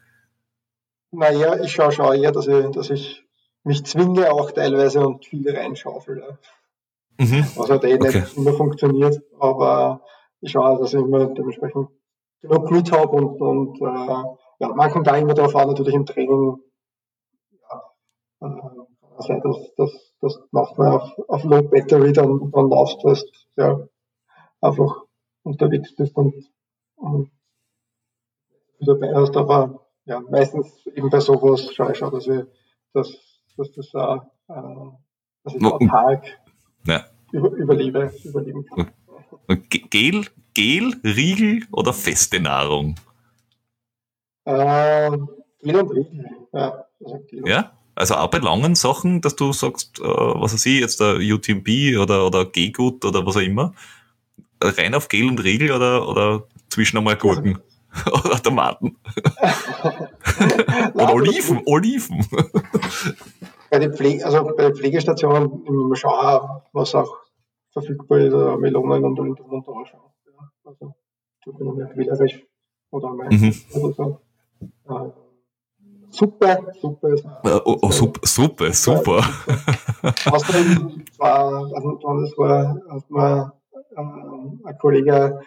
Naja, 1.12 1.60
ich 1.64 1.72
schaue 1.72 1.92
schon 1.92 2.22
eher, 2.22 2.32
dass 2.32 2.48
ich, 2.48 2.66
dass 2.72 2.90
ich 2.90 3.24
mich 3.64 3.84
zwinge 3.86 4.32
auch 4.32 4.52
teilweise 4.52 5.06
und 5.06 5.26
viel 5.26 5.50
reinschaufel. 5.50 6.38
Mhm. 7.18 7.46
Was 7.56 7.70
halt 7.70 7.84
eh 7.84 7.96
okay. 7.96 8.20
nicht 8.20 8.38
immer 8.38 8.54
funktioniert, 8.54 9.22
aber 9.40 10.02
ich 10.42 10.52
schaue, 10.52 10.80
dass 10.80 10.94
ich 10.94 11.00
immer 11.00 11.26
dementsprechend 11.28 11.90
genug 12.42 12.72
mit 12.72 12.92
habe 12.92 13.10
und, 13.10 13.42
und 13.42 13.82
äh, 13.82 14.24
ja, 14.60 14.68
man 14.74 14.92
kommt 14.92 15.08
da 15.08 15.16
immer 15.16 15.34
darauf 15.34 15.56
an, 15.56 15.68
natürlich 15.68 15.96
im 15.96 16.06
Training, 16.06 16.58
ja, 17.52 18.48
äh, 18.48 19.24
sein, 19.24 19.42
dass, 19.42 19.76
dass, 19.76 20.14
dass 20.22 20.40
manchmal 20.52 20.98
auf, 20.98 21.12
auf 21.28 21.44
Low 21.44 21.64
Battery 21.64 22.14
dann, 22.14 22.52
dann 22.52 22.70
laufst, 22.70 23.04
weil 23.04 23.16
du 23.16 23.62
ja, 23.62 23.88
einfach 24.62 25.04
unterwegs 25.44 25.96
bist 25.96 26.16
und, 26.16 26.36
und 26.96 27.32
dabei 28.80 29.14
hast, 29.16 29.36
aber 29.36 29.88
ja, 30.06 30.20
meistens 30.20 30.86
eben 30.88 31.10
bei 31.10 31.20
sowas 31.20 31.74
schaue 31.74 31.92
ich 31.92 31.98
schon, 31.98 32.12
dass, 32.12 32.28
ich, 32.28 32.46
dass, 32.94 33.12
dass 33.58 33.72
das 33.72 33.96
auch, 33.96 34.24
äh, 34.48 34.92
dass 35.44 35.56
ich 35.56 35.64
am 35.64 35.80
Tag 35.80 36.24
ja. 36.88 37.06
über, 37.32 37.50
überlebe, 37.52 38.12
überleben 38.24 38.66
kann. 38.66 38.92
Gel, 39.90 40.26
Gel, 40.54 40.96
Riegel 41.04 41.64
oder 41.72 41.94
feste 41.94 42.40
Nahrung? 42.40 42.96
Äh, 44.46 45.12
Gel 45.62 45.76
und 45.76 45.92
Riegel, 45.92 46.26
ja. 46.54 46.86
Also 47.04 47.24
ja? 47.46 47.72
Also 47.96 48.16
auch 48.16 48.30
bei 48.30 48.38
langen 48.38 48.76
Sachen, 48.76 49.22
dass 49.22 49.36
du 49.36 49.54
sagst, 49.54 50.00
äh, 50.00 50.04
was 50.04 50.54
weiß 50.54 50.66
ich, 50.68 50.82
jetzt 50.82 51.00
der 51.00 51.16
UTMB 51.16 51.98
oder, 52.00 52.28
oder 52.28 52.46
G-Gut 52.46 53.04
oder 53.06 53.26
was 53.26 53.38
auch 53.38 53.42
immer, 53.42 53.74
rein 54.62 54.94
auf 54.94 55.08
Gel 55.08 55.28
und 55.28 55.44
Riegel 55.44 55.72
oder, 55.72 56.08
oder 56.08 56.44
zwischen 56.70 56.98
einmal 56.98 57.18
Gurken? 57.18 57.58
oder 58.06 58.42
Tomaten? 58.42 58.98
oder 60.94 61.14
Oliven, 61.14 61.62
Oliven. 61.66 62.26
Bei 63.70 63.80
den 63.80 63.94
Pflege, 63.94 64.26
also 64.26 64.44
bei 64.44 64.64
den 64.64 64.76
Pflegestationen 64.76 65.66
immer 65.66 65.96
schauen, 65.96 66.62
was 66.74 66.96
auch 66.96 67.18
verfügbar 67.72 68.20
ist, 68.20 68.34
oder 68.34 68.58
Melonen 68.58 69.04
und 69.04 69.20
und 69.20 69.40
und 69.40 69.68
anschauen. 69.68 70.12
Ja. 70.26 70.52
Also 70.66 70.94
ich 71.46 71.56
bin 71.56 71.76
nicht 71.76 71.98
wählerisch 71.98 72.46
oder 72.92 73.14
mein 73.14 73.30
mhm. 73.30 73.56
oder 73.74 73.94
so. 73.94 74.22
Äh, 74.90 75.10
super, 76.10 76.60
super 76.82 77.10
ist. 77.10 77.26
Äh, 77.26 77.60
oh, 77.66 77.78
oh, 77.82 77.92
super, 77.92 78.20
super, 78.24 78.74
super. 78.74 79.18
Außerdem 80.32 81.04
war, 81.18 81.72
also 81.74 82.00
das 82.02 82.38
war, 82.38 82.82
hat 82.90 83.10
mir 83.10 83.54
ähm, 83.98 84.62
ein 84.64 84.78
Kollege, 84.78 85.42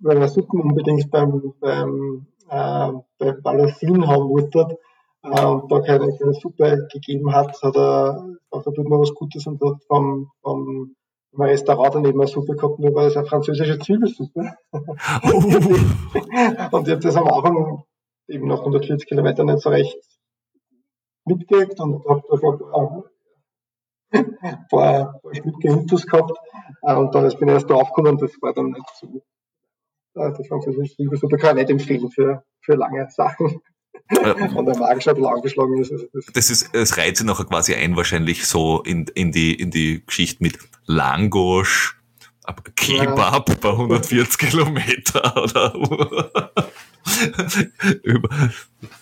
weil 0.00 0.18
er 0.18 0.28
Suppen 0.28 0.60
unbedingt 0.60 1.10
beim, 1.10 1.54
beim 1.60 2.26
äh, 2.50 2.92
bei 3.18 3.32
Balasin 3.32 4.06
haben 4.06 4.28
wollte, 4.28 4.78
äh, 5.22 5.44
und 5.44 5.70
da 5.70 5.80
keine, 5.80 6.16
keine 6.18 6.34
Suppe 6.34 6.88
gegeben 6.92 7.32
hat, 7.32 7.60
hat 7.62 7.76
er 7.76 8.24
gesagt, 8.50 8.66
da 8.66 8.70
tut 8.70 8.88
man 8.88 9.00
was 9.00 9.14
Gutes 9.14 9.46
und 9.46 9.60
hat 9.60 9.82
vom, 9.86 10.30
vom, 10.42 10.94
Restaurant 11.38 11.94
daneben 11.94 12.20
eine 12.20 12.28
Suppe 12.28 12.56
gehabt, 12.56 12.78
nur 12.78 12.94
weil 12.94 13.06
es 13.06 13.16
eine 13.16 13.26
französische 13.26 13.78
Zwiebelsuppe. 13.78 14.52
Oh. 14.72 14.78
und 16.76 16.88
ich 16.88 16.92
habe 16.92 16.98
das 16.98 17.16
am 17.16 17.26
Anfang 17.26 17.84
eben 18.28 18.48
nach 18.48 18.58
140 18.58 19.08
Kilometern 19.08 19.46
nicht 19.46 19.60
so 19.60 19.70
recht 19.70 19.96
mitgekriegt 21.24 21.80
und 21.80 22.04
habe 22.06 22.22
da 22.28 22.36
schon 22.38 23.04
ein 24.12 24.36
paar, 24.70 25.20
paar 25.20 25.20
Stücke 25.32 25.68
Intus 25.68 26.06
gehabt. 26.06 26.36
Äh, 26.82 26.96
und 26.96 27.14
dann 27.14 27.28
bin 27.38 27.48
ich 27.48 27.54
erst 27.54 27.70
draufgekommen 27.70 28.12
und 28.12 28.22
das 28.22 28.32
war 28.42 28.52
dann 28.52 28.70
nicht 28.70 28.90
so. 29.00 29.22
Äh, 30.14 30.32
die 30.38 30.46
französische 30.46 30.96
Zwiebelsuppe 30.96 31.38
kann 31.38 31.56
ich 31.56 31.62
nicht 31.62 31.70
empfehlen 31.70 32.10
für, 32.10 32.44
für 32.60 32.74
lange 32.74 33.08
Sachen. 33.10 33.62
und 34.54 34.66
der 34.66 34.76
Magen 34.78 35.00
schon 35.00 35.24
angeschlagen 35.24 35.78
ist. 35.78 35.92
Also 35.92 36.06
das, 36.12 36.26
das 36.32 36.50
ist, 36.50 36.74
es 36.74 36.96
reiht 36.96 37.16
sich 37.16 37.26
nachher 37.26 37.44
quasi 37.44 37.74
ein, 37.74 37.96
wahrscheinlich 37.96 38.46
so 38.46 38.82
in, 38.82 39.06
in 39.14 39.32
die, 39.32 39.54
in 39.54 39.70
die 39.70 40.04
Geschichte 40.04 40.42
mit 40.42 40.58
Langosch, 40.86 41.96
Kebab 42.76 43.48
ja. 43.48 43.54
bei 43.60 43.70
140 43.70 44.38
Kilometer 44.38 45.36
oder 45.42 45.74
über, 48.02 48.28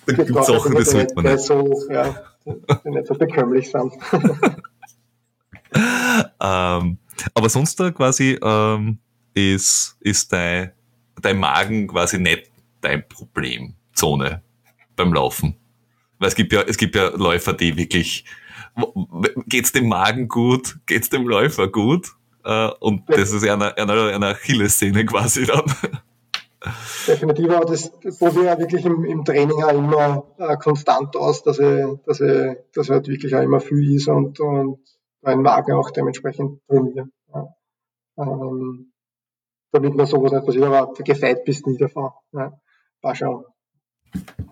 da 0.06 0.12
gibt 0.12 0.30
es 0.30 0.46
Sachen, 0.46 0.74
das 0.74 0.94
wird 0.94 1.16
man 1.16 1.24
nicht. 1.24 1.40
So, 1.40 1.72
ja, 1.90 2.14
nicht 2.84 3.06
so 3.06 3.14
bekömmlich 3.14 3.70
sind. 3.70 3.92
ähm, 6.40 6.98
aber 7.34 7.48
sonst 7.48 7.80
da 7.80 7.90
quasi 7.90 8.38
ähm, 8.42 8.98
ist, 9.34 9.96
ist 10.00 10.32
dein, 10.32 10.72
dein 11.20 11.38
Magen 11.38 11.88
quasi 11.88 12.18
nicht 12.18 12.50
dein 12.80 13.06
Problemzone 13.08 14.42
beim 15.00 15.12
Laufen. 15.12 15.56
Weil 16.18 16.28
es 16.28 16.34
gibt 16.34 16.52
ja, 16.52 16.62
es 16.62 16.76
gibt 16.76 16.94
ja 16.94 17.08
Läufer, 17.08 17.54
die 17.54 17.76
wirklich, 17.76 18.24
geht's 19.46 19.72
dem 19.72 19.88
Magen 19.88 20.28
gut, 20.28 20.78
geht's 20.86 21.08
dem 21.08 21.26
Läufer 21.26 21.68
gut? 21.68 22.08
Äh, 22.44 22.68
und 22.80 23.02
das 23.08 23.32
ist 23.32 23.44
ja 23.44 23.54
eine, 23.54 23.76
eine, 23.76 24.14
eine 24.14 24.26
Achillessehne 24.28 25.04
quasi 25.06 25.46
dann. 25.46 25.64
Definitiv, 27.06 27.50
aber 27.50 27.64
das 27.64 27.90
probiere 28.18 28.40
ich 28.40 28.50
ja 28.50 28.58
wirklich 28.58 28.84
im, 28.84 29.04
im 29.04 29.24
Training 29.24 29.62
auch 29.62 29.72
immer 29.72 30.26
äh, 30.36 30.56
konstant 30.58 31.16
aus, 31.16 31.42
dass 31.42 31.58
ich, 31.58 31.86
dass 32.04 32.20
ich, 32.20 32.56
dass 32.74 32.90
halt 32.90 33.08
wirklich 33.08 33.34
auch 33.34 33.42
immer 33.42 33.60
viel 33.60 33.94
ist 33.94 34.08
und, 34.08 34.38
und 34.40 34.78
mein 35.22 35.40
Magen 35.40 35.72
auch 35.72 35.90
dementsprechend 35.90 36.60
trainiere. 36.68 37.08
Ja. 37.34 37.46
Ähm, 38.18 38.92
damit 39.72 39.94
man 39.94 40.06
sowas 40.06 40.32
nicht 40.32 40.44
passiert, 40.44 40.64
aber 40.64 40.92
gefeit 41.02 41.44
bist 41.44 41.66
nie 41.66 41.78
davon. 41.78 42.10
Ja. 42.32 42.60
War 43.00 43.14
schon 43.14 43.44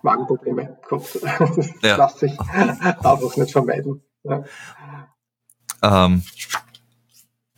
Magenprobleme 0.01 0.77
gehabt. 0.87 1.19
Das 1.21 1.69
ja. 1.81 1.97
lässt 1.97 2.19
sich 2.19 2.39
einfach 2.39 3.37
nicht 3.37 3.51
vermeiden. 3.51 4.01
Ja. 4.23 4.43
Ähm, 5.81 6.23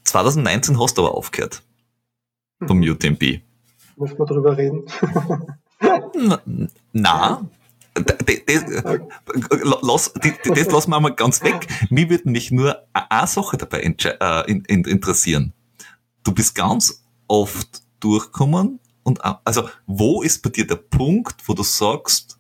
2019 0.04 0.80
hast 0.80 0.98
du 0.98 1.06
aber 1.06 1.16
aufgehört 1.16 1.64
vom 2.66 2.82
UTMB. 2.82 3.42
Muss 3.96 4.18
man 4.18 4.28
drüber 4.28 4.58
reden? 4.58 4.84
na, 6.92 7.48
das, 7.94 8.66
das 10.14 10.72
lassen 10.72 10.92
wir 10.92 11.00
mal 11.00 11.16
ganz 11.16 11.44
weg. 11.44 11.68
Mir 11.90 12.10
würde 12.10 12.30
mich 12.30 12.52
nur 12.52 12.78
eine 12.94 13.28
Sache 13.28 13.58
dabei 13.58 13.82
äh, 13.82 14.52
interessieren. 14.52 15.54
Du 16.24 16.34
bist 16.34 16.56
ganz 16.56 17.04
oft 17.28 17.82
durchgekommen 18.00 18.80
und 19.04 19.20
also 19.24 19.70
wo 19.88 20.22
ist 20.22 20.44
bei 20.44 20.50
dir 20.50 20.68
der 20.68 20.76
Punkt, 20.76 21.48
wo 21.48 21.54
du 21.54 21.64
sagst, 21.64 22.40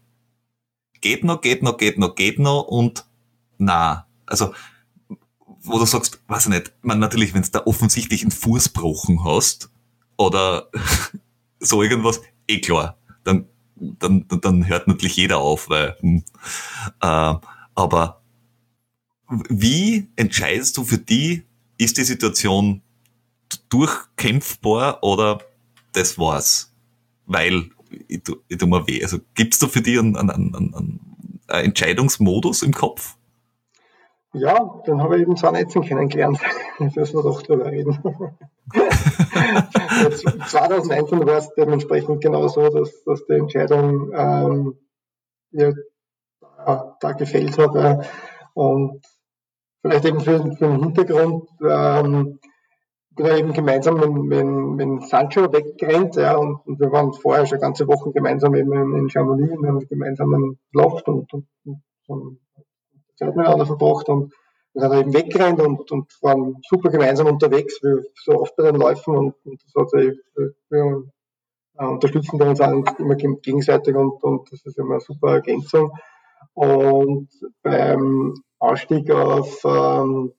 geht 1.01 1.23
noch, 1.23 1.41
geht 1.41 1.63
noch, 1.63 1.77
geht 1.77 1.97
noch, 1.97 2.15
geht 2.15 2.39
noch 2.39 2.63
und 2.63 3.05
na, 3.57 4.07
also 4.25 4.53
wo 5.63 5.77
du 5.77 5.85
sagst, 5.85 6.19
weiß 6.27 6.45
ich 6.45 6.51
nicht, 6.51 6.73
man 6.81 6.99
natürlich, 6.99 7.33
wenn 7.33 7.43
du 7.43 7.49
da 7.51 7.65
offensichtlich 7.65 8.23
einen 8.23 8.31
Fußbrochen 8.31 9.23
hast 9.23 9.69
oder 10.17 10.69
so 11.59 11.83
irgendwas, 11.83 12.21
eh 12.47 12.59
klar, 12.61 12.97
dann, 13.23 13.47
dann, 13.75 14.25
dann 14.27 14.67
hört 14.67 14.87
natürlich 14.87 15.15
jeder 15.15 15.37
auf, 15.37 15.69
weil, 15.69 15.95
hm, 15.99 16.23
äh, 17.01 17.35
aber 17.75 18.21
wie 19.49 20.09
entscheidest 20.15 20.77
du 20.77 20.83
für 20.83 20.97
die, 20.97 21.43
ist 21.77 21.97
die 21.97 22.03
Situation 22.03 22.81
durchkämpfbar 23.69 25.03
oder 25.03 25.39
das 25.93 26.17
war's? 26.17 26.73
Weil, 27.25 27.69
ich, 28.07 28.23
tu, 28.23 28.37
ich 28.47 28.57
tu 28.57 28.67
mir 28.67 28.87
weh. 28.87 29.03
Also 29.03 29.19
gibt's 29.33 29.59
da 29.59 29.67
für 29.67 29.81
dich 29.81 29.99
einen, 29.99 30.15
einen, 30.15 30.29
einen, 30.29 30.75
einen 30.75 31.65
Entscheidungsmodus 31.65 32.63
im 32.63 32.73
Kopf? 32.73 33.15
Ja, 34.33 34.81
dann 34.85 35.01
habe 35.01 35.17
ich 35.17 35.23
eben 35.23 35.35
2019 35.35 35.81
kennengelernt. 35.83 36.39
Jetzt 36.79 36.95
müssen 36.95 37.17
wir 37.17 37.23
doch 37.23 37.41
drüber 37.41 37.65
reden. 37.65 37.99
2019 40.47 41.25
war 41.25 41.37
es 41.37 41.53
dementsprechend 41.55 42.21
genauso, 42.21 42.69
dass, 42.69 43.03
dass 43.03 43.25
die 43.25 43.33
Entscheidung 43.33 44.11
ähm, 44.13 44.77
ja, 45.51 45.73
da, 46.39 46.97
da 46.99 47.11
gefällt 47.11 47.57
hat. 47.57 47.75
Äh, 47.75 47.97
und 48.53 49.01
vielleicht 49.81 50.05
eben 50.05 50.21
für, 50.21 50.39
für 50.55 50.67
den 50.67 50.83
Hintergrund, 50.83 51.49
ähm, 51.61 52.39
bin 53.21 53.31
ja 53.31 53.37
eben 53.37 53.53
gemeinsam 53.53 53.95
mit, 53.95 54.11
mit, 54.11 54.87
mit 54.87 55.09
Sancho 55.09 55.51
weggerannt, 55.51 56.15
ja, 56.15 56.35
und, 56.35 56.65
und, 56.65 56.79
wir 56.79 56.91
waren 56.91 57.13
vorher 57.13 57.45
schon 57.45 57.59
ganze 57.59 57.87
Wochen 57.87 58.11
gemeinsam 58.11 58.55
eben 58.55 58.73
in, 58.73 58.95
in 58.95 59.09
Chamonix 59.09 59.55
und 59.55 59.67
haben 59.67 59.87
gemeinsam 59.87 60.33
einen 60.33 60.59
Loft 60.71 61.07
und, 61.07 61.31
und, 61.33 61.47
und, 61.65 61.81
und 62.07 62.39
Zeit 63.15 63.35
miteinander 63.35 63.65
verbracht 63.65 64.09
und 64.09 64.33
wir 64.73 64.89
sind 64.89 64.99
eben 64.99 65.13
weggerannt 65.13 65.59
und, 65.59 65.91
und 65.91 66.17
waren 66.21 66.57
super 66.67 66.89
gemeinsam 66.89 67.27
unterwegs, 67.27 67.79
wie 67.83 68.01
so 68.23 68.39
oft 68.39 68.55
bei 68.55 68.63
den 68.63 68.75
Läufen 68.79 69.15
und, 69.15 69.35
und 69.43 69.61
das 69.63 69.73
hat 69.75 69.89
sich, 69.89 70.17
wir 70.69 71.03
äh, 71.77 71.85
unterstützen 71.85 72.39
da 72.39 72.49
uns 72.49 72.61
auch 72.61 72.99
immer 72.99 73.15
gegenseitig 73.15 73.95
und, 73.95 74.23
und 74.23 74.51
das 74.51 74.65
ist 74.65 74.77
immer 74.77 74.93
eine 74.93 75.01
super 75.01 75.33
Ergänzung. 75.33 75.91
Und 76.53 77.29
beim 77.61 78.33
Ausstieg 78.59 79.09
auf 79.11 79.63
ähm, 79.65 80.33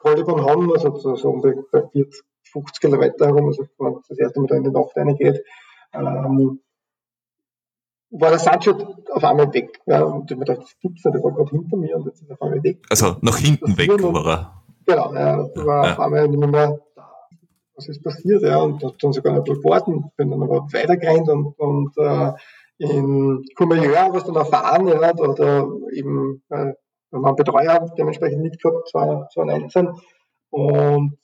Von 0.00 0.46
Hamm, 0.46 0.72
also 0.72 0.96
so, 0.96 1.14
so 1.14 1.28
um 1.30 1.42
bei 1.42 1.52
40, 1.92 2.22
50 2.52 2.80
Kilometer 2.80 3.26
herum, 3.26 3.46
also 3.46 3.66
wenn 3.78 3.96
das 4.08 4.18
erste 4.18 4.40
Mal 4.40 4.46
da 4.46 4.56
in 4.56 4.64
die 4.64 4.70
Nacht 4.70 4.96
reingeht, 4.96 5.44
ähm, 5.92 6.60
war 8.10 8.30
der 8.30 8.38
Sancho 8.38 8.72
auf 9.12 9.24
einmal 9.24 9.52
weg. 9.52 9.80
Ja, 9.86 10.02
und 10.02 10.30
ich 10.30 10.36
mir 10.36 10.44
gedacht, 10.44 10.62
das 10.62 10.78
gibt's 10.80 11.04
nicht, 11.04 11.14
der 11.14 11.22
war 11.22 11.32
gerade 11.32 11.50
hinter 11.50 11.76
mir 11.76 11.96
und 11.96 12.06
jetzt 12.06 12.22
ist 12.22 12.30
er 12.30 12.34
auf 12.34 12.42
einmal 12.42 12.62
weg. 12.62 12.84
Also 12.88 13.16
nach 13.20 13.36
hinten 13.36 13.76
weg 13.76 13.90
war 14.02 14.26
er. 14.26 14.62
Genau, 14.86 15.12
er 15.12 15.50
war 15.54 15.84
ja. 15.84 15.92
auf 15.92 16.00
einmal 16.00 16.28
nicht 16.28 16.40
mehr 16.40 16.80
da. 16.96 17.12
Was 17.76 17.88
ist 17.88 18.02
passiert? 18.02 18.42
Ja, 18.42 18.58
und 18.58 18.82
hat 18.82 18.94
dann 19.00 19.12
sogar 19.12 19.34
nicht 19.34 19.46
gewartet, 19.46 19.94
bin 20.16 20.30
dann 20.30 20.42
aber 20.42 20.66
weitergerannt 20.72 21.28
und, 21.28 21.58
und 21.58 21.96
äh, 21.98 22.32
in 22.78 23.44
Courmayeur, 23.54 24.08
was 24.12 24.24
dann 24.24 24.36
erfahren, 24.36 24.88
ja, 24.88 25.12
da, 25.12 25.12
da 25.12 25.68
eben, 25.92 26.42
äh, 26.48 26.72
wir 27.10 27.22
haben 27.22 27.36
Betreuer 27.36 27.92
dementsprechend 27.96 28.42
mitgehabt, 28.42 28.88
2019. 28.88 29.88
Und 30.50 31.18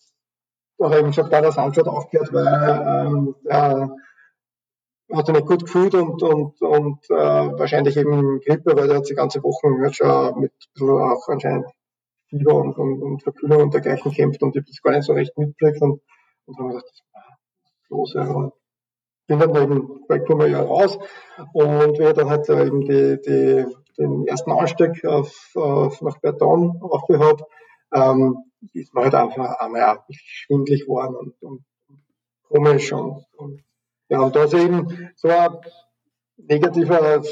da 0.78 0.90
habe 0.90 1.00
ich 1.00 1.06
gesagt, 1.06 1.32
da 1.32 1.40
das 1.40 1.58
Antwort 1.58 1.88
aufgehört, 1.88 2.32
weil 2.32 3.06
ähm, 3.06 3.34
der 3.44 3.90
hat 5.12 5.26
sich 5.26 5.34
nicht 5.34 5.46
gut 5.46 5.64
gefühlt 5.64 5.94
und, 5.94 6.22
und, 6.22 6.60
und 6.60 7.10
äh, 7.10 7.14
wahrscheinlich 7.58 7.96
eben 7.96 8.40
Grippe, 8.40 8.76
weil 8.76 8.90
er 8.90 8.98
hat 8.98 9.08
die 9.08 9.14
ganze 9.14 9.42
Woche 9.42 9.68
halt 9.80 9.96
schon 9.96 10.40
mit 10.40 10.52
auch 10.80 11.28
anscheinend 11.28 11.66
Fieber 12.28 12.54
und, 12.54 12.76
und, 12.76 13.02
und 13.02 13.22
Verkühlung 13.22 13.62
und 13.62 13.74
dergleichen 13.74 14.10
kämpft 14.10 14.42
und 14.42 14.56
ich 14.56 14.60
habe 14.60 14.66
das 14.68 14.82
gar 14.82 14.92
nicht 14.92 15.04
so 15.04 15.12
recht 15.12 15.38
mitgekriegt 15.38 15.80
und, 15.80 16.00
und 16.46 16.58
habe 16.58 16.68
gedacht, 16.70 16.84
was 17.12 17.72
ist 17.72 17.90
los? 17.90 18.14
Ja. 18.14 18.26
Und 18.26 18.52
bin 19.28 19.38
dann 19.38 19.54
eben 19.56 20.06
bei 20.08 20.18
Kummer 20.18 20.52
raus 20.56 20.98
und 21.52 21.98
wir 21.98 22.12
dann 22.12 22.28
halt 22.28 22.48
eben 22.48 22.80
die, 22.80 23.20
die, 23.22 23.66
den 23.98 24.26
ersten 24.26 24.52
Anstieg 24.52 25.04
auf, 25.04 25.50
auf 25.54 26.00
nach 26.02 26.18
Beton 26.18 26.80
aufgehabt, 26.82 27.44
ähm, 27.92 28.44
ist 28.72 28.94
man 28.94 29.04
halt 29.04 29.14
einfach 29.14 29.58
einmal 29.58 30.00
schwindlig 30.10 30.82
geworden 30.82 31.16
und, 31.16 31.42
und, 31.42 31.64
komisch 32.48 32.92
und, 32.92 33.24
und 33.36 33.62
ja, 34.08 34.20
und 34.20 34.36
da 34.36 34.44
ist 34.44 34.54
eben 34.54 35.10
so 35.16 35.28
eine 35.28 35.60
negative 36.36 37.22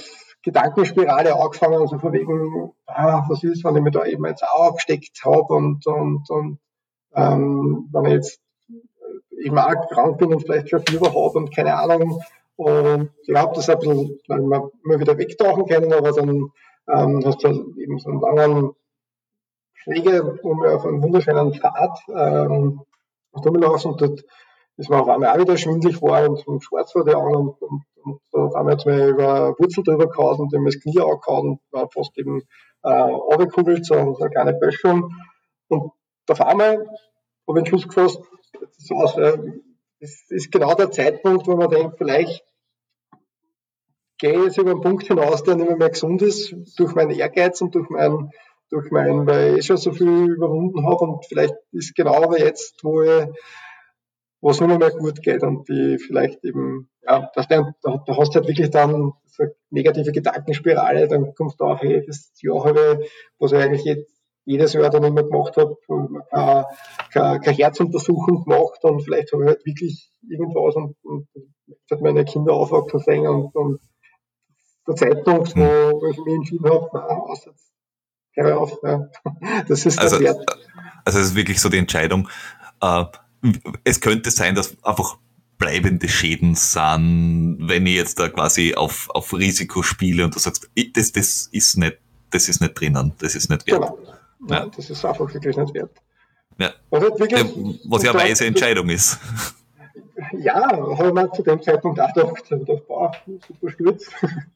Gedankenspirale 0.43 1.35
angefangen, 1.35 1.81
also 1.81 1.99
von 1.99 2.13
wegen, 2.13 2.73
ah, 2.87 3.25
was 3.29 3.45
ist, 3.45 3.65
wenn 3.65 3.77
ich 3.77 3.83
mich 3.83 3.95
da 3.95 4.05
eben 4.05 4.27
jetzt 4.27 4.43
auch 4.43 4.69
abgesteckt 4.69 5.25
habe 5.25 5.55
und, 5.55 5.87
und, 5.87 6.29
und 6.29 6.59
ähm, 7.15 7.89
wenn 7.93 8.05
ich 8.07 8.13
jetzt 8.13 8.41
eben 9.43 9.59
auch 9.59 9.89
krank 9.89 10.19
bin 10.19 10.35
und 10.35 10.41
vielleicht 10.41 10.69
schon 10.69 10.85
Fieber 10.87 11.09
habe 11.09 11.39
und 11.39 11.55
keine 11.55 11.77
Ahnung. 11.77 12.21
Und 12.57 13.11
ich 13.27 13.35
habe 13.35 13.55
das 13.55 13.69
ein 13.69 13.79
bisschen, 13.79 14.21
wir 14.29 14.71
immer 14.85 15.01
wieder 15.01 15.19
wegtauchen 15.19 15.67
können, 15.67 15.93
aber 15.93 16.13
dann 16.13 16.51
ähm, 16.89 17.23
hast 17.25 17.43
du 17.43 17.75
eben 17.77 17.99
so 17.99 18.11
einen 18.11 18.21
langen 18.21 18.75
Schläge 19.75 20.39
um 20.43 20.63
auf 20.63 20.85
einen 20.87 21.03
wunderschönen 21.03 21.55
Pfad 21.55 21.99
ähm, 22.09 22.83
rumlaufen 23.35 23.93
und 23.93 24.01
dort 24.01 24.25
ist 24.77 24.91
mir 24.91 25.01
auf 25.01 25.09
einmal 25.09 25.31
auch 25.31 25.41
wieder 25.41 25.57
schwindlig 25.57 26.01
war 26.03 26.29
und, 26.29 26.47
und 26.47 26.63
schwarz 26.63 26.95
wurde 26.95 27.17
an 27.17 27.35
und, 27.35 27.63
und, 27.63 27.85
und 28.05 28.21
auf 28.33 28.55
einmal 28.55 28.75
hat 28.75 28.87
mir 28.87 29.09
über 29.09 29.55
Wurzel 29.59 29.85
drüber 29.85 30.09
gehauen 30.09 30.41
und 30.41 30.53
dem 30.53 30.65
das 30.65 30.81
Knie 30.81 31.01
angehauen 31.01 31.49
und 31.49 31.61
war 31.71 31.89
fast 31.91 32.17
eben 32.19 32.43
äh, 32.83 32.89
runtergekugelt, 32.89 33.85
so, 33.85 33.95
so 34.15 34.21
eine 34.21 34.31
kleine 34.31 34.55
Böschung. 34.55 35.15
Und 35.69 35.93
auf 36.29 36.41
einmal 36.41 36.87
habe 37.49 37.59
ich 37.59 37.65
den 37.65 37.67
Schluss 37.67 37.89
gefasst, 37.89 38.21
so 38.79 38.95
aus, 38.97 39.17
äh, 39.17 39.39
das 40.05 40.25
ist 40.29 40.53
genau 40.53 40.75
der 40.75 40.91
Zeitpunkt, 40.91 41.47
wo 41.47 41.57
man 41.57 41.71
denkt, 41.71 41.97
vielleicht 41.97 42.45
gehe 44.19 44.35
ich 44.35 44.45
jetzt 44.45 44.59
über 44.59 44.73
einen 44.73 44.83
Punkt 44.83 45.07
hinaus, 45.07 45.43
der 45.43 45.57
nicht 45.57 45.69
mehr, 45.69 45.77
mehr 45.79 45.91
gesund 45.91 46.21
ist, 46.21 46.55
durch 46.77 46.95
meinen 46.95 47.11
Ehrgeiz 47.11 47.61
und 47.63 47.75
durch 47.75 47.89
meinen, 47.89 48.31
durch 48.69 48.91
meinen, 48.91 49.27
weil 49.27 49.59
ich 49.59 49.67
schon 49.67 49.79
so 49.79 49.93
viel 49.93 50.31
überwunden 50.31 50.87
habe 50.87 51.05
und 51.05 51.25
vielleicht 51.25 51.55
ist 51.73 51.95
genau 51.95 52.23
aber 52.23 52.39
jetzt, 52.39 52.83
wo 52.83 53.03
ich 53.03 53.27
wo 54.43 54.51
es 54.51 54.61
nur 54.61 54.79
mehr 54.79 54.91
gut 54.91 55.23
geht 55.23 55.43
und 55.43 55.67
die 55.71 55.97
vielleicht 55.97 56.45
eben, 56.45 56.91
ja, 57.01 57.31
das, 57.35 57.49
da, 57.49 57.73
da 57.83 58.17
hast 58.19 58.35
du 58.35 58.41
halt 58.41 58.47
wirklich 58.47 58.69
dann 58.69 59.15
so 59.25 59.45
eine 59.45 59.55
negative 59.71 60.13
Gedankenspirale, 60.13 61.09
dann 61.09 61.35
kommst 61.35 61.59
du 61.59 61.65
auf, 61.65 61.81
hey, 61.81 62.05
das 62.07 62.31
Jahr 62.43 62.63
habe 62.63 62.99
ich, 63.01 63.11
was 63.39 63.53
ich 63.53 63.59
eigentlich 63.59 63.85
jetzt 63.85 64.14
jedes 64.45 64.75
Jahr 64.75 64.91
dann 64.91 65.05
immer 65.05 65.23
gemacht 65.23 65.57
habe, 65.57 65.77
keine, 65.87 66.67
keine, 67.13 67.41
keine 67.41 67.57
Herzuntersuchung 67.57 68.45
gemacht 68.45 68.79
und 68.83 69.03
vielleicht 69.03 69.33
habe 69.33 69.45
ich 69.45 69.49
halt 69.49 69.67
wirklich 69.67 70.11
irgendwas 70.29 70.77
und, 70.77 70.97
und 71.03 71.29
hat 71.91 72.01
meine 72.01 72.25
Kinder 72.25 72.53
aufwachsen 72.53 73.01
sehen 73.01 73.27
und, 73.27 73.55
und 73.55 73.81
der 74.87 74.97
Zeitpunkt, 74.97 75.57
wo, 75.57 75.63
wo 75.63 76.07
ich 76.11 76.19
mich 76.19 76.35
entschieden 76.35 76.67
habe, 76.67 77.11
aus 77.11 77.45
jetzt, 77.47 77.73
hör 78.35 78.61
auf, 78.61 78.79
ja. 78.83 79.09
das 79.69 79.87
ist 79.87 79.99
also, 79.99 80.21
wert. 80.21 80.45
Also 81.05 81.19
es 81.21 81.29
ist 81.29 81.35
wirklich 81.35 81.61
so 81.61 81.69
die 81.69 81.79
Entscheidung, 81.79 82.29
äh, 82.81 83.05
es 83.85 84.01
könnte 84.01 84.31
sein, 84.31 84.55
dass 84.55 84.77
einfach 84.83 85.19
bleibende 85.59 86.09
Schäden 86.09 86.55
sind, 86.55 87.59
wenn 87.61 87.87
ich 87.87 87.95
jetzt 87.95 88.19
da 88.19 88.29
quasi 88.29 88.75
auf, 88.75 89.09
auf 89.11 89.33
Risiko 89.33 89.83
spiele 89.83 90.25
und 90.25 90.35
du 90.35 90.39
sagst, 90.39 90.69
das, 90.95 91.13
das 91.13 91.49
ist 91.53 91.79
nicht, 91.79 91.99
das 92.31 92.49
ist 92.49 92.61
nicht 92.61 92.79
drinnen, 92.79 93.13
das 93.19 93.35
ist 93.35 93.49
nicht 93.49 93.67
wert. 93.67 93.81
Genau. 93.81 93.99
Ja. 94.49 94.67
Das 94.67 94.91
ist 94.91 95.05
einfach 95.05 95.33
wirklich 95.33 95.57
nicht 95.57 95.75
wert. 95.75 95.91
Ja. 96.59 96.73
Was, 96.91 97.03
halt 97.03 97.19
wirklich, 97.19 97.81
was 97.89 98.03
ja 98.03 98.13
eine 98.13 98.21
weise 98.21 98.47
Entscheidung 98.47 98.89
ist. 98.89 99.19
Ja, 100.39 100.71
habe 100.71 101.09
ich 101.09 101.13
mir 101.13 101.33
zu 101.33 101.43
dem 101.43 101.61
Zeitpunkt 101.61 102.01
auch 102.01 102.13
gedacht, 102.13 102.43
ich 102.45 102.49
gedacht 102.49 102.87
boah, 102.87 103.13
super 103.27 103.71
Stürz. 103.71 104.07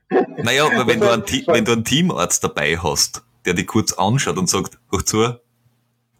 Naja, 0.36 0.66
aber 0.66 0.86
wenn 0.86 1.00
du, 1.00 1.12
einen, 1.12 1.24
wenn 1.46 1.64
du 1.64 1.72
einen 1.72 1.84
Teamarzt 1.84 2.42
dabei 2.42 2.78
hast, 2.78 3.22
der 3.44 3.54
dich 3.54 3.66
kurz 3.66 3.92
anschaut 3.92 4.38
und 4.38 4.48
sagt, 4.48 4.78
hoch 4.92 5.02
zu, 5.02 5.34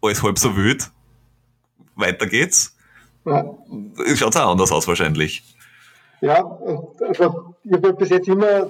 alles 0.01 0.23
halb 0.23 0.37
so 0.39 0.55
wild, 0.55 0.91
weiter 1.95 2.27
geht's. 2.27 2.75
Ja. 3.25 3.45
Schaut 4.15 4.35
auch 4.37 4.51
anders 4.51 4.71
aus 4.71 4.87
wahrscheinlich. 4.87 5.43
Ja, 6.21 6.45
also 6.45 7.55
ich 7.63 7.73
habe 7.73 7.93
bis 7.93 8.09
jetzt 8.09 8.27
immer 8.27 8.69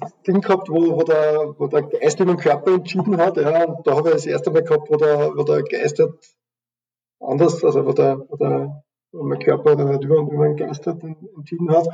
das 0.00 0.20
Ding 0.22 0.40
gehabt, 0.40 0.68
wo, 0.68 0.96
wo, 0.96 1.02
der, 1.02 1.54
wo 1.58 1.66
der 1.66 1.82
Geist 1.82 2.20
über 2.20 2.34
den 2.34 2.40
Körper 2.40 2.74
entschieden 2.74 3.16
hat. 3.18 3.36
Ja, 3.36 3.64
und 3.64 3.86
da 3.86 3.96
habe 3.96 4.08
ich 4.08 4.14
das 4.14 4.26
erste 4.26 4.50
Mal 4.50 4.62
gehabt, 4.62 4.90
wo 4.90 4.96
der, 4.96 5.32
wo 5.36 5.42
der 5.42 5.62
Geist 5.62 5.98
halt 5.98 6.14
anders, 7.20 7.64
also 7.64 7.86
wo 7.86 7.92
der, 7.92 8.18
wo 8.28 8.36
der 8.36 8.84
wo 9.14 9.22
mein 9.22 9.38
Körper 9.38 9.76
dann 9.76 9.88
halt 9.88 10.04
über, 10.04 10.18
über 10.18 10.44
den 10.46 10.56
Geist 10.56 10.86
halt 10.86 11.02
entschieden 11.02 11.70
hat. 11.70 11.88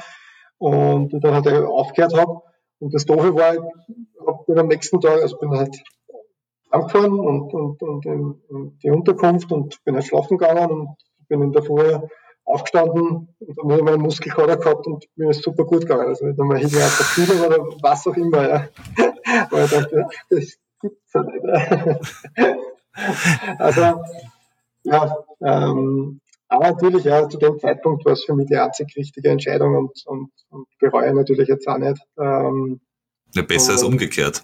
Und 0.59 1.13
dann 1.23 1.35
halt 1.35 1.47
aufgehört 1.47 2.19
habe. 2.19 2.43
Und 2.79 2.95
das 2.95 3.05
Doofe 3.05 3.35
war, 3.35 3.55
ich 3.55 4.47
bin 4.47 4.59
am 4.59 4.69
nächsten 4.69 5.01
Tag, 5.01 5.21
also 5.21 5.39
bin 5.39 5.51
halt 5.51 5.83
angefahren 6.71 7.19
und, 7.19 7.53
und, 7.53 7.83
und 7.83 8.07
in, 8.07 8.43
in 8.49 8.79
die 8.79 8.91
Unterkunft 8.91 9.53
und 9.53 9.83
bin 9.85 9.95
halt 9.95 10.05
schlafen 10.05 10.39
gegangen 10.39 10.71
und 10.71 10.97
bin 11.29 11.43
in 11.43 11.53
der 11.53 11.63
Früh 11.63 11.99
aufgestanden 12.45 13.29
und 13.39 13.59
dann 13.59 13.71
habe 13.71 13.77
ich 13.77 13.83
meinen 13.83 14.03
Muskelkater 14.03 14.57
gehabt 14.57 14.87
und 14.87 15.07
mir 15.17 15.31
ist 15.31 15.43
super 15.43 15.65
gut 15.65 15.83
gegangen. 15.83 16.09
Also 16.09 16.27
nicht 16.27 16.41
einmal 16.41 16.59
hinten 16.59 16.77
auf 16.77 16.97
der 17.17 17.25
Kühle 17.25 17.47
oder 17.47 17.59
was 17.83 18.07
auch 18.07 18.17
immer. 18.17 18.49
Ja. 18.49 18.69
Weil 19.51 19.65
ich 19.65 19.71
dachte, 19.71 20.07
das 20.31 20.59
gibt's 20.81 21.13
ja 21.15 21.23
nicht. 21.23 22.59
also, 23.59 24.03
ja, 24.83 25.17
ähm, 25.43 26.21
aber 26.49 26.71
natürlich, 26.71 27.05
ja, 27.05 27.29
zu 27.29 27.39
dem 27.39 27.59
Zeitpunkt 27.61 28.05
war 28.05 28.15
es 28.15 28.25
für 28.25 28.35
mich 28.35 28.49
die 28.49 28.57
einzig 28.57 28.95
richtige 28.97 29.31
Entscheidung 29.31 29.77
und, 29.77 30.05
und, 30.07 30.31
und 30.51 30.67
bereue 30.81 31.15
natürlich 31.15 31.49
jetzt 31.49 31.69
auch 31.69 31.79
nicht. 31.79 32.03
Ähm, 32.19 32.81
ja, 33.35 33.43
besser 33.43 33.73
als 33.73 33.85
umgekehrt. 33.85 34.43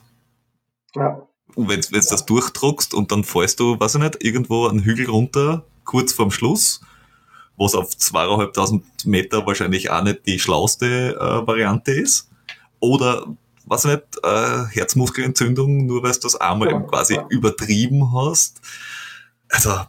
Ja. 0.94 1.26
Und 1.56 1.68
wenn 1.68 1.80
du 1.80 1.88
das 1.90 2.26
durchdruckst 2.26 2.94
und 2.94 3.10
dann 3.10 3.24
fällst 3.24 3.58
du, 3.58 3.80
weiß 3.80 3.96
ich 3.96 4.00
nicht, 4.02 4.24
irgendwo 4.24 4.66
einen 4.66 4.84
Hügel 4.84 5.08
runter, 5.10 5.64
kurz 5.84 6.12
vorm 6.12 6.30
Schluss, 6.30 6.80
was 7.56 7.74
auf 7.74 7.96
zweieinhalbtausend 7.96 8.84
Meter 9.06 9.46
wahrscheinlich 9.46 9.90
auch 9.90 10.02
nicht 10.02 10.26
die 10.26 10.38
schlauste 10.38 11.16
äh, 11.16 11.46
Variante 11.46 11.92
ist. 11.92 12.28
Oder, 12.80 13.26
was 13.64 13.84
nicht, 13.84 14.02
äh, 14.22 14.64
Herzmuskelentzündung, 14.70 15.86
nur 15.86 16.02
weil 16.02 16.12
du 16.12 16.20
das 16.20 16.36
einmal 16.36 16.70
ja, 16.70 16.80
quasi 16.80 17.14
ja. 17.14 17.26
übertrieben 17.30 18.12
hast. 18.14 18.60
Also, 19.48 19.80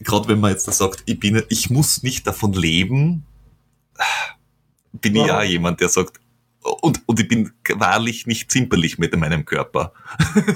gerade 0.00 0.28
wenn 0.28 0.40
man 0.40 0.52
jetzt 0.52 0.72
sagt, 0.72 1.02
ich 1.06 1.18
bin, 1.18 1.42
ich 1.48 1.70
muss 1.70 2.02
nicht 2.02 2.26
davon 2.26 2.52
leben, 2.52 3.26
bin 4.92 5.16
ja. 5.16 5.24
ich 5.24 5.32
auch 5.32 5.42
jemand, 5.42 5.80
der 5.80 5.88
sagt, 5.88 6.20
und, 6.80 7.00
und 7.06 7.20
ich 7.20 7.28
bin 7.28 7.52
wahrlich 7.74 8.26
nicht 8.26 8.50
zimperlich 8.50 8.98
mit 8.98 9.16
meinem 9.16 9.44
Körper. 9.44 9.92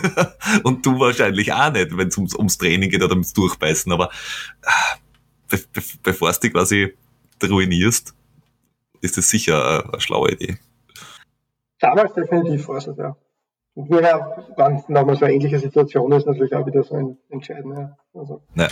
und 0.65 0.85
du 0.85 0.98
wahrscheinlich 0.98 1.52
auch 1.52 1.73
nicht, 1.73 1.97
wenn 1.97 2.09
es 2.09 2.16
ums, 2.16 2.35
ums 2.35 2.59
Training 2.59 2.90
geht 2.90 3.02
oder 3.02 3.12
ums 3.12 3.32
Durchbeißen, 3.32 3.93
aber 3.93 4.11
ah, 4.65 4.97
be, 5.51 5.59
be, 5.72 5.82
bevor 6.02 6.32
du 6.32 6.40
dich 6.40 6.52
quasi 6.52 6.94
ruinierst, 7.43 8.14
ist 9.01 9.16
das 9.16 9.28
sicher 9.28 9.66
eine, 9.66 9.93
eine 9.93 10.01
schlaue 10.01 10.32
Idee. 10.32 10.56
Damals 11.81 12.14
definitiv 12.14 12.68
war 12.68 12.77
es 12.77 12.86
ja. 12.86 13.16
Und 13.74 13.89
ja, 13.90 14.44
wenn 14.56 14.82
nochmal 14.89 15.16
so 15.16 15.24
eine 15.24 15.35
ähnliche 15.35 15.59
Situation 15.59 16.12
ist, 16.12 16.27
natürlich 16.27 16.55
auch 16.55 16.66
wieder 16.66 16.82
so 16.82 16.94
ein 16.94 17.18
entscheidender. 17.31 17.97
Also. 18.12 18.43
Ja. 18.55 18.68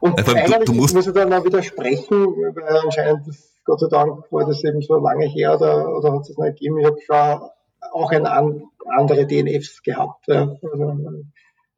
Und 0.00 0.18
ja, 0.18 0.26
eigentlich 0.34 0.58
du, 0.58 0.64
du 0.64 0.72
musst 0.72 0.94
muss 0.94 1.06
ich 1.06 1.12
dann 1.12 1.32
auch 1.32 1.44
widersprechen, 1.44 2.26
weil 2.26 2.78
anscheinend, 2.84 3.28
das, 3.28 3.54
Gott 3.64 3.80
sei 3.80 3.88
Dank, 3.88 4.24
war 4.32 4.46
das 4.46 4.64
eben 4.64 4.80
so 4.80 4.96
lange 4.96 5.26
her 5.26 5.56
oder, 5.56 5.96
oder 5.96 6.12
hat 6.14 6.22
es 6.22 6.36
nicht 6.36 6.58
gegeben. 6.58 6.78
Ich 6.78 6.86
habe 6.86 7.00
schon 7.00 7.50
auch 7.92 8.10
ein 8.10 8.26
an, 8.26 8.62
andere 8.96 9.26
DNFs 9.26 9.82
gehabt. 9.82 10.26
Ja. 10.26 10.56
Also, 10.62 11.24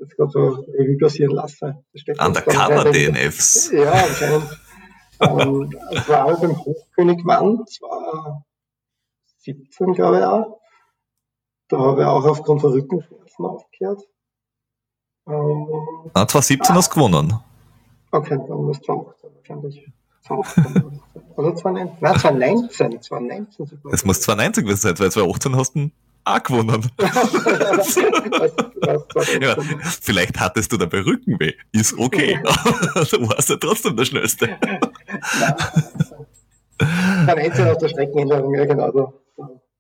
jetzt 0.01 0.17
gerade 0.17 0.31
so 0.31 0.65
Revue 0.73 0.97
passieren 0.99 1.35
lassen. 1.35 1.85
Undercover-DNFs. 2.19 3.71
Ja, 3.81 3.93
anscheinend. 3.93 4.59
ähm, 5.21 5.71
es 5.93 6.09
war 6.09 6.25
auch 6.25 6.41
beim 6.41 6.57
Hochkönig 6.57 7.23
Mann, 7.25 7.63
2017, 7.67 9.93
glaube 9.95 10.19
ich 10.19 10.25
auch. 10.25 10.61
Da 11.69 11.79
habe 11.79 12.01
ich 12.01 12.07
auch 12.07 12.25
aufgrund 12.25 12.63
von 12.63 12.73
Rückenschmerzen 12.73 13.45
aufgehört. 13.45 14.03
Ähm, 15.29 15.69
ah, 16.15 16.27
2017 16.27 16.73
ah, 16.73 16.77
hast 16.79 16.91
du 16.91 16.95
gewonnen. 16.95 17.35
Okay, 18.11 18.39
dann 18.49 18.65
muss 18.65 18.81
es 18.81 18.89
auch 18.89 19.15
wahrscheinlich. 19.23 19.87
Oder 21.37 21.55
2019? 21.55 22.39
Nein, 22.39 22.71
2019. 22.71 23.03
2019 23.03 23.67
sogar. 23.67 23.93
Es 23.93 24.05
muss 24.05 24.21
2019 24.23 24.65
gewesen 24.65 24.81
sein, 24.81 24.99
weil 24.99 25.13
2018 25.13 25.57
hast 25.57 25.75
du 25.75 25.91
auch 26.37 26.43
gewonnen. 26.43 26.91
ja, 29.41 29.57
vielleicht 30.01 30.39
hattest 30.41 30.73
du 30.73 30.77
dabei 30.77 31.01
Rückenweh. 31.01 31.55
Ist 31.73 31.99
okay. 31.99 32.39
du 32.45 33.29
warst 33.29 33.49
ja 33.51 33.57
trotzdem 33.57 33.97
der 33.97 34.05
Schnellste. 34.05 34.49
2019 36.79 37.69
aus 37.69 37.79
der 37.79 37.89
Streckenänderung, 37.89 38.55
ja 38.55 38.65
genau. 38.65 38.91
Da 38.91 39.13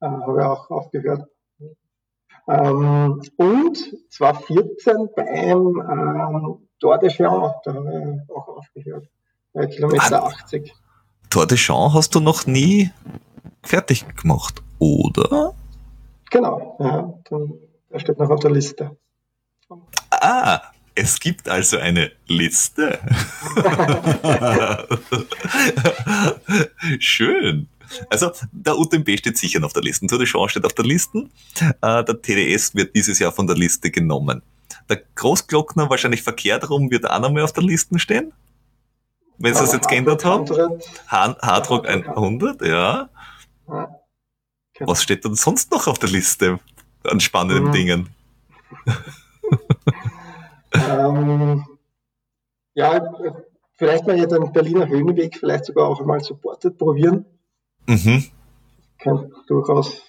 äh, 0.02 0.10
habe 0.10 0.38
ich 0.38 0.44
auch 0.44 0.70
aufgehört. 0.70 1.28
Ähm, 2.48 3.22
und 3.36 3.78
2014 4.10 5.08
beim 5.14 5.80
ähm, 5.80 6.68
de 6.82 7.10
Champs, 7.10 7.60
da 7.64 7.74
habe 7.74 8.22
ich 8.26 8.34
auch 8.34 8.48
aufgehört. 8.48 9.08
Bei 9.52 9.66
Kilometer 9.66 10.24
ah, 10.24 10.28
80. 10.28 10.74
Tour 11.28 11.46
de 11.46 11.56
Champs 11.56 11.94
hast 11.94 12.14
du 12.14 12.20
noch 12.20 12.46
nie 12.46 12.90
fertig 13.62 14.04
gemacht, 14.16 14.62
oder? 14.78 15.54
Genau, 16.30 16.76
ja. 16.80 17.12
Dann, 17.28 17.52
der 17.90 17.98
steht 17.98 18.18
noch 18.18 18.30
auf 18.30 18.40
der 18.40 18.50
Liste. 18.50 18.96
Ah, 20.10 20.60
es 20.94 21.20
gibt 21.20 21.48
also 21.48 21.78
eine 21.78 22.12
Liste. 22.26 22.98
Schön. 26.98 27.68
Also 28.08 28.30
der 28.52 28.78
UTMB 28.78 29.18
steht 29.18 29.38
sicher 29.38 29.64
auf 29.64 29.72
der 29.72 29.82
Liste. 29.82 30.06
Tour 30.06 30.18
de 30.18 30.26
Champs 30.26 30.52
steht 30.52 30.64
auf 30.64 30.74
der 30.74 30.84
Liste. 30.84 31.28
Äh, 31.80 32.04
der 32.04 32.22
TDS 32.22 32.74
wird 32.74 32.94
dieses 32.94 33.18
Jahr 33.18 33.32
von 33.32 33.46
der 33.46 33.56
Liste 33.56 33.90
genommen. 33.90 34.42
Der 34.88 35.02
Großglockner 35.14 35.90
wahrscheinlich 35.90 36.22
verkehrt 36.22 36.68
rum 36.70 36.90
wird 36.90 37.08
auch 37.08 37.20
nochmal 37.20 37.42
auf 37.42 37.52
der 37.52 37.64
Liste 37.64 37.98
stehen. 37.98 38.32
Wenn 39.38 39.54
sie 39.54 39.64
es 39.64 39.72
jetzt 39.72 39.88
geändert 39.88 40.24
haben. 40.24 40.46
Hardrock 41.08 41.88
100, 41.88 42.62
ja. 42.62 43.08
Was 44.80 45.02
steht 45.02 45.24
denn 45.24 45.34
sonst 45.34 45.70
noch 45.70 45.86
auf 45.86 45.98
der 45.98 46.08
Liste 46.08 46.58
an 47.04 47.20
spannenden 47.20 47.66
mhm. 47.66 47.72
Dingen? 47.72 48.08
ähm, 50.72 51.64
ja, 52.74 53.02
vielleicht 53.76 54.06
mal 54.06 54.16
hier 54.16 54.26
den 54.26 54.52
Berliner 54.52 54.88
Höhenweg 54.88 55.36
vielleicht 55.36 55.66
sogar 55.66 55.88
auch 55.88 56.00
einmal 56.00 56.20
supported 56.20 56.78
probieren. 56.78 57.26
Mhm. 57.86 58.24
Kann 58.98 59.32
durchaus 59.46 60.02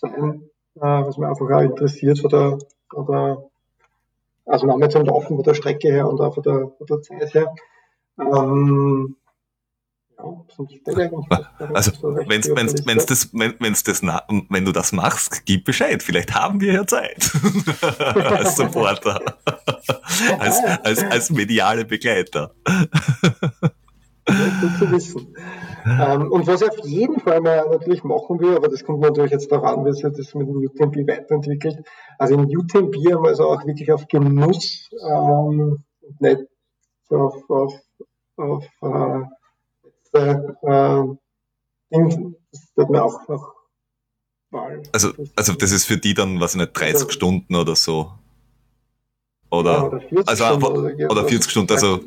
sein, 0.00 0.48
äh, 0.76 0.80
was 0.80 1.16
mich 1.16 1.28
einfach 1.28 1.50
auch 1.50 1.60
interessiert 1.60 2.18
von 2.18 2.30
der, 2.30 2.58
von 2.90 3.06
der 3.06 3.44
also 4.46 4.66
noch 4.66 4.78
nicht 4.78 4.92
zum 4.92 5.04
Laufen 5.04 5.36
von 5.36 5.42
der 5.42 5.54
Strecke 5.54 5.88
her 5.88 6.08
und 6.08 6.20
auch 6.20 6.34
von 6.34 6.42
der, 6.42 6.70
von 6.78 6.86
der 6.86 7.02
Zeit 7.02 7.34
her. 7.34 7.54
Ähm, 8.18 9.16
also, 11.74 11.92
wenn's, 12.28 12.48
wenn's, 12.48 12.86
wenn's 12.86 13.06
das, 13.06 13.30
wenn, 13.32 13.54
das, 13.60 14.02
wenn 14.48 14.64
du 14.64 14.72
das 14.72 14.92
machst, 14.92 15.44
gib 15.44 15.64
Bescheid. 15.64 16.02
Vielleicht 16.02 16.34
haben 16.34 16.60
wir 16.60 16.72
ja 16.72 16.86
Zeit. 16.86 17.30
als 17.98 18.56
Supporter. 18.56 19.20
als, 20.38 20.60
als, 20.82 21.04
als 21.04 21.30
mediale 21.30 21.84
Begleiter. 21.84 22.54
gut 24.24 24.78
zu 24.78 24.90
wissen. 24.90 25.36
Ähm, 25.86 26.32
und 26.32 26.46
was 26.46 26.62
auf 26.62 26.78
jeden 26.84 27.20
Fall 27.20 27.40
mal 27.40 27.68
natürlich 27.70 28.02
machen 28.02 28.40
will, 28.40 28.56
aber 28.56 28.68
das 28.68 28.84
kommt 28.84 29.00
natürlich 29.00 29.30
jetzt 29.30 29.52
darauf 29.52 29.78
an, 29.78 29.84
wie 29.84 29.92
sich 29.92 30.02
das 30.02 30.34
mit 30.34 30.48
dem 30.48 30.56
UTMB 30.56 30.96
weiterentwickelt. 31.08 31.84
Also 32.18 32.34
in 32.34 32.44
UTMB 32.44 32.94
haben 33.12 33.22
wir 33.22 33.28
also 33.28 33.50
auch 33.50 33.64
wirklich 33.64 33.92
auf 33.92 34.08
Genuss 34.08 34.90
ähm, 35.08 35.84
nicht 36.18 36.40
auf, 37.08 37.48
auf, 37.48 37.74
auf 38.36 38.64
äh, 38.82 39.35
äh, 40.16 41.16
Ding, 41.92 42.36
das 42.50 42.72
wird 42.74 42.90
mir 42.90 43.04
auch 43.04 43.28
noch 43.28 43.54
Wahl. 44.50 44.82
Also, 44.92 45.12
also 45.34 45.52
das 45.54 45.72
ist 45.72 45.86
für 45.86 45.96
die 45.96 46.14
dann, 46.14 46.40
was 46.40 46.54
ich 46.54 46.60
nicht, 46.60 46.78
30 46.78 46.94
also, 46.94 47.08
Stunden 47.10 47.54
oder 47.54 47.76
so. 47.76 48.12
Oder, 49.50 49.72
ja, 49.72 49.84
oder 49.84 50.00
40 50.00 50.28
also, 50.28 50.44
Stunden. 50.44 50.66
Oder, 50.66 51.10
oder 51.10 51.24
40 51.28 51.50
Stunden, 51.50 51.72
also. 51.72 52.00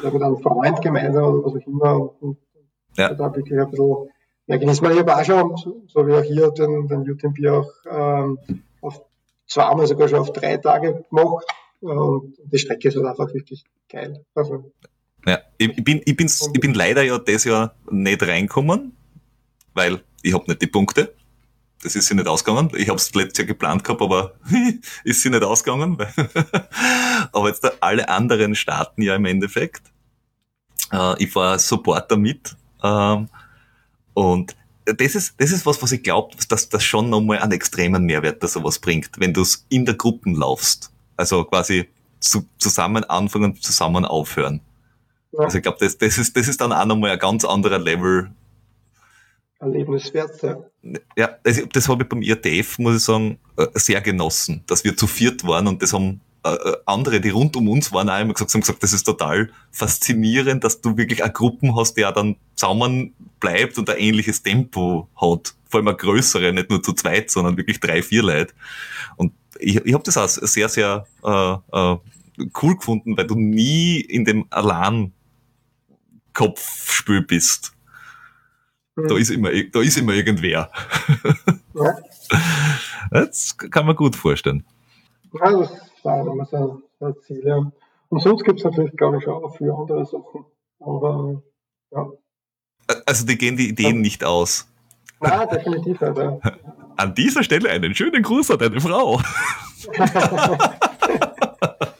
Oder 0.00 0.10
mit 0.12 0.22
einem 0.22 0.38
Freund 0.38 0.82
gemeinsam 0.82 1.24
oder 1.24 1.44
was 1.44 1.62
auch 1.62 1.66
immer. 1.66 2.22
Und, 2.22 2.38
ja. 2.96 3.12
Da 3.14 3.34
wirklich 3.34 3.58
ein 3.58 3.70
bisschen 3.70 4.08
mehr 4.46 4.58
genießen. 4.58 4.90
Ich 4.90 4.98
habe 4.98 5.16
auch 5.16 5.24
schon, 5.24 5.84
so 5.86 6.06
wie 6.06 6.14
auch 6.14 6.22
hier, 6.22 6.50
den, 6.50 6.88
den 6.88 7.10
UTMB 7.10 7.46
auch 7.48 7.70
ähm, 7.90 8.38
auf 8.80 9.02
zweimal 9.46 9.86
sogar 9.86 10.08
schon 10.08 10.20
auf 10.20 10.32
drei 10.32 10.56
Tage 10.56 11.04
gemacht. 11.08 11.46
Und 11.80 12.36
die 12.44 12.58
Strecke 12.58 12.88
ist 12.88 12.96
halt 12.96 13.06
einfach 13.06 13.32
wirklich 13.32 13.64
geil. 13.88 14.24
Also, 14.34 14.72
ja, 15.26 15.40
ich, 15.58 15.84
bin, 15.84 16.00
ich, 16.04 16.16
bin, 16.16 16.26
ich 16.26 16.60
bin 16.60 16.74
leider 16.74 17.02
ja 17.02 17.18
das 17.18 17.44
Jahr 17.44 17.74
nicht 17.90 18.22
reinkommen, 18.22 18.96
weil 19.74 20.02
ich 20.22 20.32
habe 20.32 20.44
nicht 20.46 20.62
die 20.62 20.68
Punkte. 20.68 21.14
Das 21.82 21.94
ist 21.94 22.06
sie 22.06 22.14
nicht 22.14 22.26
ausgegangen. 22.26 22.70
Ich 22.76 22.88
habe 22.88 22.96
es 22.96 23.14
letztes 23.14 23.38
Jahr 23.38 23.46
geplant 23.46 23.84
gehabt, 23.84 24.00
aber 24.00 24.34
ist 25.04 25.22
sie 25.22 25.30
nicht 25.30 25.42
ausgegangen. 25.42 25.98
aber 27.32 27.48
jetzt 27.48 27.82
alle 27.82 28.08
anderen 28.08 28.54
starten 28.54 29.02
ja 29.02 29.14
im 29.14 29.24
Endeffekt. 29.24 29.82
Äh, 30.92 31.22
ich 31.22 31.34
war 31.34 31.58
Supporter 31.58 32.16
mit. 32.16 32.56
Ähm, 32.82 33.28
und 34.14 34.56
das 34.84 35.14
ist, 35.14 35.34
das 35.38 35.50
ist 35.50 35.66
was, 35.66 35.82
was 35.82 35.92
ich 35.92 36.02
glaube, 36.02 36.36
dass 36.48 36.68
das 36.68 36.84
schon 36.84 37.10
nochmal 37.10 37.40
einen 37.40 37.52
extremen 37.52 38.04
Mehrwert 38.04 38.42
da 38.42 38.48
sowas 38.48 38.78
bringt, 38.78 39.10
wenn 39.18 39.34
du 39.34 39.42
es 39.42 39.66
in 39.68 39.84
der 39.84 39.96
Gruppe 39.96 40.30
laufst. 40.30 40.92
Also 41.16 41.44
quasi 41.44 41.88
zu, 42.20 42.48
zusammen 42.58 43.04
anfangen, 43.04 43.60
zusammen 43.60 44.04
aufhören. 44.04 44.60
Ja. 45.32 45.40
Also 45.40 45.58
ich 45.58 45.62
glaube, 45.62 45.78
das, 45.80 45.98
das, 45.98 46.18
ist, 46.18 46.36
das 46.36 46.48
ist 46.48 46.60
dann 46.60 46.72
auch 46.72 46.86
nochmal 46.86 47.10
ein 47.10 47.18
ganz 47.18 47.44
anderer 47.44 47.78
Level. 47.78 48.30
Erlebniswert, 49.58 50.42
ja. 50.42 50.58
Ja, 51.16 51.30
das, 51.42 51.62
das 51.72 51.88
habe 51.88 52.02
ich 52.02 52.08
beim 52.08 52.22
IRTF, 52.22 52.78
muss 52.78 52.96
ich 52.96 53.02
sagen, 53.02 53.38
äh, 53.56 53.66
sehr 53.74 54.00
genossen, 54.00 54.62
dass 54.66 54.84
wir 54.84 54.96
zu 54.96 55.06
viert 55.06 55.46
waren 55.46 55.66
und 55.66 55.82
das 55.82 55.92
haben 55.92 56.20
äh, 56.46 56.54
äh, 56.54 56.76
andere, 56.86 57.20
die 57.20 57.30
rund 57.30 57.56
um 57.56 57.68
uns 57.68 57.92
waren, 57.92 58.08
auch 58.08 58.20
immer 58.20 58.34
gesagt, 58.34 58.54
haben 58.54 58.60
gesagt, 58.60 58.82
das 58.82 58.92
ist 58.92 59.02
total 59.02 59.50
faszinierend, 59.72 60.62
dass 60.62 60.80
du 60.80 60.96
wirklich 60.96 61.24
eine 61.24 61.32
Gruppe 61.32 61.74
hast, 61.74 61.94
die 61.94 62.06
auch 62.06 62.12
dann 62.12 62.36
zusammen 62.54 63.14
bleibt 63.40 63.78
und 63.78 63.90
ein 63.90 63.98
ähnliches 63.98 64.42
Tempo 64.42 65.08
hat. 65.16 65.54
Vor 65.68 65.78
allem 65.78 65.88
eine 65.88 65.96
größere, 65.96 66.52
nicht 66.52 66.70
nur 66.70 66.82
zu 66.82 66.92
zweit, 66.92 67.30
sondern 67.32 67.56
wirklich 67.56 67.80
drei, 67.80 68.00
vier 68.00 68.22
Leute. 68.22 68.54
Und 69.16 69.32
ich, 69.58 69.76
ich 69.76 69.92
habe 69.92 70.04
das 70.04 70.16
auch 70.16 70.28
sehr, 70.28 70.68
sehr 70.68 71.06
äh, 71.24 71.54
äh, 71.72 71.96
cool 72.62 72.76
gefunden, 72.76 73.16
weil 73.16 73.26
du 73.26 73.34
nie 73.34 74.00
in 74.00 74.24
dem 74.24 74.46
Alarm 74.50 75.12
Kopfspiel 76.36 77.22
bist. 77.22 77.72
Da 78.94 79.08
hm. 79.08 79.16
ist 79.16 79.30
immer, 79.30 79.50
da 79.50 79.80
ist 79.80 79.96
immer 79.96 80.12
irgendwer. 80.12 80.70
Ja. 81.74 81.96
Das 83.10 83.56
kann 83.56 83.86
man 83.86 83.96
gut 83.96 84.16
vorstellen. 84.16 84.64
Ja, 85.32 85.58
das 85.58 85.70
war 86.02 86.26
immer 86.26 86.44
so 86.46 86.82
ein 87.00 87.14
Ziel. 87.26 87.42
Ja. 87.44 87.70
Und 88.08 88.22
sonst 88.22 88.44
gibt 88.44 88.58
es 88.58 88.64
natürlich, 88.64 88.96
glaube 88.96 89.18
ich, 89.18 89.26
auch 89.26 89.56
viele 89.56 89.74
andere 89.74 90.04
Sachen. 90.04 90.44
Aber 90.80 91.42
ja. 91.90 92.06
Also 93.04 93.26
die 93.26 93.36
gehen 93.36 93.56
die 93.56 93.68
Ideen 93.68 93.96
ja. 93.96 94.02
nicht 94.02 94.24
aus. 94.24 94.68
Nein, 95.20 95.48
definitiv 95.50 96.00
nicht. 96.00 96.18
Ja. 96.18 96.40
An 96.96 97.14
dieser 97.14 97.42
Stelle 97.42 97.70
einen 97.70 97.94
schönen 97.94 98.22
Gruß 98.22 98.50
an 98.50 98.58
deine 98.58 98.80
Frau. 98.80 99.20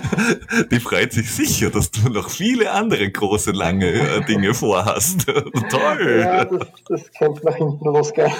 Die 0.70 0.80
freut 0.80 1.12
sich 1.12 1.30
sicher, 1.30 1.70
dass 1.70 1.90
du 1.90 2.08
noch 2.08 2.30
viele 2.30 2.70
andere 2.70 3.10
große, 3.10 3.52
lange 3.52 3.86
äh, 3.86 4.24
Dinge 4.24 4.54
vorhast. 4.54 5.26
Toll! 5.70 6.20
Ja, 6.20 6.44
das, 6.44 6.68
das 6.88 7.12
könnte 7.12 7.44
nach 7.44 7.56
hinten 7.56 7.84
losgehen. 7.84 8.32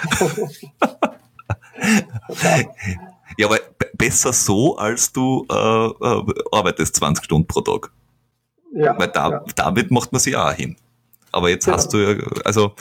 ja, 3.39 3.47
aber 3.47 3.59
besser 3.95 4.33
so, 4.33 4.77
als 4.77 5.13
du 5.13 5.47
äh, 5.51 5.55
äh, 5.55 6.35
arbeitest 6.53 6.97
20 6.97 7.25
Stunden 7.25 7.47
pro 7.47 7.61
Tag. 7.61 7.93
Ja, 8.73 8.99
Weil 8.99 9.09
da, 9.09 9.31
ja. 9.31 9.45
damit 9.55 9.91
macht 9.91 10.13
man 10.13 10.21
sich 10.21 10.37
auch 10.37 10.53
hin. 10.53 10.77
Aber 11.33 11.51
jetzt 11.51 11.65
genau. 11.65 11.77
hast 11.77 11.93
du 11.93 11.99
ja, 11.99 12.17
also 12.45 12.73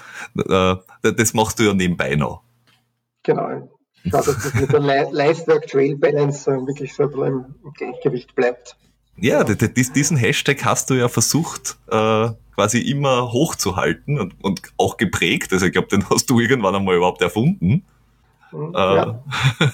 äh, 0.48 0.76
das 1.02 1.34
machst 1.34 1.60
du 1.60 1.64
ja 1.64 1.74
nebenbei 1.74 2.16
noch. 2.16 2.42
Genau 3.24 3.70
dass 4.12 4.26
das 4.26 4.54
mit 4.54 4.72
der 4.72 4.80
Live-Work-Trail-Balance 5.12 6.46
wirklich 6.68 6.94
so 6.94 7.04
im 7.04 7.46
Gleichgewicht 7.78 8.36
bleibt. 8.36 8.78
Ja, 9.18 9.44
diesen 9.44 10.18
Hashtag 10.18 10.66
hast 10.66 10.90
du 10.90 10.96
ja 10.96 11.08
versucht, 11.08 11.78
äh, 11.88 12.30
quasi 12.54 12.80
immer 12.80 13.32
hochzuhalten 13.32 14.20
und, 14.20 14.44
und 14.44 14.62
auch 14.78 14.98
geprägt. 14.98 15.54
Also 15.54 15.68
ich 15.68 15.72
glaube, 15.72 15.88
den 15.88 16.10
hast 16.10 16.30
du 16.30 16.40
irgendwann 16.40 16.76
einmal 16.76 16.98
überhaupt 16.98 17.22
erfunden. 17.22 17.86
Mhm, 18.52 18.76
äh, 18.76 18.96
ja. 18.96 19.24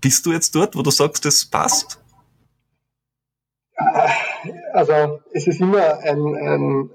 bist 0.00 0.24
du 0.26 0.32
jetzt 0.32 0.54
dort, 0.54 0.76
wo 0.76 0.82
du 0.82 0.90
sagst, 0.90 1.24
das 1.24 1.44
passt? 1.44 2.00
Also 4.72 5.20
es 5.32 5.46
ist 5.46 5.60
immer 5.60 5.98
ein, 5.98 6.34
ein, 6.36 6.90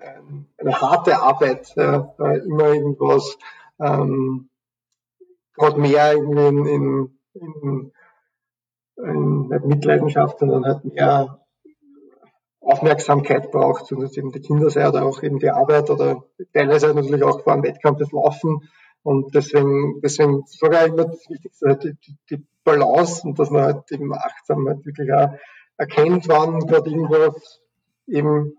eine 0.58 0.82
harte 0.82 1.20
Arbeit, 1.20 1.74
ja, 1.76 2.14
immer 2.18 2.74
irgendwas 2.74 3.38
ähm, 3.80 4.49
hat 5.62 5.78
mehr 5.78 6.14
in, 6.14 6.38
in, 6.38 7.20
in, 7.34 7.92
in 8.98 9.50
nicht 9.50 9.66
Mitleidenschaft, 9.66 10.40
sondern 10.40 10.66
hat 10.66 10.86
mehr 10.86 11.40
Aufmerksamkeit 12.62 13.52
braucht, 13.52 13.92
und 13.92 14.02
das 14.02 14.18
eben 14.18 14.32
die 14.32 14.42
Kinder 14.42 14.70
sei 14.70 14.88
oder 14.88 15.06
auch 15.06 15.24
eben 15.24 15.40
die 15.40 15.50
Arbeit 15.50 15.90
oder 15.90 16.24
teilweise 16.54 16.94
natürlich 16.94 17.24
auch 17.24 17.42
vor 17.44 17.54
einem 17.54 17.64
Wettkampf 17.64 18.00
das 18.00 18.12
Laufen. 18.12 18.70
Und 19.02 19.34
deswegen, 19.34 20.02
deswegen 20.02 20.44
ich 20.48 20.62
immer, 20.62 21.06
das 21.06 21.30
Wichtigste 21.30 21.68
halt 21.68 21.84
die, 21.84 21.94
die, 22.06 22.16
die 22.30 22.46
Balance 22.64 23.26
und 23.26 23.40
dass 23.40 23.50
man 23.50 23.64
halt 23.64 23.92
eben 23.92 24.14
achtsam 24.14 24.68
halt 24.68 24.86
wirklich 24.86 25.12
auch 25.14 25.30
erkennt, 25.78 26.28
wann 26.28 26.60
gerade 26.60 26.90
irgendwas 26.90 27.62
eben 28.08 28.56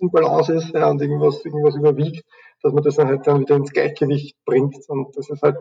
in 0.00 0.10
Balance 0.10 0.52
ist 0.54 0.74
ja, 0.74 0.90
und 0.90 1.00
irgendwas, 1.00 1.44
irgendwas 1.44 1.76
überwiegt, 1.76 2.24
dass 2.62 2.72
man 2.72 2.82
das 2.82 2.96
dann 2.96 3.08
halt 3.08 3.26
dann 3.26 3.40
wieder 3.40 3.56
ins 3.56 3.72
Gleichgewicht 3.72 4.36
bringt. 4.44 4.88
Und 4.88 5.16
das 5.16 5.30
ist 5.30 5.42
halt 5.42 5.58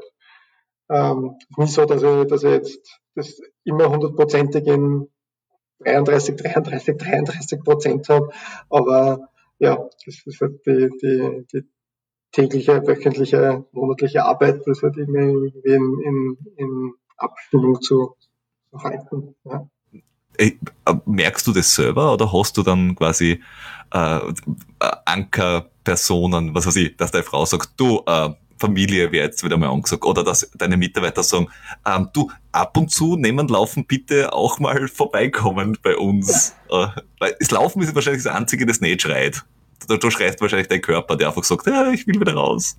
ähm, 0.89 1.35
nicht 1.57 1.73
so, 1.73 1.85
dass 1.85 2.01
ich, 2.03 2.27
dass 2.27 2.43
jetzt 2.43 2.99
das 3.15 3.39
immer 3.63 3.89
hundertprozentig 3.89 4.65
in 4.67 5.09
33, 5.79 6.35
33, 6.35 6.97
33 6.97 7.63
Prozent 7.63 8.09
habe. 8.09 8.29
Aber 8.69 9.29
ja, 9.59 9.89
das 10.05 10.21
ist 10.25 10.41
halt 10.41 10.65
die, 10.65 10.89
die, 11.01 11.45
die 11.53 11.69
tägliche, 12.31 12.85
wöchentliche, 12.85 13.65
monatliche 13.71 14.23
Arbeit, 14.23 14.61
das 14.65 14.81
halt 14.81 14.97
immer 14.97 15.19
in, 15.19 15.51
in, 15.63 16.37
in 16.55 16.93
Abstimmung 17.17 17.81
zu, 17.81 18.15
zu 18.71 18.79
halten. 18.83 19.35
Ja. 19.43 19.69
Äh, 20.39 20.53
merkst 21.05 21.45
du 21.47 21.51
das 21.51 21.75
selber 21.75 22.13
oder 22.13 22.31
hast 22.31 22.55
du 22.55 22.63
dann 22.63 22.95
quasi 22.95 23.41
äh, 23.91 24.19
Ankerpersonen, 25.05 26.55
was 26.55 26.65
weiß 26.65 26.77
ich, 26.77 26.95
dass 26.95 27.11
deine 27.11 27.25
Frau 27.25 27.45
sagt, 27.45 27.71
du, 27.75 28.01
äh, 28.07 28.29
Familie 28.57 29.11
wäre 29.11 29.25
jetzt 29.25 29.43
wieder 29.43 29.57
mal 29.57 29.69
angesagt, 29.69 30.05
oder 30.05 30.23
dass 30.23 30.49
deine 30.55 30.77
Mitarbeiter 30.77 31.23
sagen, 31.23 31.47
ähm, 31.85 32.09
du, 32.13 32.31
ab 32.53 32.77
und 32.77 32.89
zu 32.89 33.17
nehmen 33.17 33.49
Laufen 33.49 33.85
bitte 33.85 34.31
auch 34.31 34.59
mal 34.59 34.87
vorbeikommen 34.87 35.77
bei 35.81 35.97
uns. 35.97 36.55
äh, 36.69 36.87
weil 37.19 37.35
das 37.39 37.51
Laufen 37.51 37.81
ist 37.81 37.93
wahrscheinlich 37.95 38.23
das 38.23 38.33
Einzige, 38.33 38.65
das 38.65 38.79
nicht 38.79 39.01
schreit. 39.01 39.43
Da, 39.87 39.97
da 39.97 40.11
schreit 40.11 40.39
wahrscheinlich 40.39 40.67
dein 40.67 40.81
Körper, 40.81 41.17
der 41.17 41.27
einfach 41.29 41.43
sagt, 41.43 41.67
ja, 41.67 41.91
ich 41.91 42.07
will 42.07 42.19
wieder 42.19 42.33
raus. 42.33 42.77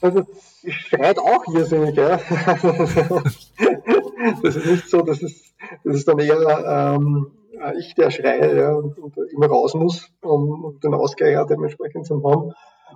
also, 0.00 0.26
schreit 0.66 1.18
auch 1.18 1.44
irrsinnig, 1.54 1.96
ja. 1.96 2.18
das 4.42 4.56
ist 4.56 4.66
nicht 4.66 4.88
so, 4.88 5.02
das 5.02 5.22
ist, 5.22 5.54
das 5.84 5.96
ist 5.96 6.08
dann 6.08 6.18
eher 6.18 6.38
ähm, 6.96 7.32
ich, 7.78 7.94
der 7.94 8.10
schreie 8.10 8.56
ja, 8.56 8.74
und, 8.74 8.98
und 8.98 9.16
immer 9.32 9.46
raus 9.46 9.74
muss, 9.74 10.10
um, 10.22 10.64
um 10.64 10.80
den 10.80 10.94
Ausgleich 10.94 11.36
auch 11.38 11.46
dementsprechend 11.46 12.06
zu 12.06 12.22
haben. 12.22 12.52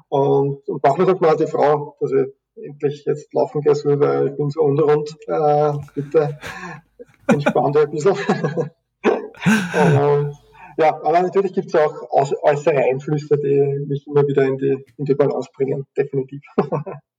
Und, 0.08 0.68
und 0.68 0.82
manchmal 0.82 1.06
sagt 1.06 1.20
man 1.20 1.30
auch 1.30 1.36
die 1.36 1.46
Frau, 1.46 1.96
dass 2.00 2.12
ich 2.12 2.26
endlich 2.62 3.04
jetzt 3.06 3.32
laufen 3.32 3.60
gehen 3.62 3.74
soll, 3.74 4.00
weil 4.00 4.28
ich 4.28 4.36
bin 4.36 4.50
so 4.50 4.60
unrund. 4.60 5.16
Äh, 5.26 5.72
bitte 5.94 6.38
entspann 7.26 7.72
dich 7.72 7.82
ein 7.82 7.90
bisschen. 7.90 8.12
und, 9.02 10.36
ja, 10.76 10.94
aber 10.94 11.22
natürlich 11.22 11.52
gibt 11.52 11.68
es 11.68 11.74
auch 11.74 11.94
äußere 12.42 12.78
Einflüsse, 12.78 13.36
die 13.38 13.86
mich 13.86 14.06
immer 14.06 14.26
wieder 14.26 14.44
in 14.44 14.56
die, 14.56 14.84
in 14.96 15.04
die 15.04 15.14
Balance 15.14 15.50
bringen, 15.54 15.86
definitiv. 15.96 16.42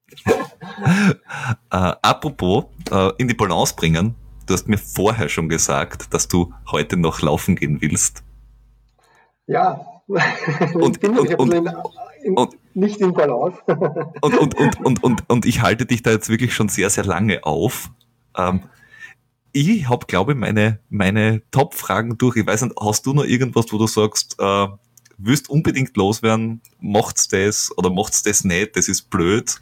äh, 1.72 1.94
apropos, 2.02 2.66
äh, 2.92 3.12
in 3.18 3.28
die 3.28 3.34
Balance 3.34 3.76
bringen, 3.76 4.16
du 4.46 4.54
hast 4.54 4.68
mir 4.68 4.78
vorher 4.78 5.30
schon 5.30 5.50
gesagt, 5.50 6.14
dass 6.14 6.28
du 6.28 6.54
heute 6.72 6.98
noch 6.98 7.22
laufen 7.22 7.56
gehen 7.56 7.82
willst. 7.82 8.24
Ja, 9.48 9.86
und, 10.74 11.00
bin 11.00 11.18
und, 11.18 11.34
und, 11.36 11.54
in, 11.54 11.70
in, 12.24 12.38
und, 12.38 12.56
nicht 12.74 13.00
in 13.00 13.14
Balance. 13.14 13.58
und, 14.22 14.38
und, 14.38 14.58
und, 14.58 14.86
und, 14.86 15.04
und, 15.04 15.30
und 15.30 15.46
ich 15.46 15.62
halte 15.62 15.86
dich 15.86 16.04
da 16.04 16.12
jetzt 16.12 16.30
wirklich 16.30 16.54
schon 16.54 16.70
sehr, 16.70 16.90
sehr 16.90 17.06
lange 17.06 17.44
auf. 17.44 17.90
Ähm, 18.38 18.62
ich 19.54 19.90
habe, 19.90 20.06
glaube 20.06 20.34
ich, 20.34 20.38
meine, 20.38 20.80
meine 20.90 21.42
Top-Fragen 21.52 22.18
durch. 22.18 22.38
Ich 22.38 22.46
weiß 22.48 22.62
nicht, 22.64 22.76
hast 22.80 23.06
du 23.06 23.14
noch 23.14 23.26
irgendwas, 23.26 23.66
wo 23.72 23.78
du 23.78 23.88
sagst, 23.88 24.38
äh, 24.40 24.68
willst 25.18 25.50
unbedingt 25.50 25.96
loswerden, 25.98 26.62
macht's 26.80 27.28
das 27.28 27.72
oder 27.78 27.90
macht's 27.90 28.24
das 28.24 28.44
nicht, 28.44 28.76
das 28.76 28.88
ist 28.88 29.10
blöd? 29.10 29.62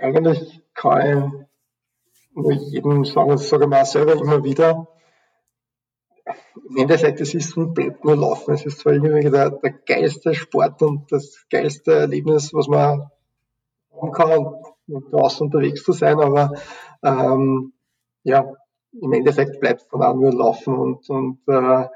Eigentlich 0.00 0.62
kann 0.74 1.00
ich 1.34 2.34
nur 2.34 2.52
jedem 2.52 3.04
sagen, 3.04 3.30
das 3.30 3.48
sage 3.48 3.64
ich 3.64 3.70
mir 3.70 3.82
auch 3.82 3.86
selber 3.86 4.12
immer 4.12 4.44
wieder, 4.44 4.88
im 6.68 6.76
Endeffekt, 6.76 7.20
es 7.20 7.34
ist 7.34 7.56
und 7.56 7.74
bleibt 7.74 8.04
nur 8.04 8.16
Laufen. 8.16 8.54
Es 8.54 8.66
ist 8.66 8.80
zwar 8.80 8.92
irgendwie 8.92 9.30
der, 9.30 9.50
der 9.50 9.72
geilste 9.72 10.34
Sport 10.34 10.82
und 10.82 11.10
das 11.10 11.46
geilste 11.50 11.92
Erlebnis, 11.94 12.52
was 12.52 12.68
man 12.68 13.10
haben 13.92 14.12
kann, 14.12 14.54
und 14.88 15.12
draußen 15.12 15.46
unterwegs 15.46 15.82
zu 15.84 15.92
sein, 15.92 16.20
aber 16.20 16.52
ähm, 17.02 17.72
ja, 18.22 18.54
im 18.92 19.12
Endeffekt 19.12 19.60
bleibt 19.60 19.82
es 19.82 19.88
dann 19.88 20.02
auch 20.02 20.14
nur 20.14 20.32
Laufen 20.32 20.74
und, 20.74 21.08
und 21.10 21.40
äh, 21.46 21.88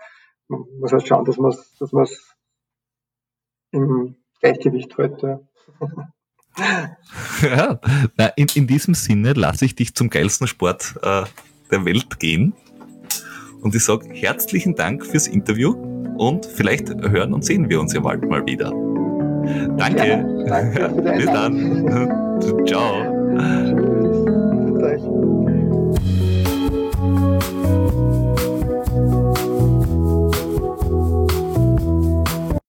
man 0.49 0.65
muss 0.81 0.93
halt 0.93 1.07
schauen, 1.07 1.25
dass 1.25 1.39
man 1.39 1.51
es 1.51 1.77
dass 1.79 1.93
man's 1.93 2.37
im 3.71 4.17
Gleichgewicht 4.41 4.97
hält. 4.99 5.23
Ja. 5.23 5.41
ja, 7.43 7.79
in, 8.37 8.47
in 8.55 8.67
diesem 8.67 8.95
Sinne 8.95 9.33
lasse 9.33 9.65
ich 9.65 9.75
dich 9.75 9.95
zum 9.95 10.11
geilsten 10.11 10.47
Sport 10.47 10.95
äh, 11.03 11.23
der 11.71 11.85
Welt 11.85 12.19
gehen. 12.19 12.53
Und 13.61 13.75
ich 13.75 13.85
sage 13.85 14.09
herzlichen 14.13 14.75
Dank 14.75 15.07
fürs 15.07 15.29
Interview 15.29 15.73
und 16.19 16.47
vielleicht 16.47 16.89
hören 16.89 17.33
und 17.33 17.45
sehen 17.45 17.69
wir 17.69 17.81
uns 17.81 17.93
ja 17.93 18.01
bald 18.01 18.29
mal 18.29 18.45
wieder. 18.45 18.71
Danke. 19.77 20.07
Ja, 20.07 20.23
danke 20.47 20.89
Bis 21.17 21.27
dann. 21.27 22.67
Ciao. 22.67 23.89